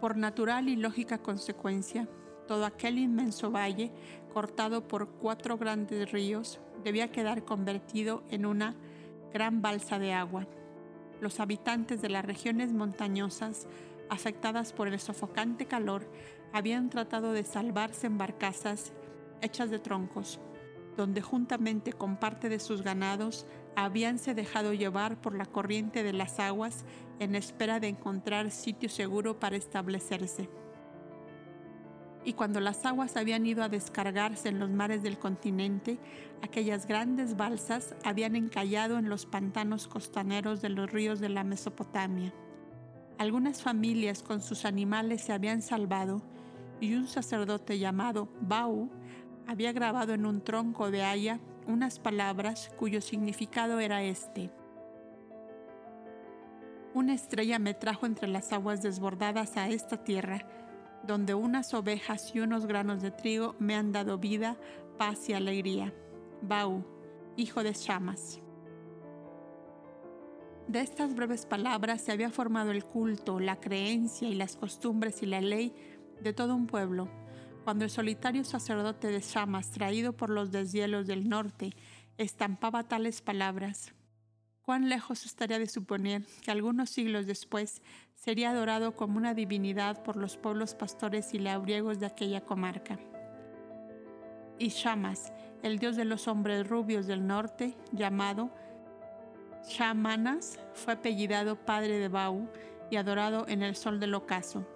Por 0.00 0.16
natural 0.16 0.68
y 0.68 0.76
lógica 0.76 1.18
consecuencia, 1.18 2.08
todo 2.46 2.64
aquel 2.64 2.98
inmenso 2.98 3.50
valle, 3.50 3.92
cortado 4.32 4.86
por 4.86 5.08
cuatro 5.08 5.58
grandes 5.58 6.10
ríos, 6.10 6.60
debía 6.82 7.12
quedar 7.12 7.44
convertido 7.44 8.22
en 8.30 8.46
una 8.46 8.76
gran 9.32 9.62
balsa 9.62 9.98
de 9.98 10.12
agua. 10.12 10.46
Los 11.20 11.38
habitantes 11.38 12.00
de 12.00 12.08
las 12.08 12.24
regiones 12.24 12.72
montañosas 12.72 13.66
afectadas 14.10 14.72
por 14.72 14.88
el 14.88 14.98
sofocante 14.98 15.66
calor, 15.66 16.06
habían 16.52 16.90
tratado 16.90 17.32
de 17.32 17.44
salvarse 17.44 18.08
en 18.08 18.18
barcazas 18.18 18.92
hechas 19.40 19.70
de 19.70 19.78
troncos, 19.78 20.40
donde 20.96 21.22
juntamente 21.22 21.92
con 21.92 22.16
parte 22.16 22.48
de 22.48 22.58
sus 22.58 22.82
ganados 22.82 23.46
habíanse 23.76 24.34
dejado 24.34 24.72
llevar 24.72 25.20
por 25.20 25.34
la 25.34 25.46
corriente 25.46 26.02
de 26.02 26.12
las 26.12 26.40
aguas 26.40 26.84
en 27.18 27.34
espera 27.34 27.80
de 27.80 27.88
encontrar 27.88 28.50
sitio 28.50 28.88
seguro 28.88 29.38
para 29.38 29.56
establecerse. 29.56 30.48
Y 32.24 32.34
cuando 32.34 32.60
las 32.60 32.84
aguas 32.84 33.16
habían 33.16 33.46
ido 33.46 33.62
a 33.62 33.70
descargarse 33.70 34.50
en 34.50 34.58
los 34.58 34.68
mares 34.68 35.02
del 35.02 35.18
continente, 35.18 35.98
aquellas 36.42 36.86
grandes 36.86 37.36
balsas 37.36 37.94
habían 38.04 38.36
encallado 38.36 38.98
en 38.98 39.08
los 39.08 39.24
pantanos 39.24 39.88
costaneros 39.88 40.60
de 40.60 40.68
los 40.68 40.90
ríos 40.90 41.20
de 41.20 41.30
la 41.30 41.44
Mesopotamia. 41.44 42.34
Algunas 43.16 43.62
familias 43.62 44.22
con 44.22 44.42
sus 44.42 44.64
animales 44.64 45.22
se 45.22 45.32
habían 45.32 45.62
salvado 45.62 46.22
y 46.80 46.94
un 46.94 47.06
sacerdote 47.06 47.78
llamado 47.78 48.28
Bau 48.40 48.90
había 49.46 49.72
grabado 49.72 50.14
en 50.14 50.26
un 50.26 50.42
tronco 50.42 50.90
de 50.90 51.02
haya 51.02 51.40
unas 51.66 51.98
palabras 51.98 52.70
cuyo 52.78 53.00
significado 53.00 53.80
era 53.80 54.02
este. 54.02 54.50
Una 56.94 57.14
estrella 57.14 57.58
me 57.58 57.74
trajo 57.74 58.06
entre 58.06 58.28
las 58.28 58.52
aguas 58.52 58.82
desbordadas 58.82 59.56
a 59.56 59.68
esta 59.68 60.02
tierra, 60.02 60.46
donde 61.06 61.34
unas 61.34 61.72
ovejas 61.72 62.32
y 62.34 62.40
unos 62.40 62.66
granos 62.66 63.00
de 63.00 63.10
trigo 63.10 63.54
me 63.58 63.76
han 63.76 63.92
dado 63.92 64.18
vida, 64.18 64.56
paz 64.98 65.28
y 65.28 65.32
alegría. 65.32 65.94
Bau, 66.42 66.84
hijo 67.36 67.62
de 67.62 67.72
Shamas. 67.72 68.40
De 70.66 70.80
estas 70.80 71.14
breves 71.14 71.46
palabras 71.46 72.02
se 72.02 72.12
había 72.12 72.30
formado 72.30 72.70
el 72.70 72.84
culto, 72.84 73.40
la 73.40 73.60
creencia 73.60 74.28
y 74.28 74.34
las 74.34 74.56
costumbres 74.56 75.22
y 75.22 75.26
la 75.26 75.40
ley 75.40 75.74
de 76.20 76.32
todo 76.32 76.54
un 76.54 76.66
pueblo. 76.66 77.08
Cuando 77.64 77.84
el 77.84 77.90
solitario 77.90 78.44
sacerdote 78.44 79.08
de 79.08 79.20
Shamas, 79.20 79.70
traído 79.70 80.12
por 80.12 80.30
los 80.30 80.50
deshielos 80.50 81.06
del 81.06 81.28
norte, 81.28 81.74
estampaba 82.16 82.84
tales 82.84 83.20
palabras, 83.20 83.92
cuán 84.62 84.88
lejos 84.88 85.26
estaría 85.26 85.58
de 85.58 85.66
suponer 85.66 86.24
que 86.42 86.50
algunos 86.50 86.90
siglos 86.90 87.26
después 87.26 87.82
sería 88.14 88.50
adorado 88.50 88.94
como 88.94 89.18
una 89.18 89.34
divinidad 89.34 90.02
por 90.02 90.16
los 90.16 90.36
pueblos 90.36 90.74
pastores 90.74 91.34
y 91.34 91.38
labriegos 91.38 92.00
de 92.00 92.06
aquella 92.06 92.40
comarca. 92.42 92.98
Y 94.58 94.68
Shamas, 94.68 95.32
el 95.62 95.78
dios 95.78 95.96
de 95.96 96.04
los 96.04 96.28
hombres 96.28 96.68
rubios 96.68 97.06
del 97.06 97.26
norte, 97.26 97.76
llamado 97.92 98.50
Shamanas 99.66 100.58
fue 100.74 100.94
apellidado 100.94 101.56
padre 101.56 101.98
de 101.98 102.08
Bau 102.08 102.48
y 102.90 102.96
adorado 102.96 103.46
en 103.48 103.62
el 103.62 103.76
sol 103.76 104.00
del 104.00 104.14
ocaso, 104.14 104.66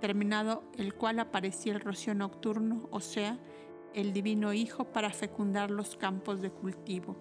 terminado 0.00 0.64
el 0.76 0.94
cual 0.94 1.18
aparecía 1.18 1.72
el 1.72 1.80
rocío 1.80 2.14
nocturno, 2.14 2.88
o 2.90 3.00
sea, 3.00 3.38
el 3.94 4.12
divino 4.12 4.52
Hijo 4.52 4.84
para 4.92 5.10
fecundar 5.10 5.70
los 5.70 5.96
campos 5.96 6.40
de 6.40 6.50
cultivo 6.50 7.16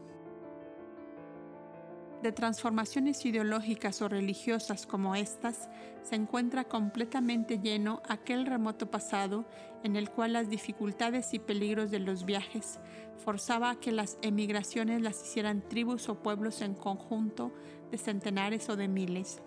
de 2.21 2.31
transformaciones 2.31 3.25
ideológicas 3.25 4.01
o 4.01 4.09
religiosas 4.09 4.87
como 4.87 5.15
estas, 5.15 5.69
se 6.03 6.15
encuentra 6.15 6.63
completamente 6.63 7.59
lleno 7.59 8.01
aquel 8.07 8.45
remoto 8.45 8.89
pasado 8.89 9.45
en 9.83 9.95
el 9.95 10.09
cual 10.09 10.33
las 10.33 10.49
dificultades 10.49 11.33
y 11.33 11.39
peligros 11.39 11.91
de 11.91 11.99
los 11.99 12.25
viajes 12.25 12.79
forzaba 13.23 13.71
a 13.71 13.79
que 13.79 13.91
las 13.91 14.17
emigraciones 14.21 15.01
las 15.01 15.21
hicieran 15.21 15.61
tribus 15.67 16.09
o 16.09 16.21
pueblos 16.21 16.61
en 16.61 16.73
conjunto 16.73 17.53
de 17.91 17.97
centenares 17.97 18.69
o 18.69 18.75
de 18.75 18.87
miles. 18.87 19.41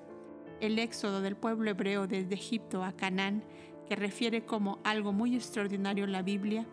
El 0.61 0.79
éxodo 0.79 1.23
del 1.23 1.37
pueblo 1.37 1.71
hebreo 1.71 2.07
desde 2.07 2.35
Egipto 2.35 2.85
a 2.85 2.93
Canaán, 2.93 3.43
que 3.89 3.97
refiere 3.97 4.45
como 4.45 4.79
algo 4.85 5.13
muy 5.13 5.35
extraordinario 5.35 6.07
la 6.07 6.21
Biblia, 6.21 6.67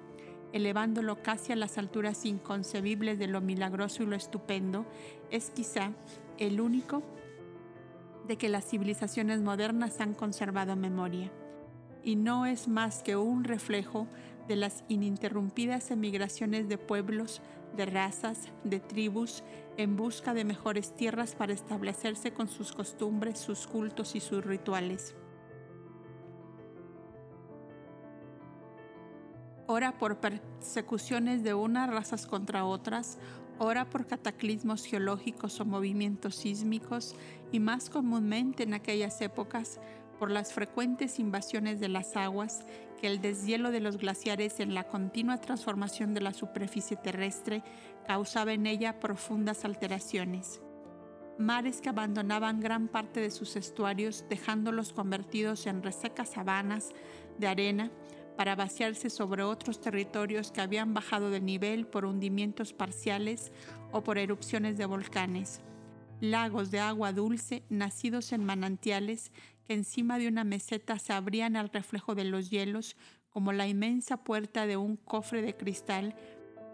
elevándolo 0.51 1.23
casi 1.23 1.53
a 1.53 1.55
las 1.55 1.77
alturas 1.77 2.25
inconcebibles 2.25 3.17
de 3.17 3.27
lo 3.27 3.39
milagroso 3.39 4.03
y 4.03 4.05
lo 4.07 4.17
estupendo, 4.17 4.85
es 5.31 5.51
quizá 5.51 5.93
el 6.37 6.59
único 6.59 7.01
de 8.27 8.37
que 8.37 8.49
las 8.49 8.65
civilizaciones 8.65 9.41
modernas 9.41 10.01
han 10.01 10.13
conservado 10.13 10.75
memoria, 10.75 11.31
y 12.03 12.17
no 12.17 12.45
es 12.45 12.67
más 12.67 13.03
que 13.03 13.15
un 13.15 13.45
reflejo 13.45 14.07
de 14.49 14.57
las 14.57 14.83
ininterrumpidas 14.89 15.91
emigraciones 15.91 16.67
de 16.67 16.77
pueblos, 16.77 17.41
de 17.75 17.85
razas, 17.85 18.49
de 18.63 18.79
tribus, 18.79 19.43
en 19.77 19.95
busca 19.95 20.33
de 20.33 20.45
mejores 20.45 20.95
tierras 20.95 21.35
para 21.35 21.53
establecerse 21.53 22.33
con 22.33 22.47
sus 22.47 22.71
costumbres, 22.71 23.37
sus 23.37 23.67
cultos 23.67 24.15
y 24.15 24.19
sus 24.19 24.43
rituales. 24.43 25.15
ora 29.67 29.97
por 29.97 30.17
persecuciones 30.17 31.43
de 31.43 31.53
unas 31.53 31.89
razas 31.89 32.25
contra 32.25 32.65
otras, 32.65 33.19
ora 33.59 33.89
por 33.89 34.07
cataclismos 34.07 34.85
geológicos 34.85 35.59
o 35.59 35.65
movimientos 35.65 36.35
sísmicos 36.35 37.15
y 37.51 37.59
más 37.59 37.89
comúnmente 37.89 38.63
en 38.63 38.73
aquellas 38.73 39.21
épocas 39.21 39.79
por 40.19 40.31
las 40.31 40.53
frecuentes 40.53 41.19
invasiones 41.19 41.79
de 41.79 41.89
las 41.89 42.15
aguas 42.15 42.65
que 42.97 43.07
el 43.07 43.21
deshielo 43.21 43.71
de 43.71 43.79
los 43.79 43.97
glaciares 43.97 44.59
en 44.59 44.73
la 44.73 44.83
continua 44.83 45.39
transformación 45.39 46.13
de 46.13 46.21
la 46.21 46.33
superficie 46.33 46.97
terrestre 46.97 47.63
causaba 48.05 48.53
en 48.53 48.65
ella 48.65 48.99
profundas 48.99 49.65
alteraciones. 49.65 50.61
Mares 51.37 51.81
que 51.81 51.89
abandonaban 51.89 52.59
gran 52.59 52.87
parte 52.87 53.19
de 53.19 53.29
sus 53.29 53.55
estuarios 53.55 54.25
dejándolos 54.27 54.91
convertidos 54.91 55.67
en 55.67 55.83
resecas 55.83 56.29
sabanas 56.29 56.89
de 57.37 57.47
arena 57.47 57.91
para 58.35 58.55
vaciarse 58.55 59.09
sobre 59.09 59.43
otros 59.43 59.79
territorios 59.79 60.51
que 60.51 60.61
habían 60.61 60.93
bajado 60.93 61.29
de 61.29 61.41
nivel 61.41 61.85
por 61.85 62.05
hundimientos 62.05 62.73
parciales 62.73 63.51
o 63.91 64.03
por 64.03 64.17
erupciones 64.17 64.77
de 64.77 64.85
volcanes. 64.85 65.61
Lagos 66.21 66.71
de 66.71 66.79
agua 66.79 67.11
dulce 67.11 67.63
nacidos 67.69 68.31
en 68.31 68.43
manantiales 68.43 69.31
que 69.67 69.73
encima 69.73 70.17
de 70.17 70.29
una 70.29 70.45
meseta 70.45 70.97
se 70.97 71.11
abrían 71.11 71.57
al 71.57 71.69
reflejo 71.69 72.15
de 72.15 72.23
los 72.23 72.49
hielos 72.49 72.95
como 73.29 73.51
la 73.51 73.67
inmensa 73.67 74.23
puerta 74.23 74.65
de 74.65 74.77
un 74.77 74.95
cofre 74.95 75.41
de 75.41 75.57
cristal 75.57 76.15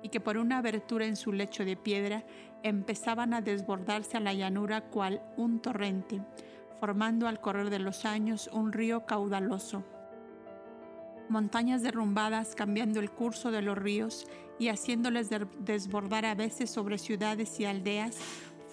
y 0.04 0.10
que 0.10 0.20
por 0.20 0.38
una 0.38 0.60
abertura 0.60 1.06
en 1.08 1.16
su 1.16 1.32
lecho 1.32 1.66
de 1.66 1.76
piedra 1.76 2.24
empezaban 2.62 3.34
a 3.34 3.42
desbordarse 3.42 4.18
a 4.18 4.20
la 4.20 4.34
llanura 4.34 4.82
cual 4.82 5.24
un 5.38 5.60
torrente, 5.60 6.22
formando 6.80 7.28
al 7.28 7.42
correr 7.42 7.70
de 7.70 7.80
los 7.80 8.06
años 8.06 8.50
un 8.54 8.72
río 8.72 9.06
caudaloso. 9.06 9.84
Montañas 11.30 11.82
derrumbadas 11.82 12.54
cambiando 12.54 13.00
el 13.00 13.10
curso 13.10 13.50
de 13.50 13.62
los 13.62 13.78
ríos 13.78 14.28
y 14.60 14.68
haciéndoles 14.68 15.30
desbordar 15.60 16.26
a 16.26 16.36
veces 16.36 16.70
sobre 16.70 16.98
ciudades 16.98 17.60
y 17.60 17.66
aldeas, 17.66 18.18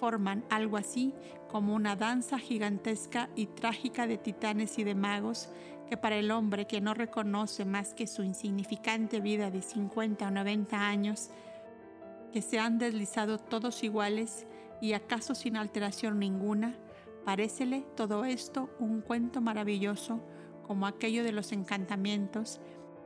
forman 0.01 0.45
algo 0.49 0.79
así 0.79 1.15
como 1.51 1.75
una 1.75 1.95
danza 1.95 2.39
gigantesca 2.39 3.29
y 3.37 3.47
trágica 3.47 4.07
de 4.07 4.17
titanes 4.17 4.79
y 4.79 4.85
de 4.85 4.95
magos 4.95 5.51
que 5.89 5.97
para 5.97 6.17
el 6.17 6.31
hombre 6.31 6.67
que 6.67 6.81
no 6.81 6.95
reconoce 6.95 7.65
más 7.65 7.95
que 7.95 8.07
su 8.07 8.23
insignificante 8.23 9.21
vida 9.21 9.51
de 9.51 9.61
50 9.61 10.29
o 10.29 10.31
90 10.31 10.89
años, 10.89 11.31
que 12.33 12.43
se 12.43 12.59
han 12.59 12.79
deslizado 12.79 13.39
todos 13.39 13.83
iguales 13.83 14.47
y 14.81 14.93
acaso 14.95 15.35
sin 15.35 15.57
alteración 15.57 16.19
ninguna, 16.19 16.77
parécele 17.25 17.85
todo 17.97 18.25
esto 18.25 18.71
un 18.79 19.03
cuento 19.03 19.41
maravilloso 19.41 20.21
como 20.67 20.87
aquello 20.87 21.25
de 21.25 21.33
los 21.33 21.53
encantamientos 21.53 22.61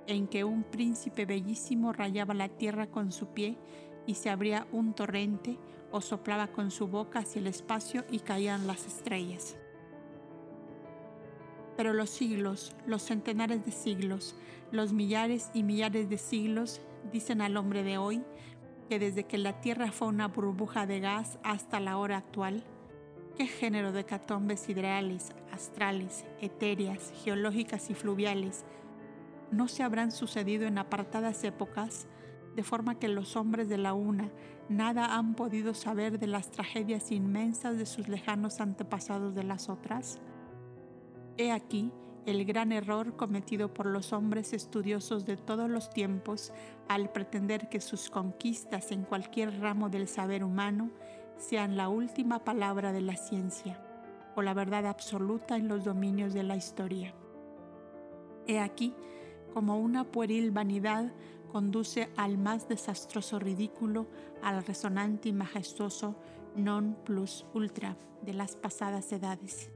en 0.07 0.29
que 0.29 0.45
un 0.45 0.63
príncipe 0.63 1.25
bellísimo 1.25 1.93
rayaba 1.93 2.35
la 2.35 2.51
tierra 2.51 2.87
con 2.87 3.11
su 3.11 3.29
pie 3.29 3.57
y 4.07 4.15
se 4.15 4.31
abría 4.31 4.67
un 4.73 4.93
torrente 4.95 5.59
o 5.91 6.01
soplaba 6.01 6.49
con 6.49 6.71
su 6.71 6.89
boca 6.89 7.21
hacia 7.21 7.41
el 7.41 7.47
espacio 7.47 8.05
y 8.11 8.21
caían 8.21 8.67
las 8.67 8.87
estrellas. 8.87 9.57
Pero 11.77 11.93
los 11.93 12.11
siglos, 12.11 12.75
los 12.87 13.03
centenares 13.03 13.65
de 13.65 13.73
siglos, 13.73 14.37
los 14.71 14.93
millares 14.93 15.51
y 15.55 15.63
millares 15.63 16.09
de 16.09 16.19
siglos 16.19 16.81
dicen 17.13 17.41
al 17.41 17.57
hombre 17.57 17.83
de 17.83 17.99
hoy 17.99 18.23
que 18.89 18.99
desde 18.99 19.25
que 19.25 19.39
la 19.39 19.61
Tierra 19.61 19.91
fue 19.91 20.09
una 20.09 20.29
burbuja 20.29 20.87
de 20.87 21.01
gas 21.01 21.39
hasta 21.43 21.81
la 21.81 21.97
hora 21.99 22.19
actual, 22.19 22.63
¿qué 23.37 23.47
género 23.47 23.93
de 23.93 24.05
catombes 24.05 24.69
ideales, 24.69 25.33
astrales, 25.53 26.25
etéreas, 26.41 27.13
geológicas 27.25 27.91
y 27.91 27.95
fluviales 27.95 28.65
no 29.55 29.69
se 29.69 29.83
habrán 29.83 30.11
sucedido 30.11 30.67
en 30.67 30.79
apartadas 30.79 31.45
épocas, 31.45 32.07
de 32.55 32.63
forma 32.63 32.99
que 32.99 33.09
los 33.09 33.37
hombres 33.37 33.69
de 33.69 33.79
la 33.79 33.95
una 33.95 34.31
nada 34.69 35.17
han 35.17 35.35
podido 35.35 35.75
saber 35.75 36.19
de 36.19 36.27
las 36.27 36.51
tragedias 36.51 37.11
inmensas 37.13 37.77
de 37.77 37.87
sus 37.87 38.09
lejanos 38.09 38.61
antepasados 38.61 39.35
de 39.35 39.45
las 39.45 39.69
otras? 39.69 40.21
He 41.37 41.53
aquí 41.53 41.93
el 42.27 42.45
gran 42.45 42.73
error 42.73 43.17
cometido 43.17 43.75
por 43.75 43.87
los 43.87 44.13
hombres 44.13 44.53
estudiosos 44.53 45.27
de 45.27 45.37
todos 45.37 45.69
los 45.69 45.91
tiempos 45.91 46.53
al 46.89 47.11
pretender 47.11 47.69
que 47.69 47.81
sus 47.81 48.09
conquistas 48.09 48.93
en 48.93 49.03
cualquier 49.03 49.61
ramo 49.61 49.91
del 49.91 50.09
saber 50.09 50.43
humano 50.43 50.91
sean 51.37 51.77
la 51.77 51.89
última 51.89 52.45
palabra 52.45 52.93
de 52.93 53.03
la 53.03 53.17
ciencia 53.17 53.81
o 54.37 54.43
la 54.43 54.55
verdad 54.55 54.87
absoluta 54.87 55.57
en 55.57 55.69
los 55.69 55.85
dominios 55.85 56.33
de 56.33 56.43
la 56.45 56.57
historia. 56.57 57.15
He 58.47 58.59
aquí 58.59 58.95
como 59.53 59.79
una 59.79 60.05
pueril 60.05 60.51
vanidad 60.51 61.13
conduce 61.55 62.11
al 62.17 62.37
más 62.37 62.67
desastroso 62.69 63.39
ridículo 63.39 64.09
al 64.43 64.67
resonante 64.67 65.29
y 65.29 65.33
majestuoso 65.33 66.19
non 66.59 66.99
plus 67.07 67.47
ultra 67.55 67.95
de 68.27 68.35
las 68.35 68.59
pasadas 68.59 69.13
edades 69.13 69.71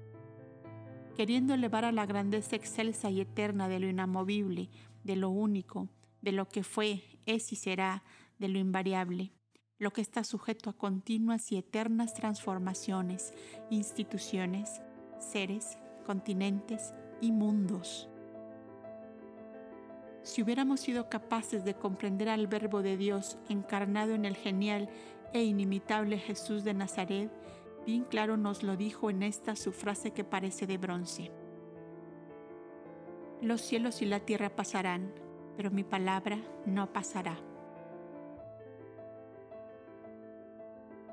queriendo 1.14 1.55
elevar 1.55 1.84
a 1.84 1.92
la 1.92 2.05
grandeza 2.05 2.56
excelsa 2.56 3.10
y 3.10 3.20
eterna 3.20 3.68
de 3.68 3.78
lo 3.78 3.88
inamovible, 3.88 4.70
de 5.05 5.14
lo 5.14 5.30
único, 5.30 5.88
de 6.20 6.32
lo 6.32 6.48
que 6.48 6.64
fue, 6.64 7.02
es 7.26 7.52
y 7.52 7.56
será, 7.56 8.02
de 8.38 8.48
lo 8.48 8.59
invariable, 8.59 9.32
lo 9.78 9.92
que 9.92 10.00
está 10.00 10.24
sujeto 10.24 10.70
a 10.70 10.76
continuas 10.76 11.52
y 11.52 11.56
eternas 11.56 12.14
transformaciones, 12.14 13.34
instituciones, 13.70 14.80
seres, 15.18 15.78
continentes 16.05 16.94
y 17.20 17.30
mundos. 17.30 18.09
Si 20.23 20.43
hubiéramos 20.43 20.81
sido 20.81 21.09
capaces 21.09 21.65
de 21.65 21.74
comprender 21.74 22.28
al 22.28 22.47
Verbo 22.47 22.82
de 22.82 22.97
Dios 22.97 23.39
encarnado 23.49 24.15
en 24.15 24.24
el 24.24 24.36
genial 24.36 24.89
e 25.32 25.43
inimitable 25.43 26.19
Jesús 26.19 26.65
de 26.65 26.74
Nazaret, 26.74 27.31
bien 27.86 28.05
claro 28.05 28.36
nos 28.36 28.62
lo 28.62 28.77
dijo 28.77 29.11
en 29.11 29.23
esta 29.23 29.57
su 29.57 29.73
frase 29.73 30.11
que 30.11 30.24
parece 30.24 30.66
de 30.66 30.78
bronce. 30.78 31.31
Los 33.40 33.61
cielos 33.61 34.03
y 34.03 34.07
la 34.07 34.20
tierra 34.20 34.51
pasarán, 34.51 35.12
pero 35.57 35.70
mi 35.70 35.85
palabra 35.85 36.39
no 36.66 36.93
pasará. 36.93 37.39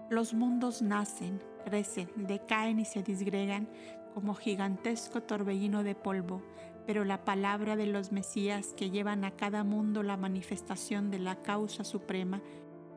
Los 0.09 0.33
mundos 0.33 0.81
nacen, 0.81 1.41
crecen, 1.63 2.09
decaen 2.15 2.79
y 2.79 2.85
se 2.85 3.01
disgregan 3.01 3.67
como 4.13 4.33
gigantesco 4.35 5.21
torbellino 5.21 5.83
de 5.83 5.95
polvo, 5.95 6.41
pero 6.85 7.03
la 7.03 7.25
palabra 7.25 7.75
de 7.75 7.85
los 7.85 8.11
Mesías 8.11 8.73
que 8.75 8.89
llevan 8.89 9.23
a 9.23 9.31
cada 9.31 9.63
mundo 9.63 10.03
la 10.03 10.17
manifestación 10.17 11.11
de 11.11 11.19
la 11.19 11.41
causa 11.41 11.83
suprema, 11.83 12.41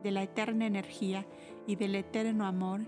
de 0.03 0.11
la 0.11 0.23
eterna 0.23 0.65
energía 0.65 1.25
y 1.67 1.75
del 1.75 1.95
eterno 1.95 2.45
amor, 2.45 2.81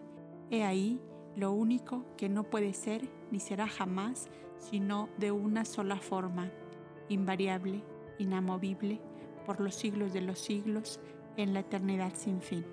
He 0.52 0.65
ahí 0.65 0.99
lo 1.38 1.53
único 1.53 2.03
que 2.18 2.28
no 2.28 2.44
puede 2.44 2.73
ser 2.73 3.07
ni 3.32 3.40
será 3.40 3.68
jamás, 3.68 4.28
sino 4.57 5.07
de 5.18 5.32
una 5.32 5.64
sola 5.64 5.95
forma, 5.95 6.52
invariable, 7.07 7.82
inamovible, 8.19 8.99
por 9.45 9.61
los 9.61 9.76
siglos 9.76 10.11
de 10.11 10.19
los 10.19 10.40
siglos, 10.40 10.99
en 11.38 11.53
la 11.53 11.61
eternidad 11.61 12.11
sin 12.15 12.41
fin. 12.41 12.65